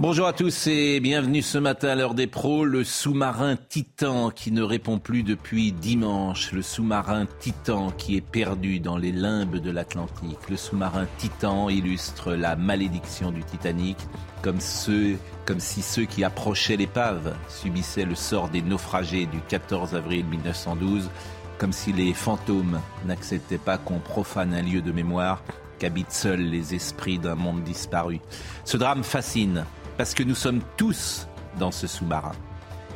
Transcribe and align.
Bonjour 0.00 0.28
à 0.28 0.32
tous 0.32 0.68
et 0.68 1.00
bienvenue 1.00 1.42
ce 1.42 1.58
matin 1.58 1.88
à 1.88 1.94
l'heure 1.96 2.14
des 2.14 2.28
pros. 2.28 2.64
Le 2.64 2.84
sous-marin 2.84 3.56
Titan 3.56 4.30
qui 4.30 4.52
ne 4.52 4.62
répond 4.62 5.00
plus 5.00 5.24
depuis 5.24 5.72
dimanche. 5.72 6.52
Le 6.52 6.62
sous-marin 6.62 7.26
Titan 7.40 7.90
qui 7.90 8.16
est 8.16 8.20
perdu 8.20 8.78
dans 8.78 8.96
les 8.96 9.10
limbes 9.10 9.56
de 9.56 9.72
l'Atlantique. 9.72 10.38
Le 10.48 10.56
sous-marin 10.56 11.08
Titan 11.16 11.68
illustre 11.68 12.34
la 12.34 12.54
malédiction 12.54 13.32
du 13.32 13.42
Titanic 13.42 13.96
comme, 14.40 14.60
ceux, 14.60 15.16
comme 15.44 15.58
si 15.58 15.82
ceux 15.82 16.04
qui 16.04 16.22
approchaient 16.22 16.76
l'épave 16.76 17.34
subissaient 17.48 18.04
le 18.04 18.14
sort 18.14 18.50
des 18.50 18.62
naufragés 18.62 19.26
du 19.26 19.40
14 19.48 19.96
avril 19.96 20.24
1912. 20.26 21.10
Comme 21.58 21.72
si 21.72 21.92
les 21.92 22.14
fantômes 22.14 22.80
n'acceptaient 23.04 23.58
pas 23.58 23.78
qu'on 23.78 23.98
profane 23.98 24.54
un 24.54 24.62
lieu 24.62 24.80
de 24.80 24.92
mémoire 24.92 25.42
qu'habitent 25.78 26.12
seuls 26.12 26.40
les 26.40 26.74
esprits 26.74 27.18
d'un 27.18 27.34
monde 27.34 27.62
disparu. 27.62 28.20
Ce 28.64 28.76
drame 28.76 29.04
fascine 29.04 29.64
parce 29.98 30.14
que 30.14 30.22
nous 30.22 30.36
sommes 30.36 30.62
tous 30.76 31.26
dans 31.58 31.72
ce 31.72 31.88
sous-marin. 31.88 32.32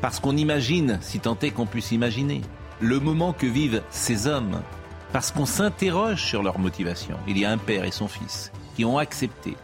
Parce 0.01 0.21
qu'on 0.21 0.37
imagine, 0.37 0.99
si 1.03 1.19
tant 1.19 1.37
est 1.43 1.51
qu'on 1.51 1.67
puisse 1.67 1.91
imaginer, 1.91 2.41
le 2.81 3.01
moment 3.01 3.33
que 3.33 3.47
vivent 3.47 3.83
ces 3.91 4.27
hommes. 4.29 4.63
Parce 5.13 5.31
qu'on 5.31 5.45
s'interroge 5.45 6.25
sur 6.25 6.43
leur 6.43 6.59
motivation. 6.59 7.19
Il 7.27 7.37
y 7.37 7.45
a 7.45 7.51
un 7.51 7.59
père 7.59 7.85
et 7.85 7.91
son 7.91 8.09
fils 8.09 8.51
qui 8.77 8.85
ont 8.85 8.99
accepté 8.99 9.57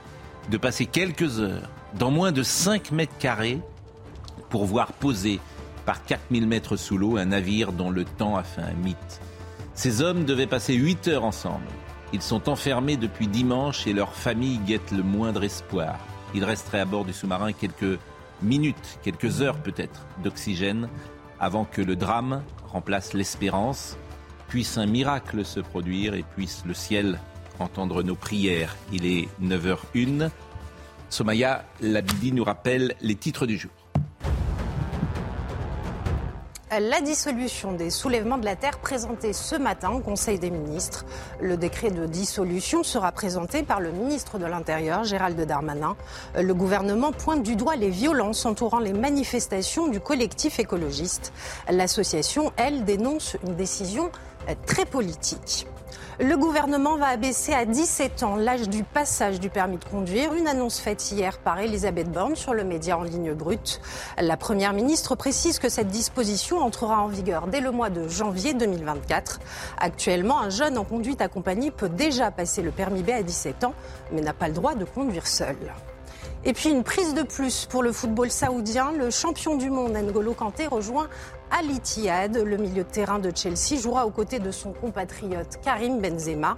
de 0.50 0.58
passer 0.58 0.84
quelques 0.84 1.41
heures 1.41 1.70
dans 1.98 2.11
moins 2.11 2.33
de 2.33 2.42
5 2.42 2.91
mètres 2.91 3.17
carrés 3.19 3.61
pour 4.50 4.67
voir 4.67 4.92
poser 4.92 5.41
par 5.86 6.05
4000 6.05 6.47
mètres 6.47 6.77
sous 6.77 6.98
l'eau 6.98 7.17
un 7.17 7.27
navire 7.27 7.73
dont 7.73 7.91
le 7.91 8.05
temps 8.05 8.36
a 8.36 8.42
fait 8.42 8.61
un 8.61 8.75
mythe. 8.75 9.20
Ces 9.75 10.02
hommes 10.02 10.25
devaient 10.25 10.47
passer 10.47 10.75
8 10.75 11.08
heures 11.08 11.25
ensemble. 11.25 11.67
Ils 12.12 12.23
sont 12.23 12.48
enfermés 12.48 12.97
depuis 12.97 13.28
dimanche 13.28 13.86
et 13.86 13.92
leur 13.92 14.12
famille 14.12 14.58
guette 14.58 14.91
le 14.91 15.02
moindre 15.02 15.45
espoir. 15.45 15.98
Ils 16.34 16.44
resteraient 16.44 16.80
à 16.80 16.84
bord 16.84 17.04
du 17.04 17.12
sous-marin 17.12 17.52
quelques 17.52 17.98
minutes, 18.42 18.98
quelques 19.02 19.40
heures 19.42 19.58
peut-être 19.58 20.06
d'oxygène 20.22 20.88
avant 21.40 21.64
que 21.64 21.82
le 21.82 21.96
drame 21.96 22.42
remplace 22.66 23.14
l'espérance, 23.14 23.96
puisse 24.48 24.78
un 24.78 24.86
miracle 24.86 25.44
se 25.44 25.60
produire 25.60 26.14
et 26.14 26.24
puisse 26.34 26.64
le 26.66 26.74
ciel 26.74 27.20
entendre 27.58 28.02
nos 28.02 28.14
prières. 28.14 28.76
Il 28.92 29.06
est 29.06 29.28
9h01. 29.42 30.30
Somaya 31.10 31.64
Labidi 31.80 32.32
nous 32.32 32.44
rappelle 32.44 32.94
les 33.00 33.14
titres 33.14 33.46
du 33.46 33.56
jour. 33.56 33.70
La 36.70 37.00
dissolution 37.00 37.72
des 37.72 37.88
soulèvements 37.88 38.36
de 38.36 38.44
la 38.44 38.55
Terre 38.55 38.78
présentée 38.78 39.33
ce 39.33 39.56
matin 39.56 39.91
au 39.91 40.00
Conseil 40.00 40.38
des 40.38 40.50
ministres. 40.50 41.06
Le 41.41 41.56
décret 41.56 41.91
de 41.91 42.05
dissolution 42.05 42.83
sera 42.83 43.11
présenté 43.11 43.62
par 43.62 43.80
le 43.80 43.91
ministre 43.91 44.38
de 44.38 44.44
l'Intérieur, 44.44 45.02
Gérald 45.02 45.41
Darmanin. 45.41 45.96
Le 46.39 46.52
gouvernement 46.52 47.11
pointe 47.12 47.42
du 47.42 47.56
doigt 47.56 47.77
les 47.77 47.89
violences 47.89 48.44
entourant 48.44 48.80
les 48.80 48.92
manifestations 48.92 49.89
du 49.89 49.98
collectif 49.98 50.58
écologiste. 50.58 51.33
L'association, 51.70 52.52
elle, 52.58 52.85
dénonce 52.85 53.39
une 53.46 53.56
décision 53.56 54.11
très 54.67 54.85
politique. 54.85 55.67
Le 56.20 56.36
gouvernement 56.36 56.96
va 56.96 57.06
abaisser 57.06 57.52
à 57.52 57.64
17 57.64 58.24
ans 58.24 58.34
l'âge 58.34 58.68
du 58.68 58.83
passage 58.83 59.39
du 59.39 59.51
permis 59.51 59.77
de 59.77 59.84
conduire, 59.84 60.34
une 60.34 60.48
annonce 60.48 60.80
faite 60.80 61.12
hier 61.12 61.39
par 61.39 61.61
Elisabeth 61.61 62.11
Borne 62.11 62.34
sur 62.34 62.55
le 62.55 62.64
média 62.64 62.98
en 62.98 63.05
ligne 63.05 63.34
brute. 63.34 63.80
La 64.20 64.36
Première 64.36 64.73
ministre 64.73 65.14
précise 65.14 65.61
que 65.61 65.68
cette 65.68 65.86
disposition 65.86 66.58
entrera 66.58 67.02
en 67.02 67.06
vigueur 67.06 67.46
dès 67.46 67.61
le 67.61 67.70
mois 67.70 67.89
de 67.89 68.08
janvier 68.08 68.52
2024. 68.52 69.39
Actuellement, 69.79 70.40
un 70.40 70.51
jeune 70.51 70.77
en 70.77 70.83
conduite 70.83 71.20
accompagnée 71.20 71.70
peut 71.70 71.89
déjà 71.89 72.33
passer 72.33 72.62
le 72.62 72.73
permis 72.73 73.05
B 73.05 73.11
à 73.11 73.23
17 73.23 73.62
ans, 73.62 73.74
mais 74.11 74.20
n'a 74.20 74.35
pas 74.35 74.48
le 74.48 74.55
droit 74.55 74.74
de 74.74 74.85
conduire 74.85 75.29
seul. 75.29 75.56
Et 76.45 76.52
puis 76.52 76.70
une 76.70 76.85
prise 76.85 77.14
de 77.14 77.23
plus 77.23 77.67
pour 77.67 77.83
le 77.83 77.92
football 77.92 78.30
saoudien. 78.30 78.92
Le 78.92 79.11
champion 79.11 79.56
du 79.56 79.70
monde 79.70 79.92
N'Golo 79.92 80.35
Kanté 80.35 80.67
rejoint 80.67 81.08
Al 81.51 81.70
Ittihad. 81.70 82.36
Le 82.36 82.57
milieu 82.57 82.85
de 82.85 82.89
terrain 82.89 83.19
de 83.19 83.31
Chelsea 83.35 83.81
jouera 83.81 84.07
aux 84.07 84.11
côtés 84.11 84.39
de 84.39 84.51
son 84.51 84.73
compatriote 84.73 85.59
Karim 85.63 86.01
Benzema. 86.01 86.57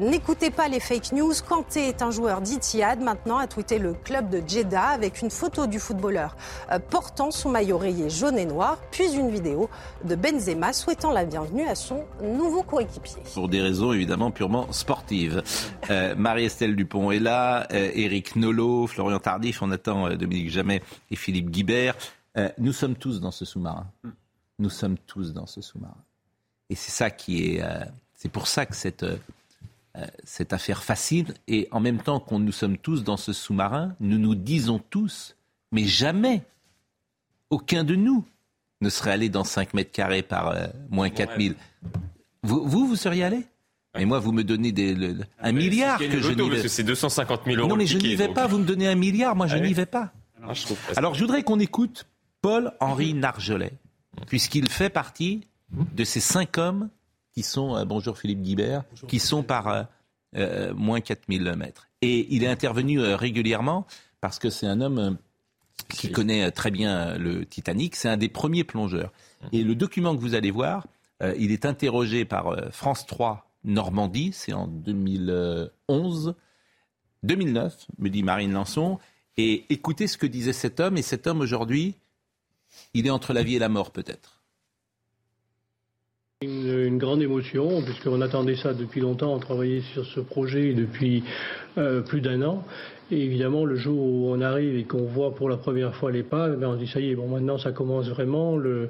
N'écoutez 0.00 0.50
pas 0.50 0.68
les 0.68 0.80
fake 0.80 1.12
news. 1.12 1.32
Kanté 1.48 1.88
est 1.88 2.02
un 2.02 2.10
joueur 2.10 2.40
d'Ittihad. 2.40 3.00
Maintenant 3.00 3.38
a 3.38 3.46
tweeté 3.46 3.78
le 3.78 3.94
club 3.94 4.28
de 4.28 4.42
Jeddah 4.46 4.88
avec 4.88 5.22
une 5.22 5.30
photo 5.30 5.66
du 5.66 5.78
footballeur 5.78 6.36
euh, 6.70 6.78
portant 6.78 7.30
son 7.30 7.50
maillot 7.50 7.78
rayé 7.78 8.10
jaune 8.10 8.38
et 8.38 8.46
noir, 8.46 8.78
puis 8.90 9.12
une 9.12 9.30
vidéo 9.30 9.68
de 10.04 10.14
Benzema 10.14 10.72
souhaitant 10.72 11.10
la 11.10 11.24
bienvenue 11.24 11.66
à 11.66 11.74
son 11.74 12.04
nouveau 12.22 12.62
coéquipier. 12.62 13.22
Pour 13.34 13.48
des 13.48 13.60
raisons 13.60 13.92
évidemment 13.92 14.30
purement 14.30 14.70
sportives. 14.72 15.42
Euh, 15.90 16.14
Marie-Estelle 16.16 16.76
Dupont 16.76 17.10
est 17.10 17.18
là, 17.18 17.66
euh, 17.72 17.90
Éric 17.94 18.36
Nolot, 18.36 18.86
Florian 18.86 19.18
Tardif, 19.18 19.62
on 19.62 19.70
attend 19.70 20.06
euh, 20.06 20.16
Dominique 20.16 20.50
Jamais 20.50 20.82
et 21.10 21.16
Philippe 21.16 21.50
Guibert. 21.50 21.96
Nous 22.56 22.72
sommes 22.72 22.96
tous 22.96 23.20
dans 23.20 23.30
ce 23.30 23.44
sous-marin. 23.44 23.86
Nous 24.58 24.70
sommes 24.70 24.96
tous 25.06 25.32
dans 25.32 25.46
ce 25.46 25.60
sous-marin. 25.60 25.96
Et 26.70 26.74
c'est 26.74 26.90
ça 26.92 27.10
qui 27.10 27.44
est. 27.56 27.62
euh, 27.62 27.84
c'est 28.14 28.30
pour 28.30 28.46
ça 28.46 28.66
que 28.66 28.74
cette, 28.76 29.02
euh, 29.02 29.16
cette 30.24 30.52
affaire 30.52 30.82
fascine. 30.82 31.34
Et 31.48 31.68
en 31.70 31.80
même 31.80 32.00
temps 32.02 32.20
qu'on 32.20 32.38
nous 32.38 32.52
sommes 32.52 32.78
tous 32.78 33.02
dans 33.04 33.16
ce 33.16 33.32
sous-marin, 33.32 33.94
nous 34.00 34.18
nous 34.18 34.34
disons 34.34 34.78
tous, 34.78 35.36
mais 35.72 35.84
jamais, 35.84 36.42
aucun 37.50 37.84
de 37.84 37.94
nous 37.96 38.24
ne 38.80 38.88
serait 38.88 39.12
allé 39.12 39.28
dans 39.28 39.44
5 39.44 39.74
mètres 39.74 39.92
carrés 39.92 40.22
par 40.22 40.48
euh, 40.48 40.66
moins 40.90 41.10
4000. 41.10 41.54
Vous, 42.42 42.64
vous, 42.66 42.86
vous 42.86 42.96
seriez 42.96 43.24
allé? 43.24 43.46
Mais 43.94 44.04
moi, 44.06 44.18
vous 44.20 44.32
me 44.32 44.42
donnez 44.42 44.72
des, 44.72 44.94
le- 44.94 45.12
le- 45.12 45.24
un 45.38 45.52
milliard 45.52 45.98
C'est 45.98 46.08
que 46.08 46.18
je 46.20 46.32
n'y 46.32 46.48
vais 46.48 46.62
que 46.62 46.68
c'est 46.68 46.82
250 46.82 47.42
000 47.44 47.56
euros. 47.58 47.68
Non, 47.68 47.76
mais 47.76 47.86
je 47.86 47.98
n'y 47.98 48.14
vais 48.14 48.26
donc. 48.26 48.34
pas. 48.36 48.46
Vous 48.46 48.58
me 48.58 48.64
donnez 48.64 48.88
un 48.88 48.94
milliard. 48.94 49.36
Moi, 49.36 49.46
je 49.48 49.56
Ah 49.56 49.60
n'y 49.60 49.74
vais 49.74 49.84
pas. 49.86 50.12
Ah, 50.42 50.54
je. 50.54 50.64
Alors, 50.96 51.14
je 51.14 51.20
voudrais 51.20 51.42
qu'on 51.42 51.60
écoute 51.60 52.06
Paul-Henri 52.40 53.12
Nargelet, 53.14 53.72
puisqu'il 54.26 54.68
fait 54.68 54.90
partie 54.90 55.46
de 55.70 56.04
ces 56.04 56.20
cinq 56.20 56.58
hommes 56.58 56.88
qui 57.32 57.42
sont, 57.42 57.76
euh, 57.76 57.84
bonjour 57.84 58.18
Philippe 58.18 58.42
Guibert, 58.42 58.84
qui 59.08 59.18
sont 59.18 59.42
par 59.42 59.68
euh, 59.68 59.82
euh, 60.36 60.74
moins 60.74 61.00
4000 61.00 61.54
mètres. 61.56 61.88
Et 62.02 62.26
il 62.34 62.44
est 62.44 62.48
intervenu 62.48 63.00
euh, 63.00 63.16
régulièrement 63.16 63.86
parce 64.20 64.38
que 64.38 64.50
c'est 64.50 64.66
un 64.66 64.80
homme 64.80 65.16
qui 65.88 66.12
connaît 66.12 66.50
très 66.50 66.70
bien 66.70 67.16
le 67.16 67.44
Titanic. 67.44 67.96
C'est 67.96 68.08
un 68.08 68.16
des 68.16 68.28
premiers 68.28 68.64
plongeurs. 68.64 69.12
Et 69.50 69.64
le 69.64 69.74
document 69.74 70.14
que 70.14 70.20
vous 70.20 70.34
allez 70.34 70.50
voir, 70.50 70.86
il 71.36 71.50
est 71.50 71.66
interrogé 71.66 72.24
par 72.24 72.54
France 72.70 73.04
3 73.06 73.50
Normandie, 73.64 74.30
c'est 74.32 74.52
en 74.52 74.68
2011. 74.68 76.34
2009, 77.24 77.86
me 77.98 78.10
dit 78.10 78.22
Marine 78.22 78.52
Lançon. 78.52 78.98
Et 79.36 79.64
écoutez 79.70 80.06
ce 80.06 80.18
que 80.18 80.26
disait 80.26 80.52
cet 80.52 80.78
homme. 80.78 80.96
Et 80.96 81.02
cet 81.02 81.26
homme, 81.26 81.40
aujourd'hui, 81.40 81.96
il 82.94 83.06
est 83.06 83.10
entre 83.10 83.32
la 83.32 83.42
vie 83.42 83.56
et 83.56 83.58
la 83.58 83.68
mort, 83.68 83.90
peut-être. 83.90 84.38
Une, 86.42 86.86
une 86.86 86.98
grande 86.98 87.22
émotion, 87.22 87.82
puisqu'on 87.82 88.20
attendait 88.20 88.56
ça 88.56 88.74
depuis 88.74 89.00
longtemps, 89.00 89.32
on 89.32 89.38
travaillait 89.38 89.82
sur 89.92 90.04
ce 90.04 90.18
projet 90.18 90.72
depuis 90.74 91.22
euh, 91.78 92.00
plus 92.02 92.20
d'un 92.20 92.42
an. 92.42 92.64
Et 93.12 93.20
évidemment, 93.20 93.64
le 93.64 93.76
jour 93.76 93.96
où 94.00 94.26
on 94.28 94.40
arrive 94.40 94.76
et 94.76 94.84
qu'on 94.84 95.04
voit 95.04 95.34
pour 95.36 95.48
la 95.48 95.56
première 95.56 95.94
fois 95.94 96.10
l'épave, 96.10 96.58
ben 96.58 96.68
on 96.68 96.74
se 96.74 96.78
dit 96.84 96.90
ça 96.90 96.98
y 96.98 97.10
est, 97.10 97.14
bon 97.14 97.28
maintenant 97.28 97.58
ça 97.58 97.70
commence 97.70 98.08
vraiment, 98.08 98.56
le, 98.56 98.88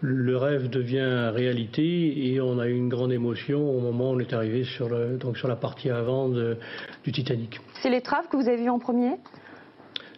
le 0.00 0.36
rêve 0.36 0.70
devient 0.70 1.30
réalité 1.32 2.32
et 2.32 2.40
on 2.40 2.58
a 2.58 2.66
eu 2.66 2.74
une 2.74 2.88
grande 2.88 3.12
émotion 3.12 3.60
au 3.70 3.78
moment 3.80 4.10
où 4.10 4.14
on 4.14 4.18
est 4.20 4.32
arrivé 4.32 4.64
sur, 4.64 4.88
le, 4.88 5.18
donc 5.18 5.36
sur 5.38 5.46
la 5.48 5.56
partie 5.56 5.90
avant 5.90 6.28
de- 6.28 6.56
du 7.04 7.12
Titanic. 7.12 7.60
C'est 7.82 7.90
l'étrave 7.90 8.26
que 8.28 8.36
vous 8.36 8.48
avez 8.48 8.56
vue 8.56 8.70
en 8.70 8.78
premier? 8.80 9.12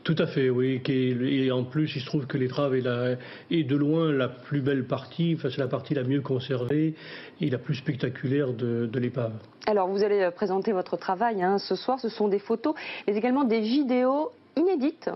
Tout 0.02 0.17
à 0.19 0.26
fait, 0.26 0.49
oui. 0.49 0.81
Et 0.88 1.50
en 1.52 1.64
plus, 1.64 1.94
il 1.94 2.00
se 2.00 2.06
trouve 2.06 2.26
que 2.26 2.38
l'étrave 2.38 2.75
est, 2.75 3.19
est 3.50 3.64
de 3.64 3.76
loin 3.76 4.11
la 4.11 4.29
plus 4.29 4.62
belle 4.62 4.85
partie, 4.85 5.35
enfin, 5.37 5.50
c'est 5.50 5.61
la 5.61 5.69
partie 5.69 5.94
la 5.94 6.05
mieux 6.05 6.23
conservée 6.23 6.94
et 7.41 7.50
la 7.50 7.58
plus 7.58 7.75
spectaculaire 7.75 8.52
de, 8.52 8.87
de 8.87 8.99
l'épave. 8.99 9.32
Alors, 9.67 9.88
vous 9.88 10.02
allez 10.02 10.23
euh, 10.23 10.31
présenter 10.31 10.73
votre 10.73 10.97
travail 10.97 11.43
hein, 11.43 11.58
ce 11.58 11.75
soir. 11.75 12.00
Ce 12.00 12.08
sont 12.08 12.29
des 12.29 12.38
photos, 12.38 12.75
mais 13.06 13.14
également 13.14 13.44
des 13.44 13.61
vidéos 13.61 14.31
inédites. 14.56 15.11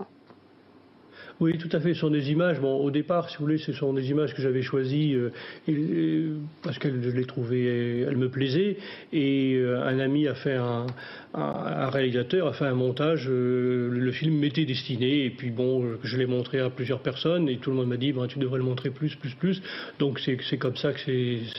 Oui, 1.41 1.57
tout 1.57 1.69
à 1.73 1.81
fait. 1.81 1.93
Ce 1.93 1.99
sont 1.99 2.09
des 2.09 2.31
images. 2.31 2.61
Bon, 2.61 2.77
au 2.77 2.91
départ, 2.91 3.29
si 3.29 3.37
vous 3.37 3.43
voulez, 3.43 3.57
ce 3.57 3.73
sont 3.73 3.91
des 3.91 4.09
images 4.09 4.33
que 4.33 4.41
j'avais 4.41 4.61
choisies 4.61 5.15
euh, 5.15 6.37
parce 6.63 6.79
que 6.79 6.87
je 6.89 7.09
les 7.09 7.25
trouvais, 7.25 7.99
elles 8.07 8.15
me 8.15 8.29
plaisaient. 8.29 8.77
Et 9.11 9.55
euh, 9.55 9.83
un 9.83 9.99
ami 9.99 10.29
a 10.29 10.33
fait 10.33 10.53
un, 10.53 10.85
un, 11.33 11.89
réalisateur 11.89 12.47
a 12.47 12.53
fait 12.53 12.65
un 12.65 12.73
montage. 12.73 13.27
Euh, 13.29 13.89
le 13.91 14.11
film 14.13 14.37
m'était 14.39 14.63
destiné. 14.63 15.25
Et 15.25 15.29
puis 15.29 15.49
bon, 15.49 15.97
je 16.03 16.17
l'ai 16.17 16.25
montré 16.25 16.61
à 16.61 16.69
plusieurs 16.69 17.01
personnes 17.01 17.49
et 17.49 17.57
tout 17.57 17.69
le 17.69 17.75
monde 17.75 17.89
m'a 17.89 17.97
dit, 17.97 18.13
ben, 18.13 18.27
tu 18.27 18.39
devrais 18.39 18.59
le 18.59 18.65
montrer 18.65 18.89
plus, 18.89 19.13
plus, 19.15 19.35
plus. 19.35 19.61
Donc 19.99 20.21
c'est 20.21 20.57
comme 20.57 20.77
ça 20.77 20.93
que 20.93 20.99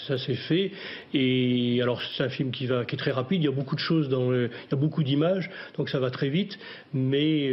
ça 0.07 0.17
s'est 0.17 0.35
fait. 0.35 0.73
Et 1.13 1.81
alors 1.83 2.01
c'est 2.17 2.25
un 2.25 2.31
film 2.31 2.51
qui 2.51 2.67
va, 2.67 2.87
qui 2.87 2.95
est 2.95 2.99
très 2.99 3.13
rapide. 3.13 3.43
Il 3.43 3.45
y 3.45 3.49
a 3.49 3.53
beaucoup 3.53 3.75
de 3.75 3.81
choses 3.81 4.09
il 4.11 4.51
y 4.73 4.75
a 4.75 4.77
beaucoup 4.77 5.03
d'images, 5.03 5.51
donc 5.77 5.91
ça 5.91 5.99
va 5.99 6.11
très 6.11 6.31
vite. 6.31 6.59
Mais 6.95 7.51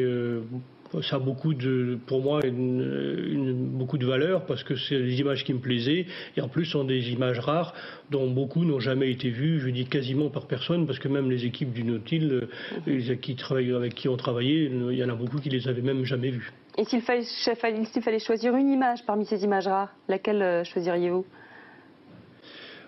ça 1.01 1.15
a 1.15 1.19
beaucoup 1.19 1.53
de, 1.53 1.97
pour 2.05 2.21
moi, 2.21 2.45
une, 2.45 3.53
beaucoup 3.77 3.97
de 3.97 4.05
valeur 4.05 4.45
parce 4.45 4.63
que 4.63 4.75
c'est 4.75 4.99
des 4.99 5.19
images 5.19 5.43
qui 5.43 5.53
me 5.53 5.59
plaisaient 5.59 6.05
et 6.37 6.41
en 6.41 6.47
plus 6.47 6.65
sont 6.65 6.83
des 6.83 7.11
images 7.11 7.39
rares 7.39 7.73
dont 8.11 8.29
beaucoup 8.29 8.65
n'ont 8.65 8.79
jamais 8.79 9.11
été 9.11 9.29
vues, 9.29 9.59
je 9.59 9.69
dis 9.69 9.85
quasiment 9.85 10.29
par 10.29 10.47
personne 10.47 10.85
parce 10.85 10.99
que 10.99 11.07
même 11.07 11.29
les 11.29 11.45
équipes 11.45 11.73
du 11.73 11.83
Nautil, 11.83 12.31
euh, 12.31 12.47
les 12.85 13.17
qui 13.17 13.35
travaillent, 13.35 13.73
avec 13.73 13.95
qui 13.95 14.07
ont 14.07 14.17
travaillé, 14.17 14.65
il 14.65 14.97
y 14.97 15.03
en 15.03 15.09
a 15.09 15.15
beaucoup 15.15 15.39
qui 15.39 15.49
les 15.49 15.67
avaient 15.67 15.81
même 15.81 16.03
jamais 16.05 16.29
vues. 16.29 16.51
Et 16.77 16.85
s'il 16.85 17.01
fallait, 17.01 17.23
fallait 17.55 18.19
choisir 18.19 18.55
une 18.55 18.69
image 18.69 19.05
parmi 19.05 19.25
ces 19.25 19.43
images 19.43 19.67
rares, 19.67 19.93
laquelle 20.07 20.41
euh, 20.41 20.63
choisiriez-vous? 20.63 21.25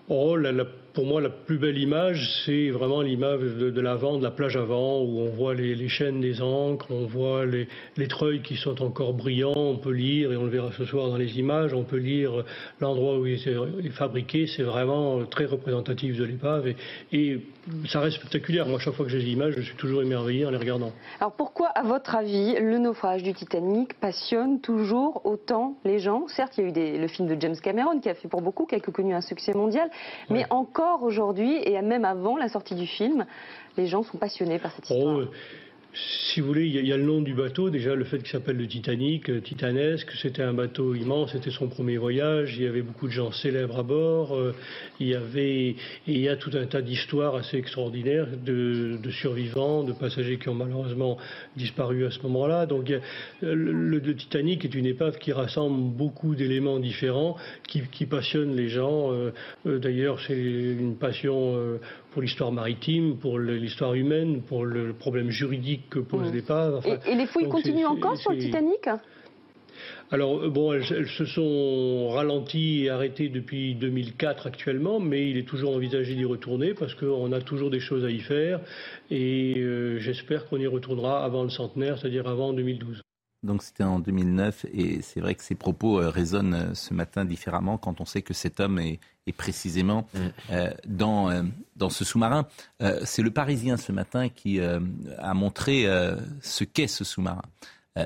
Oh, 0.08 0.36
la, 0.36 0.52
pour 0.96 1.04
moi, 1.04 1.20
la 1.20 1.28
plus 1.28 1.58
belle 1.58 1.76
image, 1.76 2.42
c'est 2.46 2.70
vraiment 2.70 3.02
l'image 3.02 3.40
de, 3.40 3.80
l'avant, 3.82 4.16
de 4.16 4.22
la 4.22 4.30
plage 4.30 4.56
avant, 4.56 5.02
où 5.02 5.20
on 5.20 5.28
voit 5.28 5.54
les, 5.54 5.88
chaînes 5.88 6.22
des 6.22 6.40
ancres, 6.40 6.86
on 6.90 7.04
voit 7.04 7.44
les, 7.44 7.68
les, 7.98 8.08
treuils 8.08 8.40
qui 8.40 8.56
sont 8.56 8.82
encore 8.82 9.12
brillants, 9.12 9.52
on 9.54 9.76
peut 9.76 9.92
lire, 9.92 10.32
et 10.32 10.38
on 10.38 10.44
le 10.44 10.50
verra 10.50 10.72
ce 10.72 10.86
soir 10.86 11.10
dans 11.10 11.18
les 11.18 11.38
images, 11.38 11.74
on 11.74 11.82
peut 11.82 11.98
lire 11.98 12.44
l'endroit 12.80 13.18
où 13.18 13.26
il 13.26 13.34
est 13.34 13.90
fabriqué, 13.90 14.46
c'est 14.46 14.62
vraiment 14.62 15.22
très 15.26 15.44
représentatif 15.44 16.16
de 16.16 16.24
l'épave, 16.24 16.66
et, 16.66 16.76
et, 17.12 17.40
ça 17.88 18.00
reste 18.00 18.16
spectaculaire. 18.16 18.66
Moi, 18.66 18.78
chaque 18.78 18.94
fois 18.94 19.04
que 19.04 19.10
j'ai 19.10 19.18
des 19.18 19.32
images, 19.32 19.54
je 19.56 19.62
suis 19.62 19.76
toujours 19.76 20.00
émerveillé 20.00 20.46
en 20.46 20.50
les 20.50 20.56
regardant. 20.56 20.92
Alors 21.20 21.32
pourquoi, 21.32 21.66
à 21.68 21.82
votre 21.82 22.14
avis, 22.14 22.54
le 22.58 22.78
naufrage 22.78 23.22
du 23.22 23.34
Titanic 23.34 23.94
passionne 24.00 24.60
toujours 24.60 25.20
autant 25.26 25.74
les 25.84 25.98
gens? 25.98 26.26
Certes, 26.28 26.54
il 26.56 26.60
y 26.62 26.64
a 26.64 26.68
eu 26.68 26.72
des, 26.72 26.96
le 26.96 27.08
film 27.08 27.28
de 27.28 27.36
James 27.40 27.56
Cameron 27.60 27.98
qui 28.00 28.08
a 28.08 28.14
fait 28.14 28.28
pour 28.28 28.40
beaucoup, 28.40 28.66
qui 28.66 28.76
a 28.76 28.80
connu 28.80 29.14
un 29.14 29.20
succès 29.20 29.52
mondial, 29.52 29.90
mais 30.30 30.46
encore 30.48 30.85
aujourd'hui, 30.94 31.60
et 31.64 31.80
même 31.82 32.04
avant 32.04 32.36
la 32.36 32.48
sortie 32.48 32.74
du 32.74 32.86
film, 32.86 33.26
les 33.76 33.86
gens 33.86 34.02
sont 34.02 34.18
passionnés 34.18 34.58
par 34.58 34.72
cette 34.72 34.88
histoire. 34.88 35.18
Oh, 35.22 35.30
si 35.96 36.40
vous 36.40 36.48
voulez, 36.48 36.66
il 36.66 36.86
y, 36.86 36.92
a 36.92 36.96
le 36.96 37.02
nom 37.04 37.22
du 37.22 37.32
bateau, 37.32 37.70
déjà 37.70 37.94
le 37.94 38.04
fait 38.04 38.18
qu'il 38.18 38.28
s'appelle 38.28 38.58
le 38.58 38.66
Titanic, 38.66 39.30
euh, 39.30 39.40
titanesque, 39.40 40.10
c'était 40.20 40.42
un 40.42 40.52
bateau 40.52 40.94
immense, 40.94 41.32
c'était 41.32 41.50
son 41.50 41.68
premier 41.68 41.96
voyage, 41.96 42.54
il 42.56 42.64
y 42.64 42.66
avait 42.66 42.82
beaucoup 42.82 43.06
de 43.06 43.12
gens 43.12 43.32
célèbres 43.32 43.78
à 43.78 43.82
bord, 43.82 44.36
euh, 44.36 44.54
il 45.00 45.08
y 45.08 45.14
avait, 45.14 45.76
il 46.06 46.18
y 46.18 46.28
a 46.28 46.36
tout 46.36 46.50
un 46.52 46.66
tas 46.66 46.82
d'histoires 46.82 47.34
assez 47.36 47.56
extraordinaires 47.56 48.26
de, 48.44 48.98
survivants, 49.10 49.84
de 49.84 49.94
passagers 49.94 50.38
qui 50.38 50.50
ont 50.50 50.54
malheureusement 50.54 51.16
disparu 51.56 52.04
à 52.04 52.10
ce 52.10 52.20
moment-là. 52.24 52.66
Donc 52.66 52.92
le, 53.40 54.14
Titanic 54.16 54.64
est 54.64 54.74
une 54.74 54.86
épave 54.86 55.18
qui 55.18 55.32
rassemble 55.32 55.96
beaucoup 55.96 56.34
d'éléments 56.34 56.78
différents, 56.78 57.36
qui, 57.66 57.82
qui 57.90 58.04
passionnent 58.04 58.54
les 58.54 58.68
gens. 58.68 59.12
Euh, 59.12 59.32
d'ailleurs, 59.78 60.20
c'est 60.20 60.36
une 60.36 60.96
passion 60.96 61.78
pour 62.16 62.22
l'histoire 62.22 62.50
maritime, 62.50 63.18
pour 63.18 63.38
l'histoire 63.38 63.92
humaine, 63.92 64.40
pour 64.40 64.64
le 64.64 64.94
problème 64.94 65.28
juridique 65.28 65.90
que 65.90 65.98
pose 65.98 66.32
l'épave. 66.32 66.80
et, 67.04 67.14
les 67.14 67.26
fouilles 67.26 67.46
continuent 67.46 67.84
encore 67.84 68.16
sur 68.16 68.32
le 68.32 68.38
Titanic 68.38 68.88
alors, 70.10 70.48
bon, 70.50 70.72
elles, 70.72 71.08
se 71.08 71.24
sont 71.26 72.08
ralenties 72.10 72.84
et 72.84 72.90
arrêtées 72.90 73.28
depuis 73.28 73.74
2004 73.74 74.46
actuellement, 74.46 75.00
mais 75.00 75.28
il 75.28 75.36
est 75.36 75.46
toujours 75.46 75.74
envisagé 75.74 76.14
d'y 76.14 76.24
retourner 76.24 76.72
parce 76.72 76.94
qu'on 76.94 77.32
a 77.32 77.40
toujours 77.40 77.70
des 77.70 77.80
choses 77.80 78.04
à 78.04 78.10
y 78.10 78.20
faire 78.20 78.60
et 79.10 79.54
euh, 79.58 79.98
j'espère 79.98 80.46
qu'on 80.46 80.58
y 80.58 80.66
retournera 80.66 81.22
avant 81.22 81.42
le 81.42 81.50
centenaire, 81.50 81.98
c'est-à-dire 81.98 82.26
avant 82.28 82.54
2012. 82.54 83.02
Donc 83.46 83.62
c'était 83.62 83.84
en 83.84 84.00
2009 84.00 84.66
et 84.72 85.00
c'est 85.02 85.20
vrai 85.20 85.36
que 85.36 85.42
ces 85.42 85.54
propos 85.54 86.00
euh, 86.00 86.10
résonnent 86.10 86.54
euh, 86.54 86.74
ce 86.74 86.92
matin 86.92 87.24
différemment 87.24 87.78
quand 87.78 88.00
on 88.00 88.04
sait 88.04 88.22
que 88.22 88.34
cet 88.34 88.58
homme 88.58 88.78
est, 88.80 88.98
précisément 89.36 90.08
mm. 90.14 90.18
euh, 90.50 90.70
dans, 90.86 91.44
dans 91.74 91.90
ce 91.90 92.04
sous-marin. 92.04 92.46
c'est 93.04 93.22
le 93.22 93.32
Parisien 93.32 93.76
ce 93.76 93.90
matin 93.90 94.28
qui 94.28 94.60
a 94.60 95.34
montré 95.34 95.84
ce 96.42 96.62
qu'est 96.62 96.86
ce 96.86 97.02
sous-marin. 97.02 97.42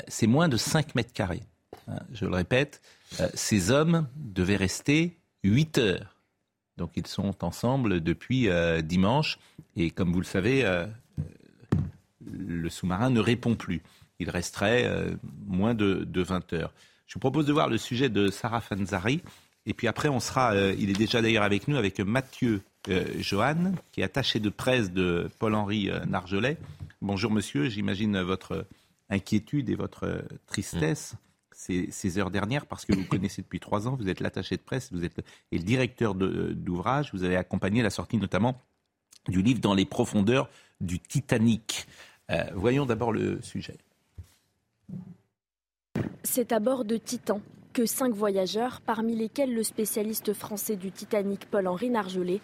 c'est 0.09 0.27
moins 0.27 0.49
de 0.49 0.57
5 0.57 0.95
mètres 0.95 1.13
carrés. 1.13 1.43
Hein, 1.89 1.99
je 2.15 2.25
le 2.25 2.35
répète, 2.35 2.81
ces 3.35 3.71
hommes 3.71 4.09
devaient 4.17 4.57
rester 4.57 5.19
8 5.45 5.77
heures. 5.77 6.17
Donc 6.79 6.93
ils 6.97 7.07
sont 7.07 7.45
ensemble 7.45 8.01
depuis 8.01 8.49
dimanche 8.83 9.39
et 9.77 9.91
comme 9.91 10.15
vous 10.15 10.21
le 10.21 10.25
savez, 10.25 10.65
le 12.25 12.71
sous-marin 12.71 13.11
ne 13.11 13.21
répond 13.21 13.57
plus 13.57 13.83
il 14.21 14.31
resterait 14.31 14.85
euh, 14.85 15.11
moins 15.47 15.75
de, 15.75 16.07
20 16.15 16.53
heures. 16.53 16.73
Je 17.07 17.15
vous 17.15 17.21
propose 17.21 17.47
de 17.47 17.53
voir 17.53 17.69
le 17.69 17.79
sujet 17.79 18.09
de 18.09 18.31
Sarah 18.31 18.61
Fanzari. 18.61 19.23
Et 19.67 19.75
puis 19.75 19.89
après, 19.89 20.09
on 20.09 20.21
sera, 20.21 20.53
euh, 20.53 20.75
il 20.79 20.91
est 20.91 20.99
déjà 20.99 21.21
d'ailleurs 21.21 21.43
avec 21.43 21.67
nous, 21.67 21.77
avec 21.77 21.99
Mathieu 22.01 22.63
euh, 22.89 23.05
Johan, 23.19 23.73
qui 23.93 24.03
est 24.03 24.05
attaché 24.05 24.39
de 24.39 24.51
presse 24.51 24.93
de 24.93 25.29
Paul-Henri 25.39 25.91
Nargelet. 26.07 26.59
Bonjour 27.03 27.31
monsieur, 27.31 27.69
j'imagine 27.69 28.21
votre 28.21 28.67
inquiétude 29.09 29.71
et 29.71 29.75
votre 29.75 30.23
tristesse 30.47 31.15
ces, 31.53 32.19
heures 32.19 32.31
dernières, 32.31 32.65
parce 32.65 32.87
que 32.87 32.95
vous 32.95 33.05
connaissez 33.09 33.43
depuis 33.43 33.61
trois 33.61 33.87
ans, 33.87 33.97
vous 33.97 34.09
êtes 34.09 34.21
l'attaché 34.21 34.57
de 34.57 34.63
presse, 34.63 34.91
vous 34.93 35.05
êtes 35.05 35.19
et 35.53 35.59
le 35.59 35.65
directeur 35.65 36.15
d'ouvrage, 36.15 37.11
vous 37.13 37.23
avez 37.23 37.37
accompagné 37.37 37.83
la 37.83 37.91
sortie 37.91 38.17
notamment 38.17 38.59
du 39.29 39.43
livre 39.43 39.61
Dans 39.61 39.75
les 39.75 39.85
profondeurs 39.85 40.49
du 40.81 41.01
Titanic. 41.01 41.87
voyons 42.55 42.87
d'abord 42.87 43.13
le 43.13 43.43
sujet. 43.43 43.77
C'est 46.23 46.53
à 46.53 46.61
bord 46.61 46.85
de 46.85 46.97
Titan 46.97 47.41
que 47.73 47.87
cinq 47.87 48.13
voyageurs, 48.13 48.81
parmi 48.81 49.15
lesquels 49.15 49.55
le 49.55 49.63
spécialiste 49.63 50.33
français 50.33 50.77
du 50.77 50.91
Titanic 50.91 51.47
Paul-Henri 51.47 51.91
Nargelet, 51.91 52.41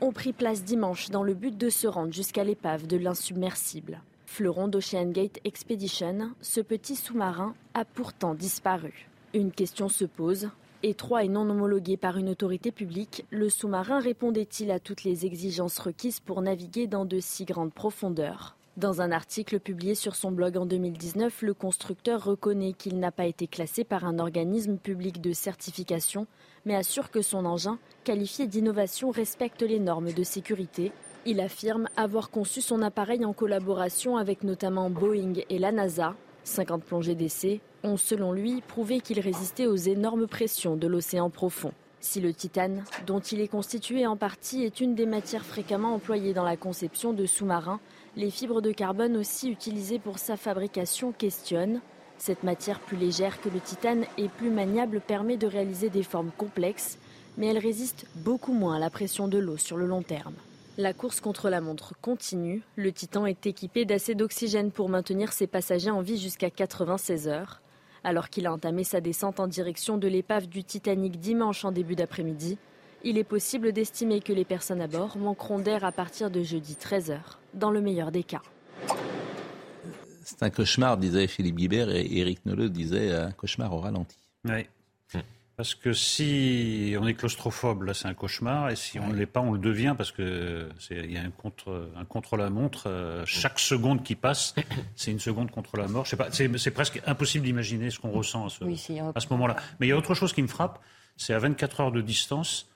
ont 0.00 0.12
pris 0.12 0.32
place 0.32 0.64
dimanche 0.64 1.10
dans 1.10 1.22
le 1.22 1.34
but 1.34 1.56
de 1.56 1.70
se 1.70 1.86
rendre 1.86 2.12
jusqu'à 2.12 2.44
l'épave 2.44 2.86
de 2.86 2.96
l'insubmersible. 2.96 4.02
Fleuron 4.26 4.66
d'Ocean 4.66 5.10
Gate 5.10 5.38
Expedition, 5.44 6.32
ce 6.40 6.60
petit 6.60 6.96
sous-marin 6.96 7.54
a 7.74 7.84
pourtant 7.84 8.34
disparu. 8.34 9.08
Une 9.32 9.52
question 9.52 9.88
se 9.88 10.04
pose. 10.04 10.50
Étroit 10.82 11.24
et 11.24 11.28
non 11.28 11.48
homologué 11.48 11.96
par 11.96 12.18
une 12.18 12.28
autorité 12.28 12.72
publique, 12.72 13.24
le 13.30 13.48
sous-marin 13.48 14.00
répondait-il 14.00 14.70
à 14.70 14.80
toutes 14.80 15.04
les 15.04 15.24
exigences 15.24 15.78
requises 15.78 16.20
pour 16.20 16.42
naviguer 16.42 16.86
dans 16.86 17.04
de 17.04 17.20
si 17.20 17.44
grandes 17.44 17.72
profondeurs? 17.72 18.56
Dans 18.76 19.00
un 19.00 19.12
article 19.12 19.60
publié 19.60 19.94
sur 19.94 20.16
son 20.16 20.32
blog 20.32 20.56
en 20.56 20.66
2019, 20.66 21.42
le 21.42 21.54
constructeur 21.54 22.24
reconnaît 22.24 22.72
qu'il 22.72 22.98
n'a 22.98 23.12
pas 23.12 23.26
été 23.26 23.46
classé 23.46 23.84
par 23.84 24.04
un 24.04 24.18
organisme 24.18 24.78
public 24.78 25.20
de 25.20 25.32
certification, 25.32 26.26
mais 26.64 26.74
assure 26.74 27.12
que 27.12 27.22
son 27.22 27.44
engin, 27.44 27.78
qualifié 28.02 28.48
d'innovation, 28.48 29.12
respecte 29.12 29.62
les 29.62 29.78
normes 29.78 30.12
de 30.12 30.22
sécurité. 30.24 30.90
Il 31.24 31.40
affirme 31.40 31.88
avoir 31.96 32.30
conçu 32.30 32.60
son 32.60 32.82
appareil 32.82 33.24
en 33.24 33.32
collaboration 33.32 34.16
avec 34.16 34.42
notamment 34.42 34.90
Boeing 34.90 35.34
et 35.48 35.60
la 35.60 35.70
NASA. 35.70 36.16
50 36.42 36.82
plongées 36.82 37.14
d'essai 37.14 37.60
ont, 37.84 37.96
selon 37.96 38.32
lui, 38.32 38.60
prouvé 38.60 39.00
qu'il 39.00 39.20
résistait 39.20 39.66
aux 39.66 39.76
énormes 39.76 40.26
pressions 40.26 40.74
de 40.74 40.88
l'océan 40.88 41.30
profond. 41.30 41.72
Si 42.00 42.20
le 42.20 42.34
titane, 42.34 42.84
dont 43.06 43.20
il 43.20 43.40
est 43.40 43.48
constitué 43.48 44.06
en 44.06 44.16
partie, 44.16 44.64
est 44.64 44.80
une 44.80 44.94
des 44.94 45.06
matières 45.06 45.46
fréquemment 45.46 45.94
employées 45.94 46.34
dans 46.34 46.44
la 46.44 46.56
conception 46.56 47.14
de 47.14 47.24
sous-marins, 47.24 47.80
les 48.16 48.30
fibres 48.30 48.60
de 48.60 48.70
carbone 48.70 49.16
aussi 49.16 49.50
utilisées 49.50 49.98
pour 49.98 50.18
sa 50.18 50.36
fabrication 50.36 51.12
questionnent. 51.12 51.80
Cette 52.16 52.44
matière 52.44 52.78
plus 52.78 52.96
légère 52.96 53.40
que 53.40 53.48
le 53.48 53.58
titane 53.58 54.04
et 54.18 54.28
plus 54.28 54.50
maniable 54.50 55.00
permet 55.00 55.36
de 55.36 55.48
réaliser 55.48 55.90
des 55.90 56.04
formes 56.04 56.30
complexes, 56.36 56.98
mais 57.36 57.48
elle 57.48 57.58
résiste 57.58 58.06
beaucoup 58.16 58.52
moins 58.52 58.76
à 58.76 58.78
la 58.78 58.90
pression 58.90 59.26
de 59.26 59.38
l'eau 59.38 59.56
sur 59.56 59.76
le 59.76 59.86
long 59.86 60.02
terme. 60.02 60.34
La 60.78 60.92
course 60.92 61.20
contre 61.20 61.50
la 61.50 61.60
montre 61.60 61.94
continue. 62.00 62.62
Le 62.76 62.92
Titan 62.92 63.26
est 63.26 63.46
équipé 63.46 63.84
d'assez 63.84 64.14
d'oxygène 64.14 64.70
pour 64.70 64.88
maintenir 64.88 65.32
ses 65.32 65.46
passagers 65.46 65.90
en 65.90 66.00
vie 66.00 66.18
jusqu'à 66.18 66.50
96 66.50 67.28
heures. 67.28 67.62
Alors 68.04 68.28
qu'il 68.28 68.46
a 68.46 68.52
entamé 68.52 68.84
sa 68.84 69.00
descente 69.00 69.40
en 69.40 69.46
direction 69.46 69.98
de 69.98 70.08
l'épave 70.08 70.46
du 70.46 70.62
Titanic 70.62 71.18
dimanche 71.18 71.64
en 71.64 71.72
début 71.72 71.96
d'après-midi, 71.96 72.58
il 73.04 73.18
est 73.18 73.24
possible 73.24 73.72
d'estimer 73.72 74.20
que 74.20 74.32
les 74.32 74.44
personnes 74.44 74.80
à 74.80 74.86
bord 74.86 75.16
manqueront 75.18 75.58
d'air 75.58 75.84
à 75.84 75.92
partir 75.92 76.30
de 76.30 76.42
jeudi 76.42 76.76
13h, 76.80 77.18
dans 77.52 77.70
le 77.70 77.80
meilleur 77.80 78.10
des 78.10 78.24
cas. 78.24 78.42
C'est 80.24 80.42
un 80.42 80.50
cauchemar, 80.50 80.96
disait 80.96 81.26
Philippe 81.26 81.56
Guibert, 81.56 81.90
et 81.90 82.18
Eric 82.18 82.46
Nolot 82.46 82.68
disait 82.68 83.12
un 83.12 83.30
cauchemar 83.30 83.72
au 83.74 83.80
ralenti. 83.80 84.16
Oui. 84.46 84.66
Parce 85.56 85.76
que 85.76 85.92
si 85.92 86.96
on 87.00 87.06
est 87.06 87.14
claustrophobe, 87.14 87.84
là 87.84 87.94
c'est 87.94 88.08
un 88.08 88.14
cauchemar, 88.14 88.70
et 88.70 88.76
si 88.76 88.98
on 88.98 89.06
ne 89.06 89.14
l'est 89.14 89.26
pas, 89.26 89.40
on 89.40 89.52
le 89.52 89.58
devient 89.60 89.94
parce 89.96 90.10
que 90.10 90.68
il 90.90 91.12
y 91.12 91.16
a 91.16 91.22
un 91.22 91.30
contre, 91.30 91.90
un 91.96 92.04
contre 92.04 92.36
la 92.36 92.50
montre. 92.50 92.88
Euh, 92.88 93.22
chaque 93.24 93.60
seconde 93.60 94.02
qui 94.02 94.16
passe, 94.16 94.56
c'est 94.96 95.12
une 95.12 95.20
seconde 95.20 95.52
contre 95.52 95.76
la 95.76 95.86
mort. 95.86 96.06
Je 96.06 96.10
sais 96.10 96.16
pas, 96.16 96.28
c'est 96.32 96.70
presque 96.72 97.00
impossible 97.06 97.44
d'imaginer 97.44 97.90
ce 97.90 98.00
qu'on 98.00 98.10
ressent 98.10 98.46
à 98.46 98.48
ce, 98.48 98.64
à 98.64 99.20
ce 99.20 99.28
moment-là. 99.30 99.54
Mais 99.78 99.86
il 99.86 99.90
y 99.90 99.92
a 99.92 99.96
autre 99.96 100.14
chose 100.14 100.32
qui 100.32 100.42
me 100.42 100.48
frappe, 100.48 100.80
c'est 101.16 101.34
à 101.34 101.38
24 101.38 101.80
heures 101.82 101.92
de 101.92 102.00
distance, 102.00 102.68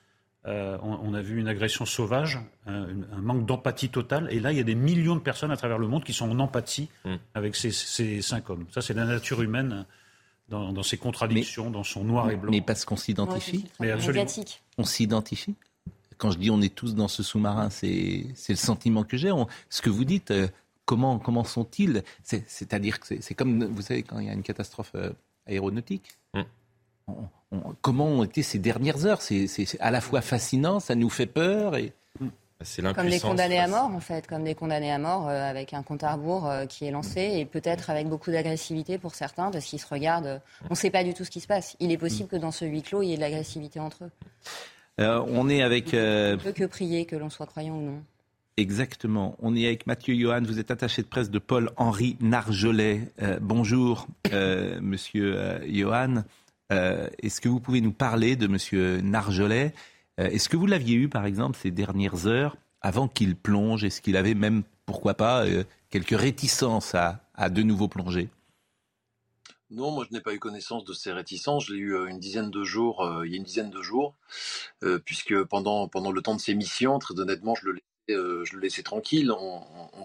euh, 0.49 0.77
on, 0.81 1.13
a 1.13 1.21
vu 1.21 1.39
une 1.39 1.47
agression 1.47 1.85
sauvage, 1.85 2.39
un, 2.65 2.87
manque 3.21 3.45
d'empathie 3.45 3.89
totale, 3.89 4.27
et 4.31 4.39
là 4.39 4.51
il 4.51 4.57
y 4.57 4.61
a 4.61 4.63
des 4.63 4.75
millions 4.75 5.15
de 5.15 5.21
personnes 5.21 5.51
à 5.51 5.57
travers 5.57 5.77
le 5.77 5.87
monde 5.87 6.03
qui 6.03 6.13
sont 6.13 6.29
en 6.29 6.39
empathie 6.39 6.89
mm. 7.05 7.15
avec 7.35 7.55
ces, 7.55 7.71
ces 7.71 8.21
cinq 8.21 8.49
hommes. 8.49 8.65
Ça 8.71 8.81
c'est 8.81 8.95
la 8.95 9.05
nature 9.05 9.41
humaine 9.41 9.85
dans, 10.49 10.83
ses 10.83 10.97
contradictions, 10.97 11.69
dans 11.69 11.83
son 11.83 12.03
noir 12.03 12.29
et 12.31 12.35
blanc. 12.35 12.51
Mais 12.51 12.61
parce 12.61 12.85
qu'on 12.85 12.95
s'identifie 12.95 13.65
Mais 13.79 13.91
absolument. 13.91 14.25
On 14.77 14.83
s'identifie 14.83 15.55
Quand 16.17 16.31
je 16.31 16.39
dis 16.39 16.49
on 16.49 16.61
est 16.61 16.73
tous 16.73 16.95
dans 16.95 17.07
ce 17.07 17.23
sous-marin, 17.23 17.69
c'est 17.69 18.25
le 18.49 18.55
sentiment 18.55 19.03
que 19.03 19.17
j'ai. 19.17 19.31
Ce 19.69 19.81
que 19.81 19.89
vous 19.89 20.05
dites, 20.05 20.31
euh, 20.31 20.47
comment, 20.85 21.19
comment 21.19 21.43
sont-ils? 21.43 22.03
C'est-à-dire 22.23 22.99
que 22.99 23.21
c'est 23.21 23.35
comme, 23.35 23.63
vous 23.65 23.81
savez, 23.81 24.03
quand 24.03 24.19
il 24.19 24.27
y 24.27 24.29
a 24.29 24.33
une 24.33 24.43
catastrophe 24.43 24.91
euh, 24.95 25.11
aéronautique. 25.45 26.09
Mm. 26.33 26.41
Comment 27.81 28.05
ont 28.05 28.23
été 28.23 28.43
ces 28.43 28.59
dernières 28.59 29.05
heures? 29.05 29.21
C'est 29.21 29.47
à 29.79 29.91
la 29.91 30.01
fois 30.01 30.21
fascinant, 30.21 30.79
ça 30.79 30.95
nous 30.95 31.09
fait 31.09 31.25
peur 31.25 31.75
et... 31.75 31.93
Comme 32.93 33.07
des 33.07 33.21
condamnés 33.21 33.57
à 33.57 33.69
mort, 33.69 33.85
en 33.85 34.01
fait, 34.01 34.27
comme 34.27 34.43
des 34.43 34.53
condamnés 34.53 34.91
à 34.91 34.99
mort 34.99 35.29
euh, 35.29 35.49
avec 35.49 35.73
un 35.73 35.81
compte 35.81 36.03
à 36.03 36.11
rebours 36.11 36.45
euh, 36.49 36.65
qui 36.65 36.83
est 36.83 36.91
lancé 36.91 37.21
et 37.35 37.45
peut-être 37.45 37.89
avec 37.89 38.09
beaucoup 38.09 38.31
d'agressivité 38.31 38.97
pour 38.97 39.15
certains 39.15 39.49
parce 39.49 39.63
qu'ils 39.63 39.79
se 39.79 39.87
regardent. 39.87 40.25
Euh, 40.25 40.39
on 40.65 40.71
ne 40.71 40.75
sait 40.75 40.89
pas 40.89 41.05
du 41.05 41.13
tout 41.13 41.23
ce 41.23 41.31
qui 41.31 41.39
se 41.39 41.47
passe. 41.47 41.77
Il 41.79 41.89
est 41.93 41.97
possible 41.97 42.27
que 42.27 42.35
dans 42.35 42.51
ce 42.51 42.65
huis 42.65 42.81
clos, 42.81 43.01
il 43.01 43.09
y 43.09 43.13
ait 43.13 43.15
de 43.15 43.21
l'agressivité 43.21 43.79
entre 43.79 44.03
eux. 44.03 44.11
on 44.99 45.47
est 45.47 45.61
avec. 45.61 45.91
On 45.93 45.97
ne 45.97 46.35
peut 46.35 46.51
que 46.51 46.65
prier, 46.65 47.05
que 47.05 47.15
l'on 47.15 47.29
soit 47.29 47.45
croyant 47.45 47.75
ou 47.75 47.81
non. 47.81 48.03
Exactement. 48.57 49.37
On 49.41 49.55
est 49.55 49.65
avec 49.65 49.87
Mathieu 49.87 50.13
Johan. 50.13 50.41
Vous 50.43 50.59
êtes 50.59 50.69
attaché 50.69 51.01
de 51.01 51.07
presse 51.07 51.29
de 51.29 51.39
Paul-Henri 51.39 52.17
Narjolet. 52.19 53.03
bonjour, 53.39 54.07
monsieur 54.81 55.61
Johan. 55.65 56.23
Est-ce 56.69 57.41
que 57.41 57.49
vous 57.49 57.59
pouvez 57.59 57.81
nous 57.81 57.91
parler 57.91 58.35
de 58.35 58.47
monsieur 58.47 59.01
Narjolet 59.01 59.73
euh, 60.19 60.27
est-ce 60.27 60.49
que 60.49 60.57
vous 60.57 60.65
l'aviez 60.65 60.95
eu, 60.95 61.09
par 61.09 61.25
exemple, 61.25 61.57
ces 61.57 61.71
dernières 61.71 62.27
heures, 62.27 62.57
avant 62.81 63.07
qu'il 63.07 63.35
plonge? 63.35 63.83
Est-ce 63.83 64.01
qu'il 64.01 64.17
avait 64.17 64.33
même, 64.33 64.63
pourquoi 64.85 65.13
pas, 65.13 65.45
euh, 65.45 65.63
quelques 65.89 66.17
réticences 66.17 66.93
à, 66.95 67.21
de 67.49 67.63
nouveau 67.63 67.87
plonger? 67.87 68.29
Non, 69.71 69.91
moi 69.91 70.03
je 70.09 70.15
n'ai 70.15 70.21
pas 70.21 70.33
eu 70.33 70.39
connaissance 70.39 70.83
de 70.83 70.93
ces 70.93 71.13
réticences. 71.13 71.67
Je 71.67 71.73
l'ai 71.73 71.79
eu 71.79 71.95
euh, 71.95 72.07
une 72.07 72.19
dizaine 72.19 72.49
de 72.49 72.63
jours, 72.63 73.07
il 73.23 73.31
y 73.31 73.35
a 73.35 73.37
une 73.37 73.43
dizaine 73.43 73.69
de 73.69 73.81
jours, 73.81 74.15
puisque 75.05 75.43
pendant 75.43 75.87
pendant 75.87 76.11
le 76.11 76.21
temps 76.21 76.35
de 76.35 76.41
ses 76.41 76.55
missions, 76.55 76.97
très 76.97 77.17
honnêtement, 77.19 77.53
je 77.55 77.69
le 77.69 77.79
euh, 78.09 78.45
je 78.45 78.55
le 78.55 78.61
laissais 78.61 78.83
tranquille. 78.83 79.31
On, 79.31 79.61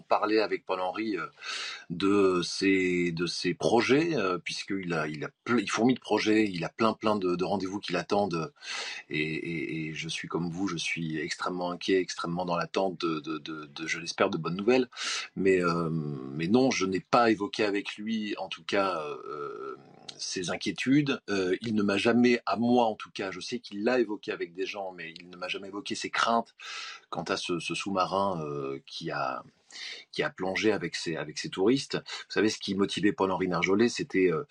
parlait 0.06 0.40
avec 0.40 0.66
Paul-Henri 0.66 1.16
euh, 1.16 1.26
de 1.88 2.42
ses, 2.42 3.10
de 3.12 3.26
ses 3.26 3.54
projets, 3.54 4.14
euh, 4.16 4.36
puisqu'il 4.36 4.92
a, 4.92 5.08
il 5.08 5.24
a 5.24 5.28
il 5.48 5.70
fourmille 5.70 5.94
de 5.94 6.00
projets, 6.00 6.44
il 6.44 6.62
a 6.62 6.68
plein 6.68 6.92
plein 6.92 7.16
de, 7.16 7.42
rendez-vous 7.42 7.80
qui 7.80 7.92
l'attendent. 7.92 8.52
Et, 9.08 9.92
je 9.94 10.08
suis 10.08 10.28
comme 10.28 10.50
vous, 10.50 10.68
je 10.68 10.76
suis 10.76 11.18
extrêmement 11.18 11.70
inquiet, 11.70 12.00
extrêmement 12.00 12.44
dans 12.44 12.56
l'attente 12.56 13.00
de, 13.00 13.20
de, 13.20 13.86
je 13.86 13.98
l'espère, 13.98 14.28
de 14.28 14.36
bonnes 14.36 14.56
nouvelles. 14.56 14.88
Mais, 15.36 15.60
mais 16.32 16.48
non, 16.48 16.70
je 16.70 16.84
n'ai 16.84 17.00
pas 17.00 17.30
évoqué 17.30 17.64
avec 17.64 17.96
lui, 17.96 18.34
en 18.38 18.48
tout 18.48 18.64
cas, 18.64 19.02
ses 20.24 20.50
inquiétudes. 20.50 21.20
Euh, 21.30 21.56
il 21.60 21.74
ne 21.74 21.82
m'a 21.82 21.96
jamais, 21.96 22.40
à 22.46 22.56
moi 22.56 22.86
en 22.86 22.94
tout 22.94 23.10
cas, 23.10 23.30
je 23.30 23.40
sais 23.40 23.58
qu'il 23.58 23.84
l'a 23.84 24.00
évoqué 24.00 24.32
avec 24.32 24.54
des 24.54 24.66
gens, 24.66 24.92
mais 24.92 25.14
il 25.18 25.30
ne 25.30 25.36
m'a 25.36 25.48
jamais 25.48 25.68
évoqué 25.68 25.94
ses 25.94 26.10
craintes 26.10 26.54
quant 27.10 27.24
à 27.24 27.36
ce, 27.36 27.58
sous-marin 27.60 28.42
euh, 28.44 28.80
qui 28.86 29.10
a 29.10 29.42
qui 30.12 30.22
a 30.22 30.30
plongé 30.30 30.72
avec 30.72 30.96
ses, 30.96 31.16
avec 31.16 31.38
ses 31.38 31.50
touristes. 31.50 31.96
Vous 31.96 32.32
savez, 32.32 32.48
ce 32.48 32.58
qui 32.58 32.74
motivait 32.74 33.12
Paul-Henri 33.12 33.48
Narjolet, 33.48 33.88
c'était 33.88 34.30
euh, 34.32 34.44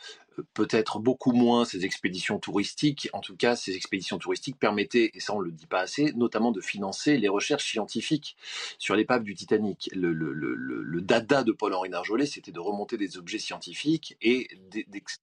peut-être 0.53 0.99
beaucoup 0.99 1.31
moins 1.31 1.65
ces 1.65 1.85
expéditions 1.85 2.39
touristiques. 2.39 3.09
En 3.13 3.21
tout 3.21 3.35
cas, 3.35 3.55
ces 3.55 3.75
expéditions 3.75 4.17
touristiques 4.17 4.57
permettaient, 4.57 5.11
et 5.13 5.19
ça 5.19 5.33
on 5.33 5.39
le 5.39 5.51
dit 5.51 5.67
pas 5.67 5.79
assez, 5.79 6.13
notamment 6.13 6.51
de 6.51 6.61
financer 6.61 7.17
les 7.17 7.27
recherches 7.27 7.69
scientifiques 7.71 8.35
sur 8.77 8.95
l'épave 8.95 9.23
du 9.23 9.35
Titanic. 9.35 9.89
Le, 9.93 11.01
dada 11.01 11.43
de 11.43 11.51
Paul-Henri 11.51 11.89
Narjolet, 11.89 12.25
c'était 12.25 12.51
de 12.51 12.59
remonter 12.59 12.97
des 12.97 13.17
objets 13.17 13.39
scientifiques 13.39 14.17
et 14.21 14.47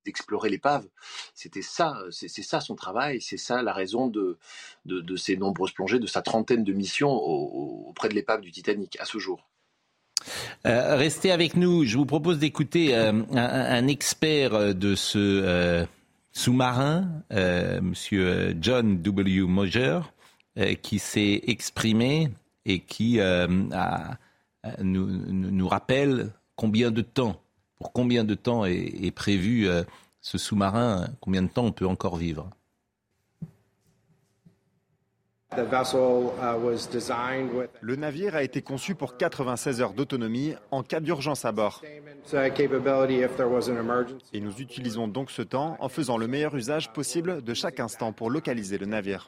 d'explorer 0.04 0.50
l'épave. 0.50 0.86
C'était 1.34 1.62
ça, 1.62 1.96
c'est 2.10 2.28
ça 2.28 2.60
son 2.60 2.74
travail, 2.74 3.20
c'est 3.20 3.38
ça 3.38 3.62
la 3.62 3.72
raison 3.72 4.08
de, 4.08 4.38
de, 4.84 5.16
ces 5.16 5.36
nombreuses 5.36 5.72
plongées, 5.72 5.98
de 5.98 6.06
sa 6.06 6.22
trentaine 6.22 6.64
de 6.64 6.72
missions 6.72 7.10
auprès 7.10 8.08
de 8.08 8.14
l'épave 8.14 8.40
du 8.40 8.50
Titanic 8.50 8.98
à 9.00 9.04
ce 9.04 9.18
jour. 9.18 9.48
Euh, 10.66 10.96
restez 10.96 11.32
avec 11.32 11.56
nous. 11.56 11.84
Je 11.84 11.96
vous 11.96 12.06
propose 12.06 12.38
d'écouter 12.38 12.94
euh, 12.94 13.22
un, 13.32 13.86
expert 13.86 14.74
de 14.74 14.94
ce 14.94 15.18
euh, 15.18 15.86
sous-marin, 16.32 17.08
Monsieur 17.82 18.56
John 18.60 19.02
W. 19.02 19.42
Moser, 19.42 20.00
qui 20.82 20.98
s'est 20.98 21.42
exprimé 21.46 22.30
et 22.66 22.80
qui 22.80 23.18
nous, 24.80 25.68
rappelle 25.68 26.32
combien 26.56 26.90
de 26.90 27.02
temps, 27.02 27.40
pour 27.78 27.92
combien 27.92 28.24
de 28.24 28.34
temps 28.34 28.64
est 28.64 29.14
prévu 29.14 29.68
ce 30.20 30.38
sous-marin, 30.38 31.08
combien 31.20 31.42
de 31.42 31.48
temps 31.48 31.64
on 31.64 31.72
peut 31.72 31.86
encore 31.86 32.16
vivre. 32.16 32.50
Uh, 35.52 35.64
Le 37.80 37.96
navire 37.96 38.36
a 38.36 38.44
été 38.44 38.62
conçu 38.62 38.94
pour 38.94 39.16
96 39.16 39.80
heures 39.80 39.94
d'autonomie 39.94 40.54
en 40.70 40.84
cas 40.84 41.00
d'urgence 41.00 41.44
à 41.44 41.50
bord. 41.50 41.82
Uh, 41.82 42.38
Et 44.32 44.40
nous 44.40 44.60
utilisons 44.60 45.08
donc 45.08 45.32
ce 45.32 45.42
temps 45.42 45.76
en 45.80 45.88
faisant 45.88 46.18
le 46.18 46.28
meilleur 46.28 46.54
usage 46.54 46.92
possible 46.92 47.42
de 47.42 47.54
chaque 47.54 47.80
instant 47.80 48.12
pour 48.12 48.30
localiser 48.30 48.78
le 48.78 48.86
navire. 48.86 49.26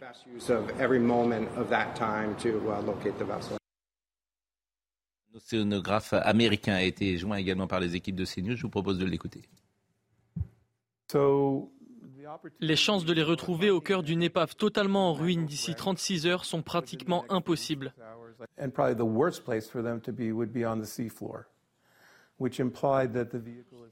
L'océanographe 5.35 6.13
américain 6.13 6.75
a 6.75 6.83
été 6.83 7.19
joint 7.19 7.37
également 7.37 7.67
par 7.67 7.81
les 7.81 7.97
équipes 7.97 8.17
de 8.17 8.25
CNews. 8.25 8.55
Je 8.55 8.63
vous 8.63 8.71
propose 8.71 8.99
de 8.99 9.07
l'écouter. 9.07 9.43
Les 12.61 12.77
chances 12.77 13.05
de 13.05 13.13
les 13.13 13.23
retrouver 13.23 13.71
au 13.71 13.81
cœur 13.81 14.03
d'une 14.03 14.23
épave 14.23 14.55
totalement 14.57 15.11
en 15.11 15.13
ruine 15.13 15.47
d'ici 15.47 15.75
36 15.75 16.27
heures 16.27 16.45
sont 16.45 16.63
pratiquement 16.63 17.25
impossibles. 17.29 17.95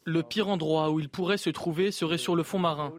Le 0.05 0.23
pire 0.23 0.49
endroit 0.49 0.91
où 0.91 1.01
il 1.01 1.09
pourrait 1.09 1.37
se 1.37 1.51
trouver 1.51 1.93
serait 1.93 2.19
sur 2.19 2.35
le 2.37 2.43
fond 2.43 2.59
marin, 2.59 2.93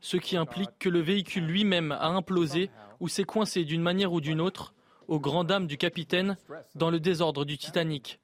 ce 0.00 0.16
qui 0.16 0.36
implique 0.36 0.70
que 0.78 0.88
le 0.88 1.00
véhicule 1.00 1.46
lui-même 1.46 1.92
a 1.92 2.08
implosé 2.08 2.70
ou 3.00 3.08
s'est 3.08 3.24
coincé 3.24 3.64
d'une 3.64 3.82
manière 3.82 4.12
ou 4.12 4.20
d'une 4.20 4.40
autre, 4.40 4.74
au 5.06 5.18
grand 5.18 5.44
dam 5.44 5.66
du 5.66 5.78
capitaine, 5.78 6.36
dans 6.74 6.90
le 6.90 7.00
désordre 7.00 7.44
du 7.44 7.56
Titanic. 7.56 8.20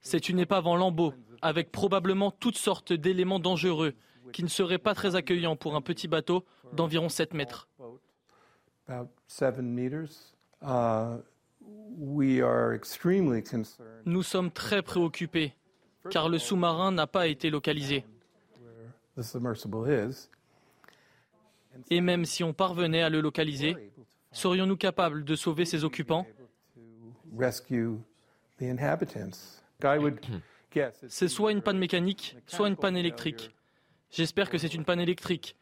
C'est 0.00 0.28
une 0.28 0.38
épave 0.38 0.66
en 0.66 0.76
lambeaux, 0.76 1.14
avec 1.44 1.70
probablement 1.70 2.30
toutes 2.30 2.56
sortes 2.56 2.94
d'éléments 2.94 3.38
dangereux 3.38 3.92
qui 4.32 4.42
ne 4.42 4.48
seraient 4.48 4.78
pas 4.78 4.94
très 4.94 5.14
accueillants 5.14 5.56
pour 5.56 5.76
un 5.76 5.82
petit 5.82 6.08
bateau 6.08 6.44
d'environ 6.72 7.10
7 7.10 7.34
mètres. 7.34 7.68
Nous 14.06 14.22
sommes 14.22 14.50
très 14.50 14.82
préoccupés 14.82 15.54
car 16.10 16.28
le 16.30 16.38
sous-marin 16.38 16.92
n'a 16.92 17.06
pas 17.06 17.26
été 17.26 17.50
localisé. 17.50 18.04
Et 21.90 22.00
même 22.00 22.24
si 22.24 22.42
on 22.42 22.54
parvenait 22.54 23.02
à 23.02 23.10
le 23.10 23.20
localiser, 23.20 23.92
serions-nous 24.32 24.76
capables 24.76 25.24
de 25.24 25.36
sauver 25.36 25.66
ses 25.66 25.84
occupants? 25.84 26.26
C'est 31.08 31.28
soit 31.28 31.52
une 31.52 31.62
panne 31.62 31.78
mécanique, 31.78 32.36
soit 32.46 32.68
une 32.68 32.76
panne 32.76 32.96
électrique. 32.96 33.50
J'espère 34.10 34.48
que 34.48 34.58
c'est 34.58 34.74
une 34.74 34.84
panne 34.84 35.00
électrique, 35.00 35.56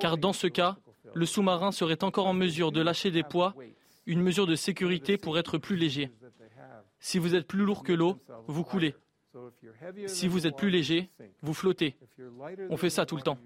car 0.00 0.18
dans 0.18 0.32
ce 0.32 0.46
cas, 0.48 0.76
le 1.14 1.26
sous-marin 1.26 1.70
serait 1.70 2.02
encore 2.02 2.26
en 2.26 2.34
mesure 2.34 2.72
de 2.72 2.80
lâcher 2.80 3.10
des 3.10 3.22
poids, 3.22 3.54
une 4.06 4.20
mesure 4.20 4.46
de 4.46 4.56
sécurité 4.56 5.16
pour 5.18 5.38
être 5.38 5.58
plus 5.58 5.76
léger. 5.76 6.10
Si 6.98 7.18
vous 7.18 7.34
êtes 7.34 7.46
plus 7.46 7.64
lourd 7.64 7.84
que 7.84 7.92
l'eau, 7.92 8.18
vous 8.48 8.64
coulez. 8.64 8.94
Si 10.06 10.28
vous 10.28 10.46
êtes 10.46 10.56
plus 10.56 10.70
léger, 10.70 11.10
vous 11.42 11.54
flottez. 11.54 11.96
On 12.70 12.76
fait 12.76 12.90
ça 12.90 13.06
tout 13.06 13.16
le 13.16 13.22
temps. 13.22 13.38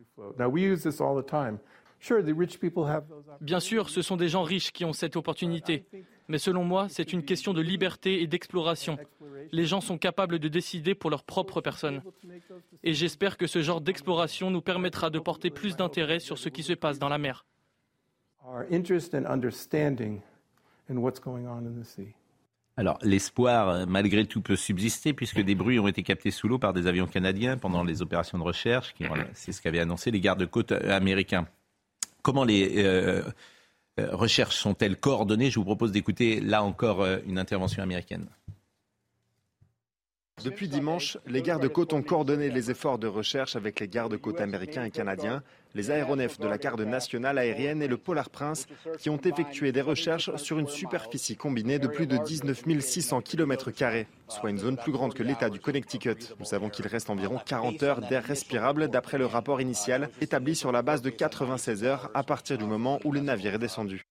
Bien 3.40 3.60
sûr, 3.60 3.90
ce 3.90 4.00
sont 4.00 4.16
des 4.16 4.28
gens 4.28 4.42
riches 4.42 4.72
qui 4.72 4.84
ont 4.84 4.92
cette 4.92 5.16
opportunité. 5.16 5.84
Mais 6.30 6.38
selon 6.38 6.62
moi, 6.62 6.86
c'est 6.88 7.12
une 7.12 7.24
question 7.24 7.52
de 7.52 7.60
liberté 7.60 8.22
et 8.22 8.28
d'exploration. 8.28 8.96
Les 9.50 9.66
gens 9.66 9.80
sont 9.80 9.98
capables 9.98 10.38
de 10.38 10.46
décider 10.46 10.94
pour 10.94 11.10
leur 11.10 11.24
propre 11.24 11.60
personne. 11.60 12.02
Et 12.84 12.94
j'espère 12.94 13.36
que 13.36 13.48
ce 13.48 13.62
genre 13.62 13.80
d'exploration 13.80 14.48
nous 14.48 14.60
permettra 14.60 15.10
de 15.10 15.18
porter 15.18 15.50
plus 15.50 15.74
d'intérêt 15.74 16.20
sur 16.20 16.38
ce 16.38 16.48
qui 16.48 16.62
se 16.62 16.72
passe 16.72 17.00
dans 17.00 17.08
la 17.08 17.18
mer. 17.18 17.44
Alors, 22.76 22.98
l'espoir, 23.02 23.68
euh, 23.68 23.86
malgré 23.88 24.24
tout, 24.24 24.40
peut 24.40 24.54
subsister 24.54 25.12
puisque 25.12 25.40
des 25.40 25.56
bruits 25.56 25.80
ont 25.80 25.88
été 25.88 26.04
captés 26.04 26.30
sous 26.30 26.46
l'eau 26.46 26.60
par 26.60 26.72
des 26.72 26.86
avions 26.86 27.08
canadiens 27.08 27.56
pendant 27.56 27.82
les 27.82 28.02
opérations 28.02 28.38
de 28.38 28.44
recherche. 28.44 28.94
C'est 29.32 29.50
ce 29.50 29.60
qu'avaient 29.60 29.80
annoncé 29.80 30.12
les 30.12 30.20
gardes-côtes 30.20 30.70
euh, 30.70 30.96
américains. 30.96 31.48
Comment 32.22 32.44
les 32.44 32.84
euh, 32.84 33.22
recherches 34.12 34.56
sont-elles 34.56 34.96
coordonnées? 34.96 35.50
Je 35.50 35.58
vous 35.58 35.64
propose 35.64 35.92
d'écouter 35.92 36.40
là 36.40 36.62
encore 36.62 37.06
une 37.26 37.38
intervention 37.38 37.82
américaine. 37.82 38.26
Depuis 40.44 40.68
dimanche, 40.68 41.18
les 41.26 41.42
gardes-côtes 41.42 41.92
ont 41.92 42.02
coordonné 42.02 42.48
les 42.48 42.70
efforts 42.70 42.98
de 42.98 43.06
recherche 43.06 43.56
avec 43.56 43.78
les 43.80 43.88
gardes-côtes 43.88 44.40
américains 44.40 44.84
et 44.84 44.90
canadiens, 44.90 45.42
les 45.74 45.90
aéronefs 45.90 46.38
de 46.38 46.48
la 46.48 46.56
garde 46.56 46.80
nationale 46.80 47.36
aérienne 47.38 47.82
et 47.82 47.88
le 47.88 47.98
Polar 47.98 48.30
Prince 48.30 48.66
qui 48.98 49.10
ont 49.10 49.20
effectué 49.20 49.72
des 49.72 49.82
recherches 49.82 50.34
sur 50.36 50.58
une 50.58 50.68
superficie 50.68 51.36
combinée 51.36 51.78
de 51.78 51.88
plus 51.88 52.06
de 52.06 52.16
19 52.16 52.62
600 52.80 53.20
km, 53.20 53.70
soit 54.28 54.50
une 54.50 54.58
zone 54.58 54.76
plus 54.76 54.92
grande 54.92 55.14
que 55.14 55.22
l'État 55.22 55.50
du 55.50 55.60
Connecticut. 55.60 56.34
Nous 56.38 56.46
savons 56.46 56.70
qu'il 56.70 56.86
reste 56.86 57.10
environ 57.10 57.38
40 57.44 57.82
heures 57.82 58.00
d'air 58.00 58.24
respirable 58.24 58.88
d'après 58.88 59.18
le 59.18 59.26
rapport 59.26 59.60
initial 59.60 60.08
établi 60.20 60.54
sur 60.54 60.72
la 60.72 60.82
base 60.82 61.02
de 61.02 61.10
96 61.10 61.84
heures 61.84 62.10
à 62.14 62.22
partir 62.22 62.56
du 62.56 62.64
moment 62.64 62.98
où 63.04 63.12
le 63.12 63.20
navire 63.20 63.54
est 63.54 63.58
descendu. 63.58 64.02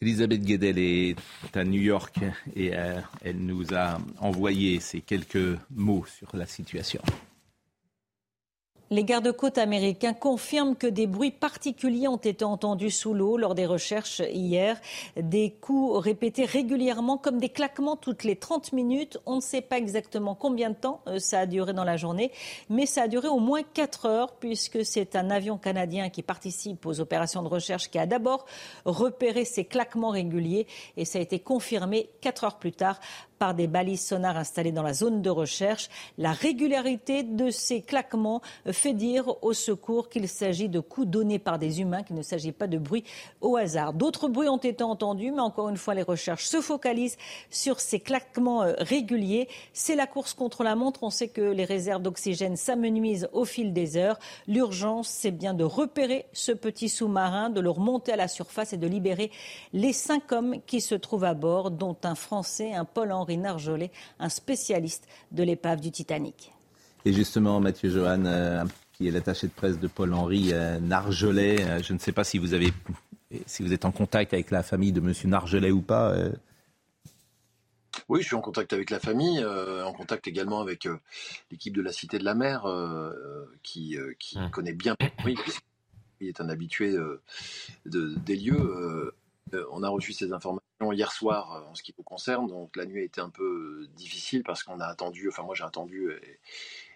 Elisabeth 0.00 0.44
Guedel 0.44 0.78
est 0.78 1.16
à 1.54 1.64
New 1.64 1.80
York 1.80 2.20
et 2.54 2.70
euh, 2.76 3.00
elle 3.20 3.38
nous 3.38 3.74
a 3.74 3.98
envoyé 4.20 4.78
ces 4.78 5.00
quelques 5.00 5.58
mots 5.74 6.04
sur 6.06 6.36
la 6.36 6.46
situation. 6.46 7.02
Les 8.90 9.04
gardes-côtes 9.04 9.58
américains 9.58 10.14
confirment 10.14 10.74
que 10.74 10.86
des 10.86 11.06
bruits 11.06 11.30
particuliers 11.30 12.08
ont 12.08 12.16
été 12.16 12.42
entendus 12.44 12.90
sous 12.90 13.12
l'eau 13.12 13.36
lors 13.36 13.54
des 13.54 13.66
recherches 13.66 14.22
hier. 14.32 14.80
Des 15.16 15.50
coups 15.50 16.02
répétés 16.02 16.46
régulièrement 16.46 17.18
comme 17.18 17.38
des 17.38 17.50
claquements 17.50 17.96
toutes 17.96 18.24
les 18.24 18.36
30 18.36 18.72
minutes. 18.72 19.18
On 19.26 19.36
ne 19.36 19.40
sait 19.42 19.60
pas 19.60 19.76
exactement 19.76 20.34
combien 20.34 20.70
de 20.70 20.74
temps 20.74 21.02
euh, 21.06 21.18
ça 21.18 21.40
a 21.40 21.46
duré 21.46 21.74
dans 21.74 21.84
la 21.84 21.98
journée, 21.98 22.32
mais 22.70 22.86
ça 22.86 23.02
a 23.02 23.08
duré 23.08 23.28
au 23.28 23.40
moins 23.40 23.62
4 23.62 24.06
heures 24.06 24.32
puisque 24.36 24.84
c'est 24.86 25.16
un 25.16 25.28
avion 25.28 25.58
canadien 25.58 26.08
qui 26.08 26.22
participe 26.22 26.86
aux 26.86 27.00
opérations 27.00 27.42
de 27.42 27.48
recherche 27.48 27.90
qui 27.90 27.98
a 27.98 28.06
d'abord 28.06 28.46
repéré 28.86 29.44
ces 29.44 29.66
claquements 29.66 30.10
réguliers 30.10 30.66
et 30.96 31.04
ça 31.04 31.18
a 31.18 31.22
été 31.22 31.40
confirmé 31.40 32.08
4 32.22 32.44
heures 32.44 32.58
plus 32.58 32.72
tard 32.72 33.00
par 33.38 33.54
des 33.54 33.66
balises 33.66 34.04
sonars 34.04 34.36
installées 34.36 34.72
dans 34.72 34.82
la 34.82 34.94
zone 34.94 35.22
de 35.22 35.30
recherche. 35.30 35.88
La 36.18 36.32
régularité 36.32 37.22
de 37.22 37.50
ces 37.50 37.82
claquements 37.82 38.40
fait 38.70 38.92
dire 38.92 39.42
au 39.42 39.52
secours 39.52 40.08
qu'il 40.08 40.28
s'agit 40.28 40.68
de 40.68 40.80
coups 40.80 41.06
donnés 41.06 41.38
par 41.38 41.58
des 41.58 41.80
humains, 41.80 42.02
qu'il 42.02 42.16
ne 42.16 42.22
s'agit 42.22 42.52
pas 42.52 42.66
de 42.66 42.78
bruit 42.78 43.04
au 43.40 43.56
hasard. 43.56 43.92
D'autres 43.92 44.28
bruits 44.28 44.48
ont 44.48 44.56
été 44.56 44.82
entendus, 44.84 45.30
mais 45.30 45.40
encore 45.40 45.68
une 45.68 45.76
fois, 45.76 45.94
les 45.94 46.02
recherches 46.02 46.46
se 46.46 46.60
focalisent 46.60 47.16
sur 47.50 47.80
ces 47.80 48.00
claquements 48.00 48.62
euh, 48.62 48.74
réguliers. 48.78 49.48
C'est 49.72 49.96
la 49.96 50.06
course 50.06 50.34
contre 50.34 50.64
la 50.64 50.74
montre. 50.74 51.02
On 51.02 51.10
sait 51.10 51.28
que 51.28 51.40
les 51.40 51.64
réserves 51.64 52.02
d'oxygène 52.02 52.56
s'amenuisent 52.56 53.28
au 53.32 53.44
fil 53.44 53.72
des 53.72 53.96
heures. 53.96 54.18
L'urgence, 54.46 55.08
c'est 55.08 55.30
bien 55.30 55.54
de 55.54 55.64
repérer 55.64 56.26
ce 56.32 56.52
petit 56.52 56.88
sous-marin, 56.88 57.50
de 57.50 57.60
le 57.60 57.70
remonter 57.70 58.12
à 58.12 58.16
la 58.16 58.28
surface 58.28 58.72
et 58.72 58.76
de 58.76 58.86
libérer 58.86 59.30
les 59.72 59.92
cinq 59.92 60.32
hommes 60.32 60.60
qui 60.66 60.80
se 60.80 60.94
trouvent 60.94 61.24
à 61.24 61.34
bord, 61.34 61.70
dont 61.70 61.96
un 62.04 62.14
Français, 62.14 62.72
un 62.72 62.84
Paul-Henri 62.84 63.27
Narjolet, 63.36 63.90
un 64.18 64.28
spécialiste 64.28 65.06
de 65.32 65.42
l'épave 65.42 65.80
du 65.80 65.90
Titanic. 65.90 66.52
Et 67.04 67.12
justement, 67.12 67.60
Mathieu 67.60 67.90
Johan, 67.90 68.24
euh, 68.26 68.64
qui 68.92 69.08
est 69.08 69.10
l'attaché 69.10 69.46
de 69.46 69.52
presse 69.52 69.78
de 69.78 69.86
Paul-Henri 69.86 70.50
euh, 70.52 70.78
Narjolet, 70.78 71.62
euh, 71.62 71.82
je 71.82 71.92
ne 71.92 71.98
sais 71.98 72.12
pas 72.12 72.24
si 72.24 72.38
vous, 72.38 72.54
avez, 72.54 72.72
si 73.46 73.62
vous 73.62 73.72
êtes 73.72 73.84
en 73.84 73.92
contact 73.92 74.34
avec 74.34 74.50
la 74.50 74.62
famille 74.62 74.92
de 74.92 75.00
M. 75.00 75.12
Narjolet 75.24 75.70
ou 75.70 75.80
pas. 75.80 76.14
Oui, 78.08 78.20
je 78.22 78.26
suis 78.26 78.36
en 78.36 78.40
contact 78.40 78.72
avec 78.72 78.90
la 78.90 79.00
famille, 79.00 79.44
en 79.44 79.92
contact 79.92 80.28
également 80.28 80.60
avec 80.60 80.88
l'équipe 81.50 81.74
de 81.74 81.82
la 81.82 81.92
Cité 81.92 82.18
de 82.18 82.24
la 82.24 82.34
Mer, 82.34 82.66
qui, 83.62 83.96
qui 84.18 84.38
mmh. 84.38 84.50
connaît 84.50 84.72
bien 84.72 84.94
Paul-Henri, 84.94 85.34
puisqu'il 85.34 86.28
est 86.28 86.40
un 86.40 86.48
habitué 86.48 86.96
de, 87.86 88.14
des 88.18 88.36
lieux. 88.36 89.12
on 89.72 89.82
a 89.82 89.88
reçu 89.88 90.12
ces 90.12 90.32
informations 90.32 90.67
hier 90.92 91.12
soir 91.12 91.52
euh, 91.52 91.70
en 91.70 91.74
ce 91.74 91.82
qui 91.82 91.94
nous 91.96 92.04
concerne. 92.04 92.48
Donc 92.48 92.76
la 92.76 92.86
nuit 92.86 93.00
a 93.00 93.04
été 93.04 93.20
un 93.20 93.30
peu 93.30 93.82
euh, 93.82 93.88
difficile 93.96 94.42
parce 94.44 94.62
qu'on 94.62 94.80
a 94.80 94.86
attendu, 94.86 95.28
enfin 95.28 95.42
moi 95.42 95.54
j'ai 95.54 95.64
attendu, 95.64 96.10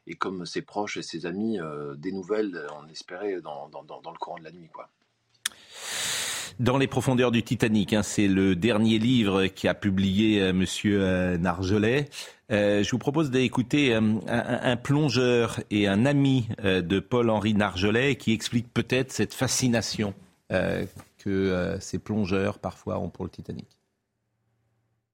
et, 0.07 0.15
comme 0.15 0.47
ses 0.47 0.63
proches 0.63 0.97
et 0.97 1.03
ses 1.03 1.27
amis, 1.27 1.61
euh, 1.61 1.95
des 1.95 2.13
nouvelles, 2.13 2.67
on 2.81 2.89
espérait 2.89 3.41
dans, 3.41 3.69
le 3.73 4.19
courant 4.19 4.39
de 4.39 4.45
la 4.45 4.53
nuit. 4.53 4.69
Dans 6.59 6.77
les 6.77 6.87
profondeurs 6.87 7.31
du 7.31 7.43
Titanic, 7.43 7.93
hein, 7.93 8.03
c'est 8.03 8.29
le 8.29 8.55
dernier 8.55 8.99
livre 8.99 9.47
qui 9.47 9.69
a 9.69 9.75
publié 9.75 10.39
M. 10.39 10.57
Monsieur 10.57 11.37
Nargelet. 11.39 12.09
je 12.51 12.91
vous 12.91 12.99
propose 12.99 13.31
d'écouter 13.31 13.95
un, 13.95 14.77
plongeur 14.77 15.61
et 15.71 15.89
un 15.89 16.05
ami 16.05 16.49
de 16.63 17.01
Paul-Henri 17.01 17.55
Nargelet 17.55 18.17
qui 18.17 18.33
explique 18.33 18.73
peut-être 18.73 19.13
cette 19.13 19.33
fascination 19.33 20.15
que 21.23 21.31
euh, 21.31 21.79
ces 21.81 21.99
plongeurs 21.99 22.59
parfois 22.59 22.99
ont 22.99 23.09
pour 23.09 23.25
le 23.25 23.31
Titanic 23.31 23.69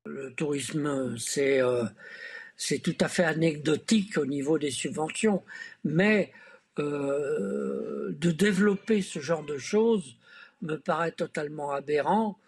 Le 0.06 0.32
tourisme, 0.32 1.16
c'est 1.18 1.60
euh, 1.60 1.84
tout 2.82 2.96
à 3.00 3.08
fait 3.08 3.24
anecdotique 3.24 4.16
au 4.16 4.24
niveau 4.24 4.58
des 4.58 4.70
subventions, 4.70 5.42
mais 5.84 6.32
euh, 6.78 8.12
de 8.12 8.30
développer 8.30 9.02
ce 9.02 9.18
genre 9.18 9.44
de 9.44 9.58
choses 9.58 10.16
me 10.62 10.76
paraît 10.76 11.12
totalement 11.12 11.72
aberrant. 11.72 12.38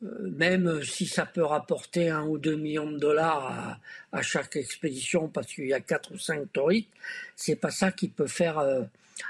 même 0.00 0.82
si 0.82 1.06
ça 1.06 1.26
peut 1.26 1.44
rapporter 1.44 2.08
un 2.08 2.24
ou 2.26 2.38
deux 2.38 2.56
millions 2.56 2.90
de 2.90 2.98
dollars 2.98 3.78
à, 4.10 4.22
chaque 4.22 4.56
expédition 4.56 5.28
parce 5.28 5.46
qu'il 5.46 5.68
y 5.68 5.74
a 5.74 5.80
quatre 5.80 6.12
ou 6.12 6.18
cinq 6.18 6.52
touristes, 6.52 6.88
c'est 7.36 7.54
pas 7.54 7.70
ça 7.70 7.92
qui 7.92 8.08
peut 8.08 8.26
faire 8.26 8.58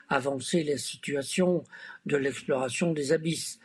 avancer 0.09 0.63
les 0.63 0.79
situations 0.79 1.65
de 2.07 2.17
l'exploration 2.17 2.93
des 2.93 3.13
abysses. 3.13 3.59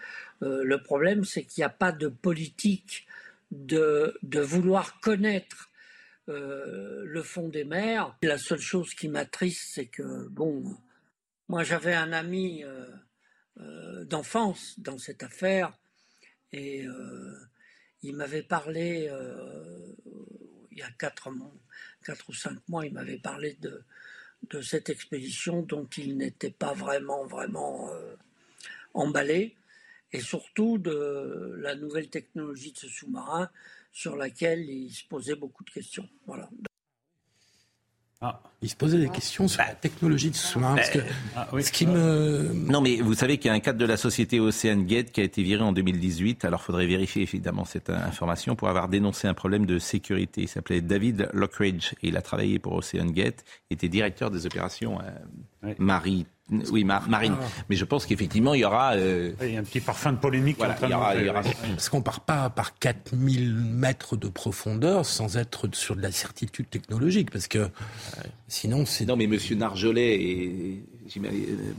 Euh, 0.43 0.63
le 0.63 0.81
problème, 0.81 1.23
c'est 1.23 1.43
qu'il 1.43 1.61
n'y 1.61 1.65
a 1.65 1.69
pas 1.69 1.91
de 1.91 2.07
politique 2.07 3.07
de, 3.51 4.17
vouloir 4.33 4.99
connaître 4.99 5.71
euh, 6.29 7.03
le 7.05 7.23
fond 7.23 7.47
des 7.47 7.63
mers. 7.63 8.15
La 8.21 8.37
seule 8.37 8.59
chose 8.59 8.93
qui 8.93 9.07
m'attriste, 9.07 9.71
c'est 9.73 9.87
que, 9.87 10.27
bon, 10.29 10.63
moi 11.47 11.63
j'avais 11.63 11.93
un 11.93 12.11
ami 12.11 12.63
euh, 12.63 14.05
d'enfance 14.05 14.79
dans 14.79 14.97
cette 14.97 15.23
affaire 15.23 15.73
et 16.51 16.85
il 18.03 18.15
m'avait 18.15 18.43
parlé, 18.43 19.11
il 20.71 20.77
y 20.77 20.81
a 20.81 20.91
quatre 20.91 21.29
ou 22.29 22.33
cinq 22.33 22.57
mois, 22.69 22.85
il 22.85 22.93
m'avait 22.93 23.17
parlé 23.17 23.57
de, 23.59 23.83
de 24.49 24.61
cette 24.61 24.89
expédition 24.89 25.61
dont 25.61 25.87
il 25.97 26.17
n'était 26.17 26.51
pas 26.51 26.73
vraiment, 26.73 27.25
vraiment 27.25 27.89
euh, 27.91 28.15
emballé, 28.93 29.55
et 30.13 30.19
surtout 30.19 30.77
de 30.77 31.55
la 31.59 31.75
nouvelle 31.75 32.09
technologie 32.09 32.71
de 32.71 32.77
ce 32.77 32.87
sous-marin 32.87 33.49
sur 33.91 34.15
laquelle 34.15 34.69
il 34.69 34.91
se 34.91 35.03
posait 35.05 35.35
beaucoup 35.35 35.63
de 35.63 35.71
questions. 35.71 36.07
Ah. 38.19 38.41
Il 38.63 38.69
se 38.69 38.75
posait 38.75 38.97
des 38.97 39.09
questions 39.09 39.47
sur 39.47 39.61
la 39.61 39.75
technologie 39.75 40.31
de 40.31 40.35
sous-marin. 40.35 40.77
que 40.91 40.99
ah, 41.35 41.47
ce 41.61 41.71
qui 41.71 41.85
me... 41.85 42.51
Non, 42.53 42.81
mais 42.81 42.99
vous 42.99 43.13
savez 43.13 43.37
qu'il 43.37 43.49
y 43.49 43.51
a 43.51 43.53
un 43.53 43.59
cadre 43.59 43.77
de 43.77 43.85
la 43.85 43.97
société 43.97 44.39
Ocean 44.39 44.77
Gate 44.77 45.11
qui 45.11 45.21
a 45.21 45.23
été 45.23 45.43
viré 45.43 45.61
en 45.61 45.71
2018. 45.71 46.43
Alors, 46.43 46.61
il 46.61 46.63
faudrait 46.63 46.87
vérifier 46.87 47.21
évidemment 47.21 47.65
cette 47.65 47.91
information 47.91 48.55
pour 48.55 48.69
avoir 48.69 48.87
dénoncé 48.87 49.27
un 49.27 49.35
problème 49.35 49.67
de 49.67 49.77
sécurité. 49.77 50.41
Il 50.41 50.47
s'appelait 50.47 50.81
David 50.81 51.29
Lockridge 51.33 51.93
et 52.01 52.07
il 52.07 52.17
a 52.17 52.23
travaillé 52.23 52.57
pour 52.57 52.73
Ocean 52.73 53.05
Gate. 53.05 53.45
Il 53.69 53.75
était 53.75 53.89
directeur 53.89 54.31
des 54.31 54.47
opérations 54.47 54.99
euh, 55.63 55.73
maritimes 55.77 56.25
oui, 56.49 56.83
Marine. 56.83 57.35
Ah. 57.39 57.45
Mais 57.69 57.75
je 57.75 57.83
pense 57.83 58.05
qu'effectivement, 58.05 58.53
il 58.53 58.61
y 58.61 58.65
aura. 58.65 58.93
Euh, 58.93 59.33
il 59.41 59.53
y 59.53 59.57
a 59.57 59.59
un 59.59 59.63
petit 59.63 59.81
parfum 59.81 60.13
de 60.13 60.17
polémique. 60.17 60.57
Voilà, 60.57 60.77
il 60.81 60.89
y 60.89 60.93
aura, 60.93 61.15
il 61.15 61.25
y 61.25 61.29
aura... 61.29 61.41
Parce 61.41 61.89
qu'on 61.89 62.01
part 62.01 62.21
pas 62.21 62.49
par 62.49 62.77
4000 62.77 63.53
mètres 63.53 64.15
de 64.15 64.27
profondeur 64.29 65.05
sans 65.05 65.37
être 65.37 65.67
sur 65.73 65.95
de 65.95 66.01
la 66.01 66.11
certitude 66.11 66.69
technologique. 66.69 67.31
Parce 67.31 67.47
que 67.47 67.69
sinon, 68.47 68.85
c'est. 68.85 69.05
Non, 69.05 69.17
mais 69.17 69.27
monsieur 69.27 69.55
Narjolet 69.55 70.15
et 70.15 70.83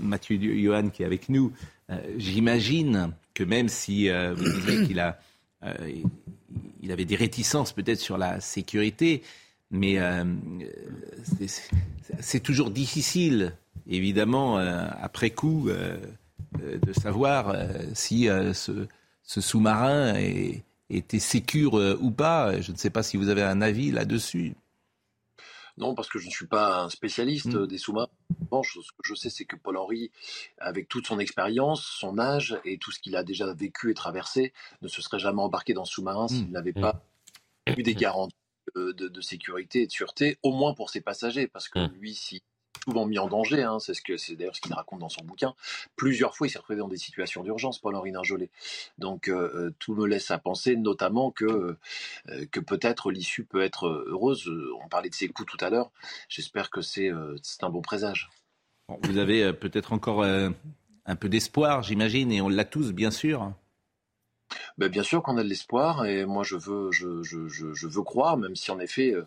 Mathieu 0.01 0.39
Johan 0.39 0.91
qui 0.91 1.03
est 1.03 1.07
avec 1.07 1.29
nous, 1.29 1.53
euh, 1.91 1.97
j'imagine 2.19 3.13
que 3.35 3.45
même 3.45 3.69
si 3.69 4.11
euh, 4.11 4.35
vous 4.35 4.45
disiez 4.45 4.87
qu'il 4.87 5.01
a. 5.01 5.19
il 6.83 6.93
avait 6.93 7.07
des 7.07 7.17
réticences 7.17 7.73
peut-être 7.73 8.01
sur 8.01 8.19
la 8.19 8.41
sécurité 8.41 9.23
Mais 9.71 9.99
c'est 12.21 12.41
toujours 12.41 12.71
difficile, 12.71 13.55
évidemment, 13.87 14.57
après 14.57 15.31
coup, 15.31 15.71
de 15.71 16.93
savoir 16.93 17.55
si 17.95 18.25
ce, 18.27 18.87
ce 19.23 19.41
sous-marin 19.41 20.15
était 20.91 21.19
sécure 21.19 21.75
ou 22.01 22.11
pas. 22.11 22.61
Je 22.61 22.73
ne 22.73 22.77
sais 22.77 22.91
pas 22.91 23.03
si 23.03 23.17
vous 23.17 23.29
avez 23.29 23.43
un 23.43 23.61
avis 23.61 23.91
là-dessus. 23.91 24.55
Non, 25.79 25.95
parce 25.95 26.09
que 26.09 26.19
je 26.19 26.27
ne 26.27 26.31
suis 26.31 26.47
pas 26.47 26.83
un 26.83 26.91
spécialiste 26.91 27.55
mmh. 27.55 27.67
des 27.67 27.79
sous-marins. 27.79 28.09
Ce 28.51 28.93
que 28.93 29.05
je 29.05 29.15
sais, 29.15 29.31
c'est 29.31 29.45
que 29.45 29.55
Paul-Henri, 29.55 30.11
avec 30.59 30.89
toute 30.89 31.07
son 31.07 31.19
expérience, 31.21 31.83
son 31.83 32.19
âge 32.19 32.59
et 32.65 32.79
tout 32.79 32.91
ce 32.91 32.99
qu'il 32.99 33.15
a 33.15 33.23
déjà 33.23 33.53
vécu 33.55 33.91
et 33.91 33.95
traversé, 33.95 34.53
ne 34.83 34.89
se 34.89 35.01
serait 35.03 35.21
jamais 35.21 35.41
embarqué 35.41 35.75
dans 35.75 35.85
ce 35.85 35.95
sous-marin 35.95 36.27
s'il 36.27 36.49
mmh. 36.49 36.53
n'avait 36.53 36.73
mmh. 36.75 36.81
pas 36.81 37.05
eu 37.77 37.83
des 37.83 37.95
garanties 37.95 38.35
de, 38.75 38.93
de, 38.93 39.21
sécurité 39.21 39.83
et 39.83 39.87
de 39.87 39.93
sûreté, 39.93 40.39
au 40.43 40.53
moins 40.53 40.75
pour 40.75 40.91
ses 40.91 41.01
passagers. 41.01 41.47
Parce 41.47 41.69
que 41.69 41.79
lui, 41.95 42.15
si 42.15 42.43
souvent 42.89 43.07
mis 43.07 43.19
en 43.19 43.29
danger, 43.29 43.63
hein, 43.63 43.79
c'est 43.81 44.35
d'ailleurs 44.35 44.57
ce 44.57 44.63
qu'il 44.63 44.73
raconte 44.73 45.01
dans 45.01 45.11
son 45.11 45.23
bouquin. 45.23 45.55
Plusieurs 45.97 46.35
fois, 46.35 46.47
il 46.47 46.51
s'est 46.51 46.59
retrouvé 46.59 46.79
dans 46.79 46.89
des 46.89 46.97
situations 46.97 47.43
d'urgence, 47.43 47.79
Paul-Henri 47.79 48.13
Ninjolet. 48.13 48.49
Donc 48.97 49.29
euh, 49.29 49.51
euh, 49.55 49.75
tout 49.79 49.95
me 49.95 50.07
laisse 50.07 50.31
à 50.31 50.39
penser, 50.39 50.75
notamment 50.77 51.31
que 51.31 51.45
euh, 51.45 52.47
que 52.51 52.61
peut-être 52.61 53.11
l'issue 53.11 53.45
peut 53.45 53.63
être 53.63 53.87
heureuse. 54.09 54.51
On 54.83 54.89
parlait 54.89 55.11
de 55.11 55.15
ses 55.15 55.29
coups 55.29 55.51
tout 55.51 55.63
à 55.63 55.69
l'heure. 55.69 55.91
J'espère 56.29 56.71
que 56.71 56.81
c'est 56.81 57.11
c'est 57.43 57.63
un 57.65 57.71
bon 57.71 57.83
présage. 57.83 58.31
vous 59.03 59.19
avez 59.19 59.53
peut-être 59.53 59.93
encore 59.93 60.25
un 60.25 61.17
peu 61.17 61.29
d'espoir, 61.29 61.83
j'imagine, 61.83 62.33
et 62.33 62.41
on 62.41 62.49
l'a 62.49 62.65
tous, 62.65 62.93
bien 62.93 63.11
sûr. 63.11 63.53
Ben, 64.79 64.89
bien 64.89 65.03
sûr 65.03 65.23
qu'on 65.23 65.37
a 65.37 65.43
de 65.43 65.49
l'espoir 65.49 66.07
et 66.07 66.25
moi 66.25 66.45
je 66.45 66.57
veux, 66.57 66.91
je, 66.93 67.23
je, 67.23 67.49
je, 67.49 67.87
veux 67.87 68.03
croire, 68.03 68.37
même 68.37 68.57
si 68.57 68.71
en 68.71 68.79
effet 68.79 69.13
euh, 69.13 69.27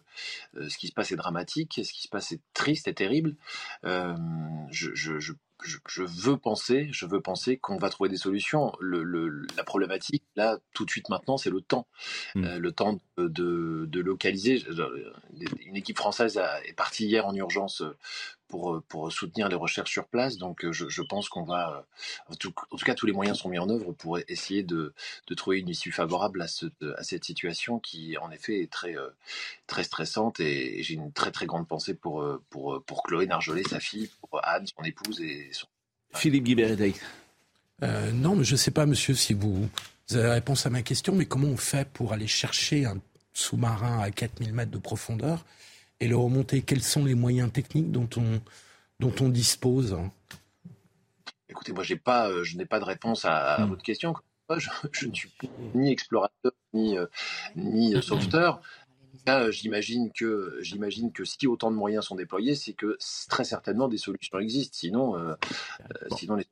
euh, 0.56 0.70
ce 0.70 0.78
qui 0.78 0.88
se 0.88 0.94
passe 0.94 1.12
est 1.12 1.18
dramatique, 1.18 1.82
ce 1.84 1.92
qui 1.92 2.04
se 2.04 2.08
passe 2.08 2.32
est 2.32 2.42
triste 2.54 2.88
et 2.88 2.94
terrible. 2.94 3.36
Euh, 3.86 4.16
je, 4.72 4.94
je, 4.96 6.04
veux 6.04 6.38
penser, 6.38 6.88
je 6.92 7.06
veux 7.06 7.22
penser 7.22 7.58
qu'on 7.58 7.78
va 7.78 7.90
trouver 7.90 8.10
des 8.10 8.18
solutions. 8.18 8.72
Le, 8.80 9.46
la 9.56 9.64
problématique, 9.64 10.24
là, 10.36 10.58
tout 10.74 10.86
de 10.86 10.90
suite 10.90 11.10
maintenant, 11.10 11.38
c'est 11.38 11.52
le 11.52 11.62
temps. 11.62 11.86
Mmh. 12.34 12.56
le 12.56 12.72
temps 12.72 13.00
de, 13.18 13.86
de, 13.88 14.00
localiser. 14.02 14.64
Une 15.66 15.76
équipe 15.76 15.98
française 15.98 16.42
est 16.66 16.74
partie 16.74 17.06
hier 17.06 17.28
en 17.28 17.36
urgence 17.36 17.84
pour, 18.52 18.76
euh, 18.76 18.84
pour 18.88 19.12
soutenir 19.12 19.50
les 19.50 19.56
recherches 19.56 19.92
sur 19.92 20.06
place. 20.06 20.38
Donc 20.38 20.64
euh, 20.64 20.72
je, 20.72 20.88
je 20.90 21.02
pense 21.02 21.30
qu'on 21.30 21.44
va, 21.44 21.78
euh, 22.30 22.34
en 22.34 22.36
tout, 22.36 22.54
cas 22.86 22.94
tous 22.94 23.08
les 23.08 23.14
moyens 23.14 23.40
sont 23.40 23.50
mis 23.50 23.58
en 23.58 23.70
œuvre 23.70 23.94
pour 23.94 24.20
essayer 24.28 24.62
de, 24.62 24.94
de 25.28 25.34
trouver 25.34 25.60
une 25.60 25.70
issue 25.70 25.92
favorable 25.92 26.42
à, 26.42 26.48
ce, 26.48 26.68
à, 26.98 27.04
cette 27.04 27.24
situation 27.26 27.80
qui 27.80 28.18
en 28.18 28.30
effet 28.30 28.62
est 28.62 28.72
très, 28.72 28.96
très 29.66 29.84
stressante 29.84 30.40
et, 30.40 30.84
j'ai 30.84 30.94
une 30.96 31.12
très 31.12 31.32
très 31.32 31.46
grande 31.46 31.68
pensée 31.68 31.94
pour, 31.94 32.24
pour, 32.50 32.84
pour 32.84 33.04
Chloé 33.04 33.26
Narjolet, 33.26 33.64
sa 33.64 33.80
fille, 33.80 34.10
pour 34.20 34.40
Anne, 34.44 34.66
son 34.68 34.84
épouse 34.84 35.22
et 35.22 35.50
son... 35.52 35.68
Philippe 36.14 36.44
Guibert. 36.44 36.76
Euh, 37.84 38.12
non, 38.12 38.36
mais 38.36 38.44
je 38.44 38.54
ne 38.54 38.58
sais 38.58 38.72
pas, 38.72 38.86
monsieur, 38.86 39.14
si 39.14 39.34
vous, 39.34 39.70
vous 40.10 40.16
avez 40.16 40.28
la 40.28 40.34
réponse 40.34 40.66
à 40.66 40.70
ma 40.70 40.82
question, 40.82 41.16
mais 41.16 41.26
comment 41.26 41.48
on 41.48 41.58
fait 41.58 41.88
pour 41.90 42.14
aller 42.14 42.28
chercher 42.28 42.86
un 42.86 42.98
sous-marin 43.34 44.00
à 44.00 44.12
4000 44.12 44.54
mètres 44.54 44.72
de 44.72 44.78
profondeur 44.78 45.46
et 46.02 46.08
le 46.08 46.18
remonter 46.18 46.64
Quels 46.64 46.84
sont 46.84 47.06
les 47.06 47.16
moyens 47.16 47.52
techniques 47.52 47.92
dont 47.92 48.10
on, 48.18 48.42
dont 49.00 49.14
on 49.22 49.30
dispose 49.30 49.98
Écoutez, 51.48 51.72
moi, 51.72 51.84
pas, 52.04 52.30
euh, 52.30 52.44
je 52.44 52.58
n'ai 52.58 52.66
pas 52.66 52.80
de 52.80 52.86
réponse 52.86 53.24
à, 53.24 53.60
hmm. 53.60 53.70
votre 53.70 53.84
question. 53.84 54.14
Je, 54.92 55.08
ne 55.08 55.14
suis 55.14 55.32
ni 55.76 55.94
explorateur 55.94 56.52
ni, 56.74 56.98
euh, 56.98 57.06
ni 57.56 57.96
euh, 57.96 58.02
sauveteur. 58.02 58.62
j'imagine 59.50 60.12
que 60.12 60.58
j'imagine 60.60 61.14
que 61.14 61.24
si 61.24 61.48
autant 61.48 61.72
de 61.72 61.78
moyens 61.78 62.04
sont 62.04 62.16
déployés, 62.16 62.56
c'est 62.56 62.74
que 62.74 62.98
très 63.30 63.46
certainement 63.46 63.88
des 63.88 63.98
solutions 63.98 64.40
existent. 64.40 64.76
Sinon, 64.78 65.38
sinon 66.18 66.36
les 66.36 66.46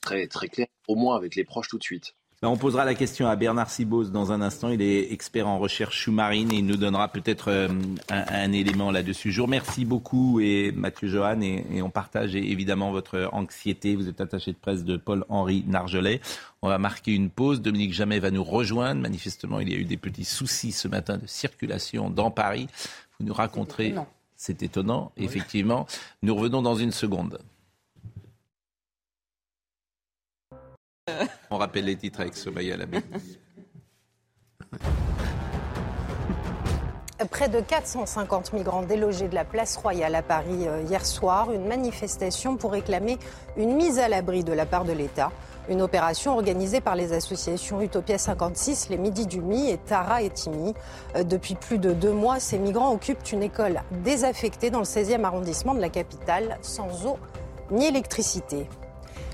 très 0.00 0.26
très 0.26 0.48
clair, 0.48 0.66
au 0.88 0.96
moins 0.96 1.14
avec 1.14 1.36
les 1.36 1.44
proches 1.44 1.68
tout 1.68 1.78
de 1.78 1.84
suite. 1.84 2.16
On 2.40 2.56
posera 2.56 2.84
la 2.84 2.94
question 2.94 3.26
à 3.26 3.34
Bernard 3.34 3.68
Sibos 3.68 4.10
dans 4.10 4.30
un 4.30 4.40
instant. 4.42 4.68
Il 4.68 4.80
est 4.80 5.12
expert 5.12 5.48
en 5.48 5.58
recherche 5.58 6.04
sous-marine 6.04 6.52
et 6.52 6.58
il 6.58 6.66
nous 6.66 6.76
donnera 6.76 7.08
peut-être 7.08 7.48
euh, 7.48 7.68
un, 8.10 8.52
élément 8.52 8.92
là-dessus. 8.92 9.32
Je 9.32 9.40
vous 9.40 9.46
remercie 9.46 9.84
beaucoup 9.84 10.38
et 10.38 10.70
Mathieu 10.70 11.08
Johan 11.08 11.40
et, 11.40 11.82
on 11.82 11.90
partage 11.90 12.36
évidemment 12.36 12.92
votre 12.92 13.28
anxiété. 13.32 13.96
Vous 13.96 14.08
êtes 14.08 14.20
attaché 14.20 14.52
de 14.52 14.56
presse 14.56 14.84
de 14.84 14.96
Paul-Henri 14.96 15.64
Nargelet. 15.66 16.20
On 16.62 16.68
va 16.68 16.78
marquer 16.78 17.12
une 17.12 17.28
pause. 17.28 17.60
Dominique 17.60 17.92
Jamais 17.92 18.20
va 18.20 18.30
nous 18.30 18.44
rejoindre. 18.44 19.00
Manifestement, 19.00 19.58
il 19.58 19.72
y 19.72 19.74
a 19.74 19.76
eu 19.76 19.84
des 19.84 19.96
petits 19.96 20.24
soucis 20.24 20.70
ce 20.70 20.86
matin 20.86 21.18
de 21.18 21.26
circulation 21.26 22.08
dans 22.08 22.30
Paris. 22.30 22.68
Vous 23.18 23.26
nous 23.26 23.34
raconterez. 23.34 23.96
C'est 24.36 24.62
étonnant, 24.62 25.10
effectivement. 25.16 25.88
Nous 26.22 26.36
revenons 26.36 26.62
dans 26.62 26.76
une 26.76 26.92
seconde. 26.92 27.40
On 31.50 31.58
rappelle 31.58 31.84
les 31.84 31.96
titres 31.96 32.20
avec 32.20 32.36
Somaya 32.36 32.76
Labé. 32.76 33.00
Près 37.30 37.48
de 37.48 37.60
450 37.60 38.52
migrants 38.52 38.82
délogés 38.82 39.26
de 39.26 39.34
la 39.34 39.44
place 39.44 39.76
Royale 39.76 40.14
à 40.14 40.22
Paris 40.22 40.68
euh, 40.68 40.82
hier 40.88 41.04
soir. 41.04 41.50
Une 41.50 41.66
manifestation 41.66 42.56
pour 42.56 42.70
réclamer 42.70 43.18
une 43.56 43.74
mise 43.74 43.98
à 43.98 44.08
l'abri 44.08 44.44
de 44.44 44.52
la 44.52 44.66
part 44.66 44.84
de 44.84 44.92
l'État. 44.92 45.32
Une 45.68 45.82
opération 45.82 46.34
organisée 46.34 46.80
par 46.80 46.94
les 46.94 47.12
associations 47.12 47.82
Utopia 47.82 48.18
56, 48.18 48.88
les 48.90 48.98
Midi 48.98 49.26
du 49.26 49.40
Mi 49.40 49.68
et 49.68 49.78
Tara 49.78 50.22
et 50.22 50.30
Timi. 50.30 50.74
Euh, 51.16 51.24
depuis 51.24 51.56
plus 51.56 51.78
de 51.78 51.92
deux 51.92 52.12
mois, 52.12 52.38
ces 52.38 52.56
migrants 52.56 52.92
occupent 52.92 53.32
une 53.32 53.42
école 53.42 53.82
désaffectée 54.04 54.70
dans 54.70 54.78
le 54.78 54.84
16e 54.84 55.24
arrondissement 55.24 55.74
de 55.74 55.80
la 55.80 55.88
capitale, 55.88 56.56
sans 56.62 57.04
eau 57.04 57.18
ni 57.72 57.86
électricité. 57.86 58.68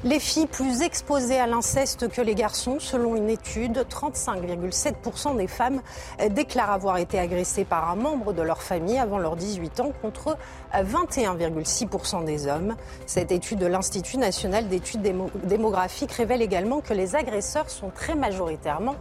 Les 0.05 0.21
filles 0.21 0.47
plus 0.47 0.83
exposées 0.83 1.41
à 1.41 1.47
l'inceste 1.47 2.11
que 2.11 2.21
les 2.21 2.35
garçons, 2.35 2.77
selon 2.79 3.17
une 3.17 3.31
étude, 3.31 3.87
35,7% 3.89 5.35
des 5.39 5.47
femmes 5.47 5.81
déclarent 6.29 6.73
avoir 6.73 6.99
été 6.99 7.19
agressées 7.19 7.65
par 7.65 7.89
un 7.89 7.97
membre 7.97 8.35
de 8.35 8.43
leur 8.43 8.61
famille 8.63 8.99
avant 8.99 9.17
leurs 9.17 9.37
18 9.37 9.81
ans 9.81 9.93
contre 10.03 10.37
21,6% 10.75 12.23
des 12.27 12.47
hommes. 12.47 12.77
Cette 13.07 13.33
étude 13.33 13.61
de 13.61 13.67
l'Institut 13.67 14.19
national 14.19 14.69
d'études 14.69 15.01
démographiques 15.45 16.13
révèle 16.13 16.43
également 16.43 16.83
que 16.83 16.93
les 16.93 17.17
agresseurs 17.17 17.71
sont 17.71 17.89
très 17.89 18.15
majoritairement 18.15 18.97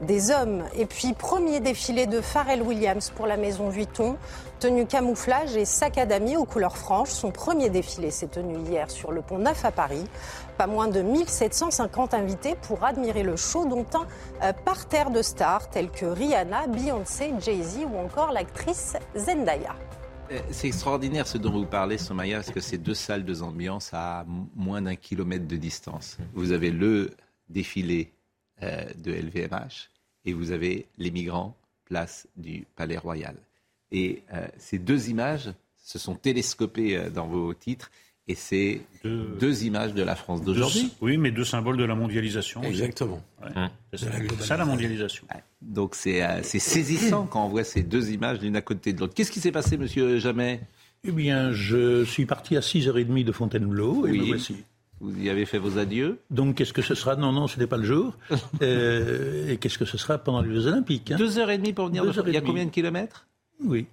des 0.00 0.32
hommes. 0.32 0.64
Et 0.76 0.86
puis, 0.86 1.12
premier 1.12 1.60
défilé 1.60 2.06
de 2.06 2.20
Pharrell 2.20 2.62
Williams 2.62 3.12
pour 3.14 3.26
la 3.26 3.36
maison 3.36 3.68
Vuitton. 3.68 4.16
Tenue 4.60 4.86
camouflage 4.86 5.56
et 5.56 5.64
sac 5.64 5.98
à 5.98 6.06
damier 6.06 6.36
aux 6.36 6.44
couleurs 6.44 6.76
franches. 6.76 7.10
Son 7.10 7.30
premier 7.30 7.70
défilé 7.70 8.10
s'est 8.10 8.26
tenu 8.26 8.58
hier 8.68 8.90
sur 8.90 9.12
le 9.12 9.22
pont 9.22 9.38
Neuf 9.38 9.64
à 9.64 9.70
Paris. 9.70 10.02
Pas 10.56 10.66
moins 10.66 10.88
de 10.88 11.00
1750 11.00 12.12
invités 12.12 12.56
pour 12.62 12.82
admirer 12.82 13.22
le 13.22 13.36
show, 13.36 13.66
dont 13.68 13.86
un 13.94 14.48
euh, 14.48 14.52
parterre 14.52 15.12
de 15.12 15.22
stars 15.22 15.70
tels 15.70 15.90
que 15.90 16.06
Rihanna, 16.06 16.66
Beyoncé, 16.66 17.32
Jay-Z 17.38 17.86
ou 17.92 17.98
encore 17.98 18.32
l'actrice 18.32 18.96
Zendaya. 19.14 19.76
Euh, 20.32 20.40
c'est 20.50 20.66
extraordinaire 20.66 21.28
ce 21.28 21.38
dont 21.38 21.52
vous 21.52 21.64
parlez, 21.64 21.96
Somaya, 21.96 22.38
parce 22.38 22.50
que 22.50 22.60
c'est 22.60 22.78
deux 22.78 22.94
salles, 22.94 23.24
deux 23.24 23.44
ambiances 23.44 23.90
à 23.92 24.24
moins 24.56 24.82
d'un 24.82 24.96
kilomètre 24.96 25.46
de 25.46 25.56
distance. 25.56 26.18
Vous 26.34 26.50
avez 26.50 26.72
le 26.72 27.10
défilé 27.48 28.12
euh, 28.64 28.82
de 28.96 29.12
LVMH 29.12 29.88
et 30.24 30.32
vous 30.32 30.50
avez 30.50 30.86
les 30.98 31.12
migrants 31.12 31.54
place 31.84 32.26
du 32.36 32.66
Palais 32.76 32.98
Royal. 32.98 33.36
Et 33.92 34.22
ces 34.58 34.78
deux 34.78 35.08
images 35.08 35.50
se 35.82 35.98
sont 35.98 36.14
télescopées 36.14 37.08
dans 37.14 37.26
vos 37.26 37.54
titres 37.54 37.90
et 38.28 38.34
c'est 38.34 38.82
deux... 39.04 39.64
images 39.64 39.94
de 39.94 40.02
la 40.02 40.14
France 40.14 40.42
d'aujourd'hui. 40.42 40.92
Oui, 41.00 41.16
mais 41.16 41.30
deux 41.30 41.44
symboles 41.44 41.78
de 41.78 41.84
la 41.84 41.94
mondialisation. 41.94 42.62
Exactement. 42.62 43.22
C'est 43.94 44.06
ça 44.40 44.56
la 44.58 44.66
mondialisation. 44.66 45.26
Donc 45.62 45.96
euh, 46.06 46.40
c'est 46.42 46.58
saisissant 46.58 47.26
quand 47.26 47.44
on 47.44 47.48
voit 47.48 47.64
ces 47.64 47.82
deux 47.82 48.10
images 48.10 48.40
l'une 48.40 48.56
à 48.56 48.60
côté 48.60 48.92
de 48.92 49.00
l'autre. 49.00 49.14
Qu'est-ce 49.14 49.32
qui 49.32 49.40
s'est 49.40 49.50
passé, 49.50 49.78
monsieur 49.78 50.18
Jamais 50.18 50.60
Eh 51.04 51.10
bien, 51.10 51.52
je 51.52 52.04
suis 52.04 52.26
parti 52.26 52.56
à 52.56 52.60
6h30 52.60 53.24
de 53.24 53.32
Fontainebleau 53.32 54.06
et 54.06 54.12
me 54.12 54.24
voici. 54.26 54.56
Vous 55.00 55.16
y 55.18 55.30
avez 55.30 55.46
fait 55.46 55.58
vos 55.58 55.78
adieux? 55.78 56.18
Donc, 56.28 56.56
qu'est-ce 56.56 56.72
que 56.72 56.82
ce 56.82 56.96
sera? 56.96 57.14
Non, 57.14 57.30
non, 57.30 57.46
ce 57.46 57.58
n'est 57.58 57.68
pas 57.68 57.76
le 57.76 57.84
jour. 57.84 58.14
Euh, 58.62 59.52
et 59.52 59.56
qu'est-ce 59.58 59.78
que 59.78 59.84
ce 59.84 59.96
sera 59.96 60.18
pendant 60.18 60.42
les 60.42 60.52
Jeux 60.52 60.66
Olympiques 60.66 61.12
hein? 61.12 61.16
Deux 61.16 61.38
heures 61.38 61.50
et 61.50 61.58
demie 61.58 61.72
pour 61.72 61.86
venir. 61.86 62.04
De... 62.04 62.22
Il 62.26 62.34
y 62.34 62.36
a 62.36 62.40
combien 62.40 62.64
de 62.64 62.70
kilomètres? 62.70 63.28
Oui. 63.64 63.86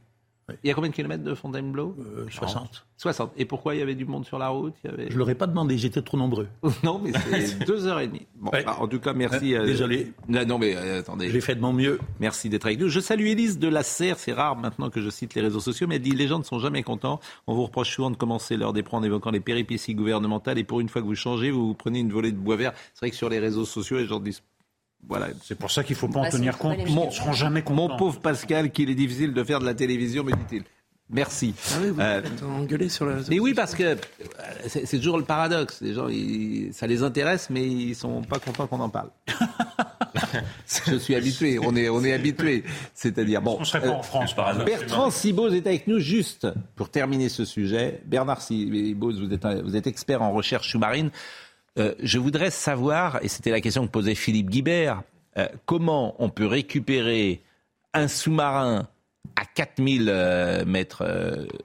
Il 0.64 0.68
y 0.68 0.72
a 0.72 0.76
combien 0.76 0.92
de 0.92 0.96
kilomètres 0.96 1.24
de 1.24 1.34
Fontainebleau 1.34 1.96
60. 2.30 2.64
Euh, 2.64 2.80
60. 2.98 3.32
Et 3.36 3.46
pourquoi 3.46 3.74
il 3.74 3.80
y 3.80 3.82
avait 3.82 3.96
du 3.96 4.06
monde 4.06 4.26
sur 4.26 4.38
la 4.38 4.50
route? 4.50 4.76
Il 4.84 4.92
y 4.92 4.94
avait... 4.94 5.08
Je 5.08 5.14
ne 5.14 5.18
l'aurais 5.18 5.34
pas 5.34 5.48
demandé, 5.48 5.76
j'étais 5.76 6.04
trop 6.04 6.18
nombreux. 6.18 6.48
non, 6.84 7.02
mais 7.04 7.14
c'est 7.14 7.66
deux 7.66 7.88
heures 7.88 8.00
et 8.00 8.08
demie. 8.08 8.28
Bon, 8.36 8.52
bah, 8.52 8.78
en 8.80 8.88
tout 8.88 9.00
cas, 9.00 9.14
merci. 9.14 9.56
Euh, 9.56 9.66
désolé. 9.66 10.14
Non, 10.28 10.60
mais 10.60 10.76
euh, 10.76 11.00
attendez. 11.00 11.32
J'ai 11.32 11.42
fait 11.42 11.56
de 11.56 11.62
mon 11.62 11.74
mieux. 11.74 12.00
Merci 12.20 12.50
d'être 12.50 12.68
avec 12.68 12.80
nous. 12.80 12.90
Je 12.90 13.00
salue 13.00 13.26
Élise 13.26 13.58
de 13.58 13.68
la 13.68 13.82
Serre. 13.82 14.20
C'est 14.20 14.34
rare 14.34 14.56
maintenant 14.56 14.92
que 14.92 15.02
je 15.02 15.10
cite 15.10 15.34
les 15.34 15.42
réseaux 15.42 15.60
sociaux, 15.60 15.88
mais 15.88 15.96
elle 15.96 16.04
dit 16.04 16.12
les 16.12 16.28
gens 16.28 16.38
ne 16.38 16.44
sont 16.44 16.60
jamais 16.60 16.84
contents. 16.84 17.20
On 17.48 17.56
vous 17.56 17.64
reproche 17.64 17.90
souvent 17.90 18.12
de 18.12 18.18
commencer 18.18 18.56
l'heure 18.56 18.74
des 18.74 18.84
prix 18.84 18.98
en 18.98 19.04
évoquant 19.04 19.32
les 19.32 19.40
péripéties 19.40 19.96
gouvernementales. 19.96 20.60
Et 20.60 20.64
pour 20.64 20.80
une 20.80 20.90
fois 20.90 21.02
que 21.02 21.08
vous 21.08 21.16
changez, 21.16 21.50
vous, 21.50 21.68
vous 21.68 21.74
prenez 21.74 22.00
une 22.00 22.12
volée 22.12 22.32
de 22.32 22.38
bois 22.38 22.56
vert. 22.56 22.74
C'est 22.94 23.00
vrai 23.00 23.10
que 23.10 23.18
sur 23.18 23.30
les 23.30 23.40
réseaux 23.40 23.66
sociaux, 23.66 23.98
les 23.98 24.06
gens 24.06 24.20
disent 24.20 24.44
voilà. 25.08 25.28
C'est 25.44 25.56
pour 25.56 25.72
ça 25.72 25.84
qu'il 25.84 25.96
ne 25.96 26.00
faut 26.00 26.08
pas 26.08 26.20
en 26.20 26.24
bah, 26.24 26.30
tenir 26.30 26.58
compte. 26.58 26.78
Mon, 26.90 27.12
seront 27.12 27.34
jamais 27.34 27.62
contents. 27.62 27.90
Mon 27.90 27.98
pauvre 27.98 28.20
Pascal, 28.20 28.72
qu'il 28.72 28.90
est 28.90 28.96
difficile 28.96 29.34
de 29.34 29.44
faire 29.44 29.60
de 29.60 29.66
la 29.66 29.74
télévision, 29.74 30.24
me 30.24 30.32
dit-il. 30.32 30.64
Merci. 31.10 31.54
Ah 31.72 31.78
oui, 31.82 31.90
vous 31.90 32.02
euh, 32.02 32.22
engueulé 32.44 32.90
sur 32.90 33.06
la. 33.06 33.18
Mais 33.30 33.40
oui, 33.40 33.54
parce 33.54 33.76
que 33.76 33.84
euh, 33.84 33.96
c'est 34.68 34.98
toujours 34.98 35.20
le 35.20 35.24
paradoxe. 35.24 35.80
Les 35.82 35.94
gens, 35.94 36.08
ça 36.72 36.88
les 36.88 37.04
intéresse, 37.04 37.50
mais 37.52 37.64
ils 37.64 37.96
sont 37.96 38.24
pas 38.24 38.40
contents 38.40 38.66
qu'on 38.66 38.80
en 38.80 38.90
parle. 38.90 39.10
Je 40.88 40.98
suis 40.98 41.14
habitué. 41.14 41.60
On 41.60 41.76
est, 41.76 41.90
on 41.90 42.04
est 42.04 42.12
habitué. 42.12 42.64
C'est-à-dire 42.96 43.42
bon. 43.42 43.58
On 43.60 43.64
serait 43.64 43.82
pas 43.82 43.92
en 43.92 44.02
France, 44.02 44.36
par 44.36 44.50
exemple. 44.50 44.72
Bertrand 44.72 45.12
Sibos 45.12 45.50
est 45.50 45.68
avec 45.68 45.86
nous 45.86 46.00
juste 46.00 46.48
pour 46.76 46.90
terminer 46.90 47.30
ce 47.30 47.46
sujet. 47.46 48.02
Bernard 48.06 48.42
Sibos, 48.42 49.14
vous 49.14 49.32
êtes, 49.32 49.46
vous 49.64 49.76
êtes 49.76 49.86
expert 49.86 50.24
en 50.24 50.32
recherche 50.32 50.72
sous-marine. 50.72 51.12
Euh, 51.78 51.94
je 52.02 52.20
voudrais 52.20 52.52
savoir, 52.52 53.20
et 53.22 53.28
c'était 53.28 53.52
la 53.52 53.62
question 53.62 53.86
que 53.86 53.92
posait 53.92 54.16
Philippe 54.16 54.50
Guibert, 54.50 55.04
euh, 55.38 55.48
comment 55.66 56.16
on 56.20 56.30
peut 56.30 56.46
récupérer 56.46 57.42
un 57.94 58.08
sous-marin 58.08 58.88
à 59.36 59.44
4000 59.46 60.08
euh, 60.08 60.66
mètres 60.66 61.04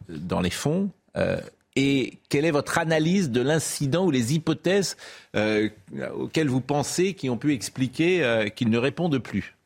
dans 0.08 0.40
les 0.40 0.50
fonds 0.50 0.90
et 1.76 2.18
quelle 2.28 2.44
est 2.44 2.50
votre 2.50 2.78
analyse 2.78 3.30
de 3.30 3.40
l'incident 3.40 4.04
ou 4.06 4.10
les 4.10 4.34
hypothèses 4.34 4.96
auxquelles 5.34 6.48
vous 6.48 6.60
pensez 6.60 7.14
qui 7.14 7.28
ont 7.30 7.36
pu 7.36 7.52
expliquer 7.52 8.50
qu'il 8.54 8.70
ne 8.70 8.78
répondent 8.78 9.18
plus? 9.18 9.56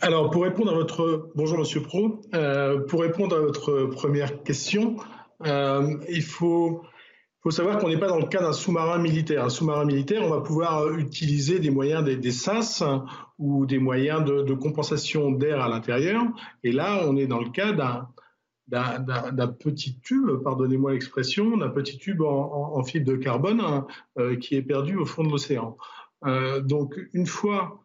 Alors, 0.00 0.30
pour 0.30 0.44
répondre 0.44 0.70
à 0.70 0.74
votre 0.74 1.30
bonjour 1.34 1.58
Monsieur 1.58 1.82
Pro, 1.82 2.20
pour 2.88 3.00
répondre 3.00 3.36
à 3.36 3.40
votre 3.40 3.86
première 3.86 4.42
question, 4.44 4.96
il 5.44 6.22
faut 6.22 6.82
faut 7.46 7.52
savoir 7.52 7.78
qu'on 7.78 7.88
n'est 7.88 7.96
pas 7.96 8.08
dans 8.08 8.18
le 8.18 8.26
cas 8.26 8.40
d'un 8.40 8.52
sous-marin 8.52 8.98
militaire. 8.98 9.44
Un 9.44 9.50
sous-marin 9.50 9.84
militaire, 9.84 10.24
on 10.24 10.30
va 10.30 10.40
pouvoir 10.40 10.92
utiliser 10.98 11.60
des 11.60 11.70
moyens 11.70 12.02
des, 12.02 12.30
SAS 12.32 12.82
ou 13.38 13.66
des 13.66 13.78
moyens 13.78 14.24
de, 14.24 14.52
compensation 14.52 15.30
d'air 15.30 15.60
à 15.60 15.68
l'intérieur. 15.68 16.24
Et 16.64 16.72
là, 16.72 17.04
on 17.06 17.16
est 17.16 17.28
dans 17.28 17.38
le 17.38 17.50
cas 17.50 17.72
d'un 17.72 19.46
petit 19.60 19.96
tube, 20.00 20.28
pardonnez-moi 20.42 20.94
l'expression, 20.94 21.56
d'un 21.56 21.68
petit 21.68 21.98
tube 21.98 22.20
en, 22.20 22.82
fibre 22.82 23.06
de 23.12 23.14
carbone 23.14 23.84
euh, 24.18 24.34
qui 24.34 24.56
est 24.56 24.62
perdu 24.62 24.96
au 24.96 25.06
fond 25.06 25.22
de 25.22 25.30
l'océan. 25.30 25.76
Euh, 26.24 26.60
donc, 26.60 26.98
une 27.12 27.26
fois 27.26 27.84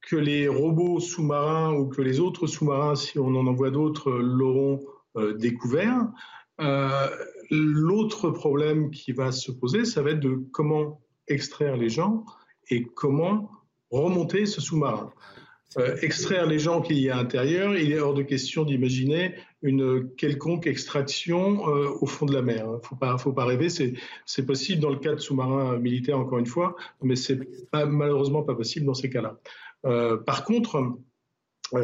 que 0.00 0.16
les 0.16 0.48
robots 0.48 1.00
sous-marins 1.00 1.74
ou 1.74 1.86
que 1.88 2.00
les 2.00 2.18
autres 2.18 2.46
sous-marins, 2.46 2.94
si 2.94 3.18
on 3.18 3.26
en 3.26 3.46
envoie 3.46 3.70
d'autres, 3.70 4.10
l'auront 4.10 4.80
euh, 5.18 5.34
découvert, 5.34 6.06
L'autre 7.50 8.30
problème 8.30 8.90
qui 8.90 9.12
va 9.12 9.32
se 9.32 9.50
poser, 9.50 9.84
ça 9.84 10.02
va 10.02 10.10
être 10.10 10.20
de 10.20 10.40
comment 10.52 11.00
extraire 11.28 11.76
les 11.76 11.88
gens 11.88 12.24
et 12.70 12.84
comment 12.84 13.50
remonter 13.90 14.46
ce 14.46 14.60
sous-marin. 14.60 15.12
Euh, 15.76 15.96
extraire 16.00 16.46
les 16.46 16.58
gens 16.58 16.80
qu'il 16.80 16.98
y 16.98 17.10
a 17.10 17.14
à 17.14 17.22
l'intérieur, 17.22 17.76
il 17.76 17.92
est 17.92 17.98
hors 17.98 18.14
de 18.14 18.22
question 18.22 18.64
d'imaginer 18.64 19.34
une 19.60 20.08
quelconque 20.16 20.66
extraction 20.66 21.68
euh, 21.68 21.90
au 22.00 22.06
fond 22.06 22.24
de 22.24 22.32
la 22.32 22.40
mer. 22.40 22.64
Il 22.66 22.76
ne 22.76 22.80
faut 22.82 22.96
pas, 22.96 23.18
faut 23.18 23.34
pas 23.34 23.44
rêver, 23.44 23.68
c'est 23.68 24.46
possible 24.46 24.80
dans 24.80 24.90
le 24.90 24.98
cas 24.98 25.14
de 25.14 25.20
sous-marins 25.20 25.78
militaires, 25.78 26.18
encore 26.18 26.38
une 26.38 26.46
fois, 26.46 26.74
mais 27.02 27.16
c'est 27.16 27.38
malheureusement 27.72 28.42
pas 28.42 28.54
possible 28.54 28.86
dans 28.86 28.94
ces 28.94 29.10
cas-là. 29.10 29.38
Euh, 29.84 30.16
par 30.16 30.44
contre, 30.44 30.96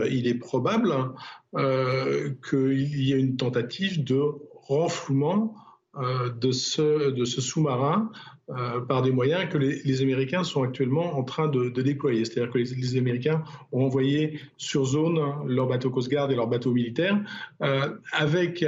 il 0.09 0.27
est 0.27 0.35
probable 0.35 1.13
qu'il 1.53 3.03
y 3.03 3.13
ait 3.13 3.19
une 3.19 3.37
tentative 3.37 4.03
de 4.03 4.23
renflouement 4.67 5.55
euh, 5.97 6.29
de 6.29 6.51
ce, 6.51 7.13
de 7.13 7.25
ce 7.25 7.41
sous-marin 7.41 8.11
euh, 8.51 8.81
par 8.81 9.03
des 9.03 9.13
moyens 9.13 9.49
que 9.49 9.59
les, 9.59 10.03
Américains 10.03 10.43
sont 10.43 10.65
actuellement 10.65 11.17
en 11.17 11.23
train 11.23 11.47
de, 11.47 11.69
déployer. 11.69 12.25
C'est-à-dire 12.25 12.53
que 12.53 12.59
les, 12.59 12.97
Américains 12.97 13.45
ont 13.71 13.85
envoyé 13.85 14.41
sur 14.57 14.87
zone 14.87 15.21
leurs 15.47 15.69
bateaux 15.69 15.91
Coast 15.91 16.11
Guard 16.11 16.33
et 16.33 16.35
leurs 16.35 16.49
bateaux 16.49 16.73
militaires 16.73 17.21
euh, 17.63 17.91
avec 18.11 18.67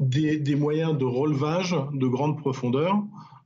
des, 0.00 0.38
des, 0.38 0.56
moyens 0.56 0.98
de 0.98 1.04
relevage 1.04 1.76
de 1.92 2.06
grande 2.08 2.36
profondeur. 2.38 3.00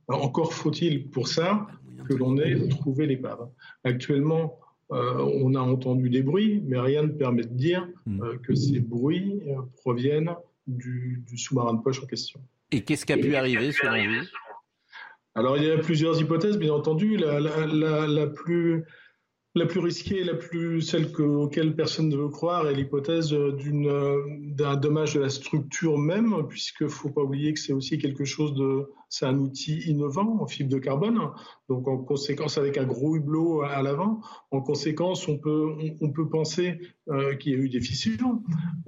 Encore 0.07 0.51
faut-il 0.51 1.09
pour 1.09 1.27
ça 1.27 1.67
que 2.09 2.15
l'on 2.15 2.39
ait 2.39 2.67
trouvé 2.69 3.05
l'épave. 3.05 3.47
Actuellement, 3.83 4.57
on 4.89 5.53
a 5.53 5.59
entendu 5.59 6.09
des 6.09 6.23
bruits, 6.23 6.61
mais 6.65 6.79
rien 6.79 7.03
ne 7.03 7.11
permet 7.11 7.43
de 7.43 7.53
dire 7.53 7.87
hmm. 8.07 8.37
que 8.41 8.55
ces 8.55 8.79
bruits 8.79 9.41
proviennent 9.77 10.31
du, 10.67 11.23
sous-marin 11.35 11.73
de 11.73 11.81
poche 11.81 12.01
en 12.01 12.05
question. 12.05 12.41
Et 12.71 12.83
qu'est-ce 12.83 13.05
qui 13.05 13.13
a 13.13 13.17
pu 13.17 13.35
arriver 13.35 13.71
selon 13.71 14.03
vous? 14.03 14.27
Alors 15.35 15.57
il 15.57 15.63
y 15.63 15.71
a 15.71 15.77
plusieurs 15.77 16.19
hypothèses, 16.19 16.57
bien 16.57 16.73
entendu. 16.73 17.17
la 17.17 18.27
plus 18.27 18.85
la 19.55 19.67
plus 19.67 19.79
risquée, 19.79 20.23
la 20.23 20.33
plus 20.33 20.81
celle 20.81 21.11
que, 21.11 21.21
auquel 21.21 21.75
personne 21.75 22.09
ne 22.09 22.17
veut 22.17 22.29
croire, 22.29 22.67
est 22.67 22.73
l'hypothèse 22.73 23.31
d'un 23.31 24.75
dommage 24.77 25.13
de 25.13 25.19
la 25.19 25.29
structure 25.29 25.99
même, 25.99 26.47
puisque 26.49 26.87
faut 26.87 27.09
pas 27.09 27.21
oublier 27.21 27.53
que 27.53 27.59
c'est 27.59 27.73
aussi 27.73 27.99
quelque 27.99 28.25
chose 28.25 28.55
de, 28.55 28.89
c'est 29.09 29.27
un 29.27 29.37
outil 29.37 29.79
innovant 29.81 30.41
en 30.41 30.47
fibre 30.47 30.71
de 30.71 30.79
carbone. 30.79 31.19
Donc 31.69 31.87
en 31.87 31.97
conséquence, 31.97 32.57
avec 32.57 32.79
un 32.79 32.85
gros 32.85 33.15
hublot 33.15 33.61
à 33.61 33.83
l'avant, 33.83 34.21
en 34.49 34.61
conséquence, 34.61 35.27
on 35.27 35.37
peut 35.37 35.75
on, 36.01 36.09
peut 36.09 36.27
penser 36.27 36.79
euh, 37.09 37.35
qu'il 37.35 37.51
y 37.51 37.55
a 37.55 37.59
eu 37.59 37.69
des 37.69 37.81
fissures. 37.81 38.39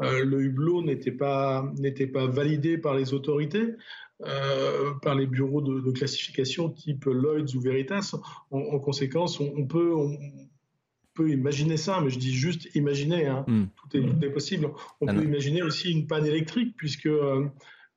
Euh, 0.02 0.26
le 0.26 0.42
hublot 0.42 0.82
n'était 0.82 1.12
pas 1.12 1.72
n'était 1.78 2.08
pas 2.08 2.26
validé 2.26 2.80
par 2.80 2.96
les 2.96 3.14
autorités. 3.14 3.76
Euh, 4.22 4.94
par 5.02 5.14
les 5.14 5.28
bureaux 5.28 5.62
de, 5.62 5.92
classification 5.92 6.70
type 6.70 7.04
Lloyds 7.04 7.54
ou 7.54 7.60
Veritas. 7.60 8.16
En, 8.50 8.80
conséquence, 8.80 9.42
on, 9.42 9.68
peut, 9.68 9.94
peut 11.16 11.30
imaginer 11.30 11.78
ça, 11.78 12.02
mais 12.02 12.10
je 12.10 12.20
dis 12.20 12.34
juste 12.34 12.76
imaginer, 12.76 13.26
hein. 13.26 13.46
hmm. 13.48 13.66
tout, 13.76 13.98
est, 13.98 14.30
possible. 14.30 14.70
On 15.02 15.08
ah 15.08 15.14
peut 15.14 15.24
imaginer 15.24 15.64
aussi 15.64 15.92
une 15.92 16.06
panne 16.06 16.26
électrique, 16.26 16.76
puisque, 16.78 17.08
euh, 17.08 17.48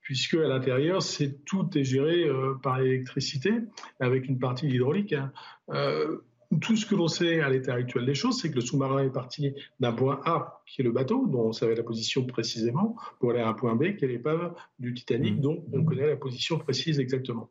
puisque 0.00 0.34
à 0.34 0.48
l'intérieur, 0.48 1.02
c'est 1.02 1.44
tout 1.44 1.68
est 1.76 1.84
géré 1.84 2.24
euh, 2.24 2.54
par 2.62 2.78
l'électricité, 2.78 3.52
avec 4.00 4.28
une 4.28 4.38
partie 4.38 4.68
hydraulique. 4.68 5.12
Hein. 5.12 5.32
Euh, 5.70 6.18
tout 6.62 6.76
ce 6.76 6.86
que 6.86 6.94
l'on 6.94 7.08
sait 7.08 7.40
à 7.40 7.50
l'état 7.50 7.74
actuel 7.74 8.06
des 8.06 8.14
choses, 8.14 8.40
c'est 8.40 8.50
que 8.50 8.54
le 8.54 8.62
sous-marin 8.62 9.04
est 9.04 9.12
parti 9.12 9.52
d'un 9.80 9.92
point 9.92 10.20
A, 10.24 10.62
qui 10.66 10.80
est 10.80 10.84
le 10.84 10.92
bateau, 10.92 11.26
dont 11.26 11.48
on 11.48 11.52
savait 11.52 11.74
la 11.74 11.82
position 11.82 12.24
précisément, 12.24 12.96
pour 13.20 13.32
aller 13.32 13.40
à 13.40 13.48
un 13.48 13.52
point 13.52 13.74
B, 13.74 13.96
qui 13.96 14.06
est 14.06 14.08
l'épave 14.08 14.54
du 14.78 14.94
Titanic, 14.94 15.36
hmm. 15.36 15.40
dont 15.40 15.64
on 15.72 15.84
connaît 15.84 16.06
la 16.06 16.16
position 16.16 16.58
précise 16.58 17.00
exactement. 17.00 17.50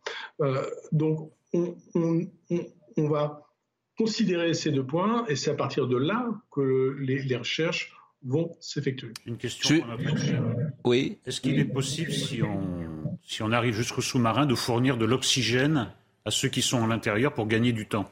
donc, 0.91 1.31
on, 1.53 1.75
on 2.97 3.07
va 3.07 3.46
considérer 3.97 4.53
ces 4.53 4.71
deux 4.71 4.85
points 4.85 5.25
et 5.27 5.35
c'est 5.35 5.49
à 5.49 5.55
partir 5.55 5.87
de 5.87 5.97
là 5.97 6.29
que 6.51 6.95
les, 6.99 7.35
recherches 7.35 7.93
vont 8.23 8.55
s'effectuer. 8.59 9.11
Une 9.25 9.37
question. 9.37 9.83
Oui. 10.85 11.17
Est-ce 11.25 11.41
qu'il 11.41 11.59
est 11.59 11.65
possible, 11.65 12.11
si 12.11 12.43
on, 12.43 13.17
si 13.23 13.41
on 13.41 13.51
arrive 13.51 13.73
jusqu'au 13.73 14.01
sous-marin, 14.01 14.45
de 14.45 14.55
fournir 14.55 14.97
de 14.97 15.05
l'oxygène 15.05 15.91
à 16.25 16.31
ceux 16.31 16.49
qui 16.49 16.61
sont 16.61 16.83
à 16.83 16.87
l'intérieur 16.87 17.33
pour 17.33 17.47
gagner 17.47 17.73
du 17.73 17.87
temps? 17.87 18.09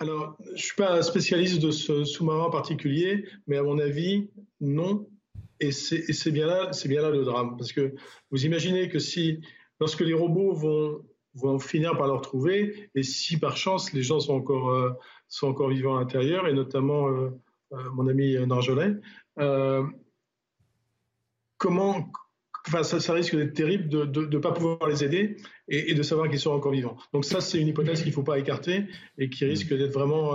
Alors, 0.00 0.36
je 0.46 0.52
ne 0.52 0.56
suis 0.56 0.76
pas 0.76 0.98
un 0.98 1.02
spécialiste 1.02 1.60
de 1.60 1.70
ce 1.70 2.04
sous-marin 2.04 2.44
en 2.44 2.50
particulier, 2.50 3.24
mais 3.46 3.56
à 3.56 3.62
mon 3.62 3.78
avis, 3.78 4.28
non. 4.60 5.08
Et 5.60 5.72
c'est 5.72 6.30
bien, 6.30 6.46
là, 6.46 6.70
bien 6.86 7.02
là 7.02 7.10
le 7.10 7.24
drame. 7.24 7.56
Parce 7.56 7.72
que 7.72 7.94
vous 8.30 8.46
imaginez 8.46 8.88
que 8.88 9.00
si, 9.00 9.40
lorsque 9.80 10.00
les 10.00 10.14
robots 10.14 10.54
vont 10.54 11.04
vont 11.38 11.58
finir 11.58 11.96
par 11.96 12.06
le 12.06 12.14
retrouver. 12.14 12.90
Et 12.94 13.02
si 13.02 13.38
par 13.38 13.56
chance 13.56 13.92
les 13.92 14.02
gens 14.02 14.20
sont 14.20 14.34
encore, 14.34 14.70
euh, 14.70 14.90
sont 15.28 15.48
encore 15.48 15.70
vivants 15.70 15.96
à 15.96 16.00
l'intérieur, 16.00 16.46
et 16.48 16.52
notamment 16.52 17.08
euh, 17.08 17.30
euh, 17.72 17.90
mon 17.94 18.06
ami 18.08 18.36
Narjolet, 18.46 18.96
comment, 21.56 22.10
enfin, 22.66 22.82
ça, 22.82 23.12
risque 23.12 23.36
d'être 23.36 23.54
terrible 23.54 23.88
de 23.88 24.26
ne 24.26 24.38
pas 24.38 24.52
pouvoir 24.52 24.88
les 24.88 25.02
aider 25.02 25.36
et, 25.68 25.94
de 25.94 26.02
savoir 26.02 26.28
qu'ils 26.28 26.38
sont 26.38 26.52
encore 26.52 26.72
vivants. 26.72 26.96
Donc 27.12 27.24
ça, 27.24 27.40
c'est 27.40 27.60
une 27.60 27.68
hypothèse 27.68 28.00
qu'il 28.00 28.10
ne 28.10 28.14
faut 28.14 28.22
pas 28.22 28.38
écarter 28.38 28.86
et 29.16 29.28
qui 29.28 29.44
risque 29.44 29.74
d'être 29.74 29.92
vraiment 29.92 30.32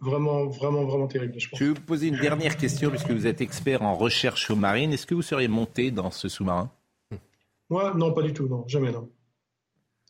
vraiment, 0.00 0.46
vraiment, 0.46 0.84
vraiment 0.84 1.06
terrible. 1.06 1.34
Je, 1.38 1.48
je 1.54 1.64
vais 1.64 1.70
vous 1.70 1.80
poser 1.80 2.08
une 2.08 2.18
dernière 2.18 2.56
question, 2.56 2.90
puisque 2.90 3.10
vous 3.10 3.26
êtes 3.26 3.40
expert 3.40 3.82
en 3.82 3.94
recherche 3.94 4.46
sous-marine. 4.46 4.92
Est-ce 4.92 5.06
que 5.06 5.14
vous 5.14 5.22
seriez 5.22 5.48
monté 5.48 5.90
dans 5.90 6.10
ce 6.10 6.28
sous-marin? 6.28 6.70
Moi, 7.70 7.94
non, 7.94 8.12
pas 8.12 8.22
du 8.22 8.32
tout, 8.32 8.48
non, 8.48 8.66
jamais, 8.66 8.92
non. 8.92 9.10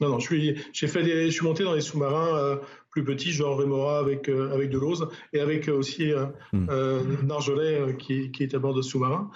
Non, 0.00 0.10
non, 0.10 0.18
je 0.18 0.26
suis, 0.26 0.60
j'ai 0.72 0.86
fait 0.86 1.04
je 1.04 1.30
suis 1.30 1.44
monté 1.44 1.64
dans 1.64 1.74
des 1.74 1.80
sous-marins 1.80 2.36
euh, 2.36 2.56
plus 2.90 3.04
petits, 3.04 3.32
genre 3.32 3.56
Remora 3.56 3.98
avec, 3.98 4.28
euh, 4.28 4.52
avec 4.52 4.70
de 4.70 4.78
l'ose 4.78 5.08
et 5.32 5.40
avec 5.40 5.68
euh, 5.68 5.76
aussi 5.76 6.12
hmm. 6.52 6.66
Narjolet 7.24 7.96
qui, 7.98 8.30
qui, 8.30 8.42
est 8.44 8.54
à 8.54 8.58
bord 8.58 8.74
de 8.74 8.82
sous-marin. 8.82 9.30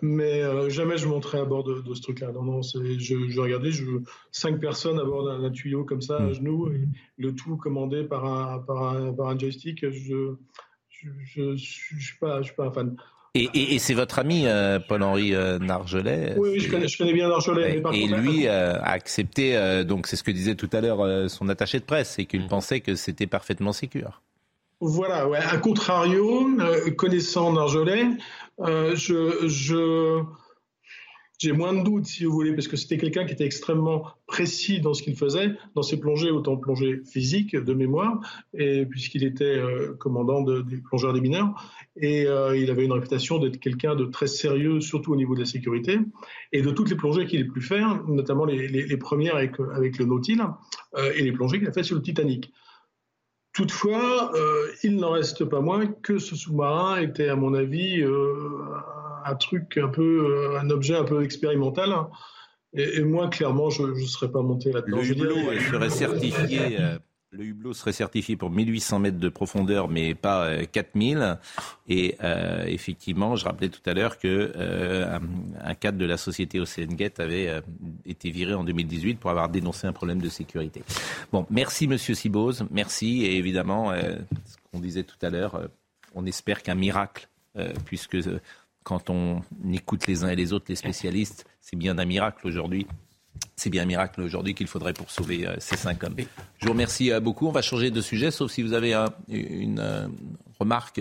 mais 0.00 0.70
jamais 0.70 0.96
je 0.96 1.08
monterai 1.08 1.38
à 1.38 1.44
bord 1.44 1.64
de, 1.64 1.82
ce 1.94 2.02
truc-là. 2.02 2.30
Non, 2.32 2.42
non, 2.42 2.62
je, 2.62 2.98
je, 2.98 3.40
regardais 3.40 3.72
je, 3.72 3.84
cinq 4.30 4.60
personnes 4.60 5.00
à 5.00 5.04
bord 5.04 5.24
d'un 5.24 5.50
tuyau 5.50 5.84
comme 5.84 6.02
ça, 6.02 6.18
à 6.18 6.20
hmm. 6.20 6.34
genoux, 6.34 6.72
et 6.72 6.88
le 7.18 7.34
tout 7.34 7.56
commandé 7.56 8.04
par 8.04 8.24
un, 8.24 8.58
par 8.60 8.82
un, 8.82 9.12
par 9.12 9.28
un 9.28 9.38
joystick. 9.38 9.88
Je 9.90 10.14
ne 10.14 10.36
je, 11.24 11.56
je, 11.56 12.00
suis, 12.00 12.18
pas, 12.20 12.42
je 12.42 12.46
suis 12.46 12.54
pas 12.54 12.66
un 12.66 12.72
fan. 12.72 12.96
Et, 13.36 13.80
c'est 13.80 13.94
votre 13.94 14.20
ami 14.20 14.46
Paul-Henri 14.88 15.32
Nargelet 15.60 16.34
Oui, 16.36 16.60
je, 16.60 16.70
connais, 16.70 17.12
bien 17.12 17.28
Nargelet. 17.28 17.82
et 17.92 18.06
lui 18.06 18.46
a 18.46 18.80
accepté, 18.82 19.84
donc 19.84 20.06
c'est 20.06 20.14
ce 20.14 20.22
que 20.22 20.30
disait 20.30 20.54
tout 20.54 20.70
à 20.72 20.80
l'heure 20.80 21.28
son 21.28 21.48
attaché 21.48 21.80
de 21.80 21.84
presse, 21.84 22.10
c'est 22.10 22.26
qu'il 22.26 22.44
mm. 22.44 22.48
pensait 22.48 22.80
que 22.80 22.94
c'était 22.94 23.26
parfaitement 23.26 23.72
sécur. 23.72 24.22
Voilà, 24.80 25.28
ouais. 25.28 25.38
A 25.38 25.56
contrario, 25.56 26.48
connaissant 26.96 27.52
Nargelet, 27.52 28.06
je, 28.60 29.48
je 29.48 30.22
j'ai 31.38 31.52
moins 31.52 31.72
de 31.72 31.82
doutes, 31.82 32.06
si 32.06 32.24
vous 32.24 32.32
voulez, 32.32 32.52
parce 32.52 32.68
que 32.68 32.76
c'était 32.76 32.96
quelqu'un 32.96 33.24
qui 33.24 33.32
était 33.32 33.44
extrêmement 33.44 34.06
précis 34.26 34.80
dans 34.80 34.94
ce 34.94 35.02
qu'il 35.02 35.16
faisait, 35.16 35.52
dans 35.74 35.82
ses 35.82 35.98
plongées, 35.98 36.30
autant 36.30 36.56
plongées 36.56 37.00
physiques, 37.04 37.56
de 37.56 37.74
mémoire, 37.74 38.20
et 38.56 38.86
puisqu'il 38.86 39.24
était 39.24 39.44
euh, 39.44 39.94
commandant 39.98 40.42
des 40.42 40.76
plongeurs 40.78 41.12
des 41.12 41.20
mineurs, 41.20 41.54
et 41.96 42.26
euh, 42.26 42.56
il 42.56 42.70
avait 42.70 42.84
une 42.84 42.92
réputation 42.92 43.38
d'être 43.38 43.58
quelqu'un 43.58 43.96
de 43.96 44.04
très 44.04 44.28
sérieux, 44.28 44.80
surtout 44.80 45.12
au 45.12 45.16
niveau 45.16 45.34
de 45.34 45.40
la 45.40 45.46
sécurité, 45.46 45.98
et 46.52 46.62
de 46.62 46.70
toutes 46.70 46.90
les 46.90 46.96
plongées 46.96 47.26
qu'il 47.26 47.42
a 47.42 47.52
pu 47.52 47.60
faire, 47.60 48.04
notamment 48.06 48.44
les, 48.44 48.96
premières 48.96 49.36
avec, 49.36 49.58
le 49.58 50.04
Nautil, 50.04 50.40
euh, 50.96 51.12
et 51.16 51.22
les 51.22 51.32
plongées 51.32 51.58
qu'il 51.58 51.68
a 51.68 51.72
faites 51.72 51.84
sur 51.84 51.96
le 51.96 52.02
Titanic. 52.02 52.52
Toutefois, 53.52 54.32
il 54.82 54.96
n'en 54.96 55.12
reste 55.12 55.44
pas 55.44 55.60
moins 55.60 55.86
que 55.86 56.18
ce 56.18 56.34
sous-marin 56.34 57.00
était, 57.00 57.28
à 57.28 57.36
mon 57.36 57.54
avis, 57.54 58.02
un 59.24 59.34
truc 59.34 59.78
un 59.78 59.88
peu, 59.88 60.52
euh, 60.52 60.60
un 60.60 60.70
objet 60.70 60.96
un 60.96 61.04
peu 61.04 61.22
expérimental. 61.24 61.94
Et, 62.76 63.02
moi, 63.04 63.28
clairement, 63.28 63.70
je 63.70 63.84
ne 63.84 64.06
serais 64.06 64.30
pas 64.30 64.42
monté 64.42 64.72
là-dedans. 64.72 64.96
Le 64.96 65.04
hublot 65.04 65.36
serait 65.60 65.90
certifié. 65.90 66.80
Euh, 66.80 66.98
le 67.30 67.44
hublot 67.44 67.72
serait 67.72 67.92
certifié 67.92 68.36
pour 68.36 68.50
1800 68.50 68.98
mètres 68.98 69.18
de 69.18 69.28
profondeur, 69.28 69.88
mais 69.88 70.14
pas 70.14 70.64
4000. 70.66 71.18
Euh, 71.18 71.36
et 71.88 72.16
effectivement, 72.66 73.36
je 73.36 73.44
rappelais 73.44 73.68
tout 73.68 73.80
à 73.86 73.94
l'heure 73.94 74.18
que 74.18 74.52
un 75.60 75.74
cadre 75.74 75.98
de 75.98 76.04
la 76.04 76.16
société 76.16 76.58
OceanGate 76.60 77.20
avait 77.20 77.60
été 78.06 78.30
viré 78.30 78.54
en 78.54 78.64
2018 78.64 79.20
pour 79.20 79.30
avoir 79.30 79.48
dénoncé 79.48 79.86
un 79.86 79.92
problème 79.92 80.20
de 80.20 80.28
sécurité. 80.28 80.82
Bon, 81.32 81.46
merci 81.50 81.86
Monsieur 81.86 82.14
Sibose, 82.14 82.64
merci. 82.72 83.24
Et 83.24 83.36
évidemment, 83.36 83.92
ce 83.94 84.56
qu'on 84.72 84.80
disait 84.80 85.04
tout 85.04 85.18
à 85.22 85.30
l'heure, 85.30 85.60
on 86.14 86.26
espère 86.26 86.62
qu'un 86.62 86.76
miracle, 86.76 87.28
puisque 87.84 88.16
quand 88.84 89.10
on 89.10 89.40
écoute 89.72 90.06
les 90.06 90.22
uns 90.22 90.28
et 90.28 90.36
les 90.36 90.52
autres, 90.52 90.66
les 90.68 90.76
spécialistes, 90.76 91.46
c'est 91.60 91.76
bien 91.76 91.94
d'un 91.94 92.04
miracle 92.04 92.46
aujourd'hui. 92.46 92.86
C'est 93.56 93.70
bien 93.70 93.82
un 93.82 93.86
miracle 93.86 94.20
aujourd'hui 94.20 94.54
qu'il 94.54 94.66
faudrait 94.68 94.92
pour 94.92 95.10
sauver 95.10 95.46
euh, 95.46 95.56
ces 95.58 95.76
cinq 95.76 96.04
hommes. 96.04 96.14
Je 96.58 96.66
vous 96.66 96.72
remercie 96.72 97.10
euh, 97.10 97.18
beaucoup. 97.18 97.48
On 97.48 97.52
va 97.52 97.62
changer 97.62 97.90
de 97.90 98.00
sujet, 98.00 98.30
sauf 98.30 98.52
si 98.52 98.62
vous 98.62 98.74
avez 98.74 98.94
une 99.28 99.80
euh, 99.80 100.06
remarque 100.60 101.00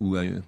ou 0.00 0.16
un, 0.16 0.42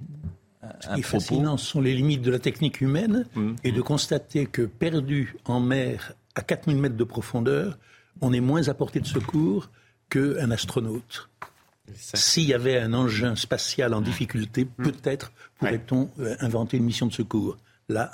Ce 0.81 0.95
qui 0.95 1.01
est 1.01 1.03
fascinant, 1.03 1.57
ce 1.57 1.67
sont 1.67 1.81
les 1.81 1.95
limites 1.95 2.23
de 2.23 2.31
la 2.31 2.39
technique 2.39 2.81
humaine 2.81 3.27
mmh. 3.35 3.53
et 3.65 3.73
de 3.73 3.81
constater 3.81 4.47
que 4.47 4.63
perdu 4.63 5.37
en 5.45 5.61
mer 5.61 6.15
à 6.35 6.43
4000 6.43 6.77
mètres 6.77 6.97
de 6.97 7.05
profondeur, 7.05 7.79
on 8.21 8.33
est 8.33 8.41
moins 8.41 8.69
à 8.69 8.75
portée 8.75 9.01
de 9.01 9.07
secours 9.07 9.71
qu'un 10.11 10.51
astronaute. 10.51 11.31
S'il 11.94 12.44
y 12.44 12.55
avait 12.55 12.79
un 12.79 12.92
engin 12.92 13.37
spatial 13.37 13.94
en 13.94 14.00
difficulté, 14.00 14.64
mmh. 14.64 14.83
peut-être 14.83 15.33
pourrait-on 15.59 16.11
euh, 16.18 16.37
inventer 16.40 16.76
une 16.76 16.85
mission 16.85 17.07
de 17.07 17.12
secours. 17.12 17.57
Là. 17.88 18.11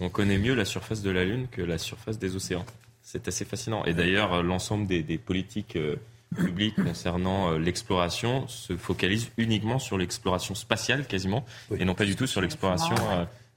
On 0.00 0.08
connaît 0.08 0.38
mieux 0.38 0.54
la 0.54 0.64
surface 0.64 1.02
de 1.02 1.10
la 1.10 1.24
Lune 1.24 1.48
que 1.50 1.62
la 1.62 1.78
surface 1.78 2.18
des 2.18 2.36
océans. 2.36 2.64
C'est 3.02 3.28
assez 3.28 3.44
fascinant. 3.44 3.84
Et 3.84 3.94
d'ailleurs, 3.94 4.34
euh, 4.34 4.42
l'ensemble 4.42 4.86
des, 4.86 5.18
politiques 5.18 5.76
euh, 5.76 5.96
publiques 6.36 6.76
concernant 6.76 7.52
l'exploration 7.58 8.46
se 8.46 8.76
focalisent 8.76 9.30
uniquement 9.36 9.78
sur 9.78 9.98
l'exploration 9.98 10.54
spatiale, 10.54 11.06
quasiment, 11.06 11.44
et 11.76 11.84
non 11.84 11.94
pas 11.94 12.04
du 12.04 12.14
tout 12.14 12.28
sur 12.28 12.40
l'exploration 12.40 12.94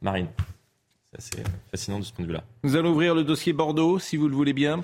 marine. 0.02 0.26
C'est 1.12 1.38
assez 1.38 1.43
fascinant 1.69 1.99
de 1.99 2.04
ce 2.04 2.12
point 2.12 2.23
de 2.26 2.32
vue-là. 2.32 2.43
Nous 2.63 2.76
allons 2.76 2.93
ouvrir 2.93 3.13
le 3.13 3.23
dossier 3.23 3.54
Bordeaux, 3.54 3.99
si 3.99 4.17
vous 4.17 4.28
le 4.28 4.34
voulez 4.34 4.54
bien, 4.54 4.84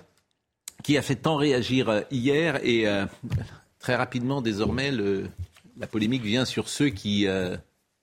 qui 0.84 1.00
a 1.00 1.02
fait 1.02 1.16
tant 1.16 1.36
réagir 1.36 2.04
hier 2.12 2.60
et 2.64 2.86
très 3.80 3.96
rapidement, 3.96 4.42
désormais, 4.42 4.92
le, 4.92 5.28
la 5.78 5.88
polémique 5.88 6.24
vient 6.24 6.46
sur 6.46 6.70
ceux 6.70 6.90
qui 6.90 7.28
euh, 7.28 7.56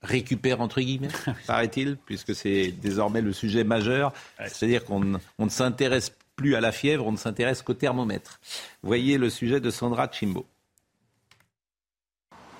récupèrent, 0.02 0.60
entre 0.60 0.80
guillemets, 0.80 1.08
paraît-il, 1.46 1.96
puisque 2.06 2.34
c'est 2.34 2.72
désormais 2.72 3.20
le 3.20 3.32
sujet 3.32 3.64
majeur. 3.64 4.12
C'est-à-dire 4.46 4.84
qu'on 4.84 5.00
ne 5.00 5.48
s'intéresse 5.48 6.12
plus 6.34 6.54
à 6.54 6.60
la 6.60 6.72
fièvre, 6.72 7.06
on 7.06 7.12
ne 7.12 7.16
s'intéresse 7.16 7.62
qu'au 7.62 7.74
thermomètre. 7.74 8.40
Voyez 8.82 9.18
le 9.18 9.30
sujet 9.30 9.60
de 9.60 9.70
Sandra 9.70 10.10
Chimbo. 10.10 10.46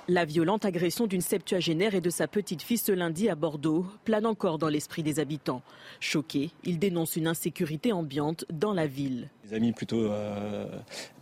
La 0.09 0.25
violente 0.25 0.65
agression 0.65 1.09
d'une 1.09 1.21
septuagénaire 1.21 1.97
et 1.97 2.01
de 2.01 2.11
sa 2.11 2.29
petite-fille 2.29 2.79
ce 2.79 2.93
lundi 2.93 3.29
à 3.29 3.35
Bordeaux 3.35 3.85
plane 4.05 4.25
encore 4.25 4.57
dans 4.57 4.69
l'esprit 4.69 5.03
des 5.03 5.19
habitants. 5.19 5.63
Choqués, 5.99 6.53
ils 6.63 6.79
dénoncent 6.79 7.17
une 7.17 7.27
insécurité 7.27 7.91
ambiante 7.91 8.45
dans 8.53 8.73
la 8.73 8.87
ville. 8.87 9.31
Les 9.45 9.57
amis, 9.57 9.73
plutôt 9.73 10.05
euh, 10.05 10.67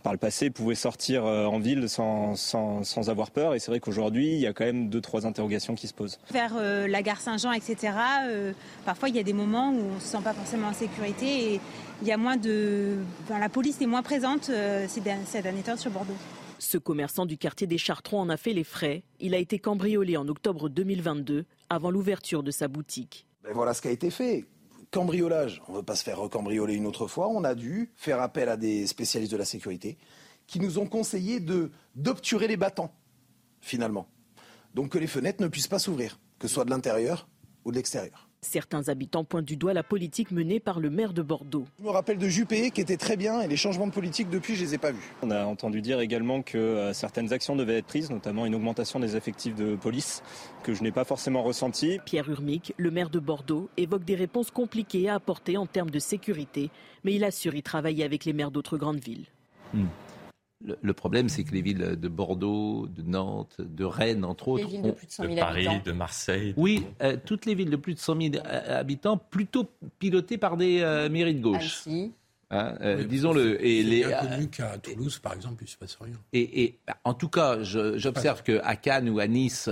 par 0.03 0.13
le 0.13 0.19
passé, 0.19 0.51
pouvaient 0.51 0.75
sortir 0.75 1.25
euh, 1.25 1.47
en 1.47 1.57
ville 1.57 1.89
sans, 1.89 2.35
sans, 2.35 3.09
avoir 3.09 3.31
peur. 3.31 3.55
Et 3.55 3.59
c'est 3.59 3.71
vrai 3.71 3.79
qu'aujourd'hui, 3.79 4.33
il 4.33 4.39
y 4.39 4.45
a 4.45 4.53
quand 4.53 4.65
même 4.65 4.87
deux, 4.87 5.01
trois 5.01 5.25
interrogations 5.25 5.73
qui 5.73 5.87
se 5.87 5.93
posent. 5.93 6.19
Vers 6.29 6.53
euh, 6.55 6.87
la 6.87 7.01
gare 7.01 7.21
Saint-Jean, 7.21 7.53
etc., 7.53 7.91
parfois 8.85 9.09
il 9.09 9.15
y 9.15 9.19
a 9.19 9.23
des 9.23 9.33
moments 9.33 9.71
où 9.71 9.79
on 9.79 9.95
ne 9.95 9.99
se 9.99 10.05
sent 10.05 10.21
pas 10.23 10.33
forcément 10.33 10.67
en 10.67 10.73
sécurité 10.73 11.53
et 11.53 11.59
il 12.03 12.07
y 12.07 12.11
a 12.11 12.17
moins 12.17 12.37
de. 12.37 12.97
la 13.31 13.49
police 13.49 13.81
est 13.81 13.87
moins 13.87 14.03
présente 14.03 14.51
ces 14.87 15.01
derniers 15.01 15.63
temps 15.63 15.77
sur 15.77 15.89
Bordeaux. 15.89 16.17
Ce 16.59 16.77
commerçant 16.77 17.25
du 17.25 17.37
quartier 17.37 17.67
des 17.67 17.77
Chartrons 17.77 18.19
en 18.19 18.29
a 18.29 18.37
fait 18.37 18.53
les 18.53 18.63
frais. 18.63 19.03
Il 19.19 19.33
a 19.33 19.37
été 19.37 19.59
cambriolé 19.59 20.17
en 20.17 20.27
octobre 20.27 20.69
2022, 20.69 21.45
avant 21.69 21.91
l'ouverture 21.91 22.43
de 22.43 22.51
sa 22.51 22.67
boutique. 22.67 23.27
Ben 23.43 23.53
voilà 23.53 23.73
ce 23.73 23.81
qui 23.81 23.87
a 23.87 23.91
été 23.91 24.09
fait. 24.09 24.45
Cambriolage, 24.91 25.61
on 25.67 25.73
ne 25.73 25.77
veut 25.77 25.83
pas 25.83 25.95
se 25.95 26.03
faire 26.03 26.19
recambrioler 26.19 26.75
une 26.75 26.85
autre 26.85 27.07
fois. 27.07 27.27
On 27.27 27.43
a 27.43 27.55
dû 27.55 27.91
faire 27.95 28.21
appel 28.21 28.49
à 28.49 28.57
des 28.57 28.87
spécialistes 28.87 29.31
de 29.31 29.37
la 29.37 29.45
sécurité 29.45 29.97
qui 30.47 30.59
nous 30.59 30.79
ont 30.79 30.87
conseillé 30.87 31.39
de 31.39 31.71
d'obturer 31.95 32.47
les 32.47 32.57
battants, 32.57 32.93
finalement. 33.61 34.07
Donc 34.73 34.89
que 34.89 34.97
les 34.97 35.07
fenêtres 35.07 35.41
ne 35.41 35.47
puissent 35.47 35.67
pas 35.67 35.79
s'ouvrir, 35.79 36.19
que 36.39 36.47
ce 36.47 36.53
soit 36.53 36.65
de 36.65 36.69
l'intérieur 36.69 37.27
ou 37.65 37.71
de 37.71 37.77
l'extérieur. 37.77 38.24
Certains 38.45 38.89
habitants 38.89 39.23
pointent 39.23 39.45
du 39.45 39.57
doigt 39.57 39.73
la 39.73 39.81
politique 39.81 40.29
menée 40.29 40.59
par 40.59 40.79
le 40.79 40.91
maire 40.91 41.13
de 41.13 41.23
Bordeaux. 41.23 41.65
Je 41.79 41.83
me 41.83 41.89
rappelle 41.89 42.19
de 42.19 42.27
Juppé 42.29 42.69
qui 42.69 42.79
était 42.79 42.95
très 42.95 43.17
bien 43.17 43.41
et 43.41 43.47
les 43.47 43.57
changements 43.57 43.87
de 43.87 43.91
politique 43.91 44.29
depuis, 44.29 44.55
je 44.55 44.61
ne 44.61 44.67
les 44.67 44.75
ai 44.75 44.77
pas 44.77 44.91
vus. 44.91 45.13
On 45.23 45.31
a 45.31 45.45
entendu 45.45 45.81
dire 45.81 45.99
également 45.99 46.43
que 46.43 46.59
euh, 46.59 46.93
certaines 46.93 47.33
actions 47.33 47.55
devaient 47.55 47.79
être 47.79 47.87
prises, 47.87 48.11
notamment 48.11 48.45
une 48.45 48.53
augmentation 48.53 48.99
des 48.99 49.15
effectifs 49.15 49.55
de 49.55 49.75
police 49.75 50.21
que 50.61 50.75
je 50.75 50.83
n'ai 50.83 50.91
pas 50.91 51.05
forcément 51.05 51.41
ressenti. 51.41 51.99
Pierre 52.05 52.29
Urmic, 52.29 52.75
le 52.77 52.91
maire 52.91 53.09
de 53.09 53.17
Bordeaux, 53.17 53.67
évoque 53.77 54.05
des 54.05 54.15
réponses 54.15 54.51
compliquées 54.51 55.09
à 55.09 55.15
apporter 55.15 55.57
en 55.57 55.65
termes 55.65 55.89
de 55.89 55.99
sécurité, 55.99 56.69
mais 57.03 57.15
il 57.15 57.23
assure 57.23 57.55
y 57.55 57.63
travailler 57.63 58.03
avec 58.03 58.25
les 58.25 58.33
maires 58.33 58.51
d'autres 58.51 58.77
grandes 58.77 58.99
villes. 58.99 59.25
Hmm. 59.73 59.87
Le, 60.81 60.93
problème, 60.93 61.29
c'est 61.29 61.43
que 61.43 61.53
les 61.53 61.61
villes 61.61 61.97
de 61.99 62.07
Bordeaux, 62.07 62.87
de 62.87 63.01
Nantes, 63.01 63.57
de 63.59 63.85
Rennes, 63.85 64.25
entre 64.25 64.47
autres, 64.47 64.69
de, 64.69 64.91
plus 64.91 65.07
de, 65.07 65.39
Paris, 65.39 65.67
de 65.83 65.91
Marseille. 65.91 66.53
Oui, 66.57 66.85
euh, 67.01 67.17
toutes 67.23 67.45
les 67.45 67.55
villes 67.55 67.69
de 67.69 67.75
plus 67.75 67.93
de 67.93 67.99
100 67.99 68.21
000 68.21 68.35
euh, 68.35 68.79
habitants, 68.79 69.17
plutôt 69.17 69.69
pilotées 69.99 70.37
par 70.37 70.57
des 70.57 70.81
euh, 70.81 71.09
mairies 71.09 71.35
de 71.35 71.41
gauche. 71.41 71.85
Hein, 72.51 72.75
disons-le. 73.09 73.63
Et 73.65 73.83
les 73.83 74.03
connu 74.03 74.49
qu'à 74.49 74.77
Toulouse, 74.77 75.19
par 75.19 75.33
exemple, 75.33 75.63
il 75.63 75.65
ne 75.65 75.69
se 75.69 75.77
passe 75.77 75.97
rien. 75.99 76.15
Et, 76.31 76.75
bah, 76.87 76.95
en 77.03 77.13
tout 77.13 77.29
cas, 77.29 77.63
j'observe 77.63 78.43
qu'à 78.43 78.75
Cannes 78.75 79.09
ou 79.09 79.19
à 79.19 79.27
Nice, 79.27 79.69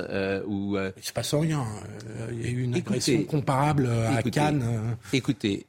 ou 0.47 0.77
il 0.77 0.81
ne 0.81 1.01
se 1.01 1.13
passe 1.13 1.33
rien. 1.33 1.65
Il 2.31 2.41
y 2.41 2.45
a 2.45 2.49
eu 2.49 2.63
une 2.63 2.75
agression 2.75 3.23
comparable 3.23 3.87
à 3.87 4.21
Cannes. 4.23 4.97
Écoutez, 5.13 5.65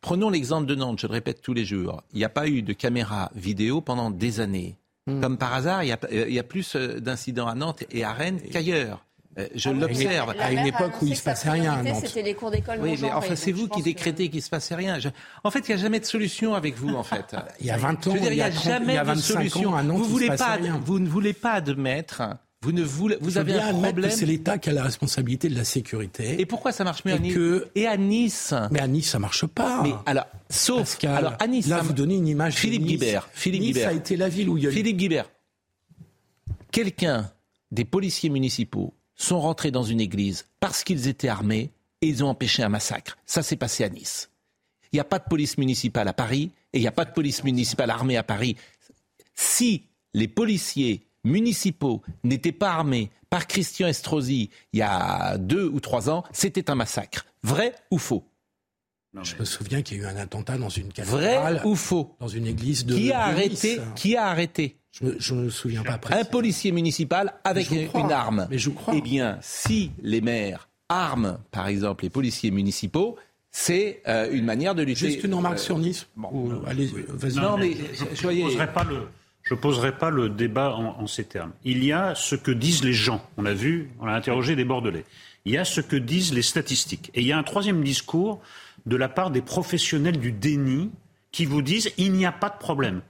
Prenons 0.00 0.30
l'exemple 0.30 0.66
de 0.66 0.74
Nantes, 0.74 1.00
je 1.00 1.06
le 1.06 1.12
répète 1.12 1.42
tous 1.42 1.54
les 1.54 1.64
jours. 1.64 2.02
Il 2.12 2.18
n'y 2.18 2.24
a 2.24 2.28
pas 2.28 2.48
eu 2.48 2.62
de 2.62 2.72
caméra 2.72 3.30
vidéo 3.34 3.80
pendant 3.80 4.10
des 4.10 4.40
années. 4.40 4.78
Hmm. 5.06 5.20
Comme 5.20 5.38
par 5.38 5.54
hasard, 5.54 5.82
il 5.84 5.88
y 5.88 6.38
a, 6.38 6.42
plus 6.42 6.76
euh, 6.76 7.00
d'incidents 7.00 7.48
à 7.48 7.54
Nantes 7.54 7.84
et 7.90 8.04
à 8.04 8.12
Rennes 8.12 8.40
qu'ailleurs. 8.52 9.04
Euh, 9.38 9.46
je 9.54 9.70
ah 9.70 9.72
l'observe. 9.72 10.34
À 10.38 10.52
une 10.52 10.66
époque 10.66 11.00
où 11.00 11.06
il 11.06 11.10
ne 11.10 11.14
se 11.14 11.22
passait 11.22 11.50
rien. 11.50 11.82
C'était 11.94 12.22
les 12.22 12.34
cours 12.34 12.50
d'école. 12.50 12.78
Oui, 12.80 12.98
mais 13.00 13.10
enfin, 13.12 13.36
c'est 13.36 13.52
vous 13.52 13.68
qui 13.68 13.82
décrétez 13.82 14.28
qu'il 14.28 14.38
ne 14.38 14.42
se 14.42 14.50
passait 14.50 14.74
rien. 14.74 14.98
En 15.44 15.50
fait, 15.50 15.60
il 15.60 15.74
n'y 15.74 15.74
a 15.74 15.82
jamais 15.82 16.00
de 16.00 16.04
solution 16.04 16.54
avec 16.54 16.76
vous, 16.76 16.94
en 16.94 17.02
fait. 17.02 17.36
il 17.60 17.66
y 17.66 17.70
a 17.70 17.76
20 17.76 18.06
ans, 18.08 18.14
il, 18.16 18.34
y 18.34 18.42
a 18.42 18.50
jamais 18.50 18.98
de 18.98 19.14
solution. 19.14 19.74
Ans, 19.74 19.82
vous, 19.84 20.04
voulez 20.04 20.28
pas, 20.28 20.54
rien. 20.54 20.80
vous 20.84 20.98
ne 20.98 21.08
voulez 21.08 21.32
pas 21.32 21.52
admettre 21.52 22.22
vous 22.62 22.72
ne 22.72 22.82
voulez, 22.82 23.16
vous 23.20 23.38
avez 23.38 23.54
un 23.54 23.72
problème. 23.72 24.10
C'est 24.10 24.26
l'État 24.26 24.58
qui 24.58 24.70
a 24.70 24.72
la 24.72 24.82
responsabilité 24.82 25.48
de 25.48 25.54
la 25.54 25.64
sécurité. 25.64 26.40
Et 26.40 26.46
pourquoi 26.46 26.72
ça 26.72 26.82
marche 26.82 27.04
mieux 27.04 27.12
à 27.12 27.18
Nice 27.18 27.34
que... 27.34 27.68
Et 27.76 27.86
à 27.86 27.96
Nice 27.96 28.52
Mais 28.72 28.80
à 28.80 28.88
Nice, 28.88 29.10
ça 29.10 29.20
marche 29.20 29.46
pas. 29.46 29.82
Mais 29.82 29.92
alors, 30.06 30.26
sauf 30.50 30.98
alors 31.04 31.34
à 31.38 31.46
Nice, 31.46 31.68
là, 31.68 31.82
vous 31.82 31.92
donnez 31.92 32.16
une 32.16 32.26
image. 32.26 32.56
Philippe 32.56 32.84
Guibert. 32.84 33.28
Philippe 33.32 33.62
nice 33.62 33.74
Guibert. 33.74 33.88
a 33.90 33.92
été 33.92 34.16
la 34.16 34.28
ville 34.28 34.48
où 34.48 34.56
il 34.56 34.64
y 34.64 34.66
a. 34.66 34.70
Philippe 34.72 34.96
Guibert. 34.96 35.30
Quelqu'un, 36.72 37.30
des 37.70 37.84
policiers 37.84 38.28
municipaux, 38.28 38.92
sont 39.14 39.40
rentrés 39.40 39.70
dans 39.70 39.84
une 39.84 40.00
église 40.00 40.46
parce 40.58 40.82
qu'ils 40.82 41.06
étaient 41.06 41.28
armés 41.28 41.70
et 42.02 42.08
ils 42.08 42.24
ont 42.24 42.28
empêché 42.28 42.64
un 42.64 42.68
massacre. 42.68 43.18
Ça 43.24 43.42
s'est 43.42 43.56
passé 43.56 43.84
à 43.84 43.88
Nice. 43.88 44.30
Il 44.92 44.96
n'y 44.96 45.00
a 45.00 45.04
pas 45.04 45.20
de 45.20 45.24
police 45.28 45.58
municipale 45.58 46.08
à 46.08 46.12
Paris 46.12 46.50
et 46.72 46.78
il 46.78 46.80
n'y 46.80 46.88
a 46.88 46.92
pas 46.92 47.04
de 47.04 47.12
police 47.12 47.44
municipale 47.44 47.90
armée 47.90 48.16
à 48.16 48.24
Paris. 48.24 48.56
Si 49.34 49.84
les 50.12 50.28
policiers 50.28 51.07
municipaux 51.24 52.02
n'étaient 52.24 52.52
pas 52.52 52.70
armés 52.70 53.10
par 53.30 53.46
Christian 53.46 53.88
Estrosi 53.88 54.50
il 54.72 54.78
y 54.78 54.82
a 54.82 55.36
deux 55.38 55.66
ou 55.68 55.80
trois 55.80 56.08
ans, 56.10 56.24
c'était 56.32 56.70
un 56.70 56.74
massacre. 56.74 57.26
Vrai 57.42 57.74
ou 57.90 57.98
faux? 57.98 58.24
Je 59.22 59.34
me 59.36 59.44
souviens 59.44 59.82
qu'il 59.82 59.96
y 59.98 60.00
a 60.00 60.04
eu 60.04 60.06
un 60.06 60.16
attentat 60.16 60.58
dans 60.58 60.68
une 60.68 60.92
cathédrale. 60.92 61.54
Vrai 61.56 61.62
ou 61.66 61.74
faux? 61.74 62.14
Dans 62.20 62.28
une 62.28 62.46
église 62.46 62.84
de. 62.86 62.94
Qui 62.94 63.10
a 63.12 63.22
arrêté 63.24 63.78
Nice. 63.78 63.80
Qui 63.96 64.16
a 64.16 64.26
arrêté? 64.26 64.76
Je 64.92 65.34
ne 65.34 65.42
me 65.44 65.50
souviens 65.50 65.82
pas. 65.82 65.98
Un 66.10 66.24
policier 66.24 66.72
municipal 66.72 67.34
avec 67.44 67.70
Mais 67.70 67.82
je 67.84 67.88
crois. 67.88 68.00
une 68.00 68.12
arme. 68.12 68.46
Mais 68.50 68.58
je 68.58 68.70
crois. 68.70 68.94
Eh 68.96 69.00
bien, 69.00 69.38
si 69.40 69.90
les 70.02 70.20
maires 70.20 70.68
arment, 70.88 71.38
par 71.50 71.68
exemple, 71.68 72.04
les 72.04 72.10
policiers 72.10 72.50
municipaux, 72.50 73.16
c'est 73.50 74.02
euh, 74.08 74.30
une 74.30 74.44
manière 74.44 74.74
de 74.74 74.82
lutter. 74.82 75.10
Juste 75.10 75.24
une 75.24 75.34
remarque 75.34 75.56
euh, 75.58 75.62
sur 75.62 75.78
Nice. 75.78 76.06
Ou- 76.16 76.52
allez, 76.66 76.86
vas-y. 77.08 77.36
Non, 77.36 77.56
mais 77.56 77.72
je 77.74 78.26
ne 78.26 78.42
poserai 78.42 78.72
pas 78.72 78.84
le. 78.84 79.08
Je 79.48 79.54
poserai 79.54 79.92
pas 79.96 80.10
le 80.10 80.28
débat 80.28 80.74
en, 80.74 81.06
ces 81.06 81.24
termes. 81.24 81.52
Il 81.64 81.82
y 81.82 81.90
a 81.90 82.14
ce 82.14 82.34
que 82.34 82.50
disent 82.50 82.84
les 82.84 82.92
gens. 82.92 83.24
On 83.38 83.46
a 83.46 83.54
vu, 83.54 83.88
on 83.98 84.06
a 84.06 84.12
interrogé 84.12 84.56
des 84.56 84.64
Bordelais. 84.64 85.06
Il 85.46 85.52
y 85.52 85.56
a 85.56 85.64
ce 85.64 85.80
que 85.80 85.96
disent 85.96 86.34
les 86.34 86.42
statistiques. 86.42 87.10
Et 87.14 87.22
il 87.22 87.26
y 87.26 87.32
a 87.32 87.38
un 87.38 87.42
troisième 87.42 87.82
discours 87.82 88.42
de 88.84 88.96
la 88.96 89.08
part 89.08 89.30
des 89.30 89.40
professionnels 89.40 90.18
du 90.18 90.32
déni 90.32 90.90
qui 91.32 91.46
vous 91.46 91.62
disent 91.62 91.90
il 91.96 92.12
n'y 92.12 92.26
a 92.26 92.32
pas 92.32 92.50
de 92.50 92.58
problème. 92.58 93.00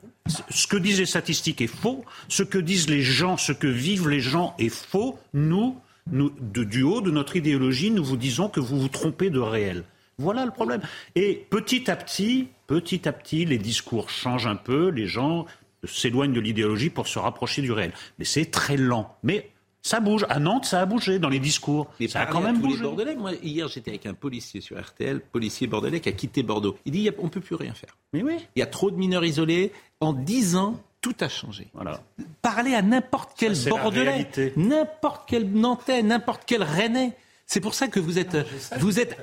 Ce 0.48 0.68
que 0.68 0.76
disent 0.76 1.00
les 1.00 1.06
statistiques 1.06 1.60
est 1.60 1.66
faux. 1.66 2.04
Ce 2.28 2.44
que 2.44 2.58
disent 2.58 2.88
les 2.88 3.02
gens, 3.02 3.36
ce 3.36 3.50
que 3.50 3.66
vivent 3.66 4.08
les 4.08 4.20
gens 4.20 4.54
est 4.60 4.68
faux. 4.68 5.18
Nous, 5.34 5.76
nous 6.12 6.30
de, 6.40 6.62
du 6.62 6.84
haut 6.84 7.00
de 7.00 7.10
notre 7.10 7.34
idéologie, 7.34 7.90
nous 7.90 8.04
vous 8.04 8.16
disons 8.16 8.48
que 8.48 8.60
vous 8.60 8.78
vous 8.78 8.88
trompez 8.88 9.30
de 9.30 9.40
réel. 9.40 9.82
Voilà 10.18 10.44
le 10.44 10.50
problème. 10.50 10.82
Et 11.14 11.46
petit 11.48 11.90
à 11.90 11.96
petit, 11.96 12.48
petit 12.66 13.08
à 13.08 13.12
petit, 13.12 13.44
les 13.44 13.58
discours 13.58 14.10
changent 14.10 14.48
un 14.48 14.56
peu, 14.56 14.88
les 14.88 15.06
gens 15.06 15.46
s'éloignent 15.84 16.32
de 16.32 16.40
l'idéologie 16.40 16.90
pour 16.90 17.06
se 17.08 17.18
rapprocher 17.18 17.62
du 17.62 17.72
réel. 17.72 17.92
Mais 18.18 18.24
c'est 18.24 18.46
très 18.46 18.76
lent. 18.76 19.14
Mais 19.22 19.50
ça 19.82 20.00
bouge. 20.00 20.26
À 20.28 20.38
Nantes, 20.40 20.64
ça 20.66 20.80
a 20.80 20.86
bougé 20.86 21.18
dans 21.18 21.28
les 21.28 21.38
discours. 21.38 21.88
ça 22.08 22.22
a 22.22 22.26
quand 22.26 22.40
même 22.40 22.58
bougé. 22.58 22.82
Bordelais. 22.82 23.14
Moi, 23.14 23.32
hier, 23.42 23.68
j'étais 23.68 23.90
avec 23.92 24.06
un 24.06 24.14
policier 24.14 24.60
sur 24.60 24.78
RTL, 24.78 25.20
policier 25.20 25.66
bordelais 25.66 26.00
qui 26.00 26.08
a 26.08 26.12
quitté 26.12 26.42
Bordeaux. 26.42 26.76
Il 26.84 26.92
dit, 26.92 26.98
il 26.98 27.04
y 27.04 27.08
a- 27.08 27.12
on 27.18 27.24
ne 27.24 27.28
peut 27.30 27.40
plus 27.40 27.54
rien 27.54 27.74
faire. 27.74 27.96
Mais 28.12 28.22
oui. 28.22 28.36
Il 28.56 28.60
y 28.60 28.62
a 28.62 28.66
trop 28.66 28.90
de 28.90 28.96
mineurs 28.96 29.24
isolés. 29.24 29.72
En 30.00 30.12
10 30.12 30.56
ans, 30.56 30.80
tout 31.00 31.14
a 31.20 31.28
changé. 31.28 31.68
Voilà. 31.74 32.00
Parlez 32.42 32.74
à 32.74 32.82
n'importe 32.82 33.30
quel 33.38 33.54
Bordelais, 33.68 34.28
n'importe 34.56 35.28
quel 35.28 35.48
Nantais, 35.48 36.02
n'importe 36.02 36.42
quel 36.44 36.62
Rennais. 36.64 37.12
C'est 37.46 37.60
pour 37.60 37.72
ça 37.72 37.88
que 37.88 37.98
vous 38.00 38.18
êtes, 38.18 38.36
vous 38.78 39.00
êtes 39.00 39.16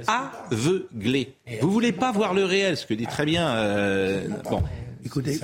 aveuglés. 0.52 1.34
Vous 1.62 1.70
voulez 1.70 1.92
pas 1.92 2.12
voir 2.12 2.34
le 2.34 2.44
réel, 2.46 2.78
ce 2.78 2.86
que 2.86 2.94
dit 2.94 3.06
très 3.06 3.26
bien. 3.26 3.50
euh, 3.56 4.28
bon, 4.50 4.64
Écoutez, 5.06 5.40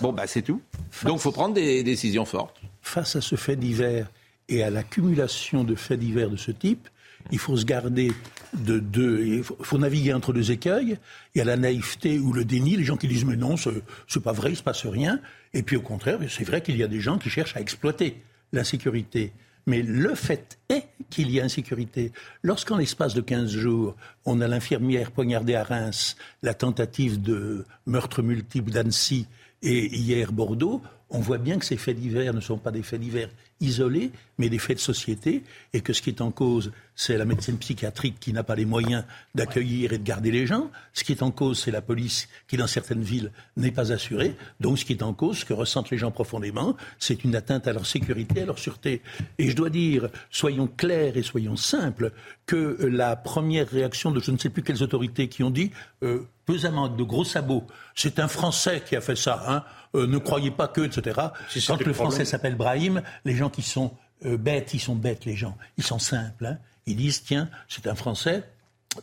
bon 0.00 0.12
bah 0.12 0.26
c'est 0.26 0.42
tout. 0.42 0.62
Donc 1.04 1.20
faut 1.20 1.30
prendre 1.30 1.54
des 1.54 1.82
décisions 1.82 2.24
fortes. 2.24 2.60
face 2.80 3.16
à 3.16 3.20
ce 3.20 3.36
fait 3.36 3.56
divers 3.56 4.10
et 4.48 4.62
à 4.62 4.70
l'accumulation 4.70 5.62
de 5.62 5.74
faits 5.74 6.00
divers 6.00 6.30
de 6.30 6.36
ce 6.36 6.50
type, 6.50 6.88
il 7.30 7.38
faut 7.38 7.56
se 7.56 7.64
garder 7.64 8.12
de 8.54 8.78
deux. 8.78 9.24
Il 9.26 9.44
faut, 9.44 9.56
faut 9.60 9.78
naviguer 9.78 10.14
entre 10.14 10.32
deux 10.32 10.50
écueils. 10.50 10.98
Il 11.34 11.38
y 11.38 11.40
a 11.42 11.44
la 11.44 11.56
naïveté 11.56 12.18
ou 12.18 12.32
le 12.32 12.44
déni, 12.44 12.76
les 12.76 12.84
gens 12.84 12.96
qui 12.96 13.08
disent 13.08 13.26
mais 13.26 13.36
non, 13.36 13.56
c'est 13.56 14.22
pas 14.22 14.32
vrai, 14.32 14.52
il 14.52 14.56
se 14.56 14.62
passe 14.62 14.86
rien. 14.86 15.20
Et 15.52 15.62
puis 15.62 15.76
au 15.76 15.82
contraire, 15.82 16.18
c'est 16.28 16.44
vrai 16.44 16.62
qu'il 16.62 16.76
y 16.76 16.82
a 16.82 16.88
des 16.88 17.00
gens 17.00 17.18
qui 17.18 17.28
cherchent 17.28 17.56
à 17.56 17.60
exploiter 17.60 18.22
l'insécurité. 18.52 19.32
Mais 19.66 19.82
le 19.82 20.14
fait 20.14 20.58
est 20.68 20.84
qu'il 21.10 21.30
y 21.30 21.40
a 21.40 21.44
insécurité. 21.44 22.12
Lorsqu'en 22.42 22.78
l'espace 22.78 23.14
de 23.14 23.20
15 23.20 23.50
jours, 23.50 23.96
on 24.24 24.40
a 24.40 24.48
l'infirmière 24.48 25.10
poignardée 25.12 25.54
à 25.54 25.62
Reims, 25.62 26.16
la 26.42 26.54
tentative 26.54 27.20
de 27.22 27.64
meurtre 27.86 28.22
multiple 28.22 28.70
d'Annecy 28.70 29.26
et 29.62 29.86
hier 29.94 30.32
Bordeaux, 30.32 30.82
on 31.10 31.20
voit 31.20 31.38
bien 31.38 31.58
que 31.58 31.64
ces 31.64 31.76
faits 31.76 31.98
divers 31.98 32.34
ne 32.34 32.40
sont 32.40 32.58
pas 32.58 32.70
des 32.70 32.82
faits 32.82 33.00
divers 33.00 33.28
isolés, 33.60 34.10
mais 34.42 34.48
des 34.48 34.58
faits 34.58 34.78
de 34.78 34.82
société, 34.82 35.44
et 35.72 35.82
que 35.82 35.92
ce 35.92 36.02
qui 36.02 36.10
est 36.10 36.20
en 36.20 36.32
cause, 36.32 36.72
c'est 36.96 37.16
la 37.16 37.24
médecine 37.24 37.58
psychiatrique 37.58 38.16
qui 38.18 38.32
n'a 38.32 38.42
pas 38.42 38.56
les 38.56 38.64
moyens 38.64 39.04
d'accueillir 39.36 39.92
et 39.92 39.98
de 39.98 40.02
garder 40.02 40.32
les 40.32 40.48
gens. 40.48 40.68
Ce 40.94 41.04
qui 41.04 41.12
est 41.12 41.22
en 41.22 41.30
cause, 41.30 41.60
c'est 41.62 41.70
la 41.70 41.80
police 41.80 42.28
qui, 42.48 42.56
dans 42.56 42.66
certaines 42.66 43.04
villes, 43.04 43.30
n'est 43.56 43.70
pas 43.70 43.92
assurée. 43.92 44.34
Donc, 44.58 44.80
ce 44.80 44.84
qui 44.84 44.94
est 44.94 45.02
en 45.04 45.14
cause, 45.14 45.38
ce 45.38 45.44
que 45.44 45.52
ressentent 45.52 45.90
les 45.90 45.98
gens 45.98 46.10
profondément, 46.10 46.76
c'est 46.98 47.22
une 47.22 47.36
atteinte 47.36 47.68
à 47.68 47.72
leur 47.72 47.86
sécurité, 47.86 48.42
à 48.42 48.46
leur 48.46 48.58
sûreté. 48.58 49.00
Et 49.38 49.48
je 49.48 49.54
dois 49.54 49.70
dire, 49.70 50.08
soyons 50.28 50.66
clairs 50.66 51.16
et 51.16 51.22
soyons 51.22 51.54
simples, 51.54 52.10
que 52.44 52.76
la 52.80 53.14
première 53.14 53.68
réaction 53.68 54.10
de 54.10 54.18
je 54.18 54.32
ne 54.32 54.38
sais 54.38 54.50
plus 54.50 54.64
quelles 54.64 54.82
autorités 54.82 55.28
qui 55.28 55.44
ont 55.44 55.50
dit, 55.50 55.70
euh, 56.02 56.26
pesamment, 56.46 56.88
de 56.88 57.02
gros 57.04 57.24
sabots, 57.24 57.64
c'est 57.94 58.18
un 58.18 58.26
Français 58.26 58.82
qui 58.84 58.96
a 58.96 59.00
fait 59.00 59.14
ça, 59.14 59.44
hein, 59.46 59.62
euh, 59.94 60.08
ne 60.08 60.18
croyez 60.18 60.50
pas 60.50 60.66
que, 60.66 60.80
etc. 60.80 61.20
Quand 61.68 61.80
le. 61.86 61.92
Français 61.92 62.24
s'appelle 62.24 62.56
Brahim, 62.56 63.02
les 63.24 63.36
gens 63.36 63.50
qui 63.50 63.62
sont 63.62 63.92
euh, 64.26 64.36
bêtes, 64.36 64.74
ils 64.74 64.80
sont 64.80 64.94
bêtes, 64.94 65.24
les 65.24 65.36
gens. 65.36 65.56
Ils 65.78 65.84
sont 65.84 65.98
simples. 65.98 66.46
hein. 66.46 66.58
Ils 66.86 66.96
disent, 66.96 67.22
tiens, 67.22 67.48
c'est 67.68 67.86
un 67.86 67.94
Français, 67.94 68.42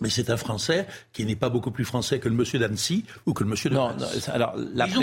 mais 0.01 0.09
c'est 0.09 0.30
un 0.30 0.38
Français 0.38 0.86
qui 1.13 1.26
n'est 1.26 1.36
pas 1.36 1.49
beaucoup 1.49 1.72
plus 1.72 1.86
français 1.86 2.20
que 2.20 2.30
le 2.30 2.36
monsieur 2.36 2.59
d'Annecy 2.59 3.05
ou 3.26 3.34
que 3.34 3.43
le 3.43 3.49
monsieur 3.49 3.70
de 3.70 3.76
Non, 3.76 3.89
non, 3.95 4.05
alors 4.32 4.53
là, 4.76 4.88
tort, 4.88 5.01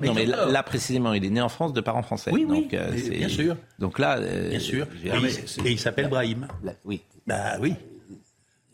mais 0.00 0.06
non, 0.08 0.14
mais 0.14 0.26
là, 0.26 0.62
précisément, 0.62 1.12
il 1.12 1.24
est 1.24 1.30
né 1.30 1.40
en 1.40 1.48
France 1.48 1.72
de 1.72 1.80
parents 1.80 2.02
français. 2.02 2.30
Oui, 2.32 2.44
oui, 2.48 2.62
Donc, 2.62 2.74
euh, 2.74 2.90
bien 3.10 3.28
sûr. 3.28 3.56
Donc 3.78 3.98
là, 3.98 4.18
euh, 4.18 4.50
Bien 4.50 4.60
sûr. 4.60 4.86
Et, 5.04 5.10
mais 5.20 5.32
il- 5.32 5.48
c'est- 5.48 5.60
et 5.66 5.70
il 5.72 5.78
s'appelle 5.80 6.08
Brahim. 6.08 6.46
oui. 6.84 7.02
Bah 7.26 7.56
oui. 7.60 7.74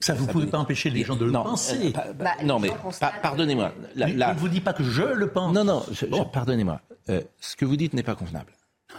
Ça, 0.01 0.12
vous 0.12 0.26
ne 0.26 0.32
pouvez 0.32 0.47
pas 0.47 0.59
empêcher 0.59 0.90
les 0.90 1.03
gens 1.03 1.16
de 1.16 1.24
le 1.24 1.30
non, 1.30 1.45
penser. 1.45 1.86
euh, 1.88 1.90
pa- 1.92 2.12
pa- 2.12 2.42
non, 2.45 2.59
mais 2.59 2.68
pa- 3.01 3.12
pardonnez-moi. 3.22 3.72
La- 3.97 4.07
Mais 4.09 4.12
la- 4.12 4.28
je 4.30 4.34
ne 4.34 4.38
vous 4.40 4.49
dis 4.51 4.61
pas 4.61 4.74
que 4.74 4.84
je 4.84 5.03
le 5.03 5.28
pense. 5.28 5.55
Non, 5.55 5.64
non, 5.64 5.82
pardonnez-moi. 6.30 6.80
Euh, 7.09 7.22
ce 7.40 7.57
que 7.57 7.64
vous 7.64 7.76
dites 7.76 7.95
n'est 7.95 8.03
pas 8.03 8.14
convenable. 8.14 8.53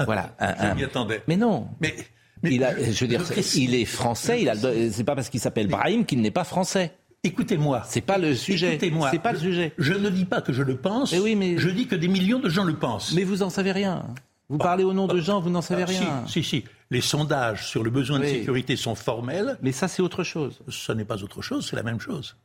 Voilà. 0.05 0.35
un- 0.39 0.71
Je 0.71 0.75
m'y 0.75 0.83
attendais. 0.83 1.21
Mais 1.27 1.37
non. 1.37 1.67
Mais, 1.81 1.95
il 2.43 2.63
a, 2.63 2.75
je 2.77 2.99
veux 2.99 3.07
dire, 3.07 3.21
je 3.21 3.31
précise- 3.31 3.63
il 3.63 3.75
est 3.75 3.85
français. 3.85 4.41
Il 4.41 4.49
a. 4.49 4.55
C'est 4.91 5.03
pas 5.03 5.15
parce 5.15 5.29
qu'il 5.29 5.39
s'appelle 5.39 5.67
Brahim 5.67 6.05
qu'il 6.05 6.21
n'est 6.21 6.31
pas 6.31 6.43
français. 6.43 6.91
Écoutez-moi. 7.23 7.81
C'est 7.87 8.01
pas 8.01 8.17
le 8.19 8.35
sujet. 8.35 8.71
Écoutez-moi. 8.75 9.09
C'est 9.11 9.19
pas 9.19 9.31
le 9.33 9.39
sujet. 9.39 9.73
Je 9.79 9.93
ne 9.93 10.09
dis 10.09 10.25
pas 10.25 10.41
que 10.41 10.53
je 10.53 10.61
le 10.61 10.77
pense. 10.77 11.11
Mais 11.11 11.19
oui, 11.19 11.35
mais- 11.35 11.57
Je 11.57 11.69
dis 11.69 11.87
que 11.87 11.95
des 11.95 12.07
millions 12.07 12.39
de 12.39 12.49
gens 12.49 12.63
le 12.63 12.75
pensent. 12.75 13.13
Mais 13.13 13.23
vous 13.23 13.41
en 13.41 13.49
savez 13.49 13.71
rien. 13.71 14.05
Vous 14.47 14.59
parlez 14.59 14.83
au 14.83 14.93
nom 14.93 15.07
de 15.07 15.19
gens, 15.19 15.39
vous 15.41 15.49
n'en 15.49 15.63
savez 15.63 15.81
Ah, 15.83 15.85
rien. 15.87 16.23
Si, 16.27 16.43
si, 16.43 16.63
Les 16.91 17.01
sondages 17.01 17.65
sur 17.67 17.83
le 17.83 17.89
besoin 17.89 18.19
de 18.19 18.25
sécurité 18.25 18.75
sont 18.75 18.93
formels. 18.93 19.57
Mais 19.63 19.71
ça, 19.71 19.87
c'est 19.87 20.03
autre 20.03 20.23
chose. 20.23 20.59
Ce 20.69 20.91
n'est 20.91 21.03
pas 21.05 21.23
autre 21.23 21.41
chose, 21.41 21.67
c'est 21.67 21.75
la 21.75 21.81
même 21.81 21.99
chose. 21.99 22.35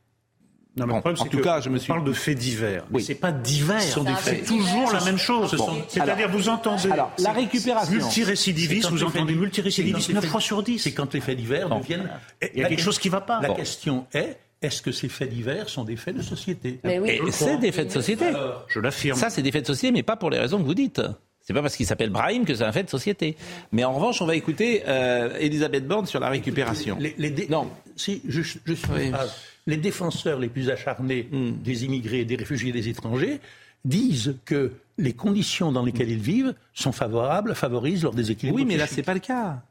Non, 0.77 0.85
mais 0.85 0.91
Bon, 0.91 0.95
le 0.95 1.01
problème, 1.01 1.19
en 1.19 1.23
c'est 1.25 1.29
tout 1.29 1.37
que 1.39 1.43
cas, 1.43 1.59
je 1.59 1.69
me 1.69 1.75
on 1.75 1.79
suis- 1.79 1.87
parle 1.91 2.05
de 2.05 2.13
faits 2.13 2.37
divers. 2.37 2.85
Mais 2.89 2.97
Oui. 2.97 3.03
c'est 3.03 3.15
pas 3.15 3.31
divers. 3.33 3.81
Ce 3.81 3.91
sont 3.91 4.03
des 4.05 4.13
C'est 4.21 4.35
faits. 4.35 4.45
toujours 4.45 4.91
la 4.93 5.03
même 5.03 5.17
chose. 5.17 5.53
C'est-à-dire, 5.89 6.29
vous 6.29 6.47
entendez. 6.47 6.89
alors, 6.91 7.11
la 7.19 7.33
récupération. 7.33 7.91
Multirécidiviste, 7.93 8.89
vous 8.89 9.03
entendez 9.03 9.35
multirécidiviste 9.35 10.07
c'est 10.07 10.13
quand 10.13 10.15
9 10.19 10.23
les 10.23 10.29
fois 10.29 10.39
sur 10.41 10.63
10. 10.63 10.79
C'est 10.79 10.93
quand 10.93 11.13
les 11.13 11.19
faits 11.21 11.37
divers 11.37 11.69
deviennent. 11.69 12.09
Il 12.53 12.61
y 12.61 12.63
a 12.63 12.69
quelque 12.69 12.81
chose 12.81 12.99
qui 12.99 13.09
ne 13.09 13.11
va 13.13 13.21
pas. 13.21 13.41
La 13.41 13.49
question 13.49 14.05
est 14.13 14.37
est-ce 14.61 14.81
que 14.81 14.91
ces 14.91 15.09
faits 15.09 15.29
divers 15.29 15.67
sont 15.67 15.83
des 15.83 15.95
faits 15.97 16.15
de 16.15 16.21
société? 16.21 16.79
Mais 16.83 16.99
oui. 16.99 17.19
C'est 17.31 17.57
des 17.57 17.71
faits 17.73 17.87
de 17.87 17.91
société. 17.93 18.25
Je 18.69 18.79
l'affirme. 18.79 19.17
Ça, 19.17 19.29
c'est 19.29 19.41
des 19.41 19.51
faits 19.51 19.63
de 19.63 19.67
société, 19.67 19.91
mais 19.91 20.03
pas 20.03 20.15
pour 20.15 20.29
les 20.29 20.39
raisons 20.39 20.57
que 20.59 20.63
vous 20.65 20.73
dites. 20.75 21.01
C'est 21.41 21.53
pas 21.53 21.61
parce 21.63 21.75
qu'il 21.75 21.87
s'appelle 21.87 22.11
Brahim 22.11 22.45
que 22.45 22.53
c'est 22.53 22.63
un 22.63 22.71
fait 22.71 22.83
de 22.83 22.89
société. 22.89 23.35
Mais 23.71 23.83
en 23.83 23.91
revanche, 23.93 24.21
on 24.21 24.25
va 24.27 24.35
écouter 24.35 24.83
euh, 24.87 25.35
Elisabeth 25.39 25.87
Borne 25.87 26.05
sur 26.05 26.19
la 26.19 26.29
récupération. 26.29 26.95
Les, 26.99 27.15
les 27.17 27.31
dé- 27.31 27.47
Non. 27.49 27.67
Si, 27.95 28.21
je, 28.27 28.41
je 28.41 28.73
suis 28.73 28.87
Oui. 28.95 29.09
phrase. 29.09 29.33
Les 29.67 29.77
défenseurs 29.77 30.39
les 30.39 30.49
plus 30.49 30.69
acharnés 30.69 31.27
Hmm. 31.31 31.51
des 31.63 31.85
immigrés, 31.85 32.25
des 32.25 32.35
réfugiés, 32.35 32.71
des 32.71 32.89
étrangers 32.89 33.39
disent 33.85 34.35
que 34.45 34.71
les 34.97 35.13
conditions 35.13 35.71
dans 35.71 35.83
lesquelles 35.83 36.11
ils 36.11 36.19
vivent 36.21 36.53
sont 36.73 36.91
favorables, 36.91 37.55
favorisent 37.55 38.03
leur 38.03 38.13
déséquilibre. 38.13 38.55
Oui, 38.57 38.65
mais 38.65 38.77
là, 38.77 38.85
c'est 38.87 39.01
pas 39.03 39.13
le 39.15 39.19
cas. 39.19 39.61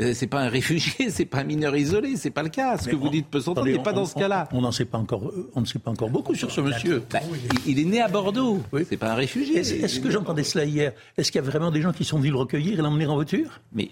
Euh, 0.00 0.12
C'est 0.12 0.26
pas 0.26 0.40
un 0.42 0.48
réfugié, 0.48 1.08
c'est 1.10 1.24
pas 1.24 1.38
un 1.38 1.44
mineur 1.44 1.74
isolé, 1.76 2.16
c'est 2.16 2.30
pas 2.30 2.42
le 2.42 2.48
cas. 2.50 2.76
Ce 2.76 2.88
que 2.88 2.96
vous 2.96 3.06
on- 3.06 3.10
dites 3.10 3.28
peut 3.28 3.40
s'entendre, 3.40 3.66
mais 3.66 3.78
pas 3.82 3.92
on- 3.92 3.96
dans 3.96 4.04
ce 4.06 4.14
on- 4.16 4.20
cas-là. 4.20 4.48
On 4.52 4.60
n'en 4.60 4.72
sait 4.72 4.84
pas 4.84 4.98
encore. 4.98 5.26
euh, 5.28 5.50
On 5.54 5.60
ne 5.62 5.66
sait 5.66 5.78
pas 5.78 5.90
encore 5.90 6.10
beaucoup 6.10 6.34
sur 6.34 6.50
ce 6.50 6.60
monsieur. 6.60 7.02
Bah, 7.10 7.20
il, 7.66 7.72
il 7.72 7.78
est 7.80 7.84
né 7.84 8.00
à 8.00 8.08
Bordeaux. 8.08 8.60
Oui. 8.72 8.82
C'est 8.88 8.96
pas 8.98 9.12
un 9.12 9.14
réfugié. 9.14 9.58
Est-ce 9.58 10.00
que 10.00 10.10
j'entendais 10.10 10.44
cela 10.44 10.64
hier? 10.64 10.92
Est-ce 11.16 11.32
qu'il 11.32 11.40
y 11.40 11.44
a 11.44 11.46
vraiment 11.48 11.70
des 11.70 11.80
gens 11.80 11.92
qui 11.92 12.04
sont 12.04 12.18
venus 12.18 12.32
le 12.32 12.38
recueillir 12.38 12.78
et 12.78 12.82
l'emmener 12.82 13.06
en 13.06 13.14
voiture? 13.14 13.60
Mais. 13.72 13.90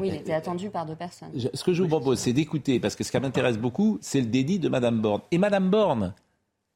Oui, 0.00 0.08
il 0.08 0.14
était 0.14 0.32
attendu 0.32 0.70
par 0.70 0.86
deux 0.86 0.94
personnes. 0.94 1.28
Je- 1.36 1.48
ce 1.52 1.62
que 1.64 1.72
je 1.74 1.82
vous 1.82 1.88
propose, 1.88 2.18
c'est 2.18 2.32
d'écouter, 2.32 2.80
parce 2.80 2.96
que 2.96 3.04
ce 3.04 3.10
qui 3.12 3.18
m'intéresse 3.20 3.58
beaucoup, 3.58 3.98
c'est 4.00 4.20
le 4.20 4.26
déni 4.26 4.58
de 4.58 4.68
Madame 4.68 5.00
Borne. 5.00 5.20
Et 5.30 5.38
Madame 5.38 5.68
Borne, 5.70 6.14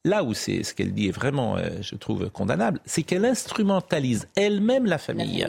là 0.05 0.23
où 0.23 0.33
c'est 0.35 0.61
ce 0.63 0.73
qu'elle 0.75 0.93
dit 0.93 1.07
est 1.07 1.11
vraiment, 1.11 1.57
euh, 1.57 1.69
je 1.81 1.95
trouve, 1.95 2.29
condamnable, 2.29 2.79
c'est 2.85 3.01
qu'elle 3.03 3.25
instrumentalise 3.25 4.27
elle-même 4.35 4.83
la 4.85 4.91
La 4.91 4.97
famille. 4.99 5.47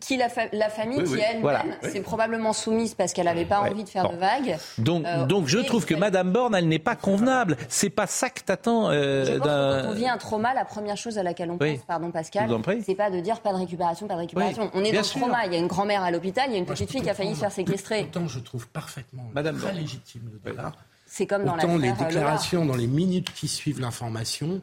Qui 0.00 0.16
la, 0.16 0.28
fa- 0.28 0.48
la 0.52 0.68
famille 0.70 0.98
Oui, 0.98 1.04
qui 1.04 1.12
oui. 1.14 1.20
elle-même 1.22 1.42
Voilà. 1.42 1.64
s'est 1.82 2.00
probablement 2.00 2.52
soumise 2.52 2.94
parce 2.94 3.12
qu'elle 3.12 3.26
n'avait 3.26 3.44
pas 3.44 3.60
envie 3.60 3.84
de 3.84 3.88
faire 3.88 4.04
Bon. 4.04 4.14
de 4.14 4.18
vagues. 4.18 4.56
Donc, 4.78 5.04
Euh, 5.06 5.26
donc 5.26 5.48
je 5.48 5.58
trouve 5.58 5.84
que 5.84 5.94
Madame 5.94 6.32
Borne, 6.32 6.54
elle 6.54 6.66
n'est 6.68 6.78
pas 6.78 6.96
convenable. 6.96 7.56
C'est 7.68 7.90
pas 7.90 8.06
ça 8.06 8.30
que 8.30 8.40
t'attends 8.40 8.90
euh, 8.90 9.24
Je 9.24 9.30
pense 9.32 9.40
que 9.40 9.44
d'un. 9.44 9.82
quand 9.82 9.88
on 9.90 9.92
vit 9.94 10.08
un 10.08 10.16
trauma, 10.16 10.54
la 10.54 10.64
première 10.64 10.96
chose 10.96 11.18
à 11.18 11.22
laquelle 11.22 11.50
on 11.50 11.58
Oui. 11.60 11.76
pense, 11.76 11.84
pardon 11.84 12.10
Pascal, 12.10 12.50
c'est 12.86 12.94
pas 12.94 13.10
de 13.10 13.20
dire 13.20 13.40
pas 13.40 13.52
de 13.52 13.58
récupération, 13.58 14.06
pas 14.06 14.14
de 14.14 14.20
récupération. 14.20 14.62
Oui, 14.64 14.70
on 14.74 14.84
est 14.84 14.90
bien 14.92 15.00
dans 15.00 15.06
sûr. 15.06 15.18
le 15.20 15.26
trauma. 15.26 15.46
Il 15.46 15.52
y 15.52 15.56
a 15.56 15.58
une 15.58 15.66
grand-mère 15.66 16.02
à 16.02 16.10
l'hôpital, 16.10 16.44
il 16.48 16.52
y 16.52 16.54
a 16.56 16.58
une 16.58 16.64
Moi, 16.64 16.74
je 16.74 16.80
petite 16.84 16.88
peux 16.88 16.92
fille 16.92 17.02
qui 17.02 17.10
a 17.10 17.14
failli 17.14 17.34
se 17.34 17.40
faire 17.40 17.52
séquestrer. 17.52 18.02
Autant 18.02 18.28
je 18.28 18.38
trouve 18.40 18.68
parfaitement 18.68 19.24
Madame 19.34 19.58
très 19.58 19.72
légitime 19.74 20.22
le 20.32 20.50
débat. 20.50 20.72
C'est 21.06 21.26
comme 21.26 21.44
dans 21.44 21.56
Autant 21.56 21.76
les 21.76 21.90
euh, 21.90 21.92
déclarations 21.92 22.64
dans 22.64 22.74
les 22.76 22.86
minutes 22.86 23.32
qui 23.34 23.46
suivent 23.46 23.80
l'information 23.80 24.62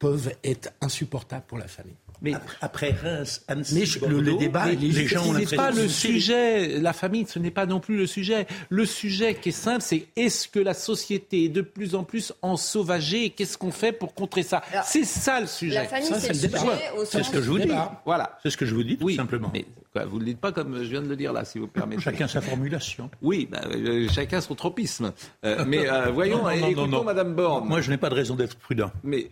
peuvent 0.00 0.32
être 0.42 0.72
insupportables 0.80 1.44
pour 1.46 1.58
la 1.58 1.68
famille. 1.68 1.94
Mais 2.22 2.34
après 2.60 2.90
Reims, 2.90 3.42
Annecy, 3.48 3.98
mais 4.02 4.08
Bordeaux, 4.08 4.20
le, 4.20 4.34
débat, 4.36 4.66
mais 4.66 4.74
les, 4.74 5.06
gens 5.06 5.24
ce 5.24 5.38
n'est 5.38 5.56
pas 5.56 5.70
le 5.70 5.88
sujet. 5.88 6.78
La 6.78 6.92
famille, 6.92 7.24
ce 7.26 7.38
n'est 7.38 7.50
pas 7.50 7.66
non 7.66 7.80
plus 7.80 7.96
le 7.96 8.06
sujet. 8.06 8.46
Le 8.68 8.84
sujet 8.84 9.34
qui 9.34 9.50
est 9.50 9.52
simple, 9.52 9.80
c'est 9.80 10.06
est-ce 10.16 10.48
que 10.48 10.58
la 10.58 10.74
société 10.74 11.44
est 11.44 11.48
de 11.48 11.62
plus 11.62 11.94
en 11.94 12.04
plus 12.04 12.32
ensauvagée 12.42 13.24
et 13.24 13.30
qu'est-ce 13.30 13.56
qu'on 13.56 13.70
fait 13.70 13.92
pour 13.92 14.14
contrer 14.14 14.42
ça 14.42 14.62
C'est 14.84 15.04
ça 15.04 15.40
le 15.40 15.46
sujet. 15.46 15.76
La 15.76 15.84
famille, 15.84 16.08
c'est 16.18 16.28
le, 16.28 16.34
le 16.34 16.58
sujet 16.58 16.90
au 16.96 17.04
C'est 17.06 17.22
ce 17.22 17.30
que 17.30 17.40
je 17.40 17.50
vous 17.50 17.58
dis. 17.58 17.72
Voilà. 18.04 18.38
C'est 18.42 18.50
ce 18.50 18.56
que 18.56 18.66
je 18.66 18.74
vous 18.74 18.84
dis, 18.84 18.98
tout 18.98 19.06
oui, 19.06 19.16
simplement. 19.16 19.50
Mais 19.54 19.64
quoi, 19.92 20.04
vous 20.04 20.16
ne 20.16 20.20
le 20.20 20.26
dites 20.26 20.40
pas 20.40 20.52
comme 20.52 20.76
je 20.76 20.90
viens 20.90 21.02
de 21.02 21.08
le 21.08 21.16
dire 21.16 21.32
là, 21.32 21.46
si 21.46 21.58
vous 21.58 21.68
permettez. 21.68 22.02
Chacun 22.02 22.28
sa 22.28 22.42
formulation. 22.42 23.10
Oui, 23.22 23.48
bah, 23.50 23.62
euh, 23.64 24.08
chacun 24.10 24.42
son 24.42 24.54
tropisme. 24.54 25.12
Euh, 25.44 25.64
mais 25.66 25.88
euh, 25.88 26.10
voyons, 26.10 26.38
non, 26.42 26.44
non, 26.44 26.50
écoutons 26.50 26.86
non, 26.86 26.98
non. 26.98 27.04
Madame 27.04 27.34
Borne. 27.34 27.66
Moi, 27.66 27.80
je 27.80 27.90
n'ai 27.90 27.96
pas 27.96 28.10
de 28.10 28.14
raison 28.14 28.34
d'être 28.34 28.56
prudent. 28.56 28.90
Mais 29.04 29.30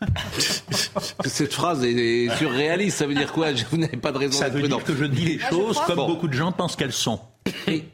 cette 1.26 1.52
phrase 1.52 1.84
est 1.84 2.28
surréaliste. 2.36 2.98
Ça 2.98 3.06
veut 3.06 3.14
dire 3.14 3.32
quoi? 3.32 3.48
Vous 3.70 3.76
n'avez 3.76 3.96
pas 3.96 4.10
de 4.12 4.18
raison 4.18 4.38
Ça 4.38 4.44
d'être 4.46 4.54
veut 4.54 4.60
prudent. 4.60 4.76
dire 4.78 4.84
que 4.86 4.94
je 4.94 5.04
dis 5.04 5.24
les 5.24 5.38
je 5.38 5.46
choses 5.46 5.80
comme 5.86 5.96
Bon. 5.96 6.06
beaucoup 6.08 6.28
de 6.28 6.32
gens 6.32 6.50
pensent 6.52 6.76
qu'elles 6.76 6.92
sont. 6.92 7.20
Et 7.68 7.84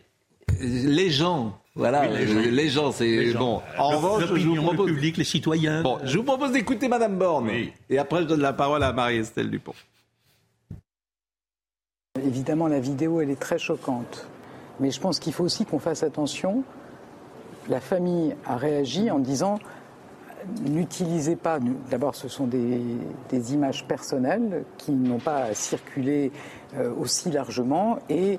les 0.61 1.11
gens, 1.11 1.59
voilà, 1.75 2.09
Oui, 2.09 2.17
les 2.19 2.27
gens. 2.27 2.41
les 2.51 2.69
gens, 2.69 2.93
c'est 2.93 3.33
bon. 3.35 3.61
En 3.79 3.91
Le- 3.91 3.97
revanche, 3.97 4.21
je 4.23 4.27
vous 4.29 4.35
l'opinion, 4.37 4.63
propose, 4.63 4.89
le 4.89 4.95
public, 4.95 5.17
les 5.19 5.25
citoyens. 5.25 5.83
bon, 5.83 5.99
je 6.05 6.17
vous 6.19 6.25
propose 6.25 6.53
d'écouter 6.53 6.89
Madame 6.89 7.19
Borne. 7.19 7.49
Oui. 7.49 7.73
Et 7.91 7.99
après, 7.99 8.21
je 8.23 8.27
donne 8.29 8.41
la 8.41 8.53
parole 8.55 8.83
à 8.83 8.93
Marie-Estelle 8.93 9.51
Dupont. 9.51 9.75
Évidemment, 12.25 12.67
la 12.67 12.81
vidéo, 12.81 13.21
elle 13.21 13.31
est 13.31 13.39
très 13.41 13.59
choquante. 13.59 14.27
Mais 14.81 14.91
je 14.91 15.01
pense 15.01 15.19
qu'il 15.21 15.33
faut 15.33 15.45
aussi 15.45 15.65
qu'on 15.65 15.79
fasse 15.79 16.03
attention. 16.03 16.65
La 17.69 17.81
famille 17.81 18.35
a 18.47 18.57
réagi 18.57 19.11
en 19.11 19.19
disant 19.19 19.59
n'utilisez 20.67 21.37
pas. 21.37 21.59
D'abord, 21.91 22.15
ce 22.15 22.29
sont 22.29 22.47
des, 22.47 23.53
images 23.53 23.87
personnelles 23.87 24.65
qui 24.77 24.93
n'ont 24.93 25.19
pas 25.19 25.45
à 25.45 25.55
circuler 25.55 26.33
euh, 26.77 26.93
aussi 26.99 27.31
largement 27.31 27.99
et 28.09 28.39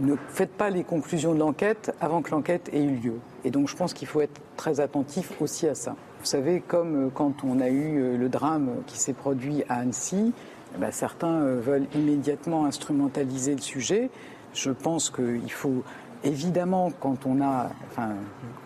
ne 0.00 0.14
faites 0.28 0.52
pas 0.52 0.70
les 0.70 0.84
conclusions 0.84 1.34
de 1.34 1.38
l'enquête 1.38 1.94
avant 2.00 2.22
que 2.22 2.30
l'enquête 2.30 2.70
ait 2.72 2.82
eu 2.82 2.96
lieu. 2.96 3.20
Et 3.44 3.50
donc, 3.50 3.68
je 3.68 3.76
pense 3.76 3.94
qu'il 3.94 4.08
faut 4.08 4.20
être 4.20 4.40
très 4.56 4.80
attentif 4.80 5.40
aussi 5.40 5.66
à 5.68 5.74
ça. 5.74 5.94
Vous 6.20 6.26
savez, 6.26 6.60
comme 6.60 7.06
euh, 7.06 7.10
quand 7.12 7.44
on 7.44 7.60
a 7.60 7.68
eu 7.68 8.00
euh, 8.00 8.16
le 8.16 8.28
drame 8.28 8.70
qui 8.86 8.98
s'est 8.98 9.12
produit 9.12 9.62
à 9.68 9.76
Annecy, 9.76 10.32
eh 10.74 10.78
ben, 10.78 10.90
certains 10.90 11.40
veulent 11.40 11.86
immédiatement 11.94 12.64
instrumentaliser 12.64 13.54
le 13.54 13.60
sujet. 13.60 14.10
Je 14.54 14.70
pense 14.70 15.10
qu'il 15.10 15.52
faut 15.52 15.82
évidemment, 16.24 16.90
quand 17.00 17.26
on 17.26 17.40
a, 17.42 17.70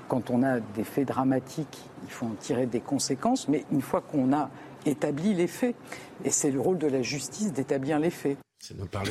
quand 0.09 0.31
on 0.31 0.43
a 0.43 0.61
des 0.61 0.85
faits 0.85 1.09
dramatiques, 1.09 1.79
il 2.05 2.11
faut 2.11 2.27
en 2.27 2.35
tirer 2.39 2.67
des 2.67 2.81
conséquences. 2.81 3.49
Mais 3.49 3.65
une 3.73 3.83
fois 3.83 4.01
qu'on 4.01 4.33
a 4.33 4.51
établi 4.85 5.35
les 5.35 5.47
faits, 5.47 5.75
et 6.25 6.31
c'est 6.31 6.51
le 6.51 6.61
rôle 6.61 6.79
de 6.79 6.87
la 6.87 7.03
justice 7.03 7.53
d'établir 7.53 7.99
les 7.99 8.11
faits. 8.11 8.39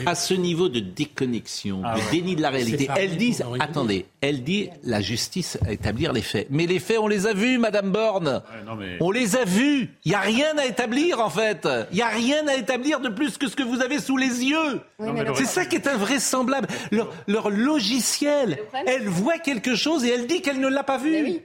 À 0.06 0.16
ce 0.16 0.34
niveau 0.34 0.68
de 0.68 0.80
déconnexion, 0.82 1.82
Ah 1.86 1.96
de 1.96 2.00
ouais. 2.02 2.06
déni 2.12 2.36
de 2.36 2.42
la 2.42 2.50
réalité, 2.50 2.90
elle 2.98 3.16
dit, 3.16 3.38
attendez, 3.60 4.06
elle 4.20 4.44
dit 4.44 4.70
la 4.84 5.00
justice 5.00 5.58
à 5.66 5.72
établir 5.72 6.12
les 6.12 6.22
faits. 6.24 6.48
Mais 6.50 6.66
les 6.68 6.80
faits, 6.80 6.98
on 7.00 7.08
les 7.08 7.26
a 7.26 7.34
vus, 7.34 7.58
Madame 7.58 7.90
Borne. 7.92 8.42
non, 8.66 8.76
mais- 8.76 8.98
On 9.00 9.12
les 9.12 9.38
a 9.38 9.46
vus. 9.46 9.92
Il 10.04 10.10
n'y 10.10 10.16
a 10.16 10.20
rien 10.20 10.58
à 10.58 10.66
établir, 10.66 11.22
en 11.22 11.30
fait. 11.30 11.68
Il 11.92 11.96
n'y 11.96 12.02
a 12.02 12.10
rien 12.10 12.46
à 12.48 12.56
établir 12.56 13.00
de 13.00 13.08
plus 13.08 13.38
que 13.38 13.48
ce 13.48 13.56
que 13.56 13.64
vous 13.64 13.82
avez 13.82 14.00
sous 14.00 14.18
les 14.18 14.44
yeux. 14.44 14.82
Oui, 15.00 15.10
C'est 15.36 15.46
ça 15.46 15.66
qui 15.66 15.76
est 15.78 15.88
invraisemblable. 15.88 16.68
Leur, 16.92 17.14
leur 17.28 17.50
logiciel, 17.50 18.58
elle 18.88 19.08
voit 19.08 19.38
quelque 19.38 19.76
chose 19.76 20.04
et 20.04 20.10
elle 20.10 20.28
dit 20.28 20.42
qu'elle 20.42 20.60
ne 20.60 20.68
l'a 20.68 20.84
pas 20.84 20.98
vu. 20.98 21.40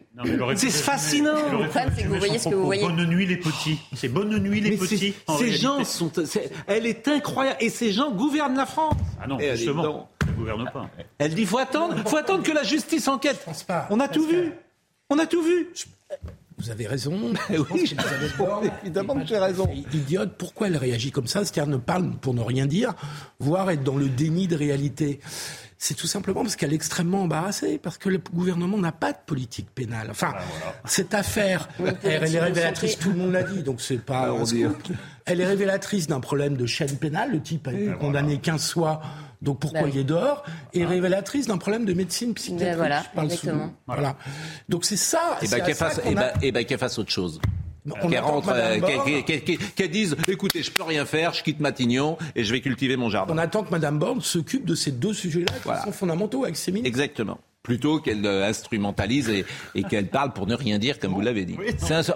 C'est 0.57 0.71
fascinant. 0.71 1.35
problème, 1.35 1.91
c'est 1.97 2.03
que 2.03 2.09
vous 2.09 2.15
résumer 2.15 2.19
voyez 2.19 2.39
son 2.39 2.39
ce 2.39 2.45
que 2.45 2.55
vous 2.55 2.61
propos. 2.61 2.67
voyez. 2.67 2.83
Bonne 2.83 3.05
nuit 3.07 3.27
les 3.27 3.37
petits. 3.37 3.79
C'est 3.95 4.09
bonne 4.09 4.39
nuit 4.39 4.61
les 4.61 4.77
petits. 4.77 4.99
ces 4.99 5.15
réalité. 5.33 5.57
gens 5.59 5.85
sont. 5.85 6.11
Elle 6.67 6.87
est 6.87 7.07
incroyable. 7.09 7.59
Et 7.61 7.71
ces 7.71 7.93
gens 7.93 8.11
gouvernent 8.11 8.57
la 8.57 8.67
France. 8.67 8.95
Ah 9.21 9.27
non, 9.27 9.39
elle 9.39 9.57
justement, 9.57 9.83
dedans. 9.83 10.09
ils 10.27 10.31
ne 10.31 10.37
gouvernent 10.37 10.71
pas. 10.73 10.91
Elle 11.19 11.35
dit 11.35 11.47
faut 11.47 11.59
attendre, 11.59 11.97
faut 12.09 12.17
attendre 12.17 12.43
que 12.43 12.53
la 12.53 12.63
justice 12.63 13.09
enquête. 13.09 13.45
On 13.91 14.01
a 14.01 14.09
tout 14.09 14.27
vu. 14.27 14.53
On 15.09 15.19
a 15.19 15.27
tout 15.27 15.43
vu. 15.43 15.69
Vous 16.59 16.71
avez 16.71 16.87
raison. 16.87 17.33
oui, 17.71 17.95
évidemment 18.83 19.15
que 19.15 19.27
j'ai 19.27 19.39
raison. 19.39 19.67
Idiote, 19.95 20.37
pourquoi 20.37 20.67
elle 20.67 20.77
réagit 20.77 21.11
comme 21.11 21.27
ça? 21.27 21.45
C'est-à-dire 21.45 21.67
ne 21.73 21.79
parle 21.79 22.11
pour 22.21 22.35
ne 22.35 22.43
rien 22.43 22.67
dire, 22.67 22.93
voire 23.39 23.71
être 23.71 23.83
dans 23.83 23.97
le 23.97 24.09
déni 24.09 24.47
de 24.47 24.57
réalité. 24.57 25.21
C'est 25.83 25.95
tout 25.95 26.07
simplement 26.07 26.43
parce 26.43 26.57
qu'elle 26.57 26.73
est 26.73 26.77
extrêmement 26.77 27.23
embarrassée, 27.23 27.79
parce 27.83 27.97
que 27.97 28.11
le 28.11 28.19
gouvernement 28.19 28.77
n'a 28.77 28.93
pas 28.93 29.13
de 29.13 29.19
politique 29.25 29.71
pénale. 29.75 30.09
Enfin, 30.11 30.35
cette 30.85 31.15
affaire, 31.15 31.71
elle, 32.05 32.35
est 32.35 32.39
révélatrice, 32.39 32.99
tout 32.99 33.09
le 33.09 33.17
monde 33.17 33.33
l'a 33.33 33.43
dit, 33.45 33.63
donc 33.63 33.81
c'est 33.81 33.97
pas 33.97 34.31
on. 34.35 34.45
Elle 35.25 35.41
est 35.41 35.47
révélatrice 35.47 36.07
d'un 36.07 36.21
problème 36.21 36.59
de 36.59 36.67
chaîne 36.67 36.99
pénale, 36.99 37.33
le 37.33 37.41
type 37.41 37.67
a 37.67 37.73
été 37.73 37.93
condamné 37.99 38.37
15 38.39 38.73
fois, 38.73 39.01
donc 39.41 39.59
pourquoi 39.61 39.85
Bah 39.85 39.89
il 39.91 39.99
est 39.99 40.05
dehors, 40.05 40.45
et 40.75 40.85
révélatrice 40.85 41.47
d'un 41.47 41.57
problème 41.57 41.87
de 41.87 41.95
médecine 41.95 42.35
psychiatrique. 42.35 42.69
Ben 42.69 42.77
voilà, 42.77 43.03
Je 43.11 43.17
parle 43.17 43.29
sous- 43.31 43.35
exactement. 43.37 43.73
Voilà. 43.87 44.17
Donc 44.69 44.85
c'est 44.85 44.99
ça. 44.99 45.39
Et 45.41 45.49
qu'elle 45.49 45.75
fasse, 45.75 45.99
a- 45.99 46.11
ben, 46.15 46.31
eh 46.43 46.53
ben, 46.53 46.63
qu'elle 46.67 46.79
fasse 46.79 46.99
autre 46.99 47.11
chose. 47.11 47.41
On 47.87 48.09
Qu'elle 48.09 48.19
attend 48.19 48.27
rentre, 48.33 48.47
que 48.49 48.53
Madame 48.53 48.73
euh, 48.83 48.87
qu'elle- 48.87 48.97
Borne- 48.97 49.25
qu'elle- 49.25 49.45
qu'elle- 49.45 49.59
qu'elle 49.59 49.91
dise, 49.91 50.17
écoutez, 50.29 50.63
je 50.63 50.71
peux 50.71 50.83
rien 50.83 51.07
faire, 51.07 51.33
je 51.33 51.43
quitte 51.43 51.61
Matignon 51.61 52.19
et 52.37 52.45
je 52.45 52.53
vais 52.53 52.61
cultiver 52.61 52.97
mon 52.97 53.09
jardin. 53.09 53.33
On 53.35 53.39
attend 53.39 53.63
que 53.63 53.71
Madame 53.71 53.99
Borne 53.99 54.21
s'occupe 54.21 54.65
de 54.67 54.75
ces 54.75 54.91
deux 54.93 55.15
sujets-là 55.15 55.53
qui 55.53 55.61
Voilà. 55.65 55.83
sont 55.85 55.93
fondamentaux 55.93 56.45
avec 56.45 56.57
ses 56.57 56.73
ministres. 56.73 56.89
Exactement. 56.89 57.39
Plutôt 57.63 58.01
qu'elle 58.01 58.25
euh, 58.27 58.47
instrumentalise 58.49 59.29
et, 59.29 59.45
et 59.75 59.83
qu'elle 59.85 60.09
parle 60.09 60.33
pour 60.33 60.47
ne 60.47 60.55
rien 60.55 60.79
dire, 60.79 60.99
comme 60.99 61.13
vous 61.13 61.21
l'avez 61.21 61.45
dit. 61.45 61.57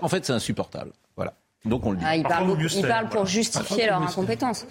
En 0.03 0.09
fait, 0.09 0.25
c'est 0.25 0.33
insupportable. 0.33 0.93
Voilà. 1.17 1.35
Donc 1.65 1.87
on 1.87 1.93
le 1.93 1.97
dit. 1.99 2.05
Ah, 2.07 2.17
ils 2.17 2.23
parlent, 2.23 2.47
beaucoup- 2.47 2.61
ils 2.75 2.87
parlent 2.87 3.09
pour 3.09 3.25
justifier 3.27 3.87
leur 3.87 4.03
incompétence. 4.03 4.67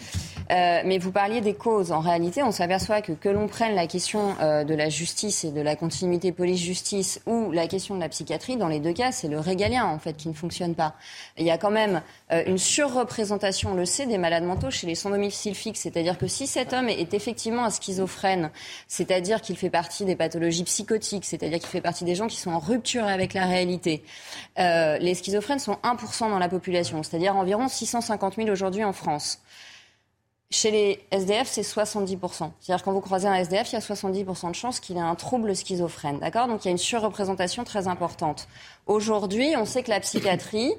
Euh, 0.51 0.81
mais 0.85 0.97
vous 0.97 1.11
parliez 1.11 1.41
des 1.41 1.53
causes. 1.53 1.91
En 1.91 2.01
réalité, 2.01 2.43
on 2.43 2.51
s'aperçoit 2.51 3.01
que 3.01 3.13
que 3.13 3.29
l'on 3.29 3.47
prenne 3.47 3.73
la 3.75 3.87
question 3.87 4.35
euh, 4.41 4.63
de 4.63 4.75
la 4.75 4.89
justice 4.89 5.43
et 5.45 5.51
de 5.51 5.61
la 5.61 5.75
continuité 5.75 6.31
police-justice 6.31 7.21
ou 7.25 7.51
la 7.51 7.67
question 7.67 7.95
de 7.95 7.99
la 8.01 8.09
psychiatrie, 8.09 8.57
dans 8.57 8.67
les 8.67 8.79
deux 8.79 8.93
cas, 8.93 9.11
c'est 9.11 9.29
le 9.29 9.39
régalien 9.39 9.85
en 9.85 9.97
fait 9.99 10.13
qui 10.17 10.27
ne 10.27 10.33
fonctionne 10.33 10.75
pas. 10.75 10.93
Il 11.37 11.45
y 11.45 11.51
a 11.51 11.57
quand 11.57 11.71
même 11.71 12.01
euh, 12.33 12.43
une 12.47 12.57
surreprésentation, 12.57 13.71
on 13.71 13.75
le 13.75 13.85
sait, 13.85 14.05
des 14.05 14.17
malades 14.17 14.43
mentaux 14.43 14.71
chez 14.71 14.87
les 14.87 14.95
sans 14.95 15.11
domicile. 15.11 15.55
C'est-à-dire 15.75 16.17
que 16.17 16.27
si 16.27 16.47
cet 16.47 16.73
homme 16.73 16.89
est 16.89 17.13
effectivement 17.13 17.63
un 17.63 17.69
schizophrène, 17.69 18.49
c'est-à-dire 18.87 19.41
qu'il 19.41 19.55
fait 19.55 19.69
partie 19.69 20.03
des 20.03 20.15
pathologies 20.15 20.63
psychotiques, 20.63 21.25
c'est-à-dire 21.25 21.59
qu'il 21.59 21.67
fait 21.67 21.81
partie 21.81 22.05
des 22.05 22.15
gens 22.15 22.27
qui 22.27 22.37
sont 22.37 22.51
en 22.51 22.59
rupture 22.59 23.05
avec 23.05 23.33
la 23.33 23.45
réalité, 23.45 24.03
euh, 24.59 24.97
les 24.97 25.13
schizophrènes 25.13 25.59
sont 25.59 25.77
1% 25.83 26.29
dans 26.29 26.39
la 26.39 26.49
population, 26.49 27.03
c'est-à-dire 27.03 27.35
environ 27.35 27.67
650 27.67 28.35
000 28.35 28.49
aujourd'hui 28.49 28.83
en 28.83 28.93
France. 28.93 29.39
Chez 30.49 30.71
les 30.71 31.03
SDF, 31.11 31.47
c'est 31.47 31.61
70%. 31.61 32.51
C'est-à-dire 32.59 32.83
quand 32.83 32.93
vous 32.93 33.01
croisez 33.01 33.27
un 33.27 33.33
SDF, 33.33 33.71
il 33.71 33.73
y 33.73 33.77
a 33.77 33.79
70% 33.79 34.49
de 34.49 34.55
chances 34.55 34.79
qu'il 34.79 34.97
ait 34.97 35.01
un 35.01 35.15
trouble 35.15 35.55
schizophrène. 35.55 36.19
D'accord? 36.19 36.47
Donc 36.47 36.63
il 36.63 36.67
y 36.67 36.69
a 36.69 36.71
une 36.71 36.77
surreprésentation 36.77 37.63
très 37.63 37.87
importante. 37.87 38.47
Aujourd'hui, 38.85 39.55
on 39.57 39.65
sait 39.65 39.81
que 39.81 39.89
la 39.89 39.99
psychiatrie, 39.99 40.73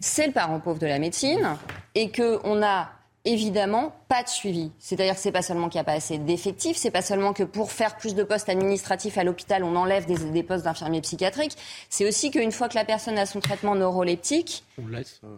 c'est 0.00 0.26
le 0.26 0.32
parent 0.32 0.58
pauvre 0.60 0.78
de 0.78 0.86
la 0.86 0.98
médecine 0.98 1.56
et 1.94 2.10
qu'on 2.10 2.62
a 2.62 2.90
évidemment 3.26 3.92
pas 4.08 4.22
de 4.22 4.28
suivi. 4.28 4.72
C'est-à-dire 4.78 5.14
que 5.14 5.20
c'est 5.20 5.30
pas 5.32 5.42
seulement 5.42 5.68
qu'il 5.68 5.76
n'y 5.76 5.82
a 5.82 5.84
pas 5.84 5.92
assez 5.92 6.16
d'effectifs, 6.16 6.78
c'est 6.78 6.90
pas 6.90 7.02
seulement 7.02 7.34
que 7.34 7.42
pour 7.42 7.70
faire 7.70 7.96
plus 7.98 8.14
de 8.14 8.22
postes 8.22 8.48
administratifs 8.48 9.18
à 9.18 9.24
l'hôpital, 9.24 9.62
on 9.62 9.76
enlève 9.76 10.06
des, 10.06 10.16
des 10.16 10.42
postes 10.42 10.64
d'infirmiers 10.64 11.02
psychiatriques. 11.02 11.56
C'est 11.90 12.08
aussi 12.08 12.30
qu'une 12.30 12.50
fois 12.50 12.68
que 12.70 12.76
la 12.76 12.84
personne 12.86 13.18
a 13.18 13.26
son 13.26 13.40
traitement 13.40 13.74
neuroleptique, 13.74 14.64
On 14.82 14.86
laisse. 14.88 15.20
euh, 15.24 15.36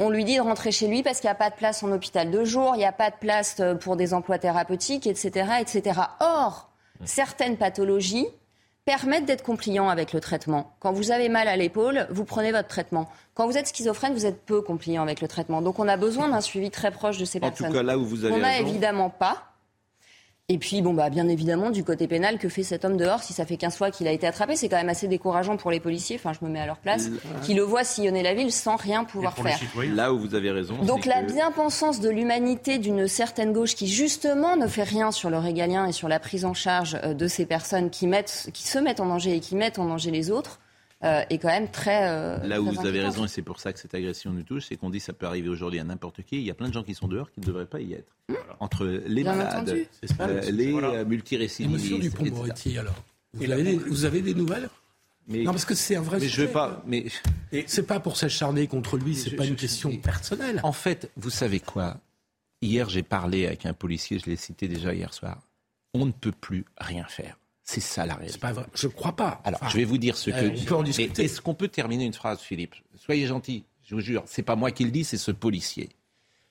on 0.00 0.10
lui 0.10 0.24
dit 0.24 0.36
de 0.36 0.40
rentrer 0.40 0.72
chez 0.72 0.88
lui 0.88 1.04
parce 1.04 1.20
qu'il 1.20 1.28
n'y 1.28 1.32
a 1.32 1.36
pas 1.36 1.50
de 1.50 1.54
place 1.54 1.84
en 1.84 1.92
hôpital 1.92 2.32
de 2.32 2.44
jour, 2.44 2.72
il 2.74 2.78
n'y 2.78 2.84
a 2.84 2.90
pas 2.90 3.10
de 3.10 3.16
place 3.16 3.58
euh, 3.60 3.76
pour 3.76 3.94
des 3.94 4.12
emplois 4.12 4.38
thérapeutiques, 4.38 5.06
etc. 5.06 5.50
etc. 5.60 6.00
Or, 6.18 6.68
certaines 7.04 7.56
pathologies 7.56 8.26
permettent 8.84 9.24
d'être 9.24 9.42
compliants 9.42 9.88
avec 9.88 10.12
le 10.12 10.20
traitement. 10.20 10.74
Quand 10.80 10.92
vous 10.92 11.10
avez 11.10 11.28
mal 11.28 11.48
à 11.48 11.56
l'épaule, 11.56 12.06
vous 12.10 12.24
prenez 12.24 12.52
votre 12.52 12.68
traitement. 12.68 13.08
Quand 13.34 13.46
vous 13.46 13.56
êtes 13.56 13.68
schizophrène, 13.68 14.12
vous 14.12 14.26
êtes 14.26 14.44
peu 14.44 14.60
compliant 14.60 15.02
avec 15.02 15.20
le 15.20 15.28
traitement. 15.28 15.62
Donc 15.62 15.78
on 15.78 15.88
a 15.88 15.96
besoin 15.96 16.28
d'un 16.28 16.40
suivi 16.42 16.70
très 16.70 16.90
proche 16.90 17.16
de 17.18 17.24
ces 17.24 17.38
En 17.38 17.40
tout 17.40 17.46
personnes. 17.48 17.72
cas, 17.72 17.82
là 17.82 17.96
où 17.98 18.04
vous 18.04 18.24
avez 18.24 18.34
On 18.34 18.38
n'a 18.38 18.58
évidemment 18.58 19.10
pas. 19.10 19.53
Et 20.50 20.58
puis, 20.58 20.82
bon, 20.82 20.92
bah, 20.92 21.08
bien 21.08 21.26
évidemment, 21.28 21.70
du 21.70 21.84
côté 21.84 22.06
pénal, 22.06 22.36
que 22.36 22.50
fait 22.50 22.62
cet 22.62 22.84
homme 22.84 22.98
dehors 22.98 23.22
si 23.22 23.32
ça 23.32 23.46
fait 23.46 23.56
15 23.56 23.76
fois 23.78 23.90
qu'il 23.90 24.06
a 24.06 24.12
été 24.12 24.26
attrapé? 24.26 24.56
C'est 24.56 24.68
quand 24.68 24.76
même 24.76 24.90
assez 24.90 25.08
décourageant 25.08 25.56
pour 25.56 25.70
les 25.70 25.80
policiers, 25.80 26.16
enfin, 26.16 26.32
je 26.38 26.44
me 26.44 26.50
mets 26.52 26.60
à 26.60 26.66
leur 26.66 26.76
place, 26.76 27.06
Ouais. 27.08 27.40
qui 27.42 27.54
le 27.54 27.62
voient 27.62 27.82
sillonner 27.82 28.22
la 28.22 28.34
ville 28.34 28.52
sans 28.52 28.76
rien 28.76 29.04
pouvoir 29.04 29.34
faire. 29.38 29.58
Là 29.94 30.12
où 30.12 30.18
vous 30.18 30.34
avez 30.34 30.50
raison. 30.50 30.74
Donc 30.82 31.06
la 31.06 31.22
que- 31.22 31.32
bien-pensance 31.32 32.00
de 32.00 32.10
l'humanité 32.10 32.76
d'une 32.76 33.08
certaine 33.08 33.54
gauche 33.54 33.74
qui 33.74 33.86
justement 33.88 34.54
ne 34.58 34.66
fait 34.66 34.82
rien 34.82 35.12
sur 35.12 35.30
le 35.30 35.38
régalien 35.38 35.86
et 35.86 35.92
sur 35.92 36.08
la 36.08 36.20
prise 36.20 36.44
en 36.44 36.52
charge 36.52 36.98
euh, 37.04 37.14
de 37.14 37.26
ces 37.26 37.46
personnes 37.46 37.88
qui, 37.88 38.06
mettent, 38.06 38.50
qui 38.52 38.64
se 38.68 38.78
mettent 38.78 39.00
en 39.00 39.06
danger 39.06 39.34
et 39.36 39.40
qui 39.40 39.56
mettent 39.56 39.78
en 39.78 39.86
danger 39.86 40.10
les 40.10 40.30
autres 40.30 40.60
est 41.04 41.38
quand 41.38 41.48
même 41.48 41.70
très... 41.70 42.08
euh, 42.08 42.38
Là 42.46 42.60
où 42.62 42.70
vous 42.70 42.86
avez 42.86 43.00
raison, 43.00 43.24
et 43.24 43.28
c'est 43.28 43.42
pour 43.42 43.60
ça 43.60 43.72
que 43.72 43.78
cette 43.78 43.94
agression 43.94 44.32
nous 44.32 44.42
touche, 44.42 44.66
c'est 44.68 44.76
qu'on 44.76 44.90
dit 44.90 44.98
que 44.98 45.04
ça 45.04 45.12
peut 45.12 45.26
arriver 45.26 45.48
aujourd'hui 45.48 45.78
à 45.78 45.84
n'importe 45.84 46.22
qui. 46.22 46.36
Il 46.36 46.42
y 46.42 46.50
a 46.50 46.54
plein 46.54 46.68
de 46.68 46.72
gens 46.72 46.82
qui 46.82 46.94
sont 46.94 47.08
dehors 47.08 47.30
qui 47.30 47.40
ne 47.40 47.46
devraient 47.46 47.66
pas 47.66 47.80
y 47.80 47.92
être. 47.92 48.16
Entre 48.60 48.86
les 48.86 49.22
Bien 49.22 49.34
malades, 49.34 49.86
ça, 50.02 50.14
euh, 50.26 50.40
les 50.50 50.72
voilà. 50.72 50.88
euh, 50.88 51.04
multirécidivistes. 51.04 51.92
Monsieur. 51.92 51.98
Dupont-Moretti, 51.98 52.78
alors 52.78 52.94
vous 53.34 53.50
avez, 53.50 53.62
des, 53.62 53.76
vous 53.76 54.04
avez 54.04 54.22
des 54.22 54.34
nouvelles? 54.34 54.68
Non, 55.28 55.52
parce 55.52 55.64
que 55.64 55.74
c'est 55.74 55.96
un 55.96 56.02
vrai 56.02 56.18
mais 56.18 56.26
sujet. 56.26 56.42
Je 56.42 56.46
veux 56.46 56.52
pas, 56.52 56.82
mais 56.86 57.06
c'est 57.66 57.86
pas 57.86 57.98
pour 57.98 58.16
s'acharner 58.16 58.66
contre 58.66 58.98
lui, 58.98 59.14
c'est 59.14 59.30
pas 59.36 59.46
une 59.46 59.56
question 59.56 59.96
personnelle. 59.96 60.60
En 60.62 60.72
fait, 60.72 61.10
vous 61.16 61.30
savez 61.30 61.60
quoi? 61.60 61.96
Hier, 62.62 62.88
j'ai 62.88 63.02
parlé 63.02 63.46
avec 63.46 63.66
un 63.66 63.72
policier, 63.74 64.18
je 64.18 64.30
l'ai 64.30 64.36
cité 64.36 64.68
déjà 64.68 64.94
hier 64.94 65.12
soir. 65.12 65.40
On 65.92 66.06
ne 66.06 66.12
peut 66.12 66.32
plus 66.32 66.64
rien 66.78 67.04
faire. 67.04 67.36
C'est 67.64 67.80
ça 67.80 68.04
la 68.04 68.14
réalité. 68.14 68.34
C'est 68.34 68.40
pas 68.40 68.52
vrai. 68.52 68.66
Je 68.74 68.88
crois 68.88 69.16
pas. 69.16 69.40
Alors, 69.44 69.68
je 69.68 69.76
vais 69.76 69.84
vous 69.84 69.98
dire 69.98 70.16
ce 70.16 70.30
que. 70.30 70.60
on 70.60 70.64
peut 70.64 70.74
en 70.74 70.82
discuter. 70.82 71.24
Est-ce 71.24 71.40
qu'on 71.40 71.54
peut 71.54 71.68
terminer 71.68 72.04
une 72.04 72.12
phrase, 72.12 72.40
Philippe? 72.40 72.74
Soyez 72.96 73.26
gentil. 73.26 73.64
Je 73.84 73.94
vous 73.94 74.00
jure, 74.00 74.22
c'est 74.26 74.42
pas 74.42 74.56
moi 74.56 74.70
qui 74.70 74.84
le 74.84 74.90
dis, 74.90 75.04
c'est 75.04 75.18
ce 75.18 75.30
policier. 75.30 75.90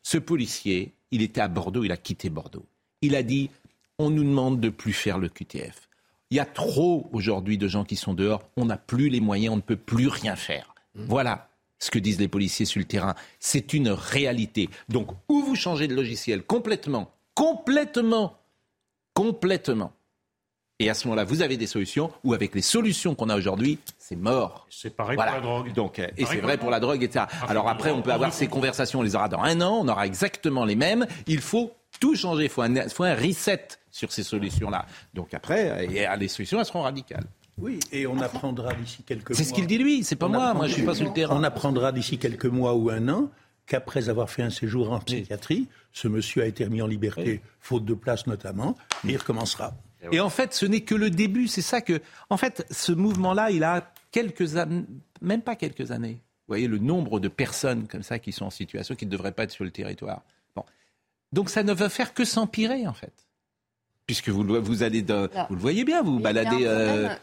Ce 0.03 0.17
policier, 0.17 0.93
il 1.11 1.21
était 1.21 1.41
à 1.41 1.47
Bordeaux, 1.47 1.83
il 1.83 1.91
a 1.91 1.97
quitté 1.97 2.29
Bordeaux. 2.29 2.65
Il 3.01 3.15
a 3.15 3.23
dit 3.23 3.49
on 3.97 4.09
nous 4.09 4.23
demande 4.23 4.59
de 4.59 4.69
plus 4.69 4.93
faire 4.93 5.17
le 5.17 5.29
QTF. 5.29 5.89
Il 6.29 6.37
y 6.37 6.39
a 6.39 6.45
trop 6.45 7.09
aujourd'hui 7.11 7.57
de 7.57 7.67
gens 7.67 7.85
qui 7.85 7.95
sont 7.95 8.13
dehors, 8.13 8.43
on 8.57 8.65
n'a 8.65 8.77
plus 8.77 9.09
les 9.09 9.19
moyens, 9.19 9.53
on 9.53 9.57
ne 9.57 9.61
peut 9.61 9.75
plus 9.75 10.07
rien 10.07 10.35
faire. 10.35 10.73
Mmh. 10.95 11.05
Voilà 11.05 11.49
ce 11.79 11.91
que 11.91 11.99
disent 11.99 12.19
les 12.19 12.27
policiers 12.27 12.65
sur 12.65 12.79
le 12.79 12.85
terrain. 12.85 13.13
C'est 13.39 13.73
une 13.73 13.89
réalité. 13.89 14.69
Donc, 14.89 15.09
ou 15.27 15.41
vous 15.43 15.55
changez 15.55 15.87
de 15.87 15.95
logiciel 15.95 16.43
complètement, 16.43 17.11
complètement, 17.35 18.39
complètement. 19.13 19.91
Et 20.83 20.89
à 20.89 20.93
ce 20.93 21.07
moment-là, 21.07 21.23
vous 21.23 21.41
avez 21.41 21.55
des 21.55 21.65
solutions, 21.65 22.11
ou 22.25 22.33
avec 22.33 22.53
les 22.53 22.61
solutions 22.61 23.15
qu'on 23.15 23.29
a 23.29 23.37
aujourd'hui, 23.37 23.79
c'est 23.97 24.17
mort. 24.17 24.67
C'est 24.69 24.93
pareil 24.93 25.15
pour 25.15 25.25
la 25.25 25.39
drogue. 25.39 25.73
Donc, 25.73 25.97
euh, 25.97 26.07
et 26.17 26.25
c'est 26.25 26.41
vrai 26.41 26.57
pour 26.57 26.69
la 26.69 26.81
drogue, 26.81 27.01
etc. 27.01 27.25
Alors 27.47 27.69
après, 27.69 27.91
on 27.91 28.01
peut 28.01 28.11
avoir 28.11 28.33
ces 28.33 28.47
conversations, 28.47 28.99
on 28.99 29.03
les 29.03 29.15
aura 29.15 29.29
dans 29.29 29.39
un 29.39 29.61
an, 29.61 29.79
on 29.81 29.87
aura 29.87 30.05
exactement 30.05 30.65
les 30.65 30.75
mêmes. 30.75 31.07
Il 31.25 31.39
faut 31.39 31.71
tout 32.01 32.15
changer, 32.15 32.43
il 32.43 32.49
faut 32.49 32.63
un, 32.63 32.89
faut 32.89 33.05
un 33.05 33.15
reset 33.15 33.65
sur 33.91 34.11
ces 34.11 34.23
solutions-là. 34.23 34.85
Donc 35.13 35.33
après, 35.33 35.87
et 35.89 36.05
les 36.17 36.27
solutions, 36.27 36.59
elles 36.59 36.65
seront 36.65 36.81
radicales. 36.81 37.27
Oui, 37.57 37.79
et 37.93 38.05
on 38.05 38.19
apprendra 38.19 38.73
d'ici 38.73 39.03
quelques 39.03 39.29
mois. 39.29 39.37
C'est 39.37 39.45
ce 39.45 39.53
qu'il 39.53 39.67
dit 39.67 39.77
lui, 39.77 40.03
c'est 40.03 40.17
pas 40.17 40.27
moi, 40.27 40.53
moi 40.53 40.67
je 40.67 40.73
suis 40.73 40.83
pas 40.83 40.95
sur 40.95 41.05
le 41.05 41.13
terrain. 41.13 41.37
On 41.39 41.43
apprendra 41.43 41.93
d'ici 41.93 42.17
quelques 42.17 42.47
mois 42.47 42.73
ou 42.73 42.89
un 42.89 43.07
an 43.07 43.29
qu'après 43.67 44.09
avoir 44.09 44.29
fait 44.29 44.43
un 44.43 44.49
séjour 44.49 44.91
en 44.91 44.99
psychiatrie, 44.99 45.67
ce 45.93 46.09
monsieur 46.09 46.41
a 46.41 46.45
été 46.45 46.65
remis 46.65 46.81
en 46.81 46.87
liberté, 46.87 47.41
faute 47.61 47.85
de 47.85 47.93
place 47.93 48.27
notamment, 48.27 48.75
et 49.07 49.11
il 49.11 49.17
recommencera. 49.17 49.73
Et 50.11 50.19
en 50.19 50.29
fait, 50.29 50.53
ce 50.53 50.65
n'est 50.65 50.81
que 50.81 50.95
le 50.95 51.09
début. 51.09 51.47
C'est 51.47 51.61
ça 51.61 51.81
que, 51.81 52.01
en 52.29 52.37
fait, 52.37 52.65
ce 52.71 52.91
mouvement-là, 52.91 53.51
il 53.51 53.63
a 53.63 53.91
quelques 54.11 54.57
années, 54.57 54.85
même 55.21 55.41
pas 55.41 55.55
quelques 55.55 55.91
années. 55.91 56.19
Vous 56.47 56.49
voyez 56.49 56.67
le 56.67 56.77
nombre 56.77 57.19
de 57.19 57.29
personnes 57.29 57.87
comme 57.87 58.03
ça 58.03 58.19
qui 58.19 58.31
sont 58.31 58.45
en 58.45 58.49
situation 58.49 58.95
qui 58.95 59.05
ne 59.05 59.11
devraient 59.11 59.31
pas 59.31 59.43
être 59.43 59.51
sur 59.51 59.63
le 59.63 59.71
territoire. 59.71 60.23
Bon. 60.55 60.63
Donc 61.31 61.49
ça 61.49 61.63
ne 61.63 61.73
va 61.73 61.89
faire 61.89 62.13
que 62.13 62.25
s'empirer, 62.25 62.85
en 62.87 62.93
fait. 62.93 63.13
Puisque 64.05 64.27
vous, 64.27 64.43
vous 64.61 64.83
allez, 64.83 65.01
de, 65.01 65.29
vous 65.47 65.55
le 65.55 65.61
voyez 65.61 65.85
bien, 65.85 66.01
vous 66.03 66.19
baladez. 66.19 66.57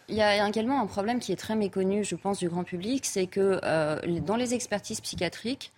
Il 0.08 0.14
y, 0.16 0.22
a 0.22 0.48
également 0.48 0.80
un 0.80 0.86
problème 0.86 1.20
qui 1.20 1.30
est 1.30 1.36
très 1.36 1.54
méconnu, 1.54 2.04
je 2.04 2.16
pense, 2.16 2.38
du 2.38 2.48
grand 2.48 2.64
public, 2.64 3.04
c'est 3.04 3.26
que 3.26 3.60
euh, 3.62 4.20
dans 4.20 4.36
les 4.36 4.54
expertises 4.54 5.02
psychiatriques, 5.02 5.72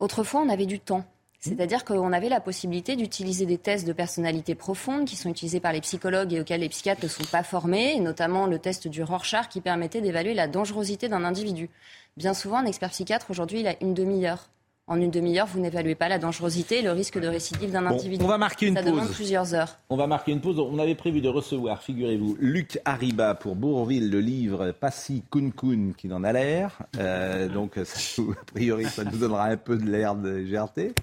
autrefois, 0.00 0.40
on 0.40 0.48
avait 0.48 0.66
du 0.66 0.80
temps. 0.80 1.04
C'est-à-dire 1.40 1.84
qu'on 1.84 2.12
avait 2.12 2.28
la 2.28 2.40
possibilité 2.40 2.96
d'utiliser 2.96 3.46
des 3.46 3.58
tests 3.58 3.86
de 3.86 3.92
personnalité 3.92 4.54
profonde 4.54 5.04
qui 5.04 5.16
sont 5.16 5.28
utilisés 5.28 5.60
par 5.60 5.72
les 5.72 5.80
psychologues 5.80 6.32
et 6.32 6.40
auxquels 6.40 6.60
les 6.60 6.68
psychiatres 6.68 7.04
ne 7.04 7.08
sont 7.08 7.24
pas 7.24 7.42
formés, 7.42 8.00
notamment 8.00 8.46
le 8.46 8.58
test 8.58 8.88
du 8.88 9.02
Rorschach 9.02 9.48
qui 9.48 9.60
permettait 9.60 10.00
d'évaluer 10.00 10.34
la 10.34 10.48
dangerosité 10.48 11.08
d'un 11.08 11.24
individu. 11.24 11.70
Bien 12.16 12.34
souvent, 12.34 12.58
un 12.58 12.66
expert 12.66 12.90
psychiatre, 12.90 13.30
aujourd'hui, 13.30 13.60
il 13.60 13.68
a 13.68 13.74
une 13.82 13.94
demi-heure. 13.94 14.48
En 14.88 15.00
une 15.00 15.10
demi-heure, 15.10 15.48
vous 15.48 15.58
n'évaluez 15.58 15.96
pas 15.96 16.08
la 16.08 16.20
dangerosité 16.20 16.78
et 16.78 16.82
le 16.82 16.92
risque 16.92 17.18
de 17.18 17.26
récidive 17.26 17.72
d'un 17.72 17.86
individu. 17.86 18.24
On 18.24 18.28
va 18.28 18.38
marquer 18.38 18.66
une 18.68 18.76
Ça 18.76 18.82
pause. 18.82 18.92
demande 18.92 19.08
plusieurs 19.08 19.52
heures. 19.52 19.78
On 19.90 19.96
va 19.96 20.06
marquer 20.06 20.30
une 20.30 20.40
pause. 20.40 20.60
On 20.60 20.78
avait 20.78 20.94
prévu 20.94 21.20
de 21.20 21.28
recevoir, 21.28 21.82
figurez-vous, 21.82 22.36
Luc 22.38 22.78
Arriba 22.84 23.34
pour 23.34 23.56
Bourville, 23.56 24.10
le 24.10 24.20
livre 24.20 24.70
Passy 24.70 25.24
Kun 25.28 25.50
Kun 25.50 25.92
qui 25.96 26.12
en 26.12 26.22
a 26.22 26.32
l'air. 26.32 26.78
Euh, 26.98 27.48
donc, 27.48 27.80
ça, 27.84 28.22
a 28.22 28.44
priori, 28.44 28.84
ça 28.84 29.02
nous 29.02 29.18
donnera 29.18 29.46
un 29.46 29.56
peu 29.56 29.76
de 29.76 29.90
l'air 29.90 30.14
de 30.14 30.40
GRT. 30.40 30.94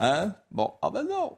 Hein? 0.00 0.32
Bon, 0.50 0.72
ah 0.80 0.88
ben 0.88 1.04
non 1.04 1.36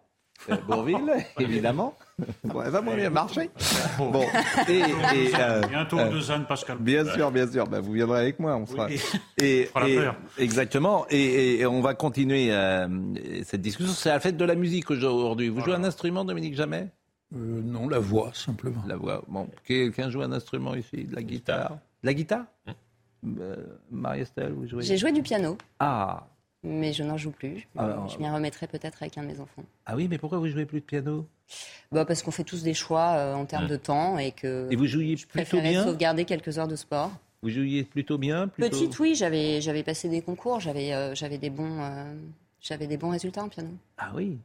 euh, 0.50 0.56
Bourville, 0.68 1.12
évidemment. 1.40 1.94
Bon, 2.44 2.62
elle 2.62 2.70
va 2.70 2.80
moins 2.80 2.96
bien 2.96 3.10
marcher. 3.10 3.50
Bon, 3.98 4.22
et, 4.68 4.78
et 4.78 4.84
euh, 5.38 5.60
bientôt 5.68 5.98
euh, 5.98 6.10
deux 6.10 6.30
ans, 6.30 6.42
Pascal. 6.48 6.78
Bien 6.78 7.04
sûr, 7.04 7.30
bien 7.30 7.46
sûr. 7.50 7.66
Ben, 7.66 7.80
vous 7.80 7.92
viendrez 7.92 8.20
avec 8.20 8.38
moi, 8.38 8.56
on 8.56 8.66
sera. 8.66 8.86
Oui. 8.86 9.00
Et, 9.38 9.68
On 9.74 9.78
fera 9.78 9.88
et- 9.88 9.94
l'affaire. 9.96 10.16
exactement. 10.38 11.06
Et, 11.10 11.60
et 11.60 11.66
on 11.66 11.80
va 11.80 11.94
continuer 11.94 12.48
euh, 12.52 12.88
cette 13.44 13.60
discussion. 13.60 13.92
C'est 13.92 14.08
la 14.10 14.20
fête 14.20 14.36
de 14.36 14.44
la 14.44 14.54
musique 14.54 14.90
aujourd'hui. 14.90 15.48
Vous 15.48 15.60
jouez 15.60 15.74
un 15.74 15.84
instrument, 15.84 16.24
Dominique 16.24 16.54
Jamais? 16.54 16.88
Euh, 17.34 17.60
non, 17.62 17.88
la 17.88 17.98
voix, 17.98 18.30
simplement. 18.34 18.82
La 18.86 18.96
voix. 18.96 19.22
Bon, 19.28 19.48
quelqu'un 19.64 20.08
joue 20.10 20.22
un 20.22 20.32
instrument 20.32 20.74
ici 20.74 21.04
De 21.04 21.14
la 21.14 21.22
guitare? 21.22 21.70
De 22.02 22.06
la 22.06 22.14
guitare? 22.14 22.44
Euh, 23.26 23.56
Marie-Estelle, 23.90 24.52
vous 24.52 24.66
jouez 24.66 24.82
J'ai 24.84 24.96
joué 24.96 25.12
du 25.12 25.22
piano, 25.22 25.58
Ah, 25.80 26.26
mais 26.62 26.92
je 26.92 27.02
n'en 27.02 27.16
joue 27.16 27.30
plus. 27.30 27.66
Ah, 27.76 28.06
je 28.08 28.18
m'y 28.18 28.28
remettrai 28.28 28.66
peut-être 28.66 29.02
avec 29.02 29.16
un 29.18 29.22
de 29.22 29.28
mes 29.28 29.40
enfants. 29.40 29.64
ah 29.86 29.94
oui, 29.96 30.08
mais 30.08 30.18
pourquoi 30.18 30.38
vous 30.38 30.48
jouez 30.48 30.66
plus 30.66 30.80
de 30.80 30.84
piano? 30.84 31.26
Bah, 31.92 32.04
parce 32.04 32.22
qu'on 32.22 32.30
fait 32.30 32.44
tous 32.44 32.62
des 32.62 32.74
choix 32.74 33.14
euh, 33.16 33.34
en 33.34 33.46
termes 33.46 33.68
de 33.68 33.76
temps 33.76 34.18
et 34.18 34.32
que 34.32 34.68
Et 34.70 34.76
vous 34.76 34.86
jouiez 34.86 35.16
je 35.16 35.26
plutôt 35.26 35.60
bien? 35.60 35.84
sauvegarder 35.84 36.24
quelques 36.24 36.58
heures 36.58 36.68
de 36.68 36.76
sport. 36.76 37.10
Vous 37.42 37.50
jouiez 37.50 37.84
plutôt 37.84 38.18
bien 38.18 38.48
plutôt... 38.48 38.68
Petite, 38.70 38.98
oui, 38.98 39.14
j'avais 39.14 39.60
j'avais 39.60 39.84
passé 39.84 40.08
des 40.08 40.20
concours, 40.22 40.58
j'avais 40.60 40.92
euh, 40.92 41.14
j'avais 41.14 41.38
des 41.38 41.50
bons 41.50 41.80
euh, 41.80 42.12
j'avais 42.60 42.86
des 42.88 42.96
bons 42.96 43.10
résultats 43.10 43.44
en 43.44 43.48
piano. 43.48 43.70
Ah 43.96 44.10
oui. 44.14 44.38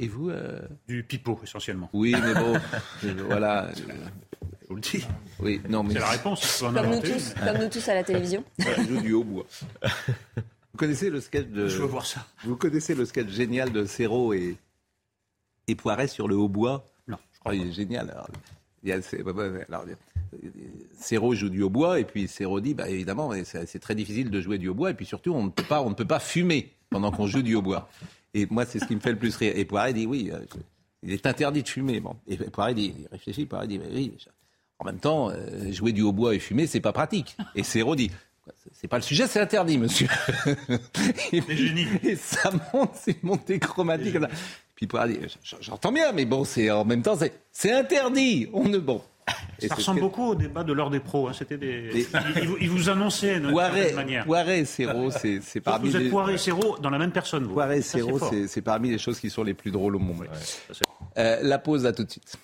Et 0.00 0.08
vous 0.08 0.28
euh, 0.28 0.60
Du 0.88 1.04
pipeau, 1.04 1.38
essentiellement. 1.44 1.88
Oui, 1.92 2.16
mais 2.20 2.34
bon, 2.34 2.58
voilà. 3.28 3.68
Je 3.74 4.66
vous 4.68 4.74
le 4.74 4.80
dis. 4.80 5.06
Oui, 5.38 5.60
non, 5.68 5.84
mais 5.84 5.92
C'est 5.94 6.00
la 6.00 6.08
réponse. 6.10 6.58
Comme 6.60 6.90
nous 6.90 7.00
tous, 7.00 7.34
comme 7.46 7.58
nous 7.58 7.68
tous 7.68 7.88
à 7.88 7.94
la 7.94 8.02
télévision. 8.02 8.42
Voilà, 8.58 8.82
je 8.82 8.88
joue 8.88 9.00
du 9.00 9.12
hautbois. 9.12 9.46
Vous 10.74 10.78
connaissez 10.78 11.08
le 11.08 11.20
sketch 11.20 11.46
de. 11.46 11.68
Je 11.68 11.78
veux 11.78 11.86
voir 11.86 12.04
ça. 12.04 12.26
Vous 12.42 12.56
connaissez 12.56 12.96
le 12.96 13.04
sketch 13.04 13.28
génial 13.28 13.70
de 13.70 13.84
Serrault 13.84 14.32
et, 14.32 14.56
et 15.68 15.76
Poiret 15.76 16.08
sur 16.08 16.26
le 16.26 16.34
hautbois? 16.34 16.84
Non. 17.06 17.16
Je 17.32 17.38
crois 17.38 17.52
qu'il 17.52 17.68
est 17.68 17.72
génial. 17.72 18.10
Alors, 18.10 18.26
il 18.82 18.88
y 18.88 18.92
a, 18.92 18.96
alors, 19.68 19.84
euh, 19.84 20.48
Serrault 20.98 21.36
joue 21.36 21.48
du 21.48 21.62
hautbois 21.62 22.00
et 22.00 22.04
puis 22.04 22.26
Serrault 22.26 22.60
dit 22.60 22.74
bah, 22.74 22.88
évidemment, 22.88 23.30
c'est, 23.44 23.78
très 23.78 23.94
difficile 23.94 24.30
de 24.30 24.40
jouer 24.40 24.58
du 24.58 24.66
hautbois 24.66 24.90
et 24.90 24.94
puis 24.94 25.06
surtout, 25.06 25.30
on 25.32 25.44
ne 25.44 25.50
peut 25.50 25.62
pas, 25.62 25.80
on 25.80 25.90
ne 25.90 25.94
peut 25.94 26.04
pas 26.04 26.18
fumer 26.18 26.72
pendant 26.90 27.12
qu'on 27.12 27.28
joue 27.28 27.42
du 27.42 27.54
hautbois. 27.54 27.88
Et 28.34 28.46
moi, 28.46 28.66
c'est 28.66 28.80
ce 28.80 28.86
qui 28.86 28.96
me 28.96 29.00
fait 29.00 29.12
le 29.12 29.18
plus 29.18 29.36
rire. 29.36 29.52
Et 29.54 29.64
Poiret 29.64 29.92
dit 29.92 30.06
oui, 30.06 30.32
euh, 30.32 30.40
il 31.04 31.12
est 31.12 31.24
interdit 31.24 31.62
de 31.62 31.68
fumer. 31.68 32.00
Bon. 32.00 32.16
Et 32.26 32.36
Poiret 32.36 32.74
dit, 32.74 32.96
il 32.98 33.06
réfléchit, 33.12 33.46
Poiret 33.46 33.68
dit 33.68 33.78
mais 33.78 33.94
oui, 33.94 34.12
en 34.80 34.84
même 34.84 34.98
temps, 34.98 35.30
euh, 35.30 35.70
jouer 35.70 35.92
du 35.92 36.02
hautbois 36.02 36.34
et 36.34 36.40
fumer, 36.40 36.66
c'est 36.66 36.80
pas 36.80 36.92
pratique. 36.92 37.36
Et 37.54 37.62
Serrault 37.62 37.94
dit 37.94 38.10
c'est 38.72 38.88
pas 38.88 38.96
le 38.96 39.02
sujet, 39.02 39.26
c'est 39.26 39.40
interdit, 39.40 39.78
monsieur. 39.78 40.08
et, 41.32 41.40
puis- 41.40 41.88
et 42.02 42.16
ça 42.16 42.50
monte, 42.72 42.92
c'est 42.94 43.22
monté 43.22 43.58
chromatique. 43.58 44.12
comme 44.14 44.22
ça. 44.28 44.36
Puis 44.76 44.88
j'entends 45.60 45.92
bien, 45.92 46.12
mais 46.12 46.24
bon, 46.24 46.44
c'est 46.44 46.70
en 46.70 46.84
même 46.84 47.02
temps, 47.02 47.16
c'est, 47.52 47.72
interdit. 47.72 48.48
On 48.52 48.68
ne 48.68 48.78
bon. 48.78 49.02
Et 49.62 49.68
Ça 49.68 49.76
ressemble 49.76 50.00
beaucoup 50.00 50.24
au 50.30 50.34
débat 50.34 50.64
de 50.64 50.72
l'heure 50.74 50.90
des 50.90 51.00
pros. 51.00 51.28
hein. 51.28 51.32
C'était 51.32 51.56
des. 51.56 51.88
Les- 51.90 52.06
Ils, 52.42 52.48
vous- 52.48 52.56
ils 52.60 52.68
vous 52.68 52.90
annonçaient 52.90 53.40
Poiret, 53.40 53.76
certaine 53.78 53.96
manière. 53.96 54.24
Poiret 54.26 54.58
et 54.60 54.64
Serrault, 54.66 55.10
c'est, 55.10 55.40
parmi 55.62 55.88
vous 55.88 55.96
êtes 55.96 56.02
les... 56.02 56.10
Poiret 56.10 56.34
et 56.34 56.38
Serrault 56.38 56.76
dans 56.78 56.90
la 56.90 56.98
même 56.98 57.12
personne. 57.12 57.44
Vous. 57.44 57.58
C'est 57.58 57.80
Serrault, 57.80 58.20
c'est, 58.46 58.60
parmi 58.60 58.90
les 58.90 58.98
choses 58.98 59.18
qui 59.18 59.30
sont 59.30 59.42
les 59.44 59.54
plus 59.54 59.70
drôles 59.70 59.96
au 59.96 59.98
monde. 60.00 60.18
Ouais, 60.20 60.28
Euh, 61.16 61.38
la 61.42 61.58
pause, 61.58 61.86
à 61.86 61.92
tout 61.94 62.04
de 62.04 62.10
suite. 62.10 62.36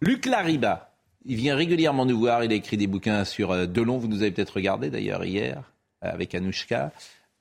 Luc 0.00 0.26
Lariba, 0.26 0.93
il 1.24 1.36
vient 1.36 1.56
régulièrement 1.56 2.06
nous 2.06 2.18
voir. 2.18 2.44
Il 2.44 2.52
a 2.52 2.54
écrit 2.54 2.76
des 2.76 2.86
bouquins 2.86 3.24
sur 3.24 3.50
euh, 3.52 3.66
Delon. 3.66 3.98
Vous 3.98 4.08
nous 4.08 4.22
avez 4.22 4.30
peut-être 4.30 4.54
regardé 4.56 4.90
d'ailleurs 4.90 5.24
hier 5.24 5.62
euh, 6.04 6.10
avec 6.12 6.34
Anouchka. 6.34 6.92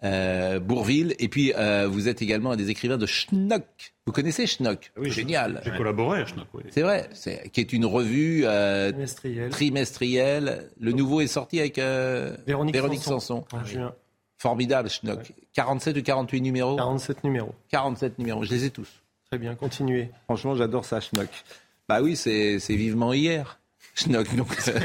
Euh, 0.04 0.60
Bourville. 0.60 1.16
Et 1.20 1.30
puis, 1.30 1.54
euh, 1.58 1.88
vous 1.90 2.10
êtes 2.10 2.22
également 2.22 2.52
un 2.52 2.56
des 2.58 2.70
écrivains 2.70 2.98
de 2.98 3.06
Schnock. 3.06 3.94
Vous 4.06 4.12
connaissez 4.12 4.46
Schnock? 4.48 4.92
Oui, 4.98 5.06
j'ai- 5.10 5.22
Génial. 5.22 5.62
J'ai 5.64 5.72
collaboré 5.72 6.20
à 6.22 6.26
Schnock, 6.26 6.48
oui. 6.54 6.64
C'est 6.72 6.82
vrai, 6.82 7.10
c'est, 7.14 7.50
qui 7.52 7.62
est 7.62 7.72
une 7.72 7.86
revue 7.86 8.42
euh, 8.46 8.92
Trimestriel. 8.92 9.50
trimestrielle. 9.50 10.70
Le 10.80 10.92
nouveau 10.92 11.22
est 11.22 11.28
sorti 11.28 11.60
avec 11.62 11.80
euh, 11.80 12.36
Véronique, 12.46 13.02
Sanson. 13.02 13.46
En 13.54 13.64
juin. 13.64 13.94
Formidable, 14.38 14.90
Schnock. 14.90 15.32
47 15.54 15.96
ou 15.98 16.02
48 16.02 16.42
numéros? 16.42 16.76
47 16.76 17.24
numéros. 17.24 17.56
47 17.70 18.20
numéros, 18.20 18.44
je 18.44 18.50
les 18.50 18.66
ai 18.66 18.70
tous. 18.72 18.90
Très 19.32 19.40
bien, 19.40 19.56
continuez. 19.56 20.10
Franchement, 20.26 20.54
j'adore 20.56 20.84
ça, 20.84 21.00
Schnock. 21.00 21.30
Bah 21.88 22.02
oui, 22.02 22.18
c'est 22.18 22.60
c'est 22.60 22.76
vivement 22.76 23.14
hier. 23.14 23.58
Schnock, 23.96 24.36
donc, 24.36 24.58
euh, 24.68 24.80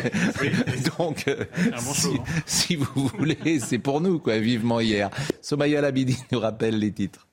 donc 0.99 1.29
euh, 1.29 1.45
bon 1.73 1.95
si, 1.95 2.01
slogan. 2.01 2.25
si 2.47 2.77
vous 2.77 3.09
voulez, 3.19 3.61
c'est 3.61 3.79
pour 3.79 4.01
nous, 4.01 4.19
quoi, 4.19 4.39
vivement 4.39 4.81
hier. 4.81 5.11
Somaya 5.41 5.81
Labidi 5.81 6.19
nous 6.31 6.41
rappelle 6.41 6.79
les 6.79 6.93
titres. 6.93 7.28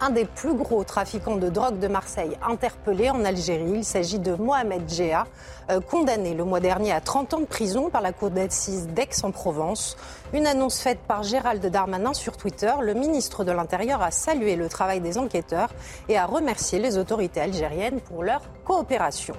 Un 0.00 0.10
des 0.10 0.24
plus 0.24 0.54
gros 0.54 0.84
trafiquants 0.84 1.36
de 1.36 1.48
drogue 1.48 1.78
de 1.78 1.88
Marseille 1.88 2.36
interpellé 2.46 3.10
en 3.10 3.24
Algérie. 3.24 3.72
Il 3.76 3.84
s'agit 3.84 4.18
de 4.18 4.34
Mohamed 4.34 4.88
Géa, 4.88 5.26
euh, 5.70 5.80
condamné 5.80 6.34
le 6.34 6.44
mois 6.44 6.60
dernier 6.60 6.92
à 6.92 7.00
30 7.00 7.34
ans 7.34 7.40
de 7.40 7.46
prison 7.46 7.90
par 7.90 8.00
la 8.00 8.12
cour 8.12 8.30
d'assises 8.30 8.88
d'Aix-en-Provence. 8.88 9.96
Une 10.32 10.46
annonce 10.46 10.80
faite 10.80 11.00
par 11.06 11.22
Gérald 11.22 11.64
Darmanin 11.66 12.14
sur 12.14 12.36
Twitter. 12.36 12.72
Le 12.80 12.94
ministre 12.94 13.44
de 13.44 13.52
l'Intérieur 13.52 14.02
a 14.02 14.10
salué 14.10 14.56
le 14.56 14.68
travail 14.68 15.00
des 15.00 15.18
enquêteurs 15.18 15.70
et 16.08 16.16
a 16.16 16.26
remercié 16.26 16.78
les 16.78 16.98
autorités 16.98 17.40
algériennes 17.40 18.00
pour 18.00 18.22
leur 18.22 18.42
coopération. 18.64 19.34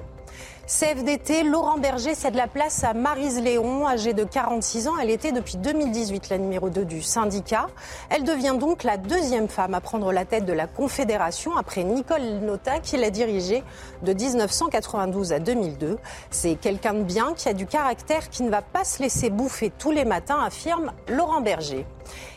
CFDT, 0.70 1.46
Laurent 1.46 1.80
Berger 1.80 2.14
cède 2.14 2.36
la 2.36 2.46
place 2.46 2.84
à 2.84 2.94
Marise 2.94 3.42
Léon, 3.42 3.88
âgée 3.88 4.14
de 4.14 4.24
46 4.24 4.88
ans. 4.88 4.94
Elle 5.02 5.10
était 5.10 5.32
depuis 5.32 5.58
2018 5.58 6.30
la 6.30 6.38
numéro 6.38 6.70
2 6.70 6.86
du 6.86 7.02
syndicat. 7.02 7.66
Elle 8.12 8.24
devient 8.24 8.56
donc 8.60 8.84
la 8.84 8.98
deuxième 8.98 9.48
femme 9.48 9.74
à 9.74 9.82
prendre 9.82 10.12
la 10.12 10.26
tête 10.26 10.46
de 10.46 10.54
la 10.54 10.68
Confédération 10.68 11.58
après 11.58 11.84
Nicole 11.84 12.22
Nota 12.44 12.78
qui 12.82 12.98
l'a 12.98 13.10
dirigée 13.10 13.64
de 14.04 14.14
1992 14.14 15.34
à 15.34 15.40
2002. 15.40 15.98
C'est 16.30 16.54
quelqu'un 16.54 16.94
de 16.94 17.02
bien 17.02 17.34
qui 17.36 17.50
a 17.50 17.54
du 17.54 17.66
caractère 17.66 18.30
qui 18.30 18.44
ne 18.44 18.52
va 18.52 18.62
pas 18.62 18.84
se 18.84 19.02
laisser 19.02 19.32
bouffer 19.32 19.72
tous 19.76 19.90
les 19.90 20.06
matins, 20.06 20.40
affirme 20.40 20.92
Laurent 21.08 21.42
Berger. 21.42 21.88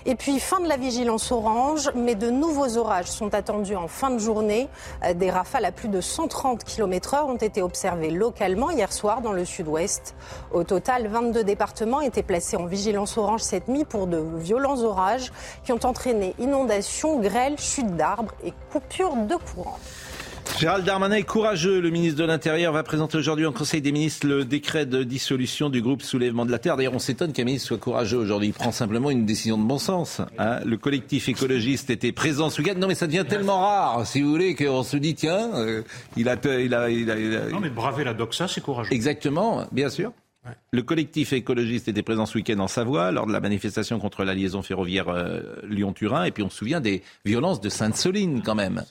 Et 0.04 0.14
puis 0.14 0.40
fin 0.40 0.60
de 0.60 0.68
la 0.68 0.76
vigilance 0.76 1.30
orange, 1.30 1.90
mais 1.94 2.14
de 2.14 2.30
nouveaux 2.30 2.76
orages 2.76 3.06
sont 3.06 3.34
attendus 3.34 3.76
en 3.76 3.88
fin 3.88 4.10
de 4.10 4.18
journée. 4.18 4.68
Euh, 5.04 5.14
des 5.14 5.30
rafales 5.30 5.64
à 5.64 5.72
plus 5.72 5.88
de 5.88 6.00
130 6.00 6.64
km/h 6.64 7.24
ont 7.24 7.36
été 7.36 7.62
observées 7.62 8.10
localement 8.10 8.70
hier 8.70 8.92
soir 8.92 9.20
dans 9.20 9.32
le 9.32 9.44
sud-ouest. 9.44 10.14
Au 10.52 10.64
total, 10.64 11.06
22 11.06 11.44
départements 11.44 12.00
étaient 12.00 12.22
placés 12.22 12.56
en 12.56 12.66
vigilance 12.66 13.16
orange 13.16 13.42
cette 13.42 13.68
nuit 13.68 13.84
pour 13.84 14.06
de 14.06 14.22
violents 14.36 14.82
orages 14.82 15.32
qui 15.64 15.72
ont 15.72 15.84
entraîné 15.84 16.34
inondations, 16.38 17.20
grêles, 17.20 17.58
chutes 17.58 17.96
d'arbres 17.96 18.34
et 18.44 18.52
coupures 18.72 19.14
de 19.14 19.36
courant. 19.36 19.78
Gérald 20.58 20.84
Darmanin 20.84 21.16
est 21.16 21.22
courageux. 21.24 21.80
Le 21.80 21.90
ministre 21.90 22.20
de 22.20 22.24
l'Intérieur 22.24 22.72
va 22.72 22.82
présenter 22.82 23.18
aujourd'hui 23.18 23.46
en 23.46 23.52
Conseil 23.52 23.80
des 23.80 23.90
ministres 23.90 24.26
le 24.26 24.44
décret 24.44 24.86
de 24.86 25.02
dissolution 25.02 25.70
du 25.70 25.82
groupe 25.82 26.02
Soulèvement 26.02 26.46
de 26.46 26.52
la 26.52 26.58
Terre. 26.58 26.76
D'ailleurs, 26.76 26.94
on 26.94 27.00
s'étonne 27.00 27.32
qu'un 27.32 27.44
ministre 27.44 27.68
soit 27.68 27.78
courageux 27.78 28.18
aujourd'hui. 28.18 28.48
Il 28.48 28.54
prend 28.54 28.70
simplement 28.70 29.10
une 29.10 29.26
décision 29.26 29.58
de 29.58 29.64
bon 29.64 29.78
sens. 29.78 30.20
Hein. 30.38 30.60
Le 30.64 30.76
collectif 30.76 31.28
écologiste 31.28 31.90
était 31.90 32.12
présent 32.12 32.48
ce 32.48 32.62
week-end. 32.62 32.78
Non, 32.78 32.86
mais 32.86 32.94
ça 32.94 33.06
devient 33.06 33.24
tellement 33.28 33.60
rare, 33.60 34.06
si 34.06 34.22
vous 34.22 34.30
voulez, 34.30 34.54
qu'on 34.54 34.84
se 34.84 34.96
dit, 34.96 35.14
tiens, 35.14 35.50
euh, 35.54 35.82
il, 36.16 36.28
a, 36.28 36.36
il, 36.44 36.74
a, 36.74 36.90
il, 36.90 37.10
a, 37.10 37.48
Non, 37.50 37.60
mais 37.60 37.70
braver 37.70 38.04
la 38.04 38.14
doxa, 38.14 38.46
c'est 38.46 38.60
courageux. 38.60 38.92
Exactement, 38.92 39.64
bien 39.72 39.88
sûr. 39.88 40.12
Le 40.72 40.82
collectif 40.82 41.32
écologiste 41.32 41.86
était 41.88 42.02
présent 42.02 42.26
ce 42.26 42.36
week-end 42.36 42.58
en 42.58 42.66
Savoie 42.66 43.12
lors 43.12 43.26
de 43.26 43.32
la 43.32 43.40
manifestation 43.40 44.00
contre 44.00 44.24
la 44.24 44.34
liaison 44.34 44.62
ferroviaire 44.62 45.08
euh, 45.08 45.40
Lyon-Turin. 45.68 46.24
Et 46.24 46.32
puis 46.32 46.42
on 46.42 46.50
se 46.50 46.56
souvient 46.56 46.80
des 46.80 47.02
violences 47.24 47.60
de 47.60 47.68
Sainte-Soline 47.68 48.42
quand 48.42 48.56
même. 48.56 48.82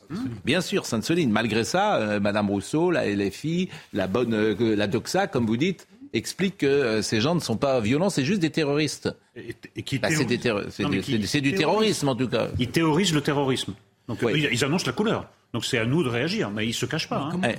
Bien 0.45 0.61
sûr, 0.61 0.85
Sainte-Soline. 0.85 1.31
Malgré 1.31 1.63
ça, 1.63 1.95
euh, 1.97 2.19
Madame 2.21 2.49
Rousseau, 2.49 2.89
la 2.89 3.05
LFI, 3.05 3.69
la 3.91 4.07
bonne, 4.07 4.33
euh, 4.33 4.75
la 4.75 4.87
Doxa, 4.87 5.27
comme 5.27 5.45
vous 5.45 5.57
dites, 5.57 5.87
explique 6.13 6.59
que 6.59 7.01
ces 7.01 7.19
gens 7.19 7.35
ne 7.35 7.41
sont 7.41 7.57
pas 7.57 7.79
violents, 7.81 8.09
c'est 8.09 8.25
juste 8.25 8.41
des 8.41 8.49
terroristes. 8.49 9.13
Et, 9.35 9.83
qui 9.83 9.99
bah, 9.99 10.09
c'est 10.11 11.41
du 11.41 11.55
terrorisme 11.55 12.07
en 12.07 12.15
tout 12.15 12.27
cas. 12.29 12.47
Ils 12.59 12.69
théorisent 12.69 13.13
le 13.13 13.21
terrorisme. 13.21 13.73
Donc 14.07 14.19
ils 14.23 14.63
annoncent 14.63 14.85
la 14.85 14.93
couleur. 14.93 15.29
Donc 15.53 15.65
c'est 15.65 15.77
à 15.77 15.85
nous 15.85 16.03
de 16.03 16.09
réagir, 16.09 16.49
mais 16.49 16.65
ils 16.65 16.69
ne 16.69 16.73
se 16.73 16.85
cachent 16.85 17.09
pas. 17.09 17.29
Hein. 17.33 17.41
Eh. 17.43 17.55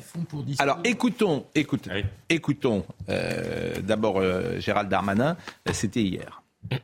Alors 0.59 0.79
écoutons, 0.85 1.47
écoutons, 1.55 1.91
écoutons 2.29 2.87
euh, 3.09 3.75
d'abord 3.81 4.19
euh, 4.19 4.59
Gérald 4.61 4.89
Darmanin, 4.89 5.37
c'était 5.73 6.03
hier. 6.03 6.43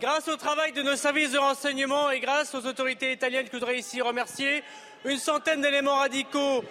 Grâce 0.00 0.26
au 0.26 0.36
travail 0.36 0.72
de 0.72 0.82
nos 0.82 0.96
services 0.96 1.30
de 1.30 1.38
renseignement 1.38 2.10
et 2.10 2.18
grâce 2.18 2.56
aux 2.56 2.66
autorités 2.66 3.12
italiennes 3.12 3.44
que 3.44 3.52
je 3.52 3.58
voudrais 3.58 3.78
ici 3.78 4.02
remercier, 4.02 4.64
une 5.04 5.18
centaine 5.18 5.60
d'éléments 5.60 5.98
radicaux 5.98 6.64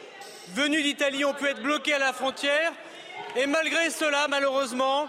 venus 0.53 0.83
d'Italie 0.83 1.23
ont 1.23 1.33
pu 1.33 1.45
être 1.45 1.63
bloqués 1.63 1.93
à 1.93 1.99
la 1.99 2.11
frontière. 2.11 2.73
Et 3.37 3.47
malgré 3.47 3.89
cela, 3.89 4.27
malheureusement, 4.29 5.07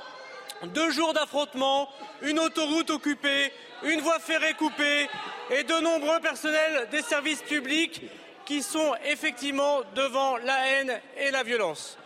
deux 0.68 0.90
jours 0.90 1.12
d'affrontement, 1.12 1.88
une 2.22 2.38
autoroute 2.38 2.90
occupée, 2.90 3.52
une 3.84 4.00
voie 4.00 4.18
ferrée 4.18 4.54
coupée 4.54 5.08
et 5.50 5.64
de 5.64 5.80
nombreux 5.80 6.20
personnels 6.20 6.88
des 6.90 7.02
services 7.02 7.42
publics 7.42 8.02
qui 8.44 8.62
sont 8.62 8.94
effectivement 9.04 9.80
devant 9.94 10.36
la 10.38 10.68
haine 10.68 11.00
et 11.18 11.30
la 11.30 11.42
violence. 11.42 11.98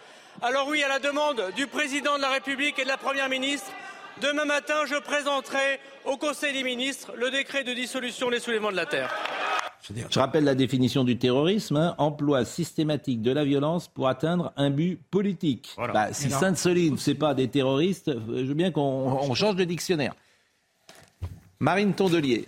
Alors 0.43 0.69
oui, 0.69 0.83
à 0.83 0.89
la 0.89 0.99
demande 0.99 1.53
du 1.57 1.67
président 1.67 2.17
de 2.17 2.23
la 2.23 2.31
République 2.31 2.79
et 2.79 2.85
de 2.85 2.89
la 2.89 2.99
Première 2.99 3.29
ministre, 3.29 3.71
demain 4.21 4.45
matin, 4.45 4.85
je 4.87 4.97
présenterai 4.97 5.81
au 6.05 6.17
Conseil 6.17 6.53
des 6.53 6.63
ministres 6.63 7.13
le 7.17 7.31
décret 7.31 7.65
de 7.65 7.73
dissolution 7.73 8.31
des 8.31 8.41
soulèvements 8.41 8.71
de 8.71 8.77
la 8.77 8.87
Terre. 8.87 9.15
Je 10.11 10.19
rappelle 10.19 10.45
la 10.45 10.55
définition 10.55 11.05
du 11.05 11.19
terrorisme, 11.19 11.77
hein. 11.77 11.95
emploi 11.99 12.45
systématique 12.45 13.23
de 13.23 13.31
la 13.31 13.45
violence 13.45 13.89
pour 13.89 14.09
atteindre 14.09 14.53
un 14.57 14.71
but 14.71 15.01
politique. 15.11 15.71
Bah, 15.77 16.13
si 16.13 16.31
Sainte-Soline, 16.31 16.99
ce 16.99 17.11
n'est 17.11 17.17
pas 17.17 17.35
des 17.35 17.49
terroristes, 17.49 18.11
je 18.11 18.45
veux 18.45 18.55
bien 18.55 18.71
qu'on 18.71 19.35
change 19.35 19.57
de 19.57 19.65
dictionnaire. 19.65 20.15
Marine 21.61 21.95
Tondelier. 21.95 22.45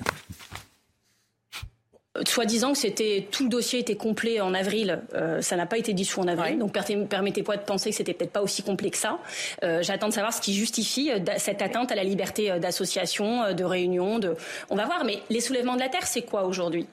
Soi-disant 2.26 2.72
que 2.72 2.78
c'était 2.78 3.28
tout 3.30 3.45
le 3.45 3.49
dossier 3.49 3.78
était 3.78 3.95
complet 3.95 4.41
en 4.41 4.53
avril, 4.53 5.03
euh, 5.14 5.41
ça 5.41 5.57
n'a 5.57 5.66
pas 5.66 5.78
été 5.78 5.93
dissous 5.93 6.20
en 6.20 6.26
avril. 6.26 6.59
Donc 6.59 6.72
permettez-moi 6.72 7.57
de 7.57 7.62
penser 7.62 7.91
que 7.91 7.97
c'était 7.97 8.12
peut-être 8.12 8.32
pas 8.32 8.43
aussi 8.43 8.62
complet 8.62 8.91
que 8.91 8.97
ça. 8.97 9.18
Euh, 9.62 9.82
j'attends 9.82 10.09
de 10.09 10.12
savoir 10.12 10.32
ce 10.32 10.41
qui 10.41 10.53
justifie 10.53 11.12
euh, 11.12 11.20
cette 11.36 11.62
atteinte 11.62 11.93
à 11.93 11.95
la 11.95 12.03
liberté 12.03 12.59
d'association, 12.59 13.55
de 13.55 13.64
réunion. 13.64 14.18
De... 14.18 14.34
On 14.68 14.74
va 14.74 14.86
voir. 14.86 15.05
Mais 15.05 15.22
les 15.30 15.41
soulèvements 15.41 15.76
de 15.76 15.80
la 15.80 15.89
terre, 15.89 16.07
c'est 16.07 16.22
quoi 16.22 16.45
aujourd'hui? 16.45 16.86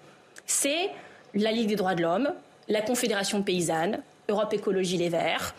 C'est 0.45 0.89
la 1.33 1.51
Ligue 1.51 1.67
des 1.67 1.75
droits 1.75 1.95
de 1.95 2.01
l'homme, 2.01 2.29
la 2.67 2.81
Confédération 2.81 3.43
paysanne, 3.43 3.99
Europe 4.29 4.53
Écologie 4.53 4.97
Les 4.97 5.09
Verts, 5.09 5.53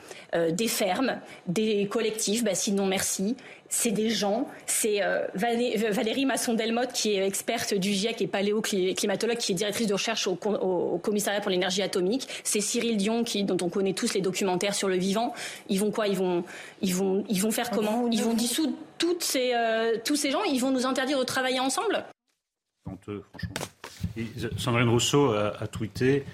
des 0.51 0.69
fermes, 0.69 1.21
des 1.47 1.87
collectifs, 1.87 2.43
bah 2.43 2.55
sinon 2.55 2.87
merci, 2.87 3.37
c'est 3.69 3.91
des 3.91 4.11
gens. 4.11 4.47
C'est 4.67 5.03
euh, 5.03 5.27
Valérie 5.35 6.27
Masson-Delmotte, 6.27 6.93
qui 6.93 7.13
est 7.15 7.27
experte 7.27 7.75
du 7.75 7.93
GIEC 7.93 8.23
et 8.23 8.27
paléoclimatologue, 8.27 9.37
qui 9.37 9.53
est 9.53 9.55
directrice 9.55 9.87
de 9.87 9.93
recherche 9.93 10.27
au, 10.27 10.37
commissariat 11.03 11.41
pour 11.41 11.51
l'énergie 11.51 11.83
atomique. 11.83 12.29
C'est 12.45 12.61
Cyril 12.61 12.97
Dion, 12.97 13.25
qui, 13.25 13.45
dont 13.45 13.57
on 13.65 13.69
connaît 13.69 13.93
tous 13.93 14.15
les 14.15 14.21
documentaires 14.21 14.75
sur 14.75 14.89
le 14.89 14.97
vivant. 14.97 15.33
Ils 15.69 15.81
vont 15.81 15.91
quoi? 15.91 16.09
Ils 16.09 16.17
vont, 16.17 16.45
ils, 16.83 16.95
vont, 16.95 17.25
ils 17.29 17.41
vont 17.41 17.51
faire 17.51 17.71
comment? 17.71 18.09
Ils 18.11 18.23
vont 18.23 18.35
dissoudre 18.35 18.73
toutes 18.99 19.23
ces, 19.23 19.53
euh, 19.55 19.97
tous 20.05 20.17
ces 20.17 20.31
gens? 20.31 20.43
Ils 20.45 20.61
vont 20.61 20.71
nous 20.71 20.87
interdire 20.87 21.19
de 21.19 21.25
travailler 21.25 21.61
ensemble? 21.61 22.05
Sandrine 24.57 24.89
Rousseau 24.89 25.33
a, 25.33 25.67
tweeté 25.67 26.25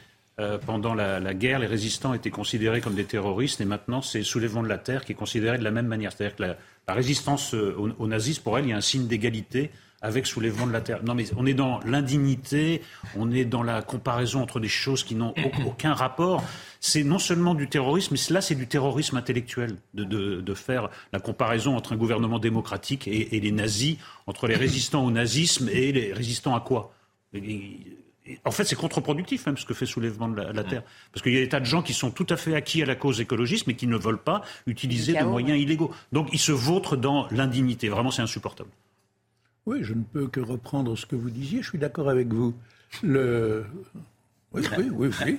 euh, 0.41 0.57
pendant 0.57 0.95
la, 0.95 1.35
guerre, 1.35 1.59
les 1.59 1.67
résistants 1.67 2.15
étaient 2.15 2.31
considérés 2.31 2.81
comme 2.81 2.95
des 2.95 3.05
terroristes 3.05 3.61
et 3.61 3.67
maintenant 3.67 4.01
c'est 4.01 4.23
soulèvement 4.23 4.63
de 4.63 4.69
la 4.69 4.79
terre 4.79 5.05
qui 5.05 5.13
est 5.13 5.17
considéré 5.17 5.59
de 5.59 5.65
la 5.65 5.71
même 5.71 5.87
manière. 5.87 6.11
C'est-à-dire 6.13 6.37
que 6.37 6.43
la, 6.43 6.95
résistance 6.95 7.55
euh, 7.55 7.77
au, 7.77 8.07
nazisme, 8.07 8.43
pour 8.43 8.59
elle, 8.59 8.65
il 8.65 8.71
y 8.71 8.73
a 8.73 8.77
un 8.77 8.81
signe 8.81 9.07
d'égalité 9.07 9.71
avec 10.03 10.27
soulèvement 10.27 10.67
de 10.67 10.73
la 10.73 10.81
terre. 10.81 11.03
Non, 11.05 11.15
mais 11.15 11.27
on 11.37 11.47
est 11.47 11.55
dans 11.55 11.81
l'indignité, 11.87 12.83
on 13.17 13.31
est 13.31 13.45
dans 13.45 13.63
la 13.63 13.83
comparaison 13.83 14.43
entre 14.43 14.61
des 14.61 14.69
choses 14.69 15.05
qui 15.05 15.15
n'ont 15.15 15.35
aucun 15.65 15.95
rapport. 15.95 16.45
C'est 16.81 17.05
non 17.05 17.21
seulement 17.21 17.55
du 17.55 17.69
terrorisme, 17.69 18.15
mais 18.15 18.35
là, 18.35 18.41
c'est 18.41 18.57
du 18.57 18.67
terrorisme 18.67 19.17
intellectuel 19.17 19.77
de, 19.95 20.55
faire 20.55 20.91
la 21.13 21.21
comparaison 21.21 21.77
entre 21.77 21.93
un 21.93 21.97
gouvernement 21.97 22.39
démocratique 22.39 23.09
et, 23.09 23.41
les 23.41 23.53
nazis, 23.53 23.97
entre 24.27 24.49
les 24.49 24.57
résistants 24.57 25.05
au 25.05 25.11
nazisme 25.11 25.69
et 25.73 25.93
les 25.93 26.13
résistants 26.13 26.55
à 26.55 26.61
quoi? 26.61 26.93
En 28.45 28.51
fait, 28.51 28.65
c'est 28.65 28.77
contre-productif 28.77 29.47
même 29.47 29.57
ce 29.57 29.65
que 29.65 29.75
fait 29.75 29.87
Soulèvement 29.87 30.29
de 30.29 30.41
la, 30.41 30.65
Terre. 30.65 30.83
Parce 31.13 31.23
qu'il 31.23 31.33
y 31.33 31.39
a 31.39 31.41
des 31.41 31.49
tas 31.49 31.61
de 31.61 31.65
gens 31.65 31.83
qui 31.83 31.93
sont 31.93 32.11
tout 32.11 32.27
à 32.29 32.37
fait 32.37 32.55
acquis 32.55 32.83
à 32.83 32.87
la 32.87 32.95
cause 32.95 33.21
écologiste, 33.21 33.67
mais 33.67 33.75
qui 33.75 33.87
ne 33.87 33.97
veulent 33.97 34.23
pas 34.23 34.43
utiliser 34.67 35.15
de 35.15 35.25
moyens 35.25 35.61
illégaux. 35.61 35.93
Donc 36.13 36.29
ils 36.33 36.39
se 36.39 36.53
vautrent 36.53 36.97
dans 36.97 37.29
l'indignité. 37.31 37.89
Vraiment, 37.89 38.11
c'est 38.11 38.23
insupportable. 38.23 38.71
Oui, 39.67 39.79
je 39.83 39.95
ne 39.95 40.03
peux 40.03 40.27
que 40.27 40.41
reprendre 40.41 40.97
ce 40.97 41.07
que 41.07 41.17
vous 41.17 41.31
disiez. 41.31 41.63
Je 41.63 41.69
suis 41.69 41.79
d'accord 41.79 42.09
avec 42.09 42.29
vous. 42.29 42.55
Le... 43.03 43.65
Oui, 44.53 44.63
oui, 44.77 44.91
oui, 44.93 45.11
oui. 45.25 45.39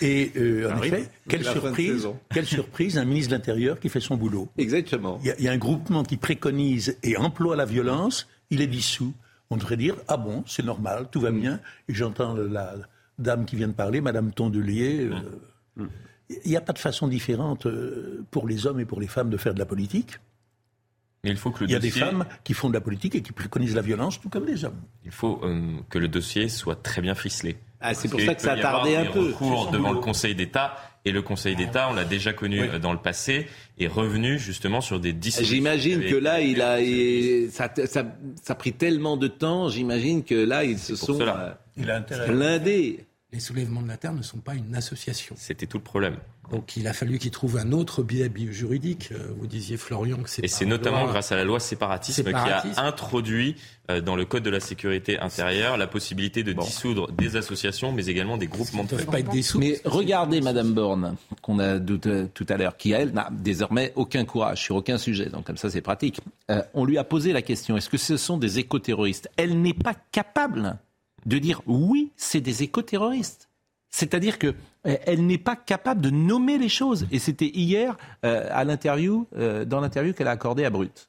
Et 0.00 0.32
euh, 0.36 0.72
en 0.72 0.82
effet, 0.82 1.10
quelle 1.28 1.44
surprise, 1.44 2.08
quelle 2.30 2.46
surprise, 2.46 2.96
un 2.96 3.04
ministre 3.04 3.32
de 3.32 3.36
l'Intérieur 3.36 3.78
qui 3.78 3.90
fait 3.90 4.00
son 4.00 4.16
boulot. 4.16 4.48
Exactement. 4.56 5.20
Il 5.22 5.44
y, 5.44 5.48
a 5.48 5.52
un 5.52 5.58
groupement 5.58 6.02
qui 6.02 6.16
préconise 6.16 6.96
et 7.02 7.18
emploie 7.18 7.56
la 7.56 7.66
violence, 7.66 8.26
il 8.48 8.62
est 8.62 8.66
dissous 8.66 9.12
on 9.50 9.56
devrait 9.56 9.76
dire 9.76 9.96
ah 10.08 10.16
bon, 10.16 10.44
c'est 10.46 10.64
normal, 10.64 11.06
tout 11.10 11.20
va 11.20 11.30
mm. 11.30 11.40
bien. 11.40 11.60
Et 11.88 11.94
j'entends 11.94 12.34
la 12.34 12.74
dame 13.18 13.44
qui 13.44 13.56
vient 13.56 13.68
de 13.68 13.72
parler, 13.72 14.00
Madame 14.00 14.32
Tondelier. 14.32 15.08
Euh, 15.10 15.20
mm. 15.76 15.82
Mm. 15.84 15.88
Il 16.44 16.50
n'y 16.50 16.56
a 16.56 16.60
pas 16.60 16.72
de 16.72 16.78
façon 16.78 17.06
différente 17.06 17.66
euh, 17.66 18.24
pour 18.30 18.48
les 18.48 18.66
hommes 18.66 18.80
et 18.80 18.84
pour 18.84 19.00
les 19.00 19.06
femmes 19.06 19.30
de 19.30 19.36
faire 19.36 19.54
de 19.54 19.58
la 19.58 19.66
politique. 19.66 20.18
Mais 21.24 21.30
il 21.30 21.36
faut 21.36 21.50
que 21.50 21.64
le 21.64 21.70
il 21.70 21.72
y 21.72 21.76
a 21.76 21.78
des 21.78 21.90
femmes 21.90 22.26
qui 22.44 22.52
font 22.52 22.68
de 22.68 22.74
la 22.74 22.82
politique 22.82 23.14
et 23.14 23.22
qui 23.22 23.32
préconisent 23.32 23.74
la 23.74 23.82
violence, 23.82 24.20
tout 24.20 24.28
comme 24.28 24.46
les 24.46 24.64
hommes. 24.64 24.80
Il 25.04 25.10
faut 25.10 25.40
euh, 25.42 25.76
que 25.88 25.98
le 25.98 26.06
dossier 26.06 26.48
soit 26.48 26.80
très 26.80 27.00
bien 27.00 27.14
ficelé. 27.14 27.56
Ah, 27.80 27.94
c'est 27.94 28.08
pour 28.08 28.20
ça 28.20 28.34
que 28.34 28.42
ça 28.42 28.52
a 28.52 28.60
tardé 28.60 28.94
un 28.96 29.06
peu. 29.06 29.28
Recours 29.28 29.70
devant 29.70 29.92
le 29.92 30.00
Conseil 30.00 30.34
d'État 30.34 30.76
Et 31.04 31.12
le 31.12 31.22
Conseil 31.22 31.56
d'État, 31.56 31.88
on 31.90 31.94
l'a 31.94 32.04
déjà 32.04 32.32
connu 32.32 32.60
euh, 32.60 32.78
dans 32.78 32.92
le 32.92 32.98
passé, 32.98 33.46
est 33.78 33.86
revenu 33.86 34.38
justement 34.38 34.80
sur 34.80 35.00
des 35.00 35.12
dissolutions. 35.12 35.54
J'imagine 35.54 36.04
que 36.04 36.14
là, 36.14 36.40
il 36.40 36.62
a, 36.62 36.78
ça, 37.50 37.70
ça, 37.86 38.04
a 38.48 38.54
pris 38.54 38.72
tellement 38.72 39.16
de 39.16 39.28
temps. 39.28 39.68
J'imagine 39.70 40.24
que 40.24 40.34
là, 40.34 40.64
ils 40.64 40.78
se 40.78 40.94
sont 40.94 41.20
euh, 41.20 41.52
il 41.76 41.90
a 41.90 42.00
blindés. 42.00 43.06
Les 43.34 43.40
soulèvements 43.40 43.82
de 43.82 43.88
la 43.88 43.96
terre 43.96 44.12
ne 44.12 44.22
sont 44.22 44.38
pas 44.38 44.54
une 44.54 44.76
association. 44.76 45.34
C'était 45.36 45.66
tout 45.66 45.78
le 45.78 45.82
problème. 45.82 46.18
Donc 46.52 46.76
il 46.76 46.86
a 46.86 46.92
fallu 46.92 47.18
qu'il 47.18 47.32
trouve 47.32 47.56
un 47.56 47.72
autre 47.72 48.04
biais 48.04 48.30
juridique. 48.52 49.08
Euh, 49.10 49.34
vous 49.36 49.48
disiez 49.48 49.76
Florian 49.76 50.18
que 50.18 50.30
c'est 50.30 50.44
Et 50.44 50.46
c'est 50.46 50.66
notamment 50.66 51.04
grâce 51.06 51.32
à 51.32 51.36
la 51.36 51.42
loi 51.42 51.58
séparatisme, 51.58 52.22
qui 52.22 52.32
a 52.32 52.62
introduit 52.76 53.56
euh, 53.90 54.00
dans 54.00 54.14
le 54.14 54.24
code 54.24 54.44
de 54.44 54.50
la 54.50 54.60
sécurité 54.60 55.18
intérieure 55.18 55.76
la 55.76 55.88
possibilité 55.88 56.44
de 56.44 56.52
dissoudre 56.52 57.10
des 57.10 57.34
associations, 57.34 57.90
mais 57.90 58.06
également 58.06 58.36
des 58.36 58.46
groupements 58.46 58.84
de. 58.84 58.94
Pas 59.02 59.18
être 59.18 59.58
mais 59.58 59.80
regardez 59.84 60.40
Madame 60.40 60.72
Borne, 60.72 61.16
qu'on 61.42 61.58
a 61.58 61.80
tout 61.80 62.46
à 62.48 62.56
l'heure, 62.56 62.76
qui 62.76 62.92
elle 62.92 63.10
n'a 63.14 63.30
désormais 63.32 63.92
aucun 63.96 64.24
courage 64.24 64.62
sur 64.62 64.76
aucun 64.76 64.96
sujet. 64.96 65.26
Donc 65.26 65.44
comme 65.44 65.56
ça 65.56 65.70
c'est 65.70 65.80
pratique. 65.80 66.20
Euh, 66.52 66.62
on 66.72 66.84
lui 66.84 66.98
a 66.98 67.04
posé 67.04 67.32
la 67.32 67.42
question 67.42 67.76
est-ce 67.76 67.88
que 67.88 67.98
ce 67.98 68.16
sont 68.16 68.38
des 68.38 68.60
éco-terroristes? 68.60 69.28
Elle 69.36 69.60
n'est 69.60 69.74
pas 69.74 69.94
capable 70.12 70.78
de 71.26 71.38
dire 71.38 71.62
oui, 71.66 72.12
c'est 72.16 72.40
des 72.40 72.62
éco-terroristes. 72.62 73.48
C'est-à-dire 73.90 74.40
qu'elle 74.40 74.56
euh, 74.86 75.16
n'est 75.16 75.38
pas 75.38 75.54
capable 75.54 76.00
de 76.00 76.10
nommer 76.10 76.58
les 76.58 76.68
choses. 76.68 77.06
Et 77.12 77.20
c'était 77.20 77.46
hier 77.54 77.96
euh, 78.24 78.48
à 78.50 78.64
l'interview, 78.64 79.28
euh, 79.36 79.64
dans 79.64 79.80
l'interview 79.80 80.12
qu'elle 80.12 80.26
a 80.26 80.32
accordée 80.32 80.64
à 80.64 80.70
Brut. 80.70 81.08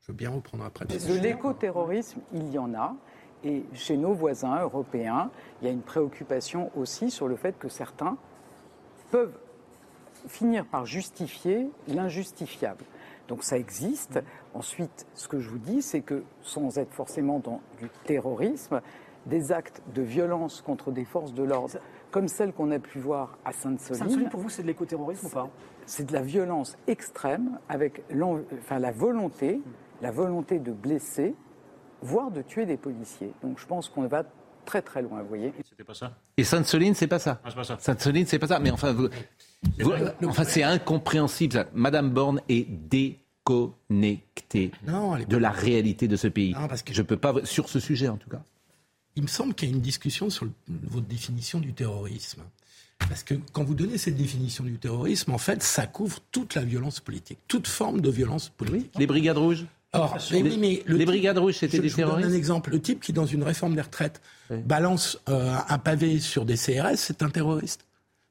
Je 0.00 0.10
veux 0.10 0.16
bien 0.16 0.30
reprendre 0.30 0.64
après. 0.64 0.84
De 0.84 1.20
l'écoterrorisme, 1.20 2.20
il 2.32 2.50
y 2.50 2.58
en 2.58 2.74
a. 2.74 2.96
Et 3.44 3.64
chez 3.74 3.96
nos 3.96 4.14
voisins 4.14 4.60
européens, 4.60 5.30
il 5.60 5.66
y 5.66 5.68
a 5.68 5.72
une 5.72 5.82
préoccupation 5.82 6.72
aussi 6.76 7.10
sur 7.10 7.28
le 7.28 7.36
fait 7.36 7.56
que 7.56 7.68
certains 7.68 8.16
peuvent 9.12 9.38
finir 10.26 10.64
par 10.64 10.86
justifier 10.86 11.68
l'injustifiable. 11.86 12.84
Donc 13.28 13.44
ça 13.44 13.58
existe. 13.58 14.20
Ensuite, 14.54 15.06
ce 15.14 15.28
que 15.28 15.38
je 15.38 15.48
vous 15.48 15.58
dis, 15.58 15.82
c'est 15.82 16.00
que 16.00 16.24
sans 16.42 16.78
être 16.78 16.92
forcément 16.92 17.38
dans 17.38 17.60
du 17.80 17.88
terrorisme, 18.04 18.80
des 19.26 19.52
actes 19.52 19.82
de 19.94 20.02
violence 20.02 20.62
contre 20.62 20.92
des 20.92 21.04
forces 21.04 21.34
de 21.34 21.42
l'ordre, 21.42 21.78
comme 22.10 22.28
celle 22.28 22.52
qu'on 22.52 22.70
a 22.70 22.78
pu 22.78 22.98
voir 22.98 23.38
à 23.44 23.52
Sainte-Soline. 23.52 24.02
Sainte-Soline, 24.02 24.28
pour 24.28 24.40
vous, 24.40 24.48
c'est 24.48 24.62
de 24.62 24.68
l'écoterrorisme 24.68 25.26
ou 25.26 25.30
pas? 25.30 25.50
C'est 25.84 26.06
de 26.06 26.12
la 26.12 26.22
violence 26.22 26.76
extrême 26.86 27.58
avec 27.68 28.02
enfin, 28.62 28.78
la 28.78 28.92
volonté, 28.92 29.60
la 30.00 30.10
volonté 30.10 30.58
de 30.58 30.72
blesser, 30.72 31.34
voire 32.02 32.30
de 32.30 32.42
tuer 32.42 32.66
des 32.66 32.76
policiers. 32.76 33.32
Donc 33.42 33.58
je 33.58 33.66
pense 33.66 33.88
qu'on 33.88 34.06
va 34.06 34.24
très 34.64 34.82
très 34.82 35.02
loin, 35.02 35.22
vous 35.22 35.28
voyez. 35.28 35.52
C'était 35.68 35.84
pas 35.84 35.94
ça? 35.94 36.12
Et 36.36 36.44
Sainte-Soline, 36.44 36.94
c'est 36.94 37.06
pas 37.06 37.18
ça? 37.18 37.40
Ah, 37.44 37.50
pas 37.52 37.64
ça. 37.64 37.76
Sainte-Soline, 37.78 38.26
c'est 38.26 38.38
pas 38.38 38.48
ça. 38.48 38.58
Mais 38.58 38.70
enfin, 38.70 38.92
vous, 38.92 39.08
enfin 40.24 40.44
c'est 40.44 40.62
incompréhensible. 40.62 41.66
Madame 41.72 42.10
Borne 42.10 42.40
est 42.48 42.68
déconnectée 42.68 44.70
de 45.28 45.36
la 45.36 45.50
réalité 45.50 46.08
de 46.08 46.16
ce 46.16 46.28
pays. 46.28 46.54
parce 46.68 46.82
que... 46.82 46.92
Je 46.92 47.02
peux 47.02 47.16
pas, 47.16 47.34
sur 47.44 47.68
ce 47.68 47.80
sujet 47.80 48.08
en 48.08 48.16
tout 48.16 48.30
cas 48.30 48.42
il 49.16 49.22
me 49.22 49.28
semble 49.28 49.54
qu'il 49.54 49.68
y 49.68 49.72
a 49.72 49.74
une 49.74 49.80
discussion 49.82 50.30
sur 50.30 50.46
votre 50.68 51.06
définition 51.06 51.58
du 51.58 51.72
terrorisme. 51.72 52.42
Parce 52.98 53.22
que 53.22 53.34
quand 53.52 53.64
vous 53.64 53.74
donnez 53.74 53.98
cette 53.98 54.16
définition 54.16 54.64
du 54.64 54.78
terrorisme, 54.78 55.32
en 55.32 55.38
fait, 55.38 55.62
ça 55.62 55.86
couvre 55.86 56.20
toute 56.32 56.54
la 56.54 56.62
violence 56.62 57.00
politique, 57.00 57.38
toute 57.48 57.66
forme 57.66 58.00
de 58.00 58.10
violence 58.10 58.48
politique. 58.48 58.92
les 58.98 59.06
brigades 59.06 59.38
rouges 59.38 59.66
mais 60.30 60.42
oui, 60.42 60.58
mais 60.58 60.82
les 60.86 61.06
brigades 61.06 61.38
rouges, 61.38 61.54
c'était 61.54 61.78
des 61.78 61.90
terroristes. 61.90 61.98
Je 61.98 62.04
vous 62.04 62.22
donne 62.22 62.32
un 62.32 62.36
exemple. 62.36 62.70
Le 62.70 62.80
type 62.80 63.00
qui, 63.00 63.12
dans 63.12 63.26
une 63.26 63.42
réforme 63.42 63.74
des 63.74 63.80
retraites, 63.80 64.20
balance 64.50 65.18
euh, 65.28 65.56
un 65.68 65.78
pavé 65.78 66.20
sur 66.20 66.44
des 66.44 66.56
CRS, 66.56 66.96
c'est 66.96 67.22
un 67.22 67.30
terroriste. 67.30 67.86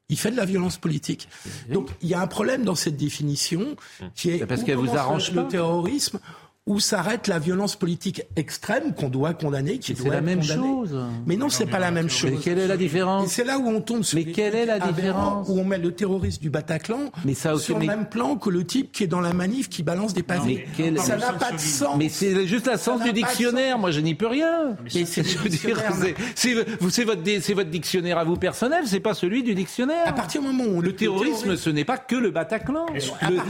Il 0.09 0.19
fait 0.19 0.29
de 0.29 0.37
la 0.37 0.45
violence 0.45 0.77
politique. 0.77 1.27
Donc, 1.71 1.89
il 2.01 2.09
y 2.09 2.13
a 2.13 2.21
un 2.21 2.27
problème 2.27 2.63
dans 2.63 2.75
cette 2.75 2.97
définition 2.97 3.75
qui 4.13 4.29
est 4.29 4.45
parce 4.45 4.63
qu'elle 4.63 4.77
vous 4.77 4.95
arrange 4.95 5.31
le 5.31 5.47
terrorisme 5.47 6.19
où 6.67 6.79
s'arrête 6.79 7.27
la 7.27 7.37
violence 7.37 7.75
politique 7.75 8.23
extrême 8.35 8.95
qu'on 8.95 9.09
doit 9.09 9.35
condamner, 9.35 9.77
qui 9.77 9.95
C'est 9.95 10.09
la 10.09 10.21
même 10.21 10.41
chose. 10.41 10.97
Mais 11.27 11.37
non, 11.37 11.49
c'est 11.49 11.67
pas 11.67 11.77
la 11.77 11.91
même 11.91 12.09
chose. 12.09 12.31
Mais 12.31 12.37
quelle 12.37 12.57
est 12.57 12.67
la 12.67 12.77
différence 12.77 13.27
c'est 13.27 13.43
là 13.43 13.59
où 13.59 13.67
on 13.67 13.81
tombe 13.81 14.03
sur 14.03 14.17
Mais 14.17 14.25
quelle 14.25 14.55
est 14.55 14.65
la 14.65 14.79
différence 14.79 15.47
Où 15.49 15.59
on 15.59 15.63
met 15.63 15.77
le 15.77 15.91
terroriste 15.91 16.41
du 16.41 16.49
Bataclan 16.49 17.11
mais 17.23 17.33
ça, 17.33 17.57
sur 17.57 17.77
le 17.77 17.85
même 17.85 18.07
plan 18.07 18.35
que 18.35 18.49
le 18.49 18.65
type 18.65 18.91
qui 18.91 19.03
est 19.03 19.07
dans 19.07 19.21
la 19.21 19.33
manif 19.33 19.69
qui 19.69 19.83
balance 19.83 20.13
des 20.13 20.23
pavés. 20.23 20.67
Ça 20.97 21.17
n'a 21.17 21.33
pas 21.33 21.51
de 21.51 21.59
sens. 21.59 21.95
Mais 21.97 22.09
c'est 22.09 22.47
juste 22.47 22.65
la 22.65 22.77
sens 22.77 23.01
du 23.03 23.13
dictionnaire. 23.13 23.77
Moi, 23.77 23.91
je 23.91 23.99
n'y 23.99 24.15
peux 24.15 24.27
rien. 24.27 24.75
Mais 24.93 25.05
c'est 25.05 25.21
votre, 27.03 27.53
votre 27.53 27.69
dictionnaire 27.69 28.17
à 28.17 28.23
vous 28.23 28.37
personnel, 28.37 28.83
c'est 28.85 28.99
pas 28.99 29.13
celui 29.13 29.43
du 29.43 29.53
dictionnaire. 29.53 30.07
À 30.07 30.13
partir 30.13 30.41
du 30.41 30.47
moment 30.47 30.63
où 30.65 30.81
le, 30.81 30.95
terrorisme, 30.95 31.55
ce 31.55 31.69
n'est 31.69 31.85
pas 31.85 31.97
que 31.97 32.15
le 32.15 32.31
Bataclan. 32.31 32.87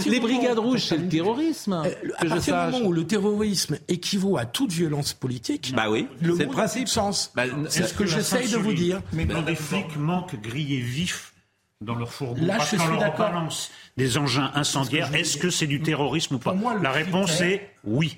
les 0.05 0.19
brigades 0.19 0.59
rouges, 0.59 0.85
c'est 0.85 0.97
le 0.97 1.07
terrorisme. 1.07 1.81
À 2.17 2.25
partir 2.25 2.65
du 2.65 2.71
moment 2.73 2.87
où 2.87 2.91
le 2.91 3.04
terrorisme 3.05 3.77
équivaut 3.87 4.37
à 4.37 4.45
toute 4.45 4.71
violence 4.71 5.13
politique, 5.13 5.73
bah 5.75 5.89
oui, 5.89 6.07
c'est 6.21 6.27
le 6.27 6.47
principe. 6.47 6.87
Sens. 6.87 7.31
Bah, 7.35 7.43
c'est 7.69 7.87
ce 7.87 7.93
que 7.93 8.05
j'essaye 8.05 8.49
de 8.51 8.57
vous 8.57 8.73
dire. 8.73 9.01
Mais 9.13 9.25
quand 9.27 9.41
des 9.41 9.55
flics 9.55 9.97
manquent 9.97 10.39
grillés 10.41 10.81
vifs 10.81 11.33
dans 11.81 11.95
leur 11.95 12.11
fourgon, 12.11 12.45
Là, 12.45 12.57
parce 12.57 12.75
qu'on 12.75 12.87
leur 12.87 13.17
balance 13.17 13.71
des 13.97 14.17
engins 14.17 14.51
incendiaires, 14.55 15.13
est-ce 15.13 15.37
que 15.37 15.49
c'est 15.49 15.67
du 15.67 15.81
terrorisme 15.81 16.35
ou 16.35 16.39
pas 16.39 16.55
La 16.81 16.91
réponse 16.91 17.41
est 17.41 17.71
oui. 17.83 18.17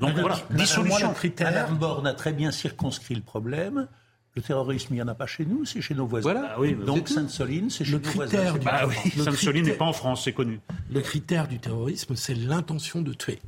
Donc 0.00 0.18
voilà, 0.18 0.38
dissolution. 0.50 1.14
Madame 1.40 1.76
Borne 1.76 2.06
a 2.06 2.12
très 2.12 2.32
bien 2.32 2.50
circonscrit 2.50 3.14
le 3.14 3.22
problème. 3.22 3.88
Le 4.34 4.40
terrorisme, 4.40 4.88
il 4.90 4.94
n'y 4.96 5.02
en 5.02 5.08
a 5.08 5.14
pas 5.14 5.26
chez 5.26 5.44
nous, 5.44 5.66
c'est 5.66 5.82
chez 5.82 5.94
nos 5.94 6.06
voisins. 6.06 6.32
Voilà. 6.32 6.52
Ah 6.54 6.60
oui, 6.60 6.74
Donc 6.74 7.08
Sainte-Soline, 7.08 7.68
c'est 7.68 7.84
chez 7.84 7.92
nos 7.92 7.98
voisins. 7.98 8.54
Bah 8.64 8.86
oui, 8.88 9.10
Sainte-Soline 9.22 9.66
n'est 9.66 9.72
pas 9.72 9.84
en 9.84 9.92
France, 9.92 10.24
c'est 10.24 10.32
connu. 10.32 10.60
Le 10.90 11.00
critère 11.02 11.48
du 11.48 11.58
terrorisme, 11.58 12.16
c'est 12.16 12.34
l'intention 12.34 13.02
de 13.02 13.12
tuer. 13.12 13.40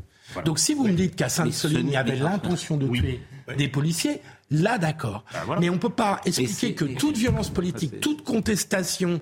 Donc 0.44 0.58
si 0.58 0.74
vous 0.74 0.86
me 0.86 0.92
dites 0.92 1.16
qu'à 1.16 1.28
Sainte-Soline, 1.28 1.88
il 1.88 1.92
y 1.92 1.96
avait 1.96 2.16
l'intention 2.16 2.76
de 2.76 2.88
tuer 2.88 3.20
des 3.56 3.68
policiers, 3.68 4.20
là 4.50 4.78
d'accord. 4.78 5.24
Bah, 5.32 5.56
Mais 5.60 5.68
on 5.68 5.74
ne 5.74 5.78
peut 5.78 5.90
pas 5.90 6.20
expliquer 6.24 6.74
que 6.74 6.84
toute 6.98 7.16
violence 7.16 7.50
politique, 7.50 8.00
toute 8.00 8.24
contestation 8.24 9.20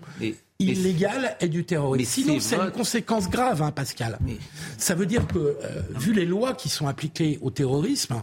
illégale 0.58 1.36
est 1.40 1.48
du 1.48 1.64
terrorisme. 1.64 2.22
Sinon, 2.22 2.40
c'est 2.40 2.56
une 2.56 2.70
conséquence 2.70 3.28
grave, 3.28 3.62
hein, 3.62 3.72
Pascal. 3.72 4.18
Ça 4.78 4.94
veut 4.94 5.06
dire 5.06 5.26
que, 5.26 5.38
euh, 5.38 5.82
vu 5.96 6.12
les 6.12 6.24
lois 6.24 6.54
qui 6.54 6.68
sont 6.68 6.86
appliquées 6.86 7.38
au 7.42 7.50
terrorisme, 7.50 8.22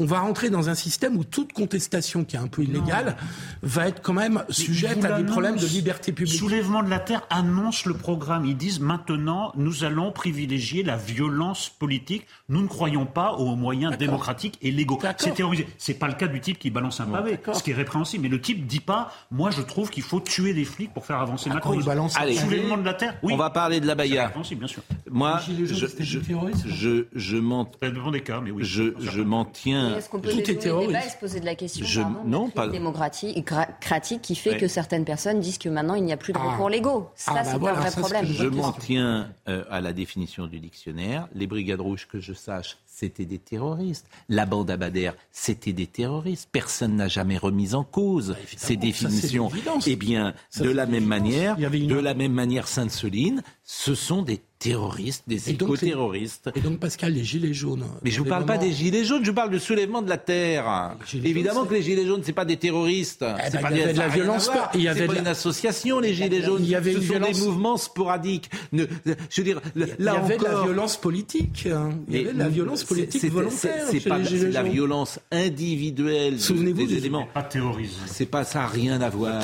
on 0.00 0.06
va 0.06 0.20
rentrer 0.20 0.48
dans 0.48 0.70
un 0.70 0.74
système 0.74 1.16
où 1.18 1.24
toute 1.24 1.52
contestation 1.52 2.24
qui 2.24 2.34
est 2.34 2.38
un 2.38 2.48
peu 2.48 2.62
illégale 2.62 3.16
va 3.62 3.86
être 3.86 4.00
quand 4.00 4.14
même 4.14 4.42
sujette 4.48 5.04
à 5.04 5.20
des 5.20 5.24
problèmes 5.24 5.58
de 5.58 5.66
liberté 5.66 6.10
publique. 6.10 6.38
Soulèvement 6.38 6.82
de 6.82 6.88
la 6.88 6.98
Terre 6.98 7.22
annonce 7.28 7.84
le 7.84 7.92
programme. 7.92 8.46
Ils 8.46 8.56
disent 8.56 8.80
maintenant, 8.80 9.52
nous 9.56 9.84
allons 9.84 10.10
privilégier 10.10 10.82
la 10.82 10.96
violence 10.96 11.68
politique. 11.68 12.26
Nous 12.48 12.62
ne 12.62 12.66
croyons 12.66 13.04
pas 13.04 13.32
aux 13.32 13.54
moyens 13.56 13.96
démocratiques 13.98 14.58
et 14.62 14.70
légaux. 14.70 14.98
C'est 15.18 15.34
terrorisé. 15.34 15.68
C'est 15.76 15.94
pas 15.94 16.08
le 16.08 16.14
cas 16.14 16.28
du 16.28 16.40
type 16.40 16.58
qui 16.58 16.70
balance 16.70 17.00
un 17.00 17.06
pavé, 17.06 17.38
ce 17.52 17.62
qui 17.62 17.72
est 17.72 17.74
répréhensible. 17.74 18.22
Mais 18.22 18.28
le 18.30 18.40
type 18.40 18.66
dit 18.66 18.80
pas, 18.80 19.12
moi 19.30 19.50
je 19.50 19.60
trouve 19.60 19.90
qu'il 19.90 20.02
faut 20.02 20.20
tuer 20.20 20.54
des 20.54 20.64
flics 20.64 20.94
pour 20.94 21.04
faire 21.04 21.18
avancer 21.18 21.50
ma 21.50 21.60
cause. 21.60 21.86
Allez, 22.16 22.36
soulèvement 22.36 22.78
de 22.78 22.84
la 22.84 22.94
Terre. 22.94 23.16
Oui. 23.22 23.34
On 23.34 23.36
va 23.36 23.50
parler 23.50 23.80
de 23.80 23.86
la 23.86 23.94
Baïa. 23.94 24.32
bien 24.56 24.66
sûr. 24.66 24.82
Moi, 25.10 25.40
je, 25.46 25.64
je, 25.66 25.86
je, 26.66 27.04
je 27.14 27.36
m'en. 27.36 27.68
des 28.10 28.20
est-ce 29.96 30.08
qu'on 30.08 30.20
peut 30.20 30.30
Tout 30.30 30.50
est 30.50 30.56
terroriste. 30.56 31.12
se 31.12 31.16
poser 31.18 31.40
de 31.40 31.44
la 31.44 31.54
question 31.54 31.84
je, 31.86 32.00
pardon, 32.00 32.20
non, 32.24 32.50
pas 32.50 32.68
démocratique 32.68 33.36
qui 34.22 34.34
fait 34.34 34.56
que 34.56 34.68
certaines 34.68 35.04
personnes 35.04 35.40
disent 35.40 35.58
que 35.58 35.68
maintenant 35.68 35.94
il 35.94 36.04
n'y 36.04 36.12
a 36.12 36.16
plus 36.16 36.32
de 36.32 36.38
ah. 36.40 36.52
recours 36.52 36.68
légaux. 36.68 37.08
Ça, 37.14 37.32
ah, 37.32 37.34
bah 37.34 37.44
c'est 37.44 37.54
un 37.54 37.58
vrai 37.58 37.90
problème. 37.90 38.26
Je 38.26 38.46
m'en 38.46 38.72
tiens 38.72 39.28
euh, 39.48 39.64
à 39.70 39.80
la 39.80 39.92
définition 39.92 40.46
du 40.46 40.58
dictionnaire. 40.58 41.28
Les 41.34 41.46
brigades 41.46 41.80
rouges, 41.80 42.06
que 42.06 42.20
je 42.20 42.32
sache, 42.32 42.78
c'était 42.86 43.24
des 43.24 43.38
terroristes. 43.38 44.06
La 44.28 44.46
bande 44.46 44.70
Abadère, 44.70 45.14
c'était 45.32 45.72
des 45.72 45.86
terroristes. 45.86 46.48
Personne 46.52 46.96
n'a 46.96 47.08
jamais 47.08 47.38
remis 47.38 47.74
en 47.74 47.84
cause 47.84 48.30
bah, 48.30 48.36
ces 48.56 48.76
définitions. 48.76 49.50
Eh 49.86 49.96
bien, 49.96 50.34
de 50.58 50.70
la 50.70 50.86
même 50.86 51.06
manière, 51.06 51.56
de 51.56 51.98
la 51.98 52.14
même 52.14 52.32
manière, 52.32 52.68
Sainte-Soline, 52.68 53.42
ce 53.64 53.94
sont 53.94 54.22
des 54.22 54.40
terroristes, 54.60 55.24
des 55.26 55.50
éco-terroristes. 55.50 56.50
Et 56.54 56.60
donc, 56.60 56.78
Pascal, 56.78 57.14
les 57.14 57.24
gilets 57.24 57.54
jaunes. 57.54 57.86
Mais 58.04 58.10
je 58.10 58.18
ne 58.18 58.24
vous 58.24 58.28
parle 58.28 58.44
pas 58.44 58.58
des 58.58 58.72
gilets 58.72 59.04
jaunes, 59.04 59.24
je 59.24 59.30
parle 59.32 59.50
du 59.50 59.58
soulèvement 59.58 60.02
de 60.02 60.08
la 60.08 60.18
terre. 60.18 60.96
Évidemment 61.14 61.64
que 61.64 61.74
les 61.74 61.82
gilets 61.82 62.06
jaunes, 62.06 62.20
c'est 62.22 62.34
pas 62.34 62.44
des 62.44 62.58
terroristes. 62.58 63.24
Eh 63.24 63.56
ben, 63.56 63.68
il 63.70 63.78
y 63.78 63.82
avait 63.82 63.92
de 63.94 63.98
la 63.98 64.08
violence. 64.08 64.50
Il 64.74 64.82
y 64.82 64.88
avait 64.88 65.06
pas 65.06 65.18
une 65.18 65.26
association, 65.26 65.98
les 65.98 66.14
gilets 66.14 66.42
jaunes. 66.42 66.62
Il 66.62 66.68
y 66.68 66.74
avait 66.74 66.92
Ce 66.92 67.00
sont 67.00 67.18
des 67.18 67.40
mouvements 67.40 67.78
sporadiques. 67.78 68.50
je 68.72 68.84
veux 69.38 69.44
dire, 69.44 69.60
là 69.74 69.86
il 69.98 70.04
y 70.04 70.08
avait 70.08 70.36
de 70.36 70.44
la 70.44 70.62
violence 70.62 70.96
politique. 70.98 71.66
Hein. 71.66 71.90
Il 72.08 72.16
y 72.16 72.20
avait 72.20 72.32
de 72.34 72.38
la 72.38 72.48
violence 72.48 72.84
politique 72.84 73.24
volontaire. 73.24 73.86
C'est 73.90 74.00
pas 74.00 74.18
la 74.18 74.62
violence 74.62 75.18
individuelle. 75.32 76.38
Souvenez-vous 76.38 76.86
des 76.86 76.96
éléments. 76.98 77.26
Pas 77.32 77.42
théorisé. 77.44 77.94
C'est 78.06 78.26
pas 78.26 78.44
ça, 78.44 78.66
rien 78.66 79.00
à 79.00 79.08
voir. 79.08 79.42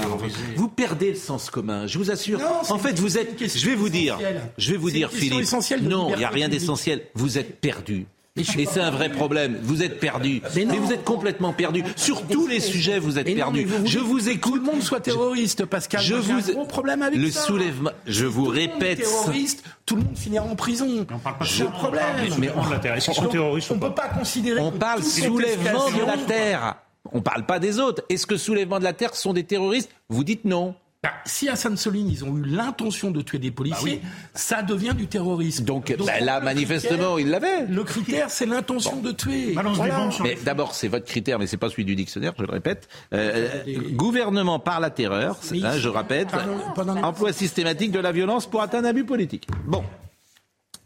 Vous 0.57 0.69
perdez 0.69 1.11
le 1.11 1.17
sens 1.17 1.49
commun. 1.49 1.87
Je 1.87 1.97
vous 1.97 2.11
assure. 2.11 2.39
En 2.69 2.79
fait, 2.79 2.99
vous 2.99 3.17
êtes. 3.17 3.43
Je 3.43 3.67
vais 3.67 3.75
vous 3.75 3.89
dire. 3.89 4.19
Je 4.59 4.73
vais 4.73 4.77
vous 4.77 4.91
dire. 4.91 5.06
Philippe. 5.11 5.47
Non, 5.83 6.11
il 6.13 6.19
n'y 6.19 6.25
a 6.25 6.29
rien 6.29 6.49
d'essentiel. 6.49 7.03
Vous 7.15 7.39
êtes 7.39 7.61
perdu. 7.61 8.07
Et 8.37 8.67
c'est 8.67 8.81
un 8.81 8.91
vrai 8.91 9.09
problème. 9.09 9.59
Vous 9.63 9.83
êtes 9.83 9.99
perdu. 9.99 10.43
Mais, 10.55 10.65
vous 10.67 10.93
êtes 10.93 11.05
complètement 11.05 11.55
perdu. 11.55 11.83
Sur 11.97 12.27
tous 12.27 12.47
les 12.47 12.61
sujets, 12.61 12.99
vous 12.99 13.19
êtes 13.19 13.35
perdu. 13.35 13.67
Je 13.85 13.99
vous 13.99 14.29
écoute. 14.29 14.53
Tout 14.53 14.59
le 14.59 14.63
monde 14.63 14.83
soit 14.83 15.01
terroriste, 15.01 15.65
Pascal. 15.65 16.03
Je 16.03 16.17
J'ai 16.17 16.21
vous 16.33 16.51
un 16.51 16.53
gros 16.53 16.67
problème 16.67 17.03
avec 17.03 17.19
le 17.19 17.31
ça. 17.31 17.41
soulèvement. 17.41 17.91
Je 18.07 18.27
vous 18.27 18.45
Tout 18.47 18.53
le 18.53 18.61
monde 18.61 18.71
répète. 18.79 18.99
terroriste, 18.99 19.65
tout 19.87 19.97
le 19.97 20.03
monde 20.03 20.17
finira 20.19 20.45
en 20.45 20.55
prison. 20.55 20.87
On 21.11 21.19
parle 21.19 21.39
pas 21.39 21.45
de 21.47 21.71
problème. 21.71 22.05
Mais 22.39 22.51
on, 22.55 23.75
ou 23.75 23.79
peut 23.79 23.95
pas 23.95 24.09
considérer. 24.09 24.61
On 24.61 24.71
que 24.71 24.77
parle 24.77 25.03
soulèvement 25.03 25.91
de 25.91 26.07
la 26.07 26.19
terre. 26.19 26.77
On 27.13 27.23
parle 27.23 27.47
pas 27.47 27.59
des 27.59 27.79
autres. 27.79 28.03
Est-ce 28.11 28.27
que 28.27 28.37
soulèvement 28.37 28.79
de 28.79 28.85
la 28.85 28.93
terre 28.93 29.15
sont 29.15 29.33
des 29.33 29.45
terroristes? 29.45 29.91
Vous 30.09 30.25
dites 30.25 30.45
non. 30.45 30.75
Bah, 31.07 31.13
si 31.25 31.49
à 31.49 31.57
Sainte-Soline, 31.57 32.09
ils 32.09 32.25
ont 32.25 32.37
eu 32.37 32.43
l'intention 32.45 33.11
de 33.11 33.23
tuer 33.23 33.39
des 33.39 33.51
policiers, 33.51 34.03
ça 34.35 34.63
devient 34.63 34.93
du 34.97 35.07
terrorisme. 35.07 35.65
Donc, 35.65 35.95
bah, 36.05 36.21
là, 36.21 36.41
manifestement, 36.41 37.17
ils 37.19 37.29
l'avaient. 37.29 37.67
Le 37.67 37.85
critère, 37.85 38.31
c'est 38.31 38.47
l'intention 38.47 39.01
de 39.01 39.13
tuer. 39.13 39.53
Voilà. 39.55 40.11
Mais 40.23 40.37
d'abord, 40.45 40.75
c'est 40.75 40.89
votre 40.89 41.05
critère, 41.07 41.39
mais 41.39 41.47
c'est 41.47 41.57
pas 41.57 41.71
celui 41.71 41.85
du 41.85 41.95
dictionnaire, 41.97 42.33
je 42.39 42.43
le 42.43 42.51
répète. 42.51 42.89
Euh, 43.13 43.63
gouvernement 43.93 44.59
par 44.59 44.81
la 44.81 44.91
terreur, 44.91 45.37
c'est- 45.41 45.63
hein, 45.65 45.79
je 45.79 45.89
répète, 45.89 46.29
Pardon, 46.29 46.59
pardon. 46.75 46.97
emploi 47.03 47.33
systématique 47.33 47.93
de 47.93 48.01
la 48.01 48.13
violence 48.13 48.47
pour 48.47 48.63
atteindre 48.63 48.89
un 48.89 48.93
but 48.93 49.05
politique. 49.05 49.47
Bon, 49.65 49.85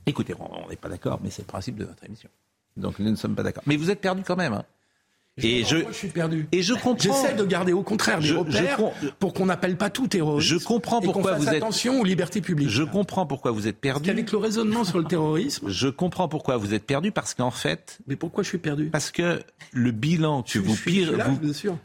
écoutez, 0.07 0.35
on 0.39 0.69
n'est 0.69 0.77
pas 0.77 0.89
d'accord, 0.89 1.21
mais 1.23 1.31
c'est 1.31 1.43
le 1.43 1.47
principe 1.47 1.77
de 1.77 1.85
notre 1.85 2.05
émission. 2.05 2.29
Donc 2.77 2.99
nous 2.99 3.11
ne 3.11 3.17
sommes 3.17 3.35
pas 3.35 3.43
d'accord. 3.43 3.63
Mais 3.67 3.77
vous 3.77 3.91
êtes 3.91 4.01
perdu 4.01 4.23
quand 4.27 4.37
même. 4.37 4.53
hein. 4.53 4.65
Et 5.43 5.65
je, 5.65 5.77
Moi, 5.77 5.91
je 5.93 5.97
suis 5.97 6.09
perdu. 6.09 6.47
et 6.53 6.63
je 6.63 6.75
comprends. 6.75 6.97
J'essaie 6.99 7.35
de 7.35 7.45
garder 7.47 7.73
au 7.73 7.83
contraire 7.83 8.19
des 8.21 8.27
Je- 8.27 8.35
je 8.35 8.39
repères 8.39 8.77
com- 8.77 8.91
pour 9.19 9.33
qu'on 9.33 9.47
n'appelle 9.47 9.77
pas 9.77 9.89
tout 9.89 10.07
terroriste. 10.07 10.49
Je 10.49 10.57
comprends 10.59 11.01
pourquoi 11.01 11.33
fasse 11.33 11.41
vous 11.43 11.49
êtes- 11.49 11.55
attention 11.63 12.01
aux 12.01 12.05
libertés 12.05 12.41
publiques. 12.43 12.69
Je 12.69 12.83
comprends 12.83 13.25
pourquoi 13.27 13.51
vous 13.53 13.67
êtes 13.67 13.79
perdu. 13.79 14.11
Avec 14.11 14.33
le 14.33 14.39
raisonnement 14.39 14.85
sur 14.85 14.99
le 14.99 15.05
terrorisme. 15.05 15.69
Je 15.71 15.89
comprends 15.89 16.29
pourquoi 16.29 16.57
vous 16.59 16.75
êtes 16.75 16.85
perdu 16.85 17.11
parce 17.11 17.33
qu'en 17.35 17.51
fait. 17.51 17.99
Mais 18.07 18.17
pourquoi 18.17 18.43
je 18.43 18.49
suis 18.49 18.59
perdu? 18.59 18.87
Parce 18.91 19.11
que 19.11 19.43
le 19.73 19.91
bilan 19.93 20.43
que 20.43 20.59
vous 20.59 20.75
je 20.75 20.81
suis 20.83 20.91
pire, 20.93 21.17
là, 21.17 21.29
vous- 21.29 21.41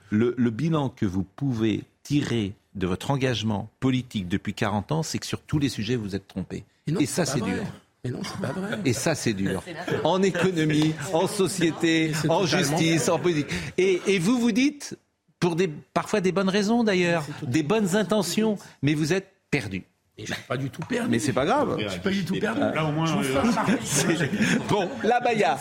le, 0.09 0.33
le 0.37 0.49
bilan 0.49 0.89
que 0.89 1.05
vous 1.05 1.23
pouvez 1.35 1.83
tirer 2.03 2.53
de 2.75 2.87
votre 2.87 3.09
engagement 3.11 3.69
politique 3.79 4.27
depuis 4.27 4.53
40 4.53 4.91
ans, 4.91 5.01
c'est 5.03 5.17
que 5.19 5.25
sur 5.25 5.39
tous 5.41 5.59
les 5.59 5.69
sujets 5.69 5.95
vous 5.95 6.13
êtes 6.15 6.27
trompé. 6.27 6.65
Et 6.87 6.91
non, 6.91 6.99
Et 6.99 7.05
ça, 7.05 7.25
c'est 7.25 7.39
dur. 7.41 7.63
Mais 8.05 8.11
non, 8.11 8.19
c'est 8.23 8.39
pas 8.39 8.53
vrai. 8.53 8.77
Et 8.85 8.93
ça, 8.93 9.15
c'est 9.15 9.33
dur. 9.33 9.63
En 10.03 10.21
économie, 10.21 10.93
en 11.11 11.27
société, 11.27 12.11
en 12.29 12.45
justice, 12.45 13.09
en 13.09 13.17
politique. 13.17 13.47
Et, 13.79 13.99
et 14.05 14.19
vous 14.19 14.37
vous 14.39 14.51
dites, 14.51 14.95
pour 15.39 15.55
des, 15.55 15.67
parfois 15.67 16.21
des 16.21 16.31
bonnes 16.31 16.49
raisons 16.49 16.83
d'ailleurs, 16.83 17.25
des 17.41 17.63
bonnes 17.63 17.95
intentions, 17.95 18.59
mais 18.83 18.93
vous 18.93 19.11
êtes 19.11 19.31
perdu. 19.49 19.83
Et 20.17 20.25
je 20.25 20.33
suis 20.33 20.43
pas 20.43 20.55
du 20.55 20.69
tout 20.69 20.81
perdu. 20.81 21.09
Mais 21.09 21.19
c'est 21.19 21.33
pas 21.33 21.45
grave. 21.45 21.75
Je 21.77 21.89
suis 21.89 21.99
pas 21.99 22.09
du 22.09 22.23
tout 22.23 22.39
perdu. 22.39 22.61
Là, 22.61 22.85
au 22.85 22.91
moins, 22.93 23.09
euh, 23.17 23.41
Bon, 24.69 24.89
la 25.03 25.19
Baya. 25.19 25.57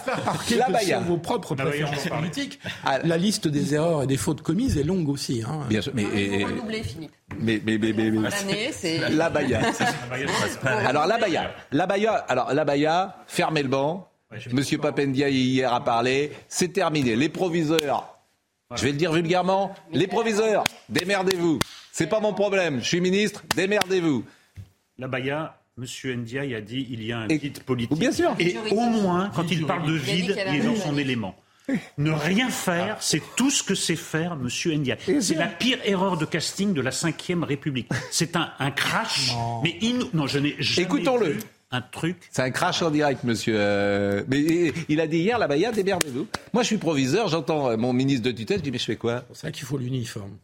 La 0.57 0.69
Baya. 0.69 1.01
vos 1.01 1.17
propres 1.17 1.57
préférences 1.57 2.07
politiques, 2.09 2.61
Ah. 2.85 2.99
la 3.03 3.17
liste 3.17 3.49
des 3.49 3.75
erreurs 3.75 4.05
et 4.05 4.07
des 4.07 4.17
fautes 4.17 4.43
commises 4.43 4.79
est 4.79 4.85
longue 4.85 5.09
aussi. 5.09 5.43
hein. 5.43 5.63
Bien 5.69 5.81
sûr, 5.83 5.91
mais, 5.95 6.05
et- 6.05 6.41
et- 6.41 6.45
Redoublé, 6.45 6.83
Philippe. 6.85 7.11
mais, 7.41 7.61
mais, 7.67 7.79
mais, 7.79 7.93
mais- 7.93 8.11
mais- 8.13 8.31
L'année, 8.31 8.71
c'est. 8.73 8.99
la 9.11 9.29
Baya. 9.29 9.61
Alors 10.87 11.07
la 11.07 11.19
Baya, 11.19 11.51
la 11.73 11.87
Baya, 11.87 12.13
alors 12.29 12.55
la 12.55 12.65
Baya, 12.65 13.17
fermez 13.27 13.63
le 13.63 13.69
banc. 13.69 14.09
Monsieur 14.53 14.79
Papendia 14.79 15.29
hier 15.29 15.73
a 15.73 15.83
parlé, 15.83 16.33
c'est 16.49 16.73
terminé. 16.73 17.15
Les 17.17 17.29
proviseurs, 17.29 18.19
je 18.75 18.83
vais 18.85 18.91
le 18.93 18.99
dire 18.99 19.13
vulgairement, 19.13 19.75
les 19.93 20.07
proviseurs, 20.09 20.65
démerdez-vous. 20.89 21.59
C'est 21.93 22.09
pas 22.09 22.19
mon 22.21 22.33
problème. 22.33 22.81
Je 22.81 22.87
suis 22.89 23.01
ministre, 23.01 23.43
démerdez-vous. 23.55 24.25
La 24.99 25.09
Baya, 25.09 25.59
M. 25.79 25.85
Ndiaye 26.21 26.55
a 26.55 26.61
dit 26.61 26.87
il 26.91 27.03
y 27.05 27.13
a 27.13 27.19
un 27.19 27.29
Et- 27.29 27.39
vide 27.39 27.63
politique. 27.65 27.99
Bien 27.99 28.13
sûr. 28.13 28.35
Et 28.39 28.57
au 28.71 28.81
moins, 28.81 29.31
quand 29.35 29.51
il 29.51 29.67
parle 29.67 29.87
de 29.89 29.95
vide, 29.95 30.37
il 30.49 30.55
est 30.57 30.61
dans 30.61 30.77
son 30.77 30.97
élément. 30.97 31.35
Ne 31.97 32.11
rien 32.13 32.51
faire, 32.51 32.99
c'est 33.01 33.23
tout 33.37 33.51
ce 33.51 33.63
que 33.63 33.75
sait 33.75 33.97
faire 33.97 34.33
M. 34.35 34.49
Ndiaye. 34.81 35.23
C'est 35.23 35.35
la 35.35 35.47
pire 35.47 35.79
erreur 35.85 36.19
de 36.19 36.27
casting 36.27 36.75
de 36.75 36.81
la 36.83 36.91
Ve 36.91 37.43
République. 37.43 37.89
C'est 38.11 38.37
un, 38.37 38.51
un 38.59 38.71
crash, 38.71 39.33
mais 39.63 39.79
inou- 39.81 40.11
non, 40.13 40.27
je 40.27 40.39
n'ai 40.39 40.55
jamais 40.59 40.87
Écoutons-le. 40.87 41.39
un 41.71 41.81
truc. 41.81 42.19
C'est 42.31 42.43
un 42.43 42.51
crash 42.51 42.83
en 42.83 42.91
direct, 42.91 43.25
monsieur. 43.25 43.55
euh, 43.59 44.23
mais 44.29 44.73
il 44.91 45.01
a 45.01 45.07
dit 45.07 45.19
hier, 45.21 45.39
la 45.39 45.49
Baya, 45.49 45.73
démerdez-vous. 45.73 46.27
Moi, 46.53 46.63
je 46.63 46.67
suis 46.69 46.77
proviseur, 46.77 47.29
j'entends 47.29 47.71
euh, 47.71 47.77
mon 47.79 47.95
ministre 47.95 48.27
de 48.27 48.31
tutelle, 48.33 48.59
je 48.59 48.63
dis, 48.65 48.71
mais 48.71 48.79
je 48.79 48.85
fais 48.85 48.97
quoi? 48.97 49.25
C'est 49.33 49.41
ça 49.47 49.51
qu'il 49.51 49.65
faut 49.65 49.79
l'uniforme. 49.79 50.37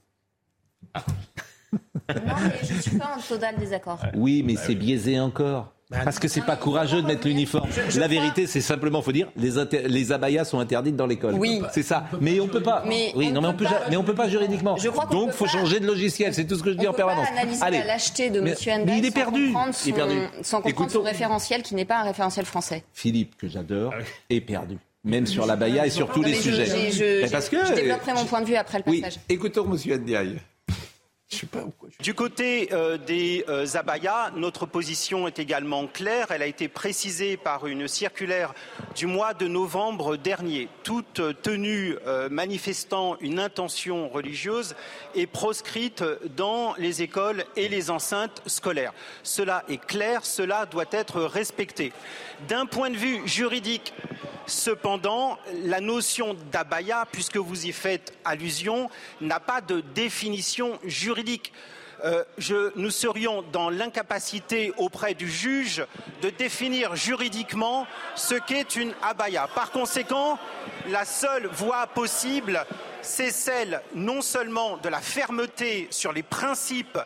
Non, 1.73 2.33
mais 2.43 2.67
je 2.69 2.75
ne 2.75 2.81
suis 2.81 2.99
pas 2.99 3.15
en 3.17 3.21
total 3.21 3.57
désaccord. 3.59 3.99
Oui, 4.15 4.43
mais 4.45 4.57
c'est 4.57 4.75
biaisé 4.75 5.21
encore. 5.21 5.73
Parce 6.05 6.21
que 6.21 6.29
c'est 6.29 6.43
pas 6.43 6.55
courageux 6.55 7.03
de 7.03 7.07
mettre 7.09 7.27
l'uniforme. 7.27 7.69
La 7.97 8.07
vérité, 8.07 8.47
c'est 8.47 8.61
simplement, 8.61 9.03
faut 9.03 9.11
dire, 9.11 9.27
les, 9.37 9.59
inter- 9.59 9.89
les 9.89 10.13
abayas 10.13 10.45
sont 10.45 10.61
interdites 10.61 10.95
dans 10.95 11.07
l'école. 11.07 11.35
Oui. 11.35 11.63
C'est 11.73 11.83
ça. 11.83 12.05
Mais 12.21 12.39
on 12.39 12.47
peut 12.47 12.63
pas. 12.63 12.85
Mais 12.87 13.13
oui, 13.17 13.27
on 13.31 13.33
non, 13.35 13.41
mais 13.41 13.49
on 13.49 13.55
peut 13.55 13.65
pas- 13.65 13.81
mais 13.91 13.97
on 13.97 14.05
peut 14.05 14.15
pas 14.15 14.29
juridiquement. 14.29 14.77
Je 14.77 14.89
crois 14.89 15.07
Donc, 15.07 15.33
faut 15.33 15.47
pas- 15.47 15.51
changer 15.51 15.81
de 15.81 15.87
logiciel. 15.89 16.33
C'est 16.33 16.45
tout 16.45 16.55
ce 16.57 16.63
que 16.63 16.71
je 16.71 16.77
dis 16.77 16.87
On 16.87 16.91
en 16.91 16.93
peut 16.93 16.99
permanence. 16.99 17.27
pas 17.29 17.33
analyser 17.41 17.63
Allez. 17.65 17.79
la 17.79 17.87
lâcheté 17.87 18.31
de 18.31 18.41
Mais- 18.41 18.51
M. 18.51 18.57
Ndiaye 18.57 18.85
mais 18.87 18.99
il 18.99 19.05
est 19.05 19.09
sans 19.09 19.15
perdu. 19.15 19.47
comprendre 19.47 19.75
Il 19.85 19.89
est 19.89 19.93
perdu. 19.93 20.15
son, 20.15 20.21
sans 20.21 20.57
comprendre 20.59 20.69
Écoutons- 20.69 20.91
son 21.01 21.03
référentiel 21.03 21.63
qui 21.65 21.75
n'est 21.75 21.85
pas 21.85 21.99
un 21.99 22.05
référentiel 22.05 22.47
français. 22.47 22.85
Philippe, 22.93 23.37
que 23.37 23.49
j'adore, 23.49 23.93
est 24.29 24.41
perdu. 24.41 24.79
Même 25.03 25.27
sur 25.27 25.45
la 25.47 25.57
Baïa 25.57 25.87
et 25.87 25.91
sur 25.91 26.09
tous 26.13 26.21
Non, 26.21 26.29
les 26.29 26.35
je- 26.35 26.41
sujets. 26.41 26.67
j'ai- 26.93 27.25
je- 27.27 27.31
parce 27.33 27.49
que. 27.49 27.57
je 27.67 27.73
développerai 27.73 28.13
mon 28.13 28.27
point 28.27 28.43
de 28.43 28.47
vue 28.47 28.55
après 28.55 28.79
le 28.79 28.85
Oui, 28.87 29.01
passage. 29.01 29.19
écoutons 29.29 29.65
Monsieur 29.65 29.97
Ndiaye. 29.97 30.37
Du 32.01 32.15
côté 32.15 32.71
euh, 32.73 32.99
des 32.99 33.45
euh, 33.49 33.65
abayas, 33.75 34.33
notre 34.35 34.67
position 34.67 35.29
est 35.29 35.39
également 35.39 35.87
claire. 35.87 36.27
Elle 36.31 36.43
a 36.43 36.47
été 36.47 36.67
précisée 36.67 37.37
par 37.37 37.69
une 37.69 37.87
circulaire 37.87 38.53
du 38.97 39.07
mois 39.07 39.33
de 39.33 39.47
novembre 39.47 40.17
dernier. 40.17 40.69
Toute 40.83 41.21
euh, 41.21 41.33
tenue 41.33 41.97
manifestant 42.31 43.17
une 43.21 43.39
intention 43.39 44.09
religieuse 44.09 44.75
est 45.15 45.27
proscrite 45.27 46.03
dans 46.37 46.75
les 46.79 47.03
écoles 47.03 47.45
et 47.57 47.69
les 47.69 47.91
enceintes 47.91 48.43
scolaires. 48.47 48.93
Cela 49.23 49.65
est 49.69 49.85
clair, 49.85 50.25
cela 50.25 50.67
doit 50.67 50.85
être 50.91 51.21
respecté. 51.21 51.93
D'un 52.49 52.67
point 52.67 52.91
de 52.91 52.97
vue 52.97 53.27
juridique, 53.27 53.93
Cependant, 54.51 55.39
la 55.63 55.81
notion 55.81 56.35
d'abaya, 56.51 57.07
puisque 57.13 57.37
vous 57.37 57.67
y 57.67 57.73
faites 57.73 58.13
allusion, 58.25 58.91
n'a 59.21 59.39
pas 59.39 59.61
de 59.61 59.81
définition 59.95 60.77
juridique. 60.85 61.20
Euh, 62.03 62.25
je- 62.39 62.73
nous 62.77 62.91
serions 62.91 63.43
dans 63.53 63.69
l'incapacité 63.69 64.73
auprès 64.79 65.13
du 65.13 65.29
juge 65.31 65.85
de 66.23 66.31
définir 66.31 66.97
juridiquement 66.97 67.87
ce 68.15 68.35
qu'est 68.37 68.75
une 68.77 68.95
abaya. 69.03 69.49
Par 69.55 69.71
conséquent, 69.71 70.39
la 70.89 71.05
seule 71.05 71.47
voie 71.49 71.87
possible, 71.89 72.65
c'est 73.03 73.31
celle 73.31 73.83
non 73.95 74.23
seulement 74.23 74.79
de 74.79 74.89
la 74.89 75.01
fermeté 75.01 75.89
sur 75.91 76.13
les 76.13 76.23
principes 76.23 76.99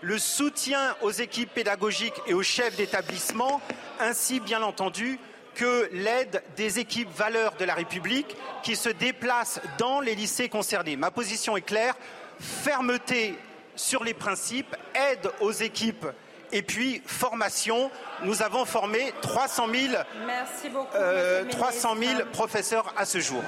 le 0.00 0.16
soutien 0.16 0.96
aux 1.02 1.10
équipes 1.10 1.52
pédagogiques 1.52 2.20
et 2.26 2.32
aux 2.32 2.42
chefs 2.44 2.76
d'établissement, 2.76 3.60
ainsi 4.00 4.38
bien 4.40 4.62
entendu 4.62 5.18
que 5.56 5.90
l'aide 5.92 6.42
des 6.56 6.78
équipes 6.78 7.10
valeurs 7.14 7.54
de 7.58 7.64
la 7.66 7.74
République 7.74 8.34
qui 8.62 8.76
se 8.76 8.88
déplacent 8.88 9.60
dans 9.76 10.00
les 10.00 10.14
lycées 10.14 10.48
concernés. 10.48 10.96
Ma 10.96 11.10
position 11.10 11.56
est 11.56 11.62
claire, 11.62 11.96
fermeté 12.40 13.34
sur 13.78 14.04
les 14.04 14.14
principes, 14.14 14.76
aide 14.94 15.30
aux 15.40 15.52
équipes 15.52 16.06
et 16.52 16.62
puis 16.62 17.00
formation. 17.06 17.90
Nous 18.24 18.42
avons 18.42 18.64
formé 18.64 19.12
300 19.22 19.66
000, 19.72 19.94
Merci 20.26 20.68
beaucoup. 20.68 20.94
euh, 20.96 21.44
monsieur 21.44 21.44
le 21.44 21.50
300 21.50 21.88
000 21.90 22.00
ministre. 22.00 22.30
professeurs 22.32 22.92
à 22.96 23.04
ce 23.04 23.20
jour. 23.20 23.42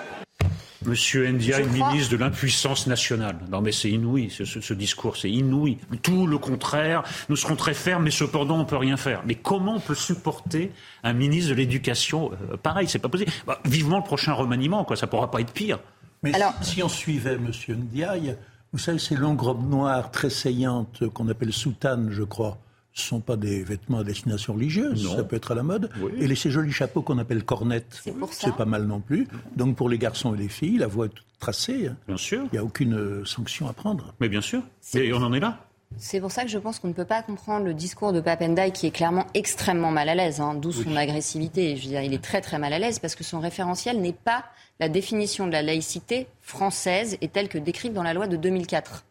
Monsieur 0.87 1.29
Ndiaye, 1.31 1.67
ministre 1.67 2.13
de 2.13 2.17
l'impuissance 2.17 2.87
nationale. 2.87 3.37
Non 3.51 3.61
mais 3.61 3.71
c'est 3.71 3.91
inouï, 3.91 4.31
ce, 4.31 4.47
ce- 4.47 4.63
ce 4.63 4.73
discours, 4.73 5.17
c'est 5.19 5.31
inouï. 5.31 5.77
Tout 6.03 6.27
le 6.27 6.39
contraire, 6.39 7.03
nous 7.29 7.37
serons 7.37 7.55
très 7.55 7.75
fermes, 7.75 8.05
mais 8.05 8.11
cependant 8.11 8.59
on 8.59 8.65
peut 8.65 8.79
rien 8.79 8.97
faire. 8.97 9.21
Mais 9.27 9.35
comment 9.35 9.75
on 9.75 9.81
peut 9.81 9.95
supporter 9.95 10.73
un 11.03 11.13
ministre 11.13 11.51
de 11.51 11.55
l'Éducation 11.57 12.31
euh, 12.51 12.57
pareil? 12.57 12.89
C'est 12.89 12.99
pas 12.99 13.11
possible. 13.11 13.31
Bah, 13.47 13.61
vivement 13.67 13.99
le 13.99 14.05
prochain 14.05 14.33
remaniement, 14.33 14.85
quoi. 14.85 14.97
Ça 14.97 15.07
pourra 15.07 15.31
pas 15.31 15.43
être 15.43 15.53
pire. 15.53 15.81
Mais 16.23 16.35
Alors- 16.35 16.55
si, 16.63 16.77
si 16.77 16.83
on 16.83 16.89
suivait 16.89 17.35
M. 17.35 17.51
Ndiaye, 17.69 18.37
vous 18.73 18.79
savez, 18.79 18.99
ces 18.99 19.17
longues 19.17 19.41
robes 19.41 19.69
noires 19.69 20.11
très 20.11 20.31
saillantes 20.31 21.09
qu'on 21.09 21.29
appelle 21.29 21.53
soutanes, 21.53 22.11
je 22.11 22.23
crois, 22.23 22.59
ce 22.93 23.03
ne 23.05 23.09
sont 23.09 23.21
pas 23.21 23.37
des 23.37 23.63
vêtements 23.63 23.99
à 24.01 24.05
destination 24.05 24.55
religieuse, 24.55 25.05
Non. 25.05 25.17
ça 25.17 25.25
peut 25.25 25.37
être 25.37 25.53
à 25.53 25.55
la 25.55 25.63
mode. 25.63 25.91
Et 26.19 26.27
les, 26.27 26.35
ces 26.35 26.51
jolis 26.51 26.73
chapeaux 26.73 27.03
qu'on 27.03 27.19
appelle 27.19 27.45
cornettes, 27.45 28.03
C'est 28.31 28.55
pas 28.57 28.65
mal 28.65 28.85
non 28.87 29.01
plus. 29.01 29.29
Donc 29.57 29.77
pour 29.77 29.89
les 29.89 29.99
garçons 29.99 30.35
et 30.35 30.39
les 30.39 30.49
filles, 30.49 30.79
la 30.79 30.87
voie 30.89 31.07
est 31.07 31.11
toute 31.11 31.25
tracée. 31.39 31.87
hein. 31.89 31.97
Bien 32.09 32.17
sûr. 32.17 32.43
Il 32.45 32.51
n'y 32.53 32.59
a 32.59 32.65
aucune 32.65 33.25
sanction 33.25 33.69
à 33.69 33.73
prendre. 33.73 34.13
Mais 34.21 34.29
bien 34.29 34.41
sûr. 34.41 34.63
Et 34.95 35.13
on 35.13 35.19
en 35.23 35.33
est 35.33 35.41
là. 35.41 35.67
C'est 35.97 36.21
pour 36.21 36.31
ça 36.31 36.43
que 36.43 36.49
je 36.49 36.59
pense 36.59 36.79
qu'on 36.79 36.89
ne 36.89 36.93
peut 36.93 37.05
pas 37.05 37.23
comprendre 37.23 37.67
le 37.67 37.75
discours 37.75 38.13
de 38.13 38.21
Papendai 38.21 38.71
qui 38.71 38.87
est 38.87 38.91
clairement 38.91 39.27
extrêmement 39.35 39.91
mal 39.91 40.09
à 40.09 40.15
l'aise, 40.15 40.41
hein, 40.41 40.55
d'où 40.55 40.73
son 40.73 40.97
agressivité. 40.97 41.77
Je 41.77 41.83
veux 41.83 41.89
dire, 41.91 42.03
il 42.03 42.15
est 42.15 42.23
très 42.23 42.41
très 42.41 42.59
mal 42.59 42.73
à 42.73 42.79
l'aise 42.79 42.99
parce 42.99 43.15
que 43.15 43.25
son 43.25 43.41
référentiel 43.41 44.01
n'est 44.01 44.13
pas 44.13 44.45
la 44.79 44.89
définition 44.89 45.47
de 45.47 45.53
la 45.53 45.63
laïcité 45.63 46.27
française 46.41 47.19
et 47.21 47.29
telle 47.29 47.49
que 47.49 47.59
décrite 47.59 47.93
dans 47.93 48.03
la 48.03 48.15
loi 48.15 48.29
de 48.29 48.37
2004. 48.37 49.05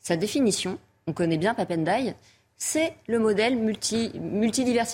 Sa 0.00 0.16
définition, 0.16 0.78
on 1.06 1.12
connaît 1.12 1.36
bien 1.36 1.52
Papendai, 1.52 2.14
c'est 2.62 2.92
le 3.06 3.18
modèle 3.18 3.56
multi, 3.56 4.12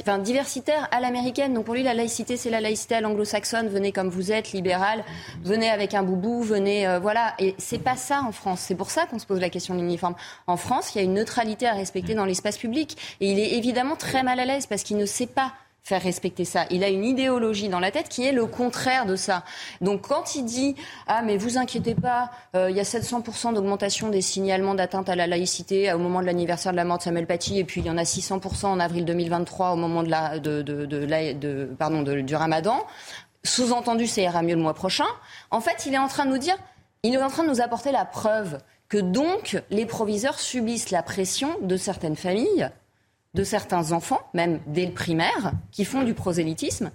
enfin, 0.01 0.19
diversitaire 0.19 0.89
à 0.93 1.01
l'américaine. 1.01 1.53
Donc 1.53 1.65
pour 1.65 1.75
lui, 1.75 1.83
la 1.83 1.95
laïcité, 1.95 2.37
c'est 2.37 2.49
la 2.49 2.61
laïcité 2.61 2.95
à 2.95 3.01
l'anglo-saxonne. 3.01 3.67
Venez 3.67 3.91
comme 3.91 4.09
vous 4.09 4.31
êtes, 4.31 4.53
libéral, 4.53 5.05
venez 5.43 5.69
avec 5.69 5.93
un 5.93 6.05
boubou, 6.05 6.43
venez, 6.43 6.87
euh, 6.87 7.01
voilà. 7.01 7.35
Et 7.41 7.57
c'est 7.59 7.83
pas 7.83 7.97
ça 7.97 8.23
en 8.23 8.31
France. 8.31 8.61
C'est 8.61 8.77
pour 8.77 8.91
ça 8.91 9.07
qu'on 9.07 9.19
se 9.19 9.27
pose 9.27 9.41
la 9.41 9.51
question 9.51 9.75
de 9.75 9.81
l'uniforme. 9.81 10.15
En 10.47 10.57
France, 10.57 10.95
il 10.95 10.99
y 10.99 11.01
a 11.01 11.05
une 11.05 11.15
neutralité 11.15 11.67
à 11.67 11.73
respecter 11.73 12.15
dans 12.15 12.25
l'espace 12.25 12.57
public. 12.57 13.17
Et 13.21 13.33
il 13.33 13.41
est 13.41 13.57
évidemment 13.57 13.97
très 13.97 14.23
mal 14.23 14.39
à 14.39 14.45
l'aise 14.45 14.67
parce 14.67 14.85
qu'il 14.85 14.97
ne 14.97 15.07
sait 15.07 15.27
pas 15.27 15.53
faire 15.87 16.03
respecter 16.03 16.45
ça. 16.45 16.65
Il 16.71 16.83
a 16.83 16.89
une 16.89 17.05
idéologie 17.05 17.69
dans 17.69 17.79
la 17.79 17.93
tête 17.93 18.09
qui 18.09 18.27
est 18.27 18.33
le 18.33 18.47
contraire 18.47 19.07
de 19.07 19.15
ça. 19.15 19.45
Donc 19.81 20.09
quand 20.09 20.35
il 20.35 20.45
dit 20.45 20.75
ah 21.07 21.23
mais 21.23 21.37
vous 21.37 21.59
inquiétez 21.59 21.95
pas, 21.95 22.31
euh, 22.57 22.69
il 22.71 22.77
y 22.77 22.81
a 22.81 22.83
700% 22.83 23.55
d'augmentation 23.55 24.09
des 24.09 24.21
signalements 24.21 24.75
d'atteinte 24.75 25.09
à 25.09 25.15
la 25.15 25.29
laïcité 25.29 25.93
au 25.93 25.99
moment 25.99 26.21
de 26.21 26.27
l'anniversaire 26.27 26.73
de 26.73 26.77
la 26.77 26.85
mort 26.85 26.99
de 26.99 27.05
Samuel 27.05 27.29
Paty 27.29 27.61
et 27.61 27.65
puis 27.65 27.83
il 27.83 27.87
y 27.87 27.91
en 27.91 27.99
a 27.99 28.03
600% 28.03 28.67
en 28.67 28.81
avril 28.81 29.05
2023 29.05 29.71
au 29.71 29.77
moment 29.77 30.03
de 30.03 30.11
la 30.11 30.41
de, 30.41 30.63
de, 30.63 30.87
de, 30.87 31.33
de 31.35 31.71
pardon 31.79 32.03
du 32.03 32.35
Ramadan. 32.35 32.85
Sous-entendu, 33.45 34.09
ça 34.09 34.23
ira 34.23 34.43
mieux 34.43 34.57
le 34.57 34.63
mois 34.63 34.75
prochain. 34.75 35.07
En 35.53 35.61
fait, 35.61 35.87
il 35.87 35.95
est 35.95 35.99
en 35.99 36.09
train 36.09 36.25
de 36.25 36.31
nous 36.31 36.39
dire, 36.39 36.57
il 37.05 37.15
est 37.15 37.23
en 37.23 37.29
train 37.29 37.45
de 37.45 37.49
nous 37.49 37.61
apporter 37.61 37.93
la 37.93 38.05
preuve 38.05 38.59
que 38.89 38.99
donc 38.99 39.63
les 39.71 39.87
proviseurs 39.87 40.41
subissent 40.41 40.91
la 40.91 41.05
pression 41.05 41.51
de 41.63 41.77
certaines 41.77 42.17
familles 42.17 42.71
de 43.37 43.45
certains 43.45 43.93
enfants, 43.93 44.21
même 44.35 44.59
dès 44.67 44.87
le 44.87 44.93
primaire, 44.93 45.53
qui 45.71 45.85
font 45.85 46.03
du 46.03 46.15
prosélytisme. 46.15 46.91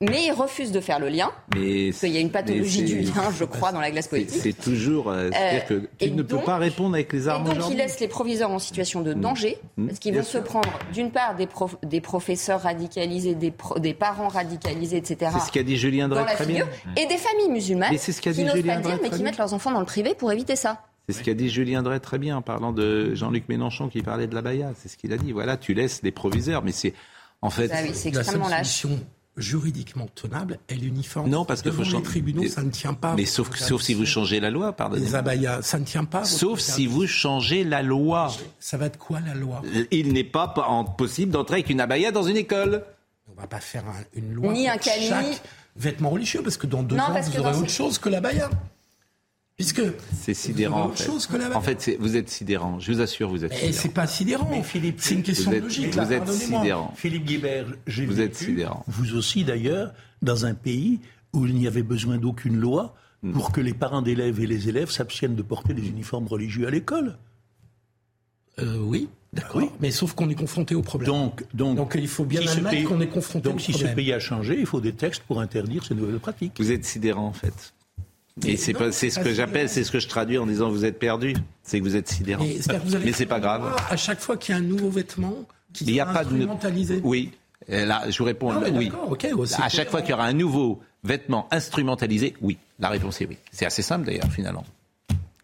Mais 0.00 0.24
ils 0.26 0.32
refusent 0.32 0.72
de 0.72 0.80
faire 0.80 0.98
le 0.98 1.08
lien. 1.08 1.30
Mais 1.54 1.90
parce 1.90 2.00
qu'il 2.00 2.10
y 2.10 2.16
a 2.16 2.20
une 2.20 2.32
pathologie 2.32 2.82
du 2.82 3.00
lien, 3.00 3.30
je 3.38 3.44
crois, 3.44 3.70
dans 3.70 3.80
la 3.80 3.92
glace 3.92 4.08
politique. 4.08 4.40
C'est 4.42 4.52
toujours. 4.52 5.10
Euh, 5.10 5.30
c'est-à-dire 5.30 5.66
que 5.66 5.88
tu 5.98 6.10
ne 6.10 6.22
peux 6.22 6.40
pas 6.40 6.56
répondre 6.56 6.94
avec 6.94 7.12
les 7.12 7.28
armes 7.28 7.48
Et 7.52 7.54
donc, 7.54 7.70
ils 7.70 7.76
laissent 7.76 8.00
les 8.00 8.08
proviseurs 8.08 8.50
en 8.50 8.58
situation 8.58 9.00
de 9.00 9.14
mm. 9.14 9.20
danger, 9.20 9.58
mm. 9.76 9.86
parce 9.86 9.98
qu'ils 10.00 10.16
vont 10.16 10.24
se 10.24 10.38
prendre, 10.38 10.68
d'une 10.92 11.12
part, 11.12 11.36
des, 11.36 11.46
des 11.84 12.00
professeurs 12.00 12.62
radicalisés, 12.62 13.36
des, 13.36 13.52
des, 13.78 13.94
parents 13.94 14.26
radicalisés, 14.26 14.96
etc. 14.96 15.30
C'est 15.34 15.46
ce 15.46 15.52
qu'a 15.52 15.62
dit 15.62 15.76
Julien 15.76 16.08
Drey 16.08 16.24
très 16.34 16.46
bien. 16.46 16.66
Et 16.96 17.06
des 17.06 17.18
familles 17.18 17.50
musulmanes 17.50 17.96
ce 17.96 18.20
qui 18.20 18.28
n'osent 18.42 18.62
pas 18.62 18.76
dire, 18.78 18.98
mais 19.02 19.10
qui 19.10 19.22
mettent 19.22 19.38
leurs 19.38 19.54
enfants 19.54 19.70
dans 19.70 19.80
le 19.80 19.86
privé 19.86 20.14
pour 20.16 20.32
éviter 20.32 20.56
ça. 20.56 20.82
C'est 21.08 21.14
ce 21.18 21.22
qu'a 21.22 21.34
dit 21.34 21.50
Julien 21.50 21.82
Drey 21.82 21.98
très 22.00 22.18
bien 22.18 22.36
en 22.36 22.42
parlant 22.42 22.72
de 22.72 23.14
Jean-Luc 23.14 23.48
Mélenchon 23.48 23.88
qui 23.88 24.02
parlait 24.02 24.26
de 24.26 24.34
la 24.34 24.42
Baïa. 24.42 24.72
C'est 24.76 24.88
ce 24.88 24.96
qu'il 24.96 25.12
a 25.12 25.16
dit. 25.16 25.32
Voilà, 25.32 25.56
tu 25.56 25.74
laisses 25.74 26.02
les 26.02 26.12
proviseurs, 26.12 26.62
mais 26.62 26.72
c'est 26.72 26.94
en 27.40 27.50
fait 27.50 27.70
ah 27.72 27.92
c'est 27.92 28.08
extrêmement 28.08 28.48
la 28.48 28.64
solution 28.64 29.04
juridiquement 29.36 30.08
tenable 30.14 30.58
est 30.68 30.74
l'uniforme. 30.74 31.30
Non, 31.30 31.44
parce 31.44 31.62
que 31.62 31.70
devant 31.70 31.98
les 31.98 32.02
tribunaux, 32.02 32.46
ça 32.48 32.62
ne 32.62 32.70
tient 32.70 32.94
pas. 32.94 33.14
Mais 33.16 33.24
sauf, 33.24 33.54
sauf 33.56 33.82
si 33.82 33.94
vous 33.94 34.04
changez 34.04 34.40
la 34.40 34.50
loi, 34.50 34.72
pardonnez. 34.72 35.04
Les 35.04 35.14
abayas, 35.14 35.62
ça 35.62 35.78
ne 35.78 35.84
tient 35.84 36.04
pas. 36.04 36.24
Sauf 36.24 36.60
si 36.60 36.86
vous 36.86 37.06
changez 37.06 37.64
la 37.64 37.82
loi. 37.82 38.32
Ça 38.60 38.76
va 38.76 38.86
être 38.86 38.98
quoi 38.98 39.20
la 39.20 39.34
loi? 39.34 39.62
Il 39.90 40.12
n'est 40.12 40.24
pas 40.24 40.54
possible 40.96 41.32
d'entrer 41.32 41.56
avec 41.56 41.70
une 41.70 41.80
abaya 41.80 42.12
dans 42.12 42.24
une 42.24 42.36
école. 42.36 42.84
On 43.28 43.40
va 43.40 43.46
pas 43.46 43.60
faire 43.60 43.84
une 44.14 44.34
loi 44.34 44.52
ni 44.52 44.68
un 44.68 44.76
pour 44.76 44.84
chaque 44.84 45.42
vêtement 45.74 46.10
religieux, 46.10 46.42
parce 46.42 46.58
que 46.58 46.66
dans 46.66 46.82
deux 46.82 46.98
ans, 46.98 47.18
vous 47.18 47.40
aurez 47.40 47.56
autre 47.56 47.70
chose 47.70 47.98
que 47.98 48.10
l'abaya. 48.10 48.50
Puisque 49.62 49.82
c'est 50.12 50.34
sidérant. 50.34 50.86
En 50.86 50.90
fait, 50.90 51.54
en 51.54 51.60
fait 51.60 51.96
vous 52.00 52.16
êtes 52.16 52.28
sidérant. 52.28 52.80
Je 52.80 52.92
vous 52.92 53.00
assure, 53.00 53.28
vous 53.28 53.44
êtes. 53.44 53.52
Et 53.62 53.70
c'est 53.70 53.90
pas 53.90 54.08
sidérant. 54.08 54.48
Mais 54.50 54.64
Philippe, 54.64 54.96
c'est 54.98 55.14
une 55.14 55.22
question 55.22 55.52
vous 55.52 55.56
êtes, 55.56 55.62
logique. 55.62 55.94
Vous 55.94 56.12
êtes 56.12 56.28
sidérant. 56.28 56.92
Philippe 56.96 57.24
Guibert, 57.24 57.66
vous 57.86 58.20
êtes 58.20 58.34
sidérant. 58.34 58.84
Vous 58.88 59.14
aussi 59.14 59.44
d'ailleurs, 59.44 59.92
dans 60.20 60.46
un 60.46 60.54
pays 60.54 60.98
où 61.32 61.46
il 61.46 61.54
n'y 61.54 61.68
avait 61.68 61.84
besoin 61.84 62.18
d'aucune 62.18 62.58
loi 62.58 62.96
hmm. 63.22 63.32
pour 63.32 63.52
que 63.52 63.60
les 63.60 63.72
parents 63.72 64.02
d'élèves 64.02 64.40
et 64.40 64.48
les 64.48 64.68
élèves 64.68 64.90
s'abstiennent 64.90 65.36
de 65.36 65.42
porter 65.42 65.74
des 65.74 65.86
uniformes 65.86 66.26
religieux 66.26 66.66
à 66.66 66.70
l'école. 66.70 67.16
Euh, 68.58 68.78
oui, 68.80 69.08
D'accord. 69.32 69.62
Mais 69.80 69.92
sauf 69.92 70.12
qu'on 70.14 70.28
est 70.28 70.34
confronté 70.34 70.74
au 70.74 70.82
problème. 70.82 71.06
Donc, 71.06 71.44
donc, 71.54 71.76
donc 71.76 71.94
il 71.94 72.08
faut 72.08 72.24
bien 72.24 72.46
admettre 72.46 72.88
qu'on 72.88 73.00
est 73.00 73.06
confronté 73.06 73.48
au 73.48 73.52
problème. 73.52 73.52
Donc 73.52 73.60
si 73.60 73.72
ce 73.72 73.86
pays 73.86 74.12
a 74.12 74.18
changé, 74.18 74.58
il 74.58 74.66
faut 74.66 74.80
des 74.80 74.92
textes 74.92 75.22
pour 75.22 75.40
interdire 75.40 75.84
ces 75.84 75.94
nouvelles 75.94 76.18
pratiques. 76.18 76.54
Vous 76.58 76.72
êtes 76.72 76.84
sidérant 76.84 77.28
en 77.28 77.32
fait. 77.32 77.72
Et 78.46 78.56
c'est 78.56 78.74
c'est 78.92 79.10
ce 79.10 79.20
que 79.20 79.32
j'appelle, 79.32 79.68
c'est 79.68 79.84
ce 79.84 79.90
que 79.90 80.00
je 80.00 80.08
traduis 80.08 80.38
en 80.38 80.46
disant 80.46 80.70
vous 80.70 80.84
êtes 80.84 80.98
perdu, 80.98 81.34
c'est 81.62 81.78
que 81.78 81.84
vous 81.84 81.96
êtes 81.96 82.08
sidérant. 82.08 82.44
Mais 83.04 83.12
c'est 83.12 83.26
pas 83.26 83.40
grave. 83.40 83.76
À 83.90 83.96
chaque 83.96 84.20
fois 84.20 84.36
qu'il 84.36 84.54
y 84.54 84.58
a 84.58 84.60
un 84.60 84.64
nouveau 84.64 84.90
vêtement 84.90 85.34
qui 85.72 85.84
il 85.84 85.94
y 85.94 86.00
a 86.00 86.06
pas 86.06 86.24
de 86.24 86.48
oui. 87.02 87.30
là, 87.68 88.02
je 88.10 88.18
vous 88.18 88.24
réponds 88.24 88.52
oui. 88.74 88.90
à 89.58 89.68
chaque 89.68 89.90
fois 89.90 90.02
qu'il 90.02 90.10
y 90.10 90.14
aura 90.14 90.26
un 90.26 90.32
nouveau 90.32 90.80
vêtement 91.04 91.48
instrumentalisé, 91.50 92.34
oui. 92.40 92.58
La 92.78 92.88
réponse 92.88 93.20
est 93.20 93.26
oui. 93.26 93.38
C'est 93.52 93.66
assez 93.66 93.82
simple 93.82 94.06
d'ailleurs 94.06 94.30
finalement. 94.30 94.64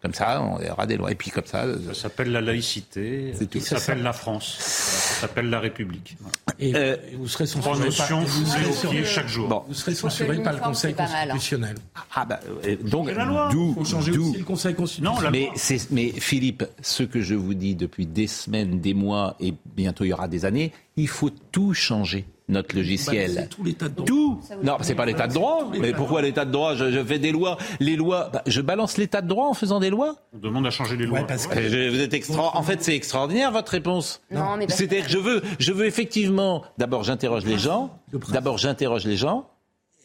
Comme 0.01 0.13
ça, 0.13 0.41
on 0.41 0.65
aura 0.71 0.85
des 0.85 0.95
lois. 0.95 1.11
Et 1.11 1.15
puis 1.15 1.29
comme 1.29 1.45
ça. 1.45 1.65
Ça 1.87 1.93
s'appelle 1.93 2.31
la 2.31 2.39
laïcité. 2.39 3.33
Ça 3.59 3.77
s'appelle 3.77 4.01
la 4.01 4.13
France. 4.13 4.57
Ça 4.59 5.21
s'appelle 5.21 5.49
la 5.49 5.59
République. 5.59 6.17
Et 6.57 6.73
euh, 6.73 6.95
vous 7.17 7.27
serez 7.27 7.45
censuré 7.45 7.89
par, 7.97 8.21
vous 8.21 9.03
chaque 9.03 9.27
jour. 9.27 9.65
Vous 9.67 9.73
serez 9.73 9.95
censuré 9.95 10.41
par 10.41 10.53
le 10.53 10.59
Conseil 10.59 10.93
constitutionnel. 10.93 11.75
Ah 12.15 12.25
bah 12.25 12.39
euh, 12.65 12.77
donc 12.83 13.09
d'où 13.51 13.73
faut 13.73 13.85
changer 13.85 14.17
aussi 14.17 14.37
le 14.37 14.45
Conseil 14.45 14.73
constitutionnel. 14.73 15.31
mais 15.31 15.49
mais 15.91 16.11
Philippe, 16.11 16.63
ce 16.81 17.03
que 17.03 17.21
je 17.21 17.35
vous 17.35 17.53
dis 17.53 17.75
depuis 17.75 18.05
des 18.05 18.27
semaines, 18.27 18.79
des 18.79 18.93
mois 18.93 19.35
et 19.39 19.53
bientôt 19.75 20.05
il 20.05 20.09
y 20.09 20.13
aura 20.13 20.27
des 20.27 20.45
années, 20.45 20.71
il 20.95 21.07
faut 21.07 21.29
tout 21.51 21.73
changer 21.73 22.25
notre 22.49 22.75
logiciel. 22.75 23.35
Bah, 23.35 23.41
tout 23.43 23.63
l'état 23.63 23.87
de 23.87 23.95
droit. 23.95 24.07
Tout. 24.07 24.39
Non, 24.63 24.77
c'est 24.81 24.95
pas 24.95 25.05
l'état 25.05 25.27
de 25.27 25.33
droit. 25.33 25.71
Mais 25.79 25.93
pourquoi 25.93 26.21
l'état 26.21 26.45
de 26.45 26.51
droit 26.51 26.75
je, 26.75 27.03
fais 27.03 27.19
des 27.19 27.31
lois. 27.31 27.57
Les 27.79 27.95
lois. 27.95 28.29
Bah, 28.33 28.41
je 28.45 28.61
balance 28.61 28.97
l'état 28.97 29.21
de 29.21 29.27
droit 29.27 29.47
en 29.47 29.53
faisant 29.53 29.79
des 29.79 29.89
lois. 29.89 30.15
On 30.33 30.39
demande 30.39 30.65
à 30.65 30.71
changer 30.71 30.97
les 30.97 31.05
lois. 31.05 31.25
parce 31.25 31.47
que... 31.47 31.89
vous 31.89 31.99
êtes 31.99 32.13
extra... 32.13 32.57
En 32.57 32.63
fait, 32.63 32.83
c'est 32.83 32.95
extraordinaire 32.95 33.51
votre 33.51 33.71
réponse. 33.71 34.21
Non, 34.31 34.57
mais 34.57 34.65
c'est-à-dire 34.67 35.05
que 35.05 35.11
je 35.11 35.17
veux, 35.17 35.41
je 35.59 35.71
veux 35.71 35.85
effectivement. 35.85 36.63
D'abord, 36.77 37.03
j'interroge 37.03 37.45
les 37.45 37.59
gens. 37.59 37.91
D'abord, 38.31 38.57
j'interroge 38.57 39.05
les 39.05 39.17
gens 39.17 39.47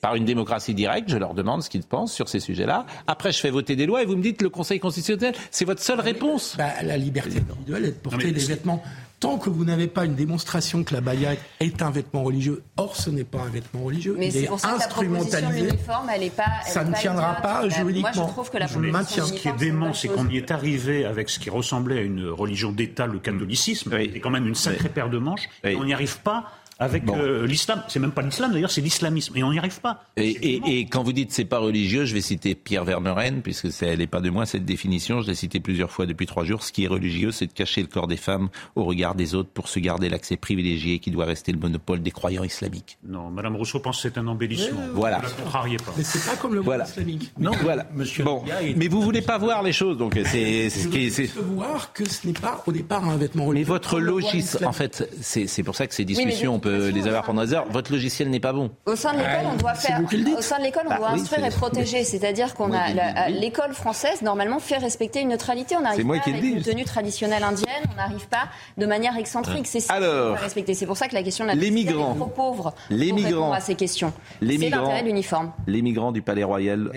par 0.04 0.16
une 0.16 0.26
démocratie 0.26 0.74
directe, 0.74 1.08
je 1.08 1.16
leur 1.16 1.32
demande 1.32 1.62
ce 1.62 1.70
qu'ils 1.70 1.82
pensent 1.82 2.12
sur 2.12 2.28
ces 2.28 2.38
sujets-là. 2.38 2.84
Après, 3.06 3.32
je 3.32 3.40
fais 3.40 3.48
voter 3.48 3.74
des 3.74 3.86
lois 3.86 4.02
et 4.02 4.04
vous 4.04 4.16
me 4.16 4.22
dites 4.22 4.42
le 4.42 4.50
Conseil 4.50 4.78
constitutionnel, 4.78 5.32
c'est 5.50 5.64
votre 5.64 5.80
seule 5.80 6.00
réponse. 6.00 6.56
Bah, 6.58 6.82
la 6.82 6.98
liberté 6.98 7.38
individuelle 7.38 7.86
est 7.86 7.92
de 7.92 7.96
porter 8.10 8.30
des 8.30 8.44
vêtements 8.44 8.82
tant 9.24 9.38
que 9.38 9.48
vous 9.48 9.64
n'avez 9.64 9.86
pas 9.86 10.04
une 10.04 10.14
démonstration 10.14 10.84
que 10.84 10.92
la 10.92 11.00
baya 11.00 11.30
est 11.58 11.80
un 11.80 11.90
vêtement 11.90 12.22
religieux, 12.22 12.62
or 12.76 12.94
ce 12.94 13.08
n'est 13.08 13.24
pas 13.24 13.38
un 13.38 13.48
vêtement 13.48 13.82
religieux, 13.82 14.14
mais 14.18 14.30
c'est 14.30 14.50
instrumentalisé. 14.50 15.70
elle 16.14 16.22
est 16.22 16.28
pas, 16.28 16.44
ça 16.66 16.84
ne 16.84 16.94
tiendra 16.94 17.36
pas 17.36 17.66
juridiquement. 17.70 18.10
Moi, 18.14 18.26
je 18.26 18.32
trouve 18.32 18.50
que 18.50 18.58
la 18.58 18.66
je 18.66 18.78
maintiens. 18.78 19.24
Ce 19.24 19.32
qui 19.32 19.48
est 19.48 19.56
dément, 19.56 19.94
c'est 19.94 20.08
qu'on 20.08 20.28
y 20.28 20.36
est 20.36 20.50
arrivé 20.50 21.06
avec 21.06 21.30
ce 21.30 21.38
qui 21.38 21.48
ressemblait 21.48 22.00
à 22.00 22.02
une 22.02 22.28
religion 22.28 22.70
d'État, 22.70 23.06
le 23.06 23.18
catholicisme, 23.18 23.92
oui. 23.94 24.12
et 24.14 24.20
quand 24.20 24.28
même 24.28 24.46
une 24.46 24.54
sacrée 24.54 24.90
paire 24.90 25.08
de 25.08 25.16
manches, 25.16 25.48
et 25.64 25.74
on 25.74 25.84
n'y 25.84 25.94
arrive 25.94 26.20
pas 26.20 26.44
avec 26.78 27.08
euh, 27.08 27.46
l'islam. 27.46 27.82
C'est 27.88 28.00
même 28.00 28.12
pas 28.12 28.22
l'islam 28.22 28.52
d'ailleurs, 28.52 28.70
c'est 28.70 28.80
l'islamisme. 28.80 29.36
Et 29.36 29.42
on 29.42 29.52
n'y 29.52 29.58
arrive 29.58 29.80
pas. 29.80 30.04
Et, 30.16 30.60
et, 30.80 30.86
quand 30.86 31.02
vous 31.02 31.12
dites 31.12 31.32
c'est 31.32 31.44
pas 31.44 31.58
religieux, 31.58 32.04
je 32.04 32.14
vais 32.14 32.20
citer 32.20 32.54
Pierre 32.54 32.84
Vermeuren, 32.84 33.42
puisque 33.42 33.68
elle 33.82 33.98
n'est 33.98 34.06
pas 34.06 34.20
de 34.20 34.30
moi 34.30 34.46
cette 34.46 34.64
définition. 34.64 35.22
Je 35.22 35.28
l'ai 35.28 35.34
cité 35.34 35.60
plusieurs 35.60 35.90
fois 35.90 36.06
depuis 36.06 36.26
trois 36.26 36.44
jours. 36.44 36.62
Ce 36.62 36.72
qui 36.72 36.84
est 36.84 36.88
religieux, 36.88 37.30
c'est 37.30 37.46
de 37.46 37.52
cacher 37.52 37.80
le 37.80 37.88
corps 37.88 38.06
des 38.06 38.16
femmes 38.16 38.48
au 38.74 38.84
regard 38.84 39.14
des 39.14 39.34
autres 39.34 39.50
pour 39.50 39.68
se 39.68 39.78
garder 39.78 40.08
l'accès 40.08 40.36
privilégié 40.36 40.98
qui 40.98 41.10
doit 41.10 41.24
rester 41.24 41.52
le 41.52 41.58
monopole 41.58 42.02
des 42.02 42.10
croyants 42.10 42.44
islamiques. 42.44 42.98
Non, 43.06 43.30
Madame 43.30 43.56
Rousseau 43.56 43.80
pense 43.80 44.02
que 44.02 44.08
c'est 44.08 44.18
un 44.18 44.26
embellissement. 44.26 44.80
voilà. 44.94 45.20
Ne 45.20 45.78
pas. 45.78 45.92
Mais 45.96 46.02
c'est 46.02 46.30
pas 46.30 46.36
comme 46.36 46.54
le 46.54 46.60
voilà. 46.60 46.84
islamique. 46.84 47.32
Non, 47.38 47.52
voilà. 47.62 47.86
Monsieur. 47.94 48.24
Bon, 48.24 48.42
mais 48.76 48.88
vous 48.88 49.00
voulez 49.00 49.22
pas 49.22 49.38
voir 49.38 49.62
les 49.62 49.72
choses, 49.72 49.96
donc 49.96 50.14
c'est 50.14 50.70
ce 50.70 50.88
qui 50.88 51.06
est. 51.06 51.36
voir 51.36 51.92
que 51.92 52.08
ce 52.08 52.26
n'est 52.26 52.32
pas 52.32 52.62
au 52.66 52.72
départ 52.72 53.08
un 53.08 53.16
vêtement 53.16 53.46
religieux. 53.46 53.66
Mais 53.66 53.72
votre 53.72 54.00
logisme, 54.00 54.64
en 54.66 54.72
fait, 54.72 55.08
c'est 55.20 55.62
pour 55.62 55.76
ça 55.76 55.86
que 55.86 55.94
ces 55.94 56.04
discussions, 56.04 56.54
on 56.54 56.60
peut 56.64 56.88
les 56.88 57.06
avoir 57.06 57.24
pendant 57.24 57.44
votre 57.70 57.92
logiciel 57.92 58.30
n'est 58.30 58.40
pas 58.40 58.52
bon. 58.52 58.70
Au 58.86 58.96
sein 58.96 59.12
de 59.12 59.18
l'école, 59.18 59.46
on 59.52 59.56
doit 59.56 59.74
faire. 59.74 60.00
Au 60.36 60.42
sein 60.42 60.58
de 60.58 60.64
l'école, 60.64 60.84
on 60.86 60.90
bah 60.90 60.96
doit 60.98 61.10
instruire 61.10 61.44
et 61.44 61.50
protéger. 61.50 62.04
C'est-à-dire 62.04 62.54
qu'on 62.54 62.72
a 62.72 63.28
l'école 63.28 63.74
française 63.74 64.22
normalement 64.22 64.58
fait 64.58 64.78
respecter 64.78 65.20
une 65.20 65.28
neutralité. 65.28 65.76
On 65.76 65.82
n'arrive 65.82 66.06
pas 66.06 66.14
avec 66.14 66.26
une 66.26 66.62
tenue 66.62 66.84
traditionnelle 66.84 67.42
indienne. 67.42 67.68
On 67.92 67.96
n'arrive 67.96 68.26
pas 68.28 68.48
de 68.78 68.86
manière 68.86 69.16
excentrique. 69.16 69.66
C'est 69.66 69.80
ça 69.80 69.94
Alors, 69.94 70.36
respecter. 70.36 70.74
C'est 70.74 70.86
pour 70.86 70.96
ça 70.96 71.08
que 71.08 71.14
la 71.14 71.22
question 71.22 71.44
de 71.44 71.50
la 71.50 71.54
les 71.54 71.70
migrants, 71.70 72.14
trop 72.14 72.26
pauvre 72.26 72.74
les 72.90 73.12
migrants 73.12 73.52
à 73.52 73.60
ces 73.60 73.74
questions. 73.74 74.12
C'est 74.40 74.56
l'intérêt 74.56 75.02
de 75.02 75.08
l'uniforme. 75.08 75.52
Les 75.66 75.82
migrants 75.82 76.12
du 76.12 76.22
Palais 76.22 76.44
Royal. 76.44 76.90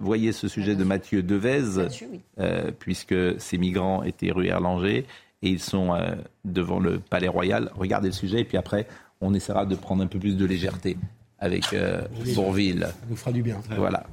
Voyez 0.00 0.32
ce 0.32 0.48
sujet 0.48 0.74
de 0.74 0.84
Mathieu 0.84 1.22
Devez, 1.22 1.88
euh, 2.38 2.70
puisque 2.78 3.14
ces 3.40 3.58
migrants 3.58 4.02
étaient 4.02 4.30
rue 4.30 4.48
Erlanger 4.48 5.06
et 5.42 5.48
ils 5.48 5.60
sont 5.60 5.94
euh, 5.94 6.14
devant 6.44 6.78
le 6.78 6.98
Palais 6.98 7.28
Royal. 7.28 7.70
Regardez 7.74 8.08
le 8.08 8.14
sujet 8.14 8.40
et 8.40 8.44
puis 8.44 8.56
après 8.56 8.86
on 9.20 9.34
essaiera 9.34 9.66
de 9.66 9.74
prendre 9.74 10.02
un 10.02 10.06
peu 10.06 10.18
plus 10.18 10.36
de 10.36 10.44
légèreté 10.44 10.96
avec 11.38 11.72
euh, 11.72 12.02
Bourville. 12.34 12.88
Ça 12.90 12.94
nous 13.08 13.16
fera 13.16 13.32
du 13.32 13.42
bien. 13.42 13.60
Voilà. 13.76 14.04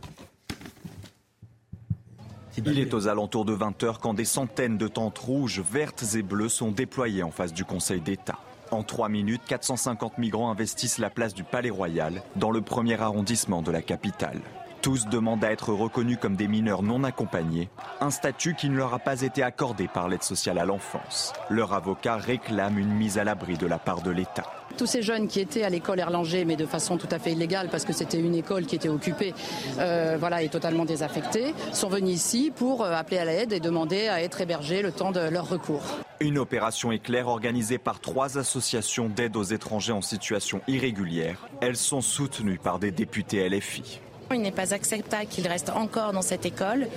Il 2.66 2.80
est 2.80 2.94
aux 2.94 3.08
alentours 3.08 3.46
de 3.46 3.56
20h 3.56 4.00
quand 4.02 4.14
des 4.16 4.26
centaines 4.26 4.78
de 4.78 4.88
tentes 4.88 5.20
rouges, 5.20 5.62
vertes 5.62 6.04
et 6.16 6.24
bleues 6.24 6.50
sont 6.50 6.72
déployées 6.72 7.22
en 7.24 7.30
face 7.30 7.54
du 7.54 7.64
Conseil 7.64 8.02
d'État. 8.02 8.40
En 8.72 8.84
trois 8.84 9.10
minutes, 9.10 9.44
450 9.48 10.18
migrants 10.18 10.50
investissent 10.50 10.98
la 10.98 11.10
place 11.10 11.34
du 11.34 11.44
Palais 11.44 11.70
Royal, 11.70 12.22
dans 12.36 12.52
le 12.52 12.62
premier 12.62 13.00
arrondissement 13.00 13.62
de 13.62 13.72
la 13.72 13.82
capitale. 13.82 14.42
Tous 14.82 15.08
demandent 15.08 15.44
à 15.44 15.52
être 15.52 15.74
reconnus 15.74 16.18
comme 16.22 16.36
des 16.36 16.48
mineurs 16.48 16.84
non 16.84 17.04
accompagnés, 17.04 17.70
un 18.00 18.12
statut 18.12 18.54
qui 18.54 18.70
ne 18.70 18.78
leur 18.78 18.94
a 18.94 19.00
pas 19.00 19.22
été 19.22 19.44
accordé 19.44 19.88
par 19.88 20.08
l'aide 20.08 20.24
sociale 20.24 20.60
à 20.60 20.66
l'enfance. 20.66 21.34
Leur 21.50 21.74
avocat 21.74 22.18
réclame 22.18 22.78
une 22.78 22.94
mise 22.94 23.18
à 23.18 23.24
l'abri 23.24 23.58
de 23.58 23.68
la 23.68 23.80
part 23.80 24.02
de 24.02 24.12
l'État. 24.12 24.46
Tous 24.78 24.86
ces 24.86 25.02
jeunes 25.02 25.28
qui 25.28 25.40
étaient 25.40 25.64
à 25.64 25.70
l'école 25.70 26.00
Erlanger, 26.00 26.46
mais 26.46 26.56
de 26.56 26.66
façon 26.66 26.98
tout 26.98 27.08
à 27.10 27.18
fait 27.18 27.32
illégale, 27.32 27.70
parce 27.70 27.86
que 27.86 27.94
c'était 27.94 28.20
une 28.20 28.36
école 28.36 28.66
qui 28.66 28.76
était 28.76 28.90
occupée 28.90 29.34
euh, 29.80 30.18
voilà, 30.20 30.44
et 30.44 30.50
totalement 30.50 30.86
désaffectée, 30.86 31.56
sont 31.74 31.90
venus 31.90 32.14
ici 32.14 32.52
pour 32.56 32.84
euh, 32.84 32.94
appeler 32.94 33.18
à 33.18 33.26
l'aide 33.26 33.54
et 33.54 33.60
demander 33.60 34.08
à 34.08 34.22
être 34.22 34.40
hébergés 34.42 34.82
le 34.82 34.92
temps 34.92 35.12
de 35.12 35.20
leur 35.20 35.50
recours. 35.50 35.82
Une 36.20 36.38
opération 36.38 36.92
éclair 36.92 37.28
organisée 37.28 37.78
par 37.78 38.00
trois 38.00 38.38
associations 38.38 39.10
d'aide 39.10 39.36
aux 39.36 39.44
étrangers 39.44 39.94
en 39.94 40.02
situation 40.02 40.62
irrégulière. 40.68 41.48
Elles 41.62 41.78
sont 41.78 42.02
soutenues 42.02 42.60
par 42.60 42.80
des 42.80 42.92
députés 42.92 43.48
LFI. 43.50 44.02
Il 44.34 44.42
n'est 44.42 44.52
pas 44.52 44.74
acceptable 44.74 45.28
qu'il 45.28 45.48
reste 45.48 45.70
encore 45.70 46.12
dans 46.14 46.22
cette 46.22 46.46
école 46.46 46.88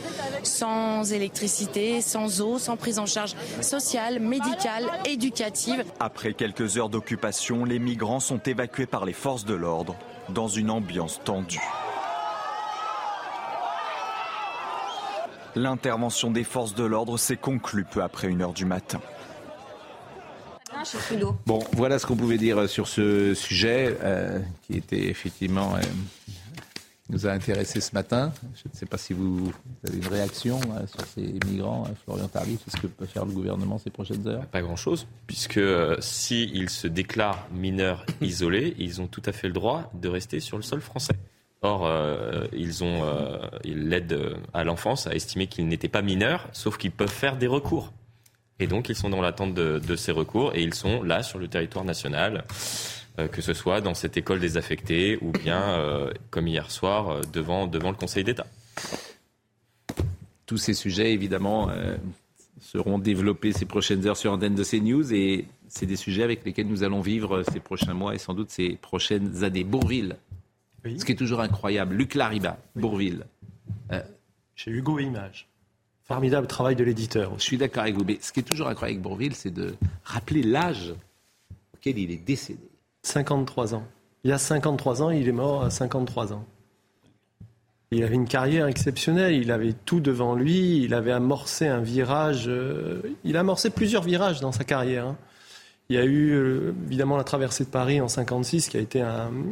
sans 0.43 1.13
électricité, 1.13 2.01
sans 2.01 2.41
eau, 2.41 2.59
sans 2.59 2.77
prise 2.77 2.99
en 2.99 3.07
charge 3.07 3.35
sociale, 3.61 4.21
médicale, 4.21 4.85
éducative. 5.05 5.85
Après 6.01 6.35
quelques 6.35 6.77
heures 6.77 6.89
d'occupation, 6.89 7.65
les 7.65 7.79
migrants 7.79 8.21
sont 8.21 8.41
évacués 8.41 8.87
par 8.87 9.05
les 9.05 9.13
forces 9.13 9.45
de 9.45 9.55
l'ordre 9.55 9.97
dans 10.29 10.49
une 10.49 10.71
ambiance 10.71 11.21
tendue. 11.25 11.61
L'intervention 15.57 16.31
des 16.31 16.45
forces 16.45 16.75
de 16.75 16.85
l'ordre 16.85 17.19
s'est 17.19 17.37
conclue 17.37 17.85
peu 17.85 18.03
après 18.03 18.29
une 18.29 18.43
heure 18.43 18.53
du 18.53 18.65
matin. 18.65 19.01
Bon, 21.47 21.59
voilà 21.73 21.99
ce 21.99 22.07
qu'on 22.07 22.17
pouvait 22.17 22.39
dire 22.39 22.69
sur 22.69 22.87
ce 22.89 23.35
sujet 23.35 23.99
euh, 24.03 24.39
qui 24.63 24.77
était 24.77 25.09
effectivement 25.09 25.75
euh, 25.75 25.81
nous 27.11 27.27
a 27.27 27.31
intéressé 27.31 27.81
ce 27.81 27.95
matin. 27.95 28.33
Je 28.55 28.69
ne 28.69 28.75
sais 28.75 28.87
pas 28.87 28.99
si 28.99 29.13
vous 29.13 29.53
avez 29.87 29.99
une 29.99 30.07
réaction 30.07 30.61
euh, 30.61 30.87
sur 30.87 31.05
ces 31.07 31.35
migrants, 31.47 31.85
euh, 31.87 31.95
Florian 32.05 32.29
Tardif. 32.29 32.61
ce 32.67 32.77
que 32.77 32.87
peut 32.87 33.07
faire 33.07 33.25
le 33.25 33.33
gouvernement 33.33 33.79
ces 33.79 33.91
prochaines 33.91 34.27
heures 34.27 34.47
Pas 34.47 34.63
grand-chose, 34.63 35.07
puisque 35.27 35.59
euh, 35.59 35.97
s'ils 36.01 36.71
se 36.71 36.87
déclarent 36.87 37.47
mineurs 37.53 38.07
isolés, 38.21 38.75
ils 38.79 39.01
ont 39.01 39.07
tout 39.07 39.23
à 39.27 39.33
fait 39.33 39.49
le 39.49 39.55
droit 39.55 39.91
de 39.95 40.09
rester 40.09 40.41
sur 40.41 40.57
le 40.57 40.63
sol 40.63 40.81
français. 40.81 41.15
Or, 41.63 41.87
ils 42.55 42.83
ont 42.83 43.03
l'aide 43.65 44.19
à 44.55 44.65
l'enfance 44.65 45.07
a 45.07 45.15
estimé 45.15 45.47
qu'ils 45.47 45.69
n'étaient 45.69 45.91
pas 45.91 46.01
mineurs, 46.01 46.49
sauf 46.55 46.79
qu'ils 46.79 46.91
peuvent 46.91 47.11
faire 47.11 47.37
des 47.37 47.47
recours. 47.47 47.93
Et 48.61 48.67
donc, 48.67 48.89
ils 48.89 48.95
sont 48.95 49.11
dans 49.11 49.21
l'attente 49.21 49.53
de, 49.53 49.79
de, 49.79 49.95
ces 49.95 50.11
recours 50.11 50.55
et 50.55 50.63
ils 50.63 50.73
sont 50.73 51.03
là 51.03 51.23
sur 51.23 51.39
le 51.39 51.49
territoire 51.49 51.85
national. 51.85 52.45
Euh, 53.21 53.29
que 53.29 53.43
ce 53.43 53.55
soit 53.55 53.81
dans 53.81 53.95
cette 53.95 54.17
école 54.17 54.41
désaffectée 54.41 55.19
ou 55.21 55.31
bien, 55.33 55.61
euh, 55.61 56.13
comme 56.31 56.47
hier 56.47 56.71
soir, 56.71 57.09
euh, 57.11 57.21
devant, 57.33 57.67
devant 57.67 57.91
le 57.91 57.97
Conseil 57.97 58.25
d'État. 58.25 58.47
Tous 60.47 60.57
ces 60.57 60.75
sujets, 60.75 61.13
évidemment, 61.13 61.71
seront 62.61 62.99
développés 62.99 63.53
ces 63.53 63.67
prochaines 63.67 64.05
heures 64.09 64.17
sur 64.17 64.33
antenne 64.33 64.57
de 64.57 64.65
CNews 64.65 65.15
et 65.15 65.45
c'est 65.69 65.87
des 65.87 65.95
sujets 65.95 66.25
avec 66.25 66.45
lesquels 66.45 66.67
nous 66.67 66.83
allons 66.83 67.01
vivre 67.01 67.45
ces 67.53 67.61
prochains 67.61 67.95
mois 67.95 68.17
et 68.17 68.19
sans 68.19 68.35
doute 68.35 68.51
ces 68.51 68.71
prochaines 68.71 69.45
années. 69.45 69.63
Bourville, 69.63 70.17
ce 70.85 71.05
qui 71.05 71.13
est 71.13 71.17
toujours 71.17 71.41
incroyable. 71.41 71.95
Luc 71.95 72.17
Lariba, 72.17 72.59
Bourville. 72.75 73.27
Chez 74.57 74.73
Hugo 74.73 74.99
Image. 74.99 75.47
Formidable 76.03 76.49
travail 76.49 76.75
de 76.75 76.83
l'éditeur. 76.83 77.33
Je 77.39 77.45
suis 77.45 77.57
d'accord 77.57 77.85
avec 77.85 77.95
vous, 77.95 78.05
mais 78.05 78.19
ce 78.21 78.33
qui 78.33 78.41
est 78.41 78.43
toujours 78.43 78.67
incroyable 78.67 78.97
avec 78.97 79.03
Bourville, 79.03 79.37
c'est 79.37 79.55
de 79.55 79.77
rappeler 80.03 80.43
l'âge 80.43 80.93
auquel 81.75 81.97
il 81.97 82.11
est 82.11 82.17
décédé. 82.17 82.70
53 83.03 83.75
ans. 83.75 83.85
Il 84.25 84.31
y 84.31 84.33
a 84.33 84.39
53 84.39 85.03
ans, 85.03 85.11
il 85.11 85.29
est 85.29 85.33
mort 85.33 85.65
à 85.65 85.71
53 85.71 86.33
ans. 86.33 86.45
Il 87.93 88.05
avait 88.05 88.15
une 88.15 88.29
carrière 88.29 88.69
exceptionnelle, 88.69 89.35
il 89.35 89.51
avait 89.51 89.73
tout 89.73 89.99
devant 89.99 90.37
lui, 90.37 90.85
il 90.85 90.95
avait 90.95 91.11
amorcé 91.11 91.67
un 91.67 91.81
virage, 91.81 92.45
euh, 92.47 93.03
il 93.25 93.37
a 93.37 93.41
amorcé 93.41 93.71
plusieurs 93.71 94.03
virages 94.03 94.41
dans 94.41 94.53
sa 94.53 94.63
carrière. 94.63 95.07
Hein. 95.07 95.17
Il 95.89 95.97
y 95.97 95.99
a 95.99 96.05
eu 96.05 96.31
euh, 96.31 96.73
évidemment 96.87 97.17
la 97.17 97.25
traversée 97.25 97.65
de 97.65 97.69
Paris 97.69 98.01
en 98.01 98.07
56 98.07 98.69
qui 98.69 98.77
a 98.77 98.81
été 98.81 99.03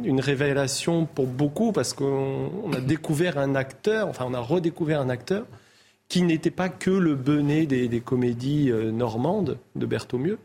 une 0.05 0.21
révélation 0.21 1.05
pour 1.05 1.27
beaucoup 1.27 1.73
parce 1.73 1.91
qu'on 1.91 2.71
a 2.71 2.79
découvert 2.79 3.37
un 3.37 3.55
acteur, 3.55 4.07
enfin 4.07 4.23
on 4.25 4.33
a 4.33 4.39
redécouvert 4.39 5.01
un 5.01 5.09
acteur 5.09 5.45
qui 6.07 6.23
n'était 6.23 6.49
pas 6.49 6.69
que 6.69 6.91
le 6.91 7.15
benet 7.15 7.65
des, 7.65 7.99
comédies 7.99 8.71
euh, 8.71 8.89
normandes 8.89 9.57
de 9.75 9.85
Berthommieux, 9.85 10.39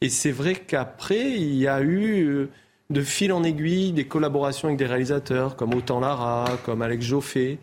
et 0.00 0.08
c'est 0.10 0.30
vrai 0.30 0.54
qu'après, 0.54 1.32
il 1.32 1.54
y 1.54 1.66
a 1.66 1.80
eu 1.80 2.24
euh, 2.24 2.48
de 2.90 3.02
fil 3.02 3.32
en 3.32 3.42
aiguille 3.42 3.92
des 3.92 4.06
collaborations 4.06 4.68
avec 4.68 4.78
des 4.78 4.86
réalisateurs 4.86 5.56
comme 5.56 5.74
Autant 5.74 5.98
Lara, 5.98 6.46
comme 6.64 6.82
Alex 6.82 7.04
Joffé, 7.04 7.58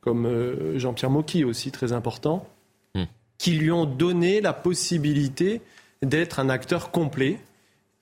comme 0.00 0.26
euh, 0.26 0.78
Jean-Pierre 0.78 1.10
Mocky 1.10 1.44
aussi, 1.44 1.72
très 1.72 1.92
important, 1.92 2.46
hmm. 2.94 3.04
qui 3.38 3.52
lui 3.52 3.72
ont 3.72 3.86
donné 3.86 4.40
la 4.40 4.52
possibilité 4.52 5.62
d'être 6.02 6.38
un 6.38 6.48
acteur 6.48 6.92
complet. 6.92 7.38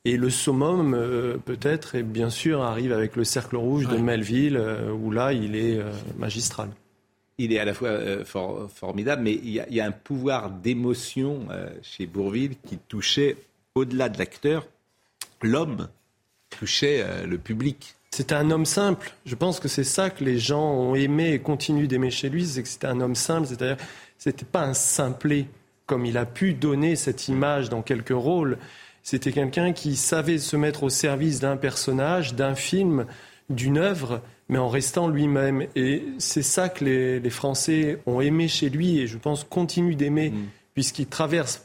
Et 0.05 0.17
le 0.17 0.31
summum, 0.31 0.95
euh, 0.95 1.39
peut-être, 1.39 1.95
et 1.95 2.03
bien 2.03 2.31
sûr, 2.31 2.63
arrive 2.63 2.93
avec 2.93 3.17
le 3.17 3.25
Cercle 3.25 3.57
Rouge 3.57 3.89
de 3.89 3.97
Melville, 3.97 4.63
où 4.93 5.11
là, 5.11 5.33
il 5.33 5.57
est 5.57 5.81
magistral 6.19 6.71
il 7.41 7.53
est 7.53 7.61
à 7.61 7.65
la 7.65 7.73
fois 7.73 7.97
formidable, 8.67 9.23
mais 9.23 9.33
il 9.33 9.51
y, 9.51 9.81
a, 9.81 9.85
un 9.85 9.93
pouvoir 9.93 10.51
d'émotion 10.51 11.47
chez 11.83 12.07
Bourville 12.07 12.57
qui 12.67 12.79
touchait 12.89 13.37
au-delà 13.79 14.09
de 14.09 14.19
l'acteur, 14.19 14.67
l'homme 15.43 15.89
touchait 16.51 17.03
euh, 17.03 17.27
le 17.27 17.39
public. 17.39 17.95
C'était 18.11 18.35
un 18.35 18.51
homme 18.51 18.65
simple. 18.65 19.13
Je 19.27 19.35
pense 19.35 19.61
que 19.61 19.69
c'est 19.69 19.85
ça 19.85 20.11
que 20.11 20.25
les 20.25 20.39
gens 20.39 20.73
ont 20.73 20.95
aimé 20.95 21.33
et 21.33 21.39
continuent 21.39 21.87
d'aimer 21.87 22.11
chez 22.11 22.29
lui, 22.29 22.47
c'est 22.47 22.63
que 22.63 22.69
c'était 22.69 22.87
un 22.87 23.01
homme 23.01 23.15
simple, 23.15 23.47
c'est-à-dire 23.47 23.77
c'était 24.19 24.45
pas 24.45 24.63
un 24.63 24.75
simplet 24.75 25.47
comme 25.87 26.05
il 26.05 26.19
a 26.19 26.27
pu 26.27 26.55
donner 26.55 26.97
cette 26.97 27.29
image 27.29 27.69
dans 27.69 27.83
quelques 27.83 28.11
rôles. 28.11 28.59
C'était 29.03 29.33
quelqu'un 29.33 29.73
qui 29.73 29.97
savait 29.97 30.39
se 30.39 30.57
mettre 30.57 30.83
au 30.83 30.91
service 30.91 31.41
d'un 31.41 31.57
personnage, 31.57 32.35
d'un 32.35 32.55
film, 32.55 33.07
d'une 33.49 33.79
œuvre, 33.79 34.21
mais 34.49 34.59
en 34.59 34.69
restant 34.69 35.09
lui-même. 35.09 35.67
Et 35.77 36.05
c'est 36.19 36.43
ça 36.43 36.69
que 36.69 36.85
les, 36.85 37.31
Français 37.31 38.01
ont 38.07 38.21
aimé 38.21 38.49
chez 38.49 38.69
lui 38.69 38.99
et 38.99 39.07
je 39.07 39.17
pense 39.17 39.45
continuent 39.45 39.97
d'aimer, 39.97 40.31
mm. 40.31 40.47
puisqu'il 40.75 41.07
traverse 41.07 41.65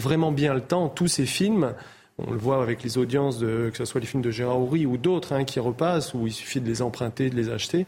vraiment 0.00 0.32
bien 0.32 0.54
le 0.54 0.60
temps. 0.60 0.88
Tous 0.88 1.08
ces 1.08 1.26
films, 1.26 1.74
on 2.18 2.30
le 2.30 2.38
voit 2.38 2.62
avec 2.62 2.82
les 2.82 2.98
audiences, 2.98 3.38
de, 3.38 3.70
que 3.70 3.78
ce 3.78 3.84
soit 3.84 4.00
les 4.00 4.06
films 4.06 4.22
de 4.22 4.30
Gérard 4.30 4.60
Houry 4.60 4.86
ou 4.86 4.96
d'autres 4.96 5.32
hein, 5.32 5.44
qui 5.44 5.60
repassent, 5.60 6.14
où 6.14 6.26
il 6.26 6.32
suffit 6.32 6.60
de 6.60 6.66
les 6.66 6.82
emprunter, 6.82 7.30
de 7.30 7.36
les 7.36 7.50
acheter. 7.50 7.86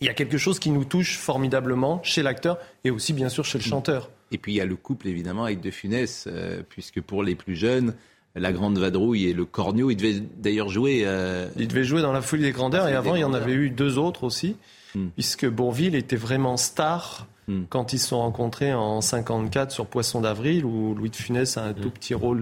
Il 0.00 0.06
y 0.06 0.10
a 0.10 0.14
quelque 0.14 0.38
chose 0.38 0.58
qui 0.58 0.70
nous 0.70 0.84
touche 0.84 1.18
formidablement 1.18 2.00
chez 2.02 2.22
l'acteur 2.22 2.58
et 2.84 2.90
aussi 2.90 3.12
bien 3.12 3.28
sûr 3.28 3.44
chez 3.44 3.58
le 3.58 3.64
chanteur. 3.64 4.10
Et 4.32 4.38
puis 4.38 4.52
il 4.52 4.56
y 4.56 4.60
a 4.60 4.64
le 4.64 4.76
couple 4.76 5.08
évidemment 5.08 5.44
avec 5.44 5.60
De 5.60 5.70
Funès, 5.70 6.26
euh, 6.26 6.62
puisque 6.68 7.00
pour 7.00 7.22
les 7.22 7.34
plus 7.34 7.54
jeunes, 7.54 7.94
la 8.34 8.52
Grande 8.52 8.78
Vadrouille 8.78 9.26
et 9.26 9.32
le 9.32 9.44
Cornio, 9.44 9.90
il 9.90 9.96
devait 9.96 10.22
d'ailleurs 10.38 10.68
jouer. 10.68 11.02
Euh, 11.04 11.48
il 11.58 11.68
devait 11.68 11.84
jouer 11.84 12.00
dans 12.00 12.12
La 12.12 12.22
Folie 12.22 12.42
des 12.42 12.52
Grandeurs 12.52 12.88
et 12.88 12.94
avant 12.94 13.16
il 13.16 13.20
y 13.20 13.24
en 13.24 13.34
avait 13.34 13.52
eu 13.52 13.70
deux 13.70 13.98
autres 13.98 14.24
aussi, 14.24 14.56
hmm. 14.94 15.08
puisque 15.14 15.46
Bourville 15.46 15.94
était 15.94 16.16
vraiment 16.16 16.56
star 16.56 17.26
Hmm. 17.50 17.64
quand 17.68 17.92
ils 17.92 17.98
se 17.98 18.08
sont 18.08 18.18
rencontrés 18.18 18.72
en 18.72 19.00
54 19.00 19.72
sur 19.72 19.86
Poisson 19.86 20.20
d'avril, 20.20 20.64
où 20.64 20.94
Louis 20.94 21.10
de 21.10 21.16
Funès 21.16 21.56
a 21.56 21.64
un 21.64 21.72
tout 21.72 21.88
hmm. 21.88 21.92
petit 21.92 22.14
rôle 22.14 22.40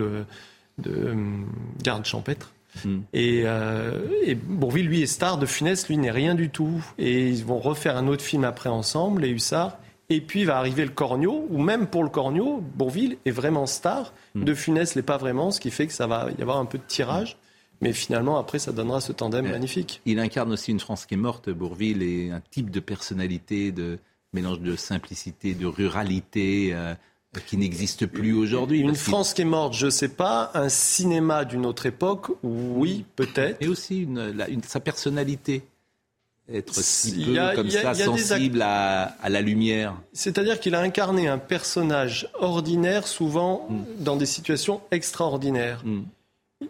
de, 0.78 0.90
euh, 0.90 1.14
garde 1.82 2.04
champêtre. 2.04 2.52
Hmm. 2.84 2.98
Et, 3.14 3.42
euh, 3.46 4.06
et, 4.24 4.34
Bourville, 4.34 4.86
lui, 4.86 5.02
est 5.02 5.06
star. 5.06 5.38
De 5.38 5.46
Funès, 5.46 5.88
lui, 5.88 5.96
n'est 5.96 6.10
rien 6.10 6.34
du 6.34 6.50
tout. 6.50 6.84
Et 6.98 7.28
ils 7.28 7.44
vont 7.44 7.58
refaire 7.58 7.96
un 7.96 8.06
autre 8.06 8.22
film 8.22 8.44
après 8.44 8.68
ensemble, 8.68 9.22
Les 9.22 9.30
Hussards. 9.30 9.78
Et 10.10 10.20
puis 10.20 10.44
va 10.44 10.56
arriver 10.58 10.84
le 10.84 10.90
Cornio, 10.90 11.46
ou 11.50 11.58
même 11.58 11.86
pour 11.86 12.02
le 12.02 12.08
Cornio, 12.10 12.62
Bourville 12.76 13.18
est 13.26 13.30
vraiment 13.30 13.66
star. 13.66 14.12
De 14.34 14.54
Funès 14.54 14.94
l'est 14.94 15.02
pas 15.02 15.18
vraiment, 15.18 15.50
ce 15.50 15.60
qui 15.60 15.70
fait 15.70 15.86
que 15.86 15.92
ça 15.92 16.06
va 16.06 16.28
y 16.38 16.42
avoir 16.42 16.58
un 16.58 16.64
peu 16.64 16.78
de 16.78 16.84
tirage. 16.86 17.36
Mais 17.80 17.92
finalement, 17.92 18.38
après, 18.38 18.58
ça 18.58 18.72
donnera 18.72 19.00
ce 19.00 19.12
tandem 19.12 19.46
euh, 19.46 19.50
magnifique. 19.50 20.00
Il 20.04 20.18
incarne 20.18 20.52
aussi 20.52 20.70
une 20.70 20.80
France 20.80 21.06
qui 21.06 21.14
est 21.14 21.18
morte, 21.18 21.50
Bourville, 21.50 22.02
et 22.02 22.30
un 22.30 22.40
type 22.50 22.70
de 22.70 22.80
personnalité, 22.80 23.70
de, 23.70 23.98
mélange 24.32 24.60
de 24.60 24.76
simplicité, 24.76 25.54
de 25.54 25.66
ruralité 25.66 26.70
euh, 26.72 26.94
qui 27.46 27.56
n'existe 27.56 28.06
plus 28.06 28.34
aujourd'hui. 28.34 28.80
Une 28.80 28.94
France 28.94 29.34
qui 29.34 29.42
est 29.42 29.46
morte, 29.46 29.74
je 29.74 29.86
ne 29.86 29.90
sais 29.90 30.08
pas. 30.08 30.50
Un 30.54 30.68
cinéma 30.68 31.44
d'une 31.44 31.66
autre 31.66 31.86
époque, 31.86 32.28
oui, 32.42 33.04
peut-être. 33.16 33.60
Et 33.60 33.68
aussi 33.68 34.02
une, 34.02 34.34
sa 34.66 34.80
personnalité. 34.80 35.62
Être 36.50 36.74
si 36.74 37.26
peu 37.26 37.54
comme 37.54 37.68
ça, 37.68 37.92
sensible 37.92 38.62
à, 38.62 39.14
la 39.28 39.42
lumière. 39.42 39.94
C'est-à-dire 40.14 40.58
qu'il 40.58 40.74
a 40.74 40.80
incarné 40.80 41.28
un 41.28 41.36
personnage 41.36 42.30
ordinaire, 42.38 43.06
souvent 43.06 43.66
hmm. 43.68 44.02
dans 44.02 44.16
des 44.16 44.24
situations 44.24 44.80
extraordinaires. 44.90 45.82
Hmm. 45.84 46.04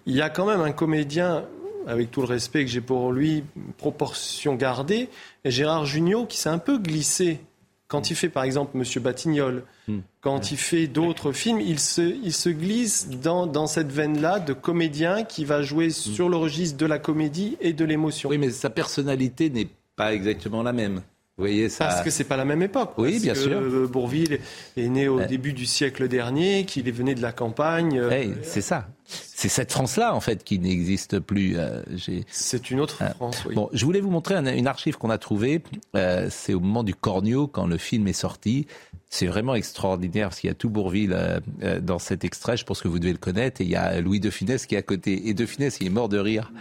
Il 0.05 0.16
y 0.16 0.20
a 0.20 0.30
quand 0.30 0.47
même 0.47 0.60
un 0.60 0.72
comédien 0.72 1.44
avec 1.86 2.10
tout 2.10 2.20
le 2.20 2.26
respect 2.26 2.64
que 2.64 2.70
j'ai 2.70 2.80
pour 2.80 3.12
lui, 3.12 3.44
proportion 3.78 4.56
gardée, 4.56 5.09
Gérard 5.44 5.86
Jugnot 5.86 6.26
qui 6.26 6.36
s'est 6.36 6.51
un 6.51 6.59
peu 6.59 6.78
glissé 6.78 7.40
quand 7.89 8.10
il 8.10 8.16
fait 8.16 8.28
par 8.28 8.44
exemple 8.44 8.77
Monsieur 8.77 9.01
Batignolles, 9.01 9.65
hmm. 9.89 9.98
quand 10.20 10.52
il 10.52 10.59
fait 10.59 10.86
d'autres 10.86 11.32
films, 11.32 11.60
il 11.60 11.81
se, 11.81 12.02
il 12.02 12.32
se 12.32 12.51
glisse 12.51 13.09
dans, 13.09 13.47
dans 13.47 13.66
cette 13.66 13.90
veine-là 13.90 14.39
de 14.39 14.52
comédien 14.52 15.24
qui 15.24 15.44
va 15.44 15.62
jouer 15.62 15.89
hmm. 15.89 15.93
sur 15.93 16.28
le 16.28 16.36
registre 16.36 16.77
de 16.77 16.86
la 16.86 16.98
comédie 16.98 17.56
et 17.60 17.73
de 17.73 17.85
l'émotion. 17.85 18.28
Oui, 18.28 18.39
mais 18.39 18.51
sa 18.51 18.70
personnalité 18.70 19.51
n'est 19.51 19.69
pas 19.97 20.15
exactement 20.15 20.62
la 20.62 20.73
même. 20.73 21.02
Vous 21.36 21.44
voyez 21.44 21.69
ça 21.69 21.86
Parce 21.86 22.02
que 22.02 22.10
c'est 22.10 22.24
pas 22.24 22.36
la 22.36 22.44
même 22.44 22.62
époque. 22.62 22.94
Oui, 22.98 23.20
bien 23.20 23.35
sûr. 23.35 23.60
Bourville 23.89 24.40
est 24.77 24.89
né 24.89 25.09
au 25.09 25.20
début 25.20 25.52
du 25.52 25.66
siècle 25.66 26.09
dernier, 26.09 26.65
qu'il 26.65 26.89
est 26.89 26.93
venu 26.93 27.15
de 27.15 27.23
la 27.23 27.32
campagne. 27.32 28.02
c'est 28.43 28.60
ça. 28.60 28.89
C'est 29.09 29.48
cette 29.48 29.72
France-là, 29.72 30.14
en 30.14 30.20
fait, 30.20 30.44
qui 30.44 30.59
n'existe 30.59 31.18
plus. 31.18 31.56
Euh, 31.56 31.82
c'est 32.28 32.70
une 32.70 32.80
autre 32.80 33.02
France, 33.14 33.44
oui. 33.47 33.55
Bon, 33.55 33.70
je 33.72 33.85
voulais 33.86 34.01
vous 34.01 34.10
montrer 34.10 34.35
une 34.35 34.66
archive 34.66 34.98
qu'on 34.98 35.09
a 35.09 35.16
trouvée. 35.16 35.62
Euh, 35.97 36.28
c'est 36.30 36.52
au 36.52 36.60
moment 36.60 36.85
du 36.85 36.94
Cornio, 36.94 37.47
quand 37.47 37.66
le 37.66 37.78
film 37.78 38.06
est 38.09 38.12
sorti. 38.12 38.66
C'est 39.09 39.26
vraiment 39.26 39.55
extraordinaire 39.55 40.28
parce 40.28 40.40
qu'il 40.40 40.48
y 40.48 40.51
a 40.51 40.55
tout 40.55 40.68
Bourville 40.68 41.16
euh, 41.62 41.80
dans 41.80 41.98
cet 41.98 42.22
extrait. 42.24 42.59
Je 42.59 42.64
pense 42.64 42.82
que 42.82 42.89
vous 42.89 42.98
devez 42.98 43.12
le 43.12 43.18
connaître. 43.18 43.62
Et 43.62 43.64
il 43.64 43.70
y 43.70 43.76
a 43.76 43.98
Louis 44.02 44.20
de 44.20 44.28
Funès 44.28 44.66
qui 44.66 44.74
est 44.74 44.78
à 44.78 44.82
côté. 44.82 45.28
Et 45.28 45.32
de 45.32 45.47
Funès, 45.47 45.78
il 45.80 45.86
est 45.86 45.90
mort 45.90 46.10
de 46.10 46.18
rire. 46.18 46.52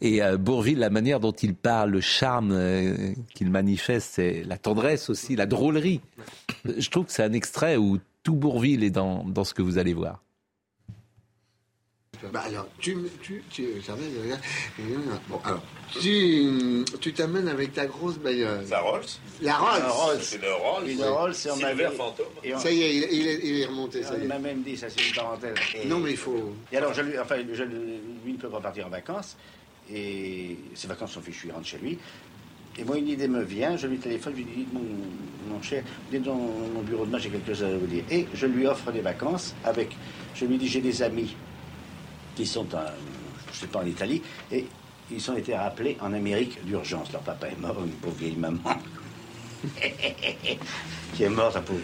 Et 0.00 0.20
Bourville, 0.40 0.80
la 0.80 0.90
manière 0.90 1.20
dont 1.20 1.32
il 1.32 1.54
parle, 1.54 1.90
le 1.90 2.00
charme 2.00 2.58
qu'il 3.32 3.50
manifeste, 3.50 4.10
c'est 4.14 4.42
la 4.44 4.58
tendresse 4.58 5.08
aussi, 5.08 5.36
la 5.36 5.46
drôlerie. 5.46 6.00
Je 6.64 6.90
trouve 6.90 7.04
que 7.04 7.12
c'est 7.12 7.22
un 7.22 7.32
extrait 7.32 7.76
où 7.76 7.98
tout 8.24 8.34
Bourville 8.34 8.82
est 8.82 8.90
dans, 8.90 9.22
dans 9.24 9.44
ce 9.44 9.54
que 9.54 9.62
vous 9.62 9.78
allez 9.78 9.94
voir. 9.94 10.20
Bah 12.30 12.44
alors, 12.46 12.68
tu, 12.78 12.96
tu, 13.20 13.42
tu, 13.50 13.66
bon, 15.28 15.40
alors, 15.44 15.62
tu, 16.00 16.84
tu 17.00 17.12
t'amènes 17.12 17.48
avec 17.48 17.72
ta 17.72 17.86
grosse 17.86 18.16
bagnole. 18.18 18.64
La 18.70 18.80
Rolls 18.80 19.02
La 19.40 19.56
Rolls 19.56 19.80
La 19.80 19.88
Rolls. 19.88 20.18
C'est 20.20 20.40
le 20.40 20.54
Rolls. 20.54 20.88
Une 20.88 21.02
Rolls, 21.02 21.34
c'est 21.34 21.50
en 21.50 21.56
Silver 21.56 21.88
fantôme. 21.96 22.26
Ça 22.58 22.70
y 22.70 22.82
est, 22.82 22.94
il, 22.94 23.02
il, 23.12 23.26
est, 23.26 23.40
il 23.42 23.60
est 23.60 23.66
remonté, 23.66 24.02
ça. 24.02 24.14
Il 24.20 24.28
m'a 24.28 24.38
même 24.38 24.62
dit, 24.62 24.76
ça 24.76 24.88
c'est 24.88 25.06
une 25.06 25.14
parenthèse. 25.14 25.56
Et... 25.74 25.86
Non, 25.88 25.98
mais 25.98 26.12
il 26.12 26.16
faut... 26.16 26.54
Et 26.70 26.76
alors, 26.76 26.94
je 26.94 27.02
lui, 27.02 27.18
enfin, 27.18 27.36
je, 27.52 27.64
lui 27.64 28.32
ne 28.32 28.38
peut 28.38 28.48
pas 28.48 28.60
partir 28.60 28.86
en 28.86 28.90
vacances. 28.90 29.36
Et 29.92 30.56
ses 30.74 30.86
vacances 30.86 31.12
sont 31.12 31.22
fichues, 31.22 31.48
il 31.48 31.52
rentre 31.52 31.66
chez 31.66 31.78
lui. 31.78 31.98
Et 32.78 32.84
moi, 32.84 32.96
une 32.96 33.08
idée 33.08 33.28
me 33.28 33.42
vient, 33.42 33.76
je 33.76 33.86
lui 33.86 33.98
téléphone, 33.98 34.32
je 34.34 34.42
lui 34.42 34.44
dis, 34.44 34.66
mon, 34.72 34.80
mon 35.50 35.60
cher, 35.60 35.82
venez 36.10 36.24
dans 36.24 36.34
mon 36.34 36.80
bureau 36.82 37.04
demain, 37.04 37.18
j'ai 37.18 37.28
quelque 37.28 37.52
chose 37.52 37.64
à 37.64 37.76
vous 37.76 37.86
dire. 37.86 38.04
Et 38.10 38.26
je 38.32 38.46
lui 38.46 38.66
offre 38.66 38.92
des 38.92 39.02
vacances 39.02 39.54
avec, 39.64 39.94
je 40.34 40.46
lui 40.46 40.56
dis, 40.56 40.68
j'ai 40.68 40.80
des 40.80 41.02
amis 41.02 41.36
qui 42.34 42.46
sont, 42.46 42.66
en, 42.74 42.84
je 43.52 43.58
sais 43.58 43.66
pas, 43.66 43.80
en 43.80 43.86
Italie, 43.86 44.22
et 44.50 44.66
ils 45.10 45.30
ont 45.30 45.36
été 45.36 45.54
rappelés 45.54 45.96
en 46.00 46.12
Amérique 46.12 46.64
d'urgence. 46.64 47.12
Leur 47.12 47.22
papa 47.22 47.48
est 47.48 47.60
mort, 47.60 47.76
une 47.84 47.92
pauvre 47.92 48.16
vieille 48.16 48.36
maman, 48.36 48.76
qui 51.14 51.22
est 51.22 51.28
morte, 51.28 51.56
un 51.56 51.62
pauvre. 51.62 51.80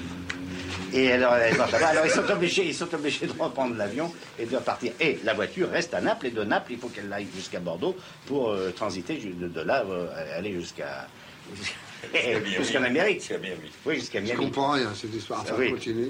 Et 0.92 1.12
alors. 1.12 1.32
Alors, 1.32 2.06
ils 2.06 2.10
sont 2.10 2.30
obligés, 2.30 2.66
ils 2.66 2.74
sont 2.74 2.92
obligés 2.94 3.26
de 3.26 3.32
reprendre 3.38 3.76
l'avion 3.76 4.10
et 4.38 4.46
de 4.46 4.56
partir. 4.56 4.92
Et 5.00 5.18
la 5.24 5.34
voiture 5.34 5.68
reste 5.70 5.92
à 5.94 6.00
Naples, 6.00 6.28
et 6.28 6.30
de 6.30 6.44
Naples, 6.44 6.72
il 6.72 6.78
faut 6.78 6.88
qu'elle 6.88 7.12
aille 7.12 7.28
jusqu'à 7.34 7.60
Bordeaux 7.60 7.96
pour 8.26 8.50
euh, 8.50 8.70
transiter 8.74 9.16
de, 9.16 9.48
de 9.48 9.60
là, 9.60 9.84
euh, 9.86 10.38
aller 10.38 10.54
jusqu'à 10.54 11.06
Jusqu'en 12.56 12.82
Amérique. 12.82 13.30
Oui, 13.84 13.96
jusqu'à 13.96 14.20
Miami. 14.20 14.36
Je 14.36 14.46
comprends 14.46 14.72
rien, 14.72 14.92
cette 14.94 15.14
histoire. 15.14 15.40
Enfin, 15.42 15.54
oui. 15.58 15.70
continue. 15.70 16.08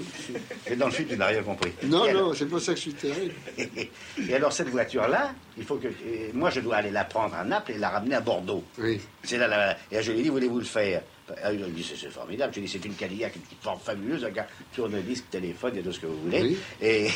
Et 0.67 0.75
dans 0.75 0.87
le 0.87 0.91
sud, 0.91 1.07
tu 1.07 1.17
n'as 1.17 1.27
rien 1.27 1.43
compris. 1.43 1.71
Non, 1.83 2.05
et 2.05 2.13
non, 2.13 2.19
alors... 2.19 2.35
c'est 2.35 2.45
pas 2.45 2.59
ça 2.59 2.73
que 2.73 2.77
je 2.77 2.83
suis 2.83 2.93
terrible. 2.93 3.33
et 3.57 4.33
alors, 4.33 4.53
cette 4.53 4.69
voiture-là, 4.69 5.33
il 5.59 5.65
faut 5.65 5.75
que. 5.75 5.87
et 5.87 6.31
moi, 6.33 6.49
je 6.49 6.61
dois 6.61 6.77
aller 6.77 6.89
la 6.89 7.03
prendre 7.03 7.35
à 7.35 7.43
Naples 7.43 7.73
et 7.73 7.77
la 7.77 7.89
ramener 7.89 8.15
à 8.15 8.21
Bordeaux. 8.21 8.63
Oui. 8.77 8.99
C'est 9.23 9.37
là, 9.37 9.47
là, 9.47 9.75
Et 9.91 10.01
je 10.01 10.11
lui 10.13 10.21
ai 10.21 10.23
dit, 10.23 10.29
voulez-vous 10.29 10.59
le 10.59 10.65
faire? 10.65 11.01
Ah, 11.43 11.53
il 11.53 11.63
a 11.63 11.67
dit, 11.67 11.83
c'est 11.83 12.09
formidable. 12.09 12.53
Je 12.53 12.59
lui 12.59 12.65
ai 12.65 12.67
dit, 12.67 12.73
c'est 12.73 12.87
une 12.87 12.95
Cadillac, 12.95 13.35
une 13.35 13.41
petite 13.41 13.61
forme 13.61 13.79
fabuleuse, 13.79 14.25
un 14.25 14.29
tourne-disque, 14.73 15.29
téléphone, 15.29 15.77
et 15.77 15.81
tout 15.81 15.91
ce 15.91 15.99
que 15.99 16.07
vous 16.07 16.19
voulez. 16.21 16.41
Oui. 16.41 16.57
Et, 16.81 17.09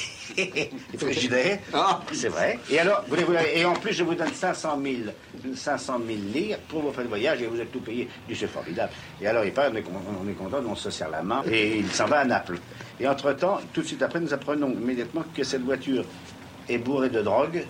frigidaire. 0.97 1.59
Ah. 1.73 2.01
C'est 2.11 2.27
vrai. 2.27 2.59
Et 2.69 2.79
alors, 2.79 3.03
voulez-vous, 3.07 3.33
et 3.33 3.65
en 3.65 3.73
plus, 3.73 3.93
je 3.93 4.03
vous 4.03 4.13
donne 4.13 4.33
500 4.33 4.79
000, 4.83 5.55
500 5.55 6.01
000 6.05 6.19
livres 6.33 6.59
pour 6.67 6.81
vos 6.81 6.91
frais 6.91 7.03
de 7.03 7.07
voyage 7.07 7.41
et 7.41 7.47
vous 7.47 7.59
êtes 7.59 7.71
tout 7.71 7.79
payé. 7.79 8.07
Je 8.29 8.35
c'est 8.35 8.47
formidable. 8.47 8.91
Et 9.21 9.27
alors, 9.27 9.45
il 9.45 9.53
part, 9.53 9.71
on 9.71 9.75
est, 9.75 9.83
on 10.21 10.29
est 10.29 10.33
content, 10.33 10.61
on 10.67 10.75
se 10.75 10.89
serre 10.89 11.09
la 11.09 11.23
main 11.23 11.41
et 11.49 11.77
il 11.77 11.89
s'en 11.89 12.05
va 12.05 12.19
à 12.19 12.25
Naples. 12.25 12.59
Et 12.99 13.07
entre-temps, 13.07 13.61
tout 13.71 13.81
de 13.81 13.87
suite 13.87 14.01
après, 14.01 14.19
nous 14.19 14.33
apprenons 14.33 14.69
immédiatement 14.69 15.23
que 15.33 15.43
cette 15.43 15.63
voiture 15.63 16.03
est 16.69 16.77
bourrée 16.77 17.09
de 17.09 17.21
drogue 17.21 17.65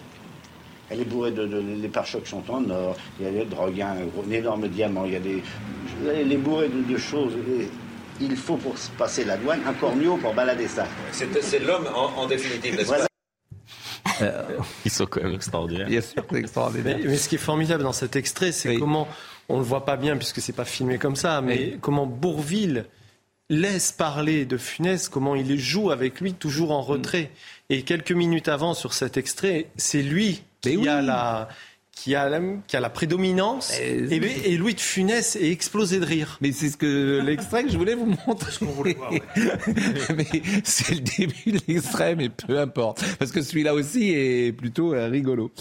elle 0.89 1.01
est 1.01 1.05
bourrée 1.05 1.31
de, 1.31 1.45
de, 1.45 1.59
les 1.59 1.87
pare-chocs 1.87 2.27
sont 2.27 2.43
en 2.49 2.69
or, 2.69 2.95
il 3.19 3.25
y 3.25 3.29
a 3.29 3.31
des 3.31 3.45
drogues, 3.45 3.73
il 3.73 3.79
y 3.79 3.81
a 3.81 3.91
un, 3.91 4.05
gros, 4.05 4.23
un 4.27 4.31
énorme 4.31 4.67
diamant, 4.67 5.05
il 5.05 5.13
y 5.13 5.15
a 5.15 5.19
des, 5.19 5.41
elle 6.07 6.31
est 6.31 6.37
bourrée 6.37 6.69
de, 6.69 6.81
de 6.81 6.97
choses. 6.97 7.33
Et 7.59 7.69
il 8.21 8.35
faut 8.35 8.57
pour 8.57 8.75
passer 8.97 9.25
la 9.25 9.37
douane 9.37 9.61
un 9.65 9.73
cornio 9.73 10.17
pour 10.17 10.33
balader 10.33 10.67
ça. 10.67 10.87
C'est 11.11 11.59
l'homme 11.59 11.87
en, 11.93 12.21
en, 12.21 12.27
définitive, 12.27 12.75
n'est-ce 12.75 12.87
voilà. 12.87 13.05
pas 14.03 14.21
euh, 14.21 14.43
Ils 14.85 14.91
sont 14.91 15.05
quand 15.05 15.23
même 15.23 15.33
extraordinaires. 15.33 15.87
Bien 15.87 16.01
sûr, 16.01 16.23
extraordinaire. 16.35 16.97
Mais, 16.99 17.07
mais, 17.07 17.17
ce 17.17 17.29
qui 17.29 17.35
est 17.35 17.39
formidable 17.39 17.83
dans 17.83 17.93
cet 17.93 18.15
extrait, 18.15 18.51
c'est 18.51 18.69
oui. 18.69 18.79
comment 18.79 19.07
on 19.49 19.57
le 19.57 19.63
voit 19.63 19.85
pas 19.85 19.97
bien 19.97 20.15
puisque 20.15 20.41
c'est 20.41 20.53
pas 20.53 20.65
filmé 20.65 20.97
comme 20.97 21.15
ça, 21.15 21.41
mais 21.41 21.57
oui. 21.57 21.77
comment 21.81 22.05
Bourville 22.05 22.85
laisse 23.49 23.91
parler 23.91 24.45
de 24.45 24.57
Funès, 24.57 25.09
comment 25.09 25.35
il 25.35 25.59
joue 25.59 25.91
avec 25.91 26.21
lui 26.21 26.33
toujours 26.33 26.71
en 26.71 26.81
retrait. 26.81 27.23
Mm. 27.69 27.73
Et 27.73 27.81
quelques 27.83 28.11
minutes 28.11 28.47
avant 28.47 28.73
sur 28.73 28.93
cet 28.93 29.17
extrait, 29.17 29.67
c'est 29.75 30.01
lui 30.01 30.43
qui, 30.71 30.77
oui. 30.77 30.87
a 30.87 31.01
la, 31.01 31.47
qui, 31.95 32.15
a 32.15 32.27
la, 32.27 32.39
qui 32.67 32.75
a 32.75 32.79
la 32.79 32.89
prédominance. 32.89 33.71
Et, 33.79 34.15
et, 34.15 34.51
et, 34.53 34.57
Louis 34.57 34.73
de 34.73 34.79
Funès 34.79 35.35
est 35.35 35.51
explosé 35.51 35.99
de 35.99 36.05
rire. 36.05 36.37
Mais 36.41 36.51
c'est 36.51 36.69
ce 36.69 36.75
que 36.77 37.21
l'extrait 37.23 37.63
que 37.63 37.71
je 37.71 37.77
voulais 37.77 37.95
vous 37.95 38.13
montrer. 38.27 38.51
voir, 38.65 39.11
ouais. 39.11 39.21
mais 40.17 40.25
c'est 40.63 40.95
le 40.95 41.01
début 41.01 41.51
de 41.53 41.59
l'extrait, 41.67 42.15
mais 42.15 42.29
peu 42.29 42.59
importe. 42.59 43.03
Parce 43.19 43.31
que 43.31 43.41
celui-là 43.41 43.73
aussi 43.73 44.11
est 44.11 44.51
plutôt 44.53 44.93
euh, 44.93 45.07
rigolo. 45.07 45.51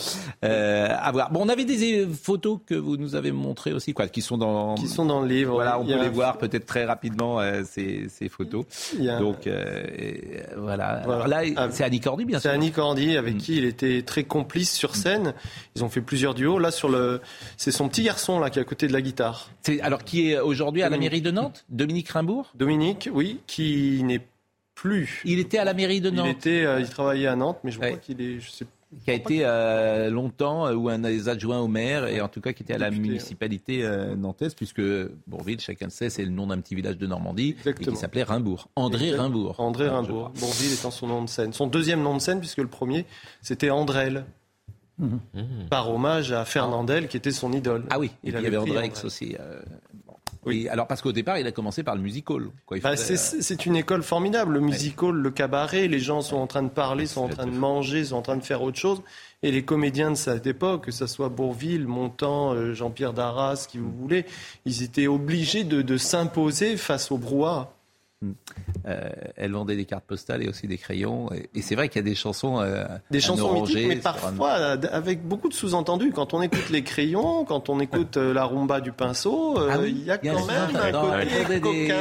Euh, 0.45 0.89
à 0.91 1.13
voir. 1.13 1.31
Bon, 1.31 1.41
on 1.45 1.49
avait 1.49 1.65
des 1.65 2.07
photos 2.07 2.59
que 2.67 2.75
vous 2.75 2.97
nous 2.97 3.15
avez 3.15 3.31
montrées 3.33 3.73
aussi, 3.73 3.93
quoi, 3.93 4.09
qui 4.09 4.23
sont 4.23 4.39
dans, 4.39 4.75
qui 4.75 4.89
sont 4.89 5.05
dans 5.07 5.21
le 5.21 5.29
livre. 5.29 5.53
Voilà, 5.55 5.79
on 5.79 5.85
peut 5.85 5.93
les 5.95 6.07
un- 6.07 6.11
voir 6.11 6.39
peut-être 6.39 6.67
très 6.67 6.85
rapidement 6.85 7.41
euh, 7.41 7.63
ces, 7.71 8.07
ces 8.09 8.29
photos. 8.29 8.65
A 8.99 9.19
Donc 9.19 9.47
euh, 9.47 9.85
euh, 10.01 10.43
voilà. 10.57 11.03
Voilà. 11.05 11.25
Alors 11.25 11.29
là, 11.29 11.43
Ah, 11.57 11.69
c'est 11.71 11.85
Annie 11.85 12.01
Cordy, 12.01 12.25
bien 12.25 12.39
C'est 12.39 12.49
sûr. 12.49 12.53
Annie 12.53 12.73
Cordy 12.73 13.03
Mm. 13.15 13.17
avec 13.17 13.39
qui 13.39 13.57
il 13.57 13.65
était 13.65 14.03
très 14.03 14.25
complice 14.25 14.73
sur 14.73 14.97
scène. 14.97 15.35
Ils 15.77 15.83
ont 15.85 15.89
fait 15.89 16.01
plusieurs 16.01 16.22
duos. 16.35 16.59
Là, 16.59 16.71
sur 16.71 16.89
le, 16.89 17.21
c'est 17.57 17.73
son 17.73 17.89
petit 17.89 18.03
garçon 18.05 18.39
là 18.41 18.51
qui 18.51 18.59
est 18.59 18.63
à 18.63 18.65
côté 18.65 18.87
de 18.87 18.93
la 18.93 19.03
guitare. 19.03 19.51
C'est 19.63 19.81
alors 19.81 20.05
qui 20.05 20.31
est 20.31 20.39
aujourd'hui 20.39 20.83
à 20.83 20.89
la 20.89 20.97
mairie 20.99 21.21
de 21.23 21.31
Nantes, 21.31 21.65
Dominique 21.69 22.09
Rimbourg? 22.09 22.51
Dominique, 22.55 23.09
oui, 23.13 23.41
qui 23.47 24.03
n'est 24.05 24.25
plus. 24.75 25.21
Il 25.25 25.39
était 25.39 25.59
à 25.59 25.65
la 25.65 25.75
mairie 25.75 26.01
de 26.01 26.09
Il 26.09 26.15
Nantes. 26.15 26.29
était, 26.29 26.65
euh, 26.65 26.81
il 26.81 26.89
travaillait 26.89 27.27
à 27.27 27.37
Nantes, 27.37 27.59
mais 27.65 27.71
je 27.71 27.79
Ouais. 27.79 27.89
crois 27.89 27.99
qu'il 27.99 28.21
est, 28.21 28.41
je 28.41 28.51
sais 28.51 28.67
qui 29.05 29.11
a 29.11 29.15
été 29.15 29.39
euh, 29.43 30.11
longtemps 30.11 30.67
euh, 30.67 30.75
ou 30.75 30.91
un 30.91 30.99
des 30.99 31.31
adjoints 31.31 31.61
au 31.61 31.67
maire 31.67 32.07
et 32.07 32.21
en 32.21 32.29
tout 32.29 32.43
cas 32.43 32.53
qui 32.53 32.63
était 32.63 32.75
à 32.75 32.79
la 32.79 32.91
Député, 32.91 33.09
municipalité 33.09 33.85
euh, 33.85 34.15
nantaise 34.15 34.53
puisque 34.53 34.83
Bourville, 35.27 35.61
chacun 35.61 35.87
le 35.87 35.91
sait, 35.91 36.11
c'est 36.11 36.25
le 36.25 36.31
nom 36.31 36.47
d'un 36.49 36.61
petit 36.61 36.75
village 36.75 36.99
de 36.99 37.07
Normandie 37.07 37.57
et 37.65 37.73
qui 37.73 37.97
s'appelait 37.97 38.23
Rimbourg. 38.23 38.69
André. 38.77 39.15
Rimbourg. 39.15 39.59
André 39.61 39.87
je 39.87 39.91
Rimbourg. 39.91 40.31
Bourville 40.39 40.75
étant 40.75 40.91
son 40.91 41.07
nom 41.07 41.23
de 41.25 41.29
scène. 41.31 41.55
Son 41.55 41.69
deuxième 41.69 42.03
nom 42.03 42.15
de 42.15 42.21
scène, 42.21 42.39
puisque 42.41 42.59
le 42.59 42.67
premier, 42.67 43.07
c'était 43.41 43.71
Andrel. 43.71 44.27
Par 45.71 45.91
hommage 45.91 46.33
à 46.33 46.45
Fernandel, 46.45 47.09
qui 47.09 47.17
était 47.17 47.31
son 47.33 47.53
idole. 47.53 47.85
Ah 47.91 47.99
oui, 47.99 48.07
et 48.25 48.29
Il 48.29 48.33
puis 48.35 48.41
il 48.41 48.45
y 48.45 48.47
avait 48.47 48.57
avait 48.57 48.65
pris 48.67 48.71
Andrex 48.73 49.05
aussi. 49.05 49.37
euh. 49.39 49.61
Et 50.51 50.69
alors 50.69 50.89
parce 50.89 51.01
qu'au 51.03 51.13
départ, 51.13 51.39
il 51.39 51.47
a 51.47 51.53
commencé 51.53 51.85
par 51.85 51.95
le 51.95 52.01
musical. 52.01 52.43
Quoi. 52.67 52.79
Bah, 52.81 52.97
faisait, 52.97 53.17
c'est 53.17 53.43
c'est 53.43 53.65
une 53.65 53.77
école 53.77 54.03
formidable, 54.03 54.55
le 54.55 54.61
musical, 54.61 55.13
le 55.13 55.31
cabaret, 55.31 55.87
les 55.87 56.01
gens 56.01 56.21
sont 56.21 56.37
en 56.37 56.49
train 56.49 56.65
de 56.65 56.69
parler, 56.69 57.07
sont 57.07 57.23
en 57.23 57.29
train 57.29 57.47
de 57.47 57.53
manger, 57.57 58.07
sont 58.07 58.17
en 58.17 58.23
train 58.23 58.37
de 58.37 58.43
faire 58.43 58.61
autre 58.63 58.79
chose. 58.79 59.03
Et 59.45 59.53
les 59.53 59.63
comédiens 59.65 60.11
de 60.11 60.17
cette 60.17 60.47
époque, 60.49 60.87
que 60.87 60.91
ce 60.91 61.07
soit 61.07 61.29
Bourville, 61.29 61.87
Montand, 61.87 62.55
euh, 62.55 62.75
Jean-Pierre 62.75 63.13
Darras, 63.13 63.67
qui 63.71 63.79
vous 63.79 63.93
voulez, 63.93 64.25
ils 64.67 64.83
étaient 64.83 65.07
obligés 65.07 65.63
de, 65.63 65.81
de 65.81 65.97
s'imposer 65.97 66.77
face 66.77 67.13
au 67.13 67.19
brouhaha. 67.19 67.73
Euh, 68.87 69.11
elle 69.37 69.53
vendait 69.53 69.77
des 69.77 69.85
cartes 69.85 70.05
postales 70.05 70.43
et 70.43 70.49
aussi 70.49 70.67
des 70.67 70.79
crayons. 70.79 71.33
Et, 71.33 71.49
et 71.55 71.63
c'est 71.63 71.75
vrai 71.75 71.89
qu'il 71.89 72.01
y 72.01 72.05
a 72.05 72.09
des 72.09 72.15
chansons. 72.15 72.61
euh, 72.61 72.85
Des 73.11 73.21
chansons 73.21 73.53
mythiques, 73.55 73.87
mais 73.89 73.97
un- 73.99 74.01
parfois 74.01 74.53
euh, 74.59 74.77
avec 74.93 75.27
beaucoup 75.27 75.49
de 75.49 75.55
sous-entendus. 75.55 76.13
Quand 76.13 76.35
on 76.35 76.43
écoute 76.43 76.71
les 76.71 76.83
crayons, 76.83 77.45
quand 77.45 77.69
on 77.69 77.81
écoute 77.81 78.17
euh, 78.17 78.33
la 78.33 78.45
rumba 78.45 78.81
du 78.81 78.93
pinceau, 78.93 79.59
euh, 79.59 79.71
Ah 79.73 79.79
oui, 79.81 79.95
il 79.99 80.05
y 80.05 80.11
a 80.11 80.19
il 80.23 80.27
y 80.27 80.29
a 80.31 80.35
quand 80.35 80.47
même 80.47 80.77
un 80.77 80.91
non, 80.93 81.13
elle 81.15 81.29
côté 81.29 81.43
vendait 81.43 81.61
des- 81.61 81.95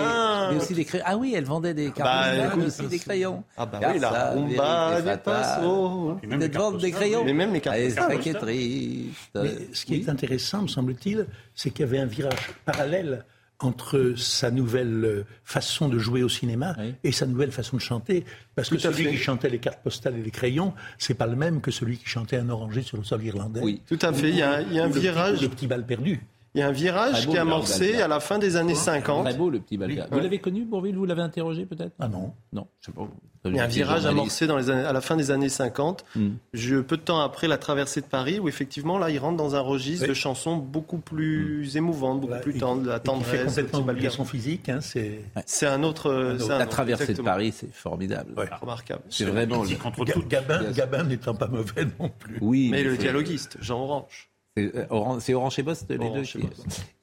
mais 0.51 0.57
aussi 0.57 0.73
des 0.73 0.85
crayons. 0.85 1.03
Ah 1.07 1.17
oui, 1.17 1.33
elle 1.35 1.45
vendait 1.45 1.73
des 1.73 1.91
cartes 1.91 1.99
Bah, 2.09 2.23
postales, 2.29 2.47
écoute, 2.47 2.63
aussi 2.67 2.87
des 2.87 2.99
crayons. 2.99 3.43
Ah 3.57 3.65
bah 3.65 3.79
oui, 3.93 3.99
la 3.99 4.31
rumba 4.31 5.01
des 5.01 5.17
pinceaux. 5.17 6.17
Peut-être 6.29 6.57
vendre 6.57 6.77
des 6.79 6.91
crayons. 6.91 7.23
Mais 7.25 7.33
même 7.33 7.53
les 7.53 7.61
cartes 7.61 7.77
Ah, 7.79 7.81
et 7.81 7.85
postales. 7.87 8.05
c'est 8.09 8.15
ça 8.15 8.21
qui 8.21 8.29
est 8.29 8.33
triste. 8.33 9.29
Mais 9.35 9.51
ce 9.73 9.85
qui 9.85 9.95
est 9.95 10.09
intéressant, 10.09 10.61
me 10.63 10.67
semble-t-il, 10.67 11.25
c'est 11.55 11.69
qu'il 11.71 11.85
y 11.85 11.87
avait 11.89 11.99
un 11.99 12.05
virage 12.05 12.51
parallèle 12.65 13.23
entre 13.61 14.13
sa 14.17 14.51
nouvelle 14.51 15.05
euh, 15.05 15.25
façon 15.43 15.87
de 15.89 15.97
jouer 15.99 16.23
au 16.23 16.29
cinéma 16.29 16.75
et 17.03 17.11
sa 17.11 17.25
nouvelle 17.25 17.51
façon 17.51 17.77
de 17.77 17.81
chanter. 17.81 18.25
Parce 18.55 18.69
que 18.69 18.75
Tout 18.75 18.81
celui 18.81 19.03
fait. 19.05 19.11
qui 19.11 19.17
chantait 19.17 19.49
les 19.49 19.59
cartes 19.59 19.81
postales 19.83 20.17
et 20.17 20.23
les 20.23 20.31
crayons, 20.31 20.73
c'est 20.97 21.13
pas 21.13 21.27
le 21.27 21.35
même 21.35 21.61
que 21.61 21.71
celui 21.71 21.97
qui 21.97 22.07
chantait 22.07 22.37
un 22.37 22.49
oranger 22.49 22.81
sur 22.81 22.97
le 22.97 23.03
sol 23.03 23.23
irlandais. 23.23 23.61
Oui. 23.61 23.81
Tout 23.87 23.99
à 24.01 24.11
fait. 24.13 24.29
Il 24.29 24.35
y 24.35 24.41
a, 24.41 24.61
il 24.61 24.73
y 24.73 24.79
a 24.79 24.83
un 24.83 24.85
Ou 24.85 24.89
le 24.89 24.93
petit- 24.95 25.01
virage. 25.01 25.41
le 25.41 25.47
petit 25.49 25.67
bal 25.67 25.85
perdu. 25.85 26.19
Il 26.53 26.59
y 26.59 26.61
a 26.61 26.67
un 26.67 26.71
virage 26.71 27.27
qui 27.27 27.35
est 27.35 27.39
amorcé 27.39 28.01
à 28.01 28.07
la 28.07 28.19
fin 28.19 28.37
des 28.37 28.57
années 28.57 28.75
50. 28.75 29.23
Très 29.25 29.33
beau 29.35 29.49
le 29.49 29.59
petit 29.59 29.77
Balga. 29.77 30.07
Vous 30.11 30.19
l'avez 30.19 30.39
connu, 30.39 30.65
Bourville 30.65 30.95
Vous 30.97 31.05
l'avez 31.05 31.21
interrogé 31.21 31.65
peut-être? 31.65 31.93
Ah 31.99 32.07
non. 32.09 32.33
Non, 32.51 32.67
je 32.81 32.87
sais 32.87 32.91
pas. 32.91 33.07
Il 33.45 33.55
y 33.55 33.59
a 33.59 33.63
un 33.63 33.67
virage 33.67 34.05
amorcé 34.05 34.45
dans 34.45 34.57
les 34.57 34.69
années, 34.69 34.83
à 34.83 34.93
la 34.93 35.01
fin 35.01 35.15
des 35.17 35.31
années 35.31 35.49
50, 35.49 36.05
je, 36.53 36.75
peu 36.75 36.97
de 36.97 37.01
temps 37.01 37.21
après 37.21 37.47
la 37.47 37.57
traversée 37.57 38.01
de 38.01 38.05
Paris, 38.05 38.39
où 38.39 38.47
effectivement, 38.47 38.99
là, 38.99 39.09
il 39.09 39.17
rentre 39.17 39.37
dans 39.37 39.55
un 39.55 39.61
registre 39.61 40.07
de 40.07 40.13
chansons 40.13 40.57
beaucoup 40.57 40.99
plus 40.99 41.75
émouvantes, 41.75 42.21
beaucoup 42.21 42.39
plus 42.41 42.57
tendres, 42.59 42.87
la 42.87 42.99
tendresse. 42.99 43.55
Fait 43.55 43.63
complètement 43.63 43.79
oublier 43.93 44.09
son 44.11 44.25
physique. 44.25 44.69
Hein, 44.69 44.79
c'est... 44.81 45.21
c'est 45.47 45.65
un 45.65 45.81
autre. 45.83 46.35
c'est 46.37 46.45
un 46.51 46.57
La 46.57 46.63
autre, 46.65 46.69
traversée 46.69 47.13
de. 47.13 47.21
Paris, 47.23 47.51
c'est 47.55 47.73
formidable. 47.73 48.33
Remarquable. 48.61 49.01
C'est 49.09 49.25
vraiment. 49.25 49.63
Ga- 49.63 50.13
Gabin, 50.27 50.71
Gabin 50.71 51.03
n'étant 51.05 51.33
pas 51.33 51.47
mauvais 51.47 51.87
non 51.99 52.11
plus. 52.19 52.37
Oui, 52.41 52.69
Mais 52.69 52.83
le 52.83 52.95
dialoguiste, 52.97 53.57
Jean 53.61 53.79
Orange. 53.81 54.27
C'est 54.57 54.75
euh, 54.75 55.19
c'est 55.21 55.33
Orange 55.33 55.59
et 55.59 55.63
Bost, 55.63 55.85
les 55.89 55.97
Orange 55.97 56.35
deux. 56.35 56.43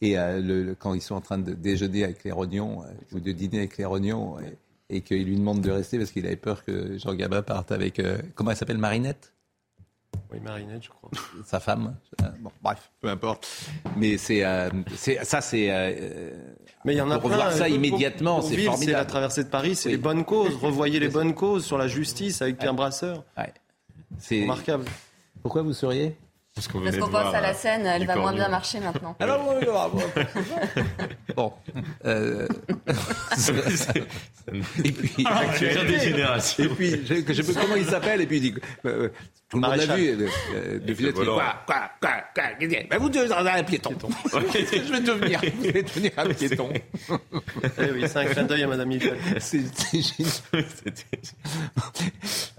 et 0.03 0.19
euh, 0.19 0.41
le- 0.41 0.62
le- 0.65 0.75
quand 0.75 0.93
ils 0.93 1.01
sont 1.01 1.15
en 1.15 1.20
train 1.23 1.39
de 1.39 1.55
déjeuner 1.55 2.05
avec 2.05 2.23
les 2.25 2.33
rognons, 2.33 2.83
euh, 2.83 2.87
ou 3.16 3.20
de 3.20 3.33
dîner 3.33 3.59
avec 3.61 3.79
les 3.79 3.87
rognons, 3.87 4.37
et, 4.41 4.97
et 4.97 5.01
qu'il 5.01 5.25
lui 5.25 5.37
demande 5.37 5.62
de 5.62 5.70
rester 5.70 5.97
parce 5.99 6.11
qu'il 6.11 6.27
avait 6.27 6.37
peur 6.37 6.62
que 6.65 6.99
Jean 6.99 7.15
Gabin 7.15 7.41
parte 7.43 7.73
avec. 7.73 8.01
euh, 8.01 8.19
comment 8.35 8.51
elle 8.51 8.57
s'appelle 8.59 8.77
Marinette? 8.79 9.33
Oui, 10.31 10.41
Marinette, 10.45 10.83
je 10.85 10.89
crois. 10.91 11.11
Sa 11.47 11.59
femme 11.59 11.97
Bon, 12.41 12.51
bref, 12.62 12.91
peu 13.01 13.09
importe. 13.09 13.49
Mais 13.97 14.19
c'est. 14.19 14.43
ça, 15.23 15.41
c'est. 15.41 15.69
Mais 16.85 16.93
il 16.95 16.99
y 16.99 17.01
en 17.01 17.11
a 17.11 17.16
de 17.16 17.23
revoir 17.23 17.49
plein. 17.49 17.57
ça 17.57 17.69
immédiatement, 17.70 18.43
c'est 18.43 18.51
Ville, 18.51 18.59
C'est 18.61 18.65
la 18.66 18.73
formidable. 18.73 19.07
traversée 19.09 19.45
de 19.45 19.49
Paris, 19.49 19.75
c'est 19.75 19.89
Oui. 19.89 19.95
les 19.95 19.99
bonnes 20.03 20.25
causes. 20.27 20.55
Revoyez 20.62 21.01
les 21.01 21.09
bonnes 21.09 21.35
causes 21.35 21.65
sur 21.65 21.79
la 21.79 21.89
justice 21.89 22.43
avec 22.43 22.59
Pierre 22.59 22.75
Brasseur. 22.75 23.25
C'est 24.19 24.43
remarquable. 24.43 24.85
Pourquoi 25.43 25.62
vous 25.62 25.73
souriez? 25.73 26.15
Parce 26.59 26.97
qu'on 26.98 27.09
pense 27.09 27.35
à 27.35 27.40
la 27.40 27.55
scène, 27.55 27.86
elle 27.86 28.06
va 28.06 28.16
moins 28.16 28.32
bien 28.32 28.48
marcher 28.48 28.80
maintenant. 28.80 29.14
Alors, 29.20 29.55
oui. 29.60 29.64
Bon. 31.36 31.52
Euh... 32.05 32.48
et 34.85 34.93
puis, 34.93 35.24
Ah, 35.26 35.43
des 35.85 36.01
générations. 36.01 36.64
Et 36.64 36.68
puis, 36.68 36.90
je, 37.06 37.32
je 37.32 37.52
comment 37.52 37.76
il 37.76 37.85
s'appelle? 37.85 38.20
Et 38.22 38.26
puis, 38.26 38.36
il 38.39 38.40
dit, 38.40 38.55
euh, 38.86 39.09
tout 39.48 39.60
le 39.60 39.68
monde 39.68 39.76
l'a 39.76 39.94
vu. 39.97 40.09
euh, 40.09 40.28
euh, 40.55 40.78
de 40.80 40.93
Villette, 40.93 41.14
volant. 41.14 41.35
quoi, 41.35 41.55
quoi, 41.66 41.90
quoi, 42.01 42.10
quoi, 42.35 42.44
qu'est-ce 42.59 42.74
que- 42.85 42.89
Ben, 42.89 42.98
vous 42.98 43.09
devenez 43.09 43.51
un 43.51 43.62
piéton. 43.62 43.94
Qu'est-ce 44.52 44.70
que 44.72 44.85
je 44.85 44.93
vais 44.93 45.01
devenir 45.01 45.40
Je 45.62 45.70
vais 45.70 45.82
devenir 45.82 46.10
un 46.16 46.28
piéton. 46.28 46.70
Eh 47.78 47.90
oui, 47.93 48.05
c'est 48.09 48.16
un 48.18 48.24
clin 48.26 48.43
d'œil 48.44 48.62
à 48.64 48.66
Madame 48.66 48.90
Hilton. 48.90 49.14
C'est 49.39 49.60
génial. 49.93 50.64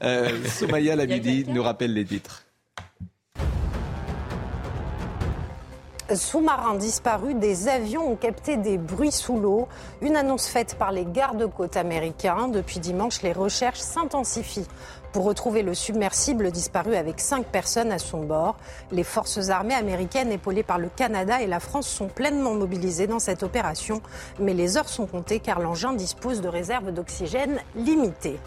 Euh, 0.04 0.46
Somaya 0.48 0.96
Labidi 0.96 1.46
nous 1.48 1.64
rappelle 1.64 1.94
les 1.94 2.06
titres. 2.06 2.44
Sous-marins 6.16 6.74
disparus, 6.74 7.36
des 7.36 7.68
avions 7.68 8.12
ont 8.12 8.16
capté 8.16 8.58
des 8.58 8.80
bruits 8.80 9.12
sous 9.12 9.40
l'eau. 9.40 9.68
Une 10.02 10.16
annonce 10.16 10.48
faite 10.48 10.74
par 10.74 10.92
les 10.92 11.06
gardes-côtes 11.06 11.78
américains. 11.78 12.48
Depuis 12.48 12.80
dimanche, 12.80 13.22
les 13.22 13.32
recherches 13.32 13.80
s'intensifient 13.80 14.68
pour 15.12 15.26
retrouver 15.26 15.62
le 15.62 15.76
submersible 15.76 16.50
disparu 16.50 16.96
avec 16.96 17.20
cinq 17.20 17.46
personnes 17.46 17.92
à 17.92 18.00
son 18.00 18.24
bord. 18.24 18.56
Les 18.92 19.04
forces 19.04 19.50
armées 19.50 19.76
américaines 19.76 20.32
épaulées 20.32 20.64
par 20.64 20.80
le 20.80 20.90
Canada 20.90 21.44
et 21.44 21.48
la 21.48 21.60
France 21.60 21.88
sont 21.88 22.08
pleinement 22.08 22.56
mobilisées 22.56 23.06
dans 23.06 23.20
cette 23.20 23.44
opération. 23.44 24.02
Mais 24.40 24.56
les 24.56 24.78
heures 24.78 24.90
sont 24.90 25.06
comptées 25.06 25.40
car 25.40 25.60
l'engin 25.60 25.94
dispose 25.94 26.42
de 26.42 26.48
réserves 26.48 26.92
d'oxygène 26.92 27.60
limitées. 27.76 28.40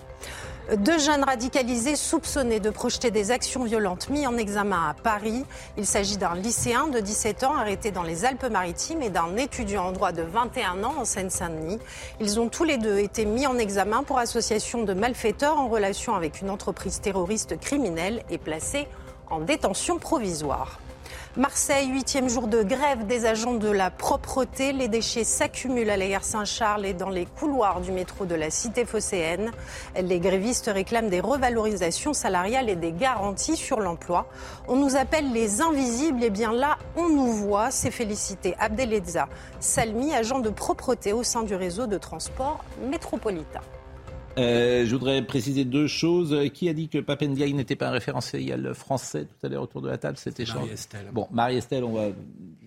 Deux 0.71 0.99
jeunes 1.01 1.25
radicalisés 1.25 1.97
soupçonnés 1.97 2.61
de 2.61 2.71
projeter 2.71 3.11
des 3.11 3.33
actions 3.33 3.65
violentes 3.65 4.09
mis 4.11 4.29
en 4.29 4.37
examen 4.37 4.91
à 4.91 4.95
Paris. 4.95 5.45
Il 5.77 5.85
s'agit 5.85 6.19
d'un 6.19 6.37
lycéen 6.37 6.87
de 6.87 7.01
17 7.01 7.43
ans 7.43 7.57
arrêté 7.57 7.91
dans 7.91 8.05
les 8.05 8.25
Alpes-Maritimes 8.25 9.03
et 9.03 9.11
d'un 9.11 9.37
étudiant 9.37 9.87
en 9.87 9.93
droit 9.93 10.13
de 10.13 10.23
21 10.23 10.85
ans 10.85 10.95
en 10.99 11.05
Seine-Saint-Denis. 11.05 11.81
Ils 12.21 12.39
ont 12.39 12.49
tous 12.49 12.63
les 12.63 12.79
deux 12.79 13.01
été 13.01 13.25
mis 13.25 13.45
en 13.49 13.59
examen 13.59 14.05
pour 14.05 14.19
association 14.19 14.85
de 14.85 14.95
malfaiteurs 14.95 15.59
en 15.59 15.69
relation 15.69 16.15
avec 16.15 16.41
une 16.41 16.49
entreprise 16.49 17.01
terroriste 17.01 17.59
criminelle 17.59 18.23
et 18.31 18.39
placés 18.39 18.87
en 19.31 19.41
détention 19.41 19.99
provisoire. 19.99 20.79
Marseille, 21.37 21.89
huitième 21.89 22.29
jour 22.29 22.47
de 22.47 22.63
grève 22.63 23.07
des 23.07 23.27
agents 23.27 23.55
de 23.55 23.71
la 23.71 23.91
propreté. 23.91 24.73
Les 24.73 24.89
déchets 24.89 25.25
s'accumulent 25.25 25.91
à 25.91 25.97
la 25.97 26.09
gare 26.09 26.25
Saint-Charles 26.25 26.87
et 26.87 26.95
dans 26.95 27.09
les 27.09 27.27
couloirs 27.27 27.81
du 27.81 27.93
métro 27.93 28.27
de 28.27 28.35
la 28.35 28.51
cité 28.51 28.85
phocéenne. 28.85 29.51
Les 30.01 30.21
grévistes 30.21 30.71
réclament 30.73 31.09
des 31.09 31.21
revalorisations 31.21 32.13
salariales 32.13 32.69
et 32.69 32.77
des 32.77 32.93
garanties 32.93 33.57
sur 33.57 33.81
l'emploi. 33.81 34.27
On 34.69 34.77
nous 34.77 34.97
appelle 34.97 35.33
les 35.33 35.61
invisibles. 35.61 36.23
Et 36.23 36.31
bien 36.31 36.53
là, 36.53 36.79
on 36.97 37.09
nous 37.09 37.33
voit. 37.33 37.71
C'est 37.71 37.91
félicité 37.91 38.55
Abdeleza 38.59 39.29
Salmi, 39.61 40.15
agent 40.15 40.41
de 40.41 40.51
propreté 40.51 41.13
au 41.13 41.23
sein 41.23 41.43
du 41.43 41.55
réseau 41.55 41.87
de 41.87 41.99
transport 41.99 42.65
métropolitain. 42.91 43.61
Euh, 44.39 44.87
je 44.87 44.91
voudrais 44.95 45.23
préciser 45.23 45.65
deux 45.65 45.87
choses. 45.87 46.37
Qui 46.55 46.69
a 46.69 46.73
dit 46.73 46.89
que 46.89 46.99
Papendiaï 46.99 47.53
n'était 47.55 47.77
pas 47.77 47.89
un 47.89 47.93
référentiel 47.93 48.73
français 48.75 49.25
tout 49.27 49.47
à 49.47 49.49
l'heure 49.49 49.63
autour 49.63 49.83
de 49.83 49.89
la 49.89 49.99
table? 49.99 50.17
Cet 50.17 50.41
échange. 50.41 50.57
Marie-Estelle. 50.63 51.07
Bon, 51.13 51.29
Marie-Estelle, 51.31 51.85
on 51.85 51.93
va. 51.93 52.09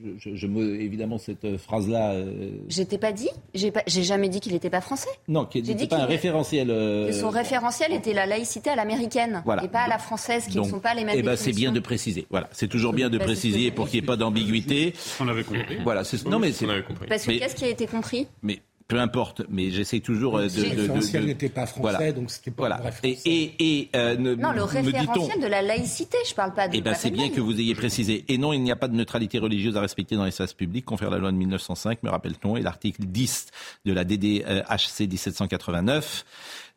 Je, 0.04 0.10
je, 0.32 0.36
je 0.36 0.48
me- 0.48 0.80
évidemment, 0.80 1.18
cette 1.18 1.58
phrase-là. 1.58 2.12
euh, 2.12 2.52
J'étais 2.70 3.00
pas 3.00 3.12
dit 3.12 3.30
J'ai 3.56 3.72
pas- 3.72 3.82
jamais 3.88 4.30
dit 4.30 4.40
qu'il 4.40 4.54
n'était 4.54 4.70
pas 4.70 4.82
français. 4.82 5.10
Non, 5.28 5.46
qui 5.46 5.60
J'ai 5.60 5.72
n'était 5.74 5.86
dit 5.86 5.88
pas 5.88 5.96
un 5.96 6.00
qu'il- 6.02 6.10
référentiel. 6.10 6.70
euh, 6.70 7.08
Que 7.08 7.14
son 7.14 7.30
référentiel 7.30 7.92
était 7.94 8.14
la 8.14 8.26
laïcité 8.28 8.70
à 8.70 8.76
l'américaine 8.76 9.42
Voilà. 9.46 9.64
et 9.64 9.68
pas 9.68 9.82
à 9.82 9.88
la 9.88 9.98
française, 9.98 10.46
qui 10.48 10.60
ne 10.60 10.64
sont 10.64 10.80
pas 10.80 10.94
les 10.94 11.04
mêmes 11.06 11.16
Eh 11.18 11.24
ben, 11.24 11.36
c'est 11.36 11.54
bien 11.54 11.72
de 11.72 11.80
préciser. 11.80 12.28
Voilà, 12.30 12.48
c'est 12.52 12.68
toujours 12.68 12.94
bien 12.94 13.10
de 13.10 13.18
préciser 13.18 13.72
pour 13.72 13.88
qu'il 13.90 14.00
n'y 14.00 14.04
ait 14.04 14.08
pas 14.08 14.18
d'ambiguïté. 14.18 14.94
On 15.20 15.28
avait 15.28 15.44
compris. 15.44 15.78
Voilà, 15.84 16.04
c'est 16.04 16.24
non 16.28 16.38
mais 16.40 16.52
c'est. 16.52 16.68
Parce 17.10 17.24
que 17.26 17.32
mais, 17.32 17.40
qu'est-ce 17.40 17.56
qui 17.56 17.66
a 17.66 17.70
été 17.70 17.88
compris? 17.88 18.28
mais 18.44 18.60
peu 18.88 19.00
importe. 19.00 19.42
Mais 19.50 19.72
j'essaie 19.72 20.00
toujours 20.00 20.38
euh, 20.38 20.48
de. 20.48 20.62
Le 20.62 20.70
référentiel 20.82 21.22
de- 21.24 21.28
n'était 21.28 21.50
pas 21.50 21.66
français, 21.66 21.82
Voilà. 21.98 22.12
donc 22.12 22.30
c'était 22.32 22.52
pas 22.52 22.68
Voilà. 22.68 22.82
Et, 23.04 23.18
et, 23.26 23.54
et, 23.80 23.90
euh, 23.96 24.16
ne- 24.16 24.36
Non, 24.36 24.52
le 24.52 24.62
me 24.62 24.68
dit-on. 24.82 24.98
référentiel 25.00 25.42
de 25.42 25.48
la 25.48 25.62
laïcité, 25.62 26.18
je 26.30 26.34
parle 26.36 26.54
pas 26.54 26.68
de 26.68 26.76
Eh 26.78 26.82
ben, 26.82 26.94
c'est 26.94 27.10
bien 27.12 27.30
que 27.30 27.42
vous 27.42 27.60
ayez 27.60 27.74
précisé. 27.76 28.26
Et 28.28 28.38
non, 28.38 28.54
il 28.54 28.62
n'y 28.62 28.72
a 28.72 28.76
pas 28.76 28.88
de 28.88 28.96
neutralité 28.96 29.40
religieuse 29.40 29.76
à 29.78 29.82
respecter 29.82 30.16
dans 30.16 30.26
l'espace 30.26 30.54
public, 30.54 30.86
confère 30.86 31.10
la 31.10 31.18
loi 31.18 31.32
de 31.32 31.38
1905, 31.38 32.04
me 32.04 32.10
rappelle-t-on, 32.10 32.58
et 32.58 32.62
l'article 32.62 33.04
10 33.06 33.48
de 33.86 33.94
la 33.94 34.04
DDHC 34.04 35.08
1789. 35.08 36.26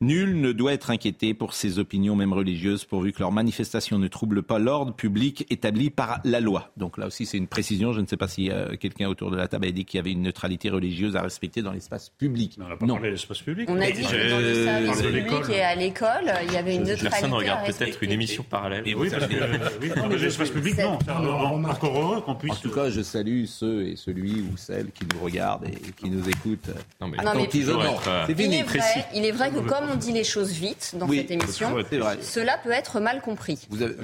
Nul 0.01 0.41
ne 0.41 0.53
doit 0.53 0.75
être 0.75 0.91
inquiété 0.91 1.35
pour 1.35 1.55
ses 1.55 1.81
opinions, 1.81 2.15
même 2.15 2.33
religieuses, 2.33 2.85
pourvu 2.85 3.13
que 3.13 3.19
leurs 3.19 3.33
manifestations 3.33 3.99
ne 3.99 4.07
troublent 4.07 4.45
pas 4.45 4.61
l'ordre 4.61 4.93
public 4.95 5.45
établi 5.51 5.91
par 5.91 6.21
la 6.23 6.39
loi. 6.39 6.71
Donc 6.77 6.99
là 6.99 7.09
aussi, 7.09 7.27
c'est 7.27 7.37
une 7.37 7.49
précision. 7.49 7.93
Je 7.93 8.01
ne 8.01 8.07
sais 8.07 8.17
pas 8.17 8.29
si 8.29 8.49
euh, 8.49 8.77
quelqu'un 8.77 9.09
autour 9.09 9.33
de 9.33 9.37
la 9.37 9.49
table 9.49 9.67
a 9.67 9.73
dit 9.73 9.85
qu'il 9.85 9.99
y 9.99 10.01
avait 10.01 10.13
une 10.13 10.23
neutralité 10.23 10.71
religieuse 10.71 11.17
à 11.17 11.23
respecter 11.23 11.63
dans 11.63 11.73
l'espace 11.73 12.11
public. 12.11 12.57
On 12.61 12.69
n'a 12.69 12.77
pas 12.77 12.87
parlé 12.87 13.09
de 13.09 13.13
l'espace 13.15 13.41
public. 13.41 13.69
On 13.69 13.81
a 13.81 13.91
dit 13.91 14.03
que 14.03 14.31
dans 14.31 14.39
le 14.39 14.45
Euh, 14.45 14.65
service 14.93 15.03
public 15.03 15.51
et 15.57 15.63
à 15.63 15.75
l'école, 15.75 16.33
il 16.47 16.53
y 16.53 16.57
avait 16.57 16.77
une 16.77 16.83
neutralité. 16.85 17.09
Personne 17.11 17.33
à 17.33 17.37
regarde 17.37 17.67
peut-être 17.67 18.01
une 18.05 18.13
émission 18.13 18.45
parallèle. 18.49 18.85
Et 18.87 18.95
oui, 18.95 19.09
parce 19.11 19.27
que 19.27 19.35
euh, 19.35 19.69
oui, 19.83 20.19
l'espace 20.21 20.51
public, 20.51 20.79
non. 20.79 20.97
Encore 21.69 22.01
heureux 22.01 22.21
qu'on 22.21 22.37
puisse. 22.37 22.53
En 22.53 22.61
tout 22.61 22.71
cas, 22.71 22.89
je 22.89 23.01
salue 23.03 23.47
ceux 23.47 23.89
et 23.89 23.97
celui 23.97 24.43
ou 24.43 24.57
celle 24.57 24.93
qui 24.93 25.03
nous 25.13 25.21
regardent 25.25 25.65
et 25.65 25.91
qui 26.01 26.09
nous 26.09 26.23
écoutent 26.29 26.69
Non, 27.01 27.09
mais 27.09 27.17
Non, 27.17 27.23
mais- 27.25 27.31
attentivement. 27.31 27.83
C'est 28.27 28.33
Il 28.33 28.37
fini, 28.37 28.57
est, 28.59 28.63
vrai, 28.63 28.79
il 29.13 29.25
est 29.25 29.33
vrai 29.33 29.51
que 29.51 29.59
comme 29.59 29.88
on 29.93 29.97
dit 29.97 30.13
les 30.13 30.25
choses 30.25 30.53
vite 30.53 30.95
dans 30.99 31.07
Oui, 31.09 31.19
cette 31.19 31.31
émission, 31.31 31.71
vrai. 31.71 32.19
cela 32.23 32.59
peut 32.63 32.71
être 32.71 33.01
mal 33.01 33.21
compris. 33.21 33.59
Vous 33.71 33.83
avez, 33.83 33.95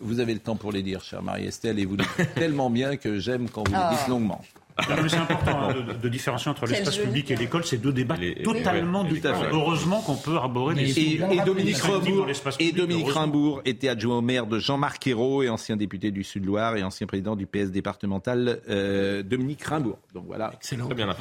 vous 0.00 0.20
le 0.34 0.38
temps 0.38 0.56
pour 0.56 0.72
les 0.72 0.82
dire, 0.82 1.02
chère 1.02 1.22
Marie-Estelle, 1.22 1.78
et 1.78 1.84
vous 1.84 1.96
dites 1.96 2.08
tellement 2.34 2.70
bien 2.70 2.96
que 2.96 3.18
j'aime 3.18 3.48
quand 3.48 3.66
vous 3.68 3.74
Ah. 3.76 3.90
les 3.90 3.96
dites 3.98 4.08
longuement. 4.08 4.40
Non, 4.88 4.96
mais 5.02 5.08
c'est 5.10 5.16
important 5.16 5.60
hein, 5.68 5.74
de, 5.74 5.92
de 5.92 6.08
différencier 6.08 6.50
entre 6.50 6.64
l'espace 6.66 6.96
public 6.96 7.30
et 7.30 7.36
l'école. 7.36 7.62
C'est 7.64 7.76
deux 7.76 7.92
débats 7.92 8.16
totalement 8.42 9.02
oui, 9.02 9.14
différents. 9.14 9.42
Heureusement 9.52 10.00
qu'on 10.00 10.16
peut 10.16 10.36
arborer 10.36 10.74
des 10.74 10.98
Et, 10.98 11.14
et 11.16 11.40
Dominique 11.44 11.76
Rimbourg, 11.76 12.26
et 12.58 12.72
Dominique. 12.72 13.10
Rimbourg 13.10 13.60
était 13.66 13.88
adjoint 13.90 14.16
au 14.18 14.22
maire 14.22 14.46
de 14.46 14.58
Jean-Marc 14.58 15.06
Ayrault 15.06 15.42
et 15.42 15.50
ancien 15.50 15.76
député 15.76 16.10
du 16.10 16.24
Sud-Loire 16.24 16.76
et 16.76 16.82
ancien 16.82 17.06
président 17.06 17.36
du 17.36 17.46
PS 17.46 17.70
départemental 17.70 18.60
euh, 18.70 19.22
Dominique 19.22 19.62
Rimbourg. 19.62 19.98
Donc 20.14 20.24
voilà. 20.26 20.52
Excellent. 20.54 20.86
Très 20.86 20.94
bien 20.94 21.14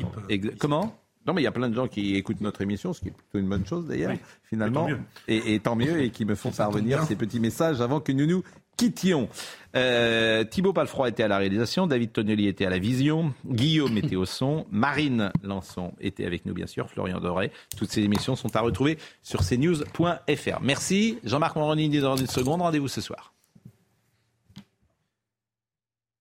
Comment? 0.58 0.96
Non, 1.28 1.34
mais 1.34 1.42
il 1.42 1.44
y 1.44 1.48
a 1.48 1.52
plein 1.52 1.70
de 1.70 1.76
gens 1.76 1.88
qui 1.88 2.16
écoutent 2.16 2.42
notre 2.42 2.62
émission, 2.62 2.94
ce 2.94 3.02
qui 3.02 3.10
est 3.10 3.12
plutôt 3.12 3.38
une 3.40 3.48
bonne 3.48 3.66
chose 3.66 3.86
d'ailleurs, 3.88 4.12
Oui, 4.12 4.20
finalement. 4.44 4.88
et 4.88 4.92
tant 4.92 4.98
mieux. 4.98 5.02
Et, 5.28 5.54
et 5.56 5.60
tant 5.60 5.76
mieux, 5.76 6.02
et 6.02 6.10
qui 6.10 6.26
me 6.26 6.36
font 6.36 6.52
parvenir 6.52 7.04
ces 7.04 7.16
petits 7.16 7.40
messages 7.40 7.80
avant 7.82 8.00
que 8.00 8.12
nous 8.12 8.26
nous 8.26 8.44
quittions. 8.78 9.30
Euh, 9.76 10.44
Thibaut 10.44 10.74
Palfroy 10.74 11.10
était 11.10 11.22
à 11.22 11.28
la 11.28 11.38
réalisation, 11.38 11.86
David 11.86 12.12
Tonnelly 12.14 12.48
était 12.48 12.66
à 12.66 12.70
la 12.72 12.80
vision, 12.80 13.34
Guillaume 13.46 13.96
était 14.00 14.16
au 14.16 14.26
son, 14.26 14.66
Marine 14.72 15.32
Lançon 15.44 15.94
était 16.02 16.26
avec 16.26 16.46
nous 16.48 16.54
bien 16.54 16.66
sûr, 16.66 16.90
Florian 16.90 17.20
Doré. 17.20 17.52
Toutes 17.78 17.92
ces 17.92 18.02
émissions 18.02 18.36
sont 18.36 18.56
à 18.56 18.62
retrouver 18.62 18.98
sur 19.22 19.42
cnews.fr. 19.48 20.60
Merci. 20.62 21.20
Jean-Marc 21.24 21.56
Moroni, 21.56 21.90
10 21.90 22.00
h 22.02 22.20
une 22.22 22.28
seconde. 22.28 22.62
Rendez-vous 22.62 22.88
ce 22.88 23.02
soir. 23.02 23.34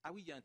Ah 0.05 0.11
oui, 0.13 0.23
il 0.27 0.29
y 0.29 0.33
a 0.33 0.37
un. 0.37 0.41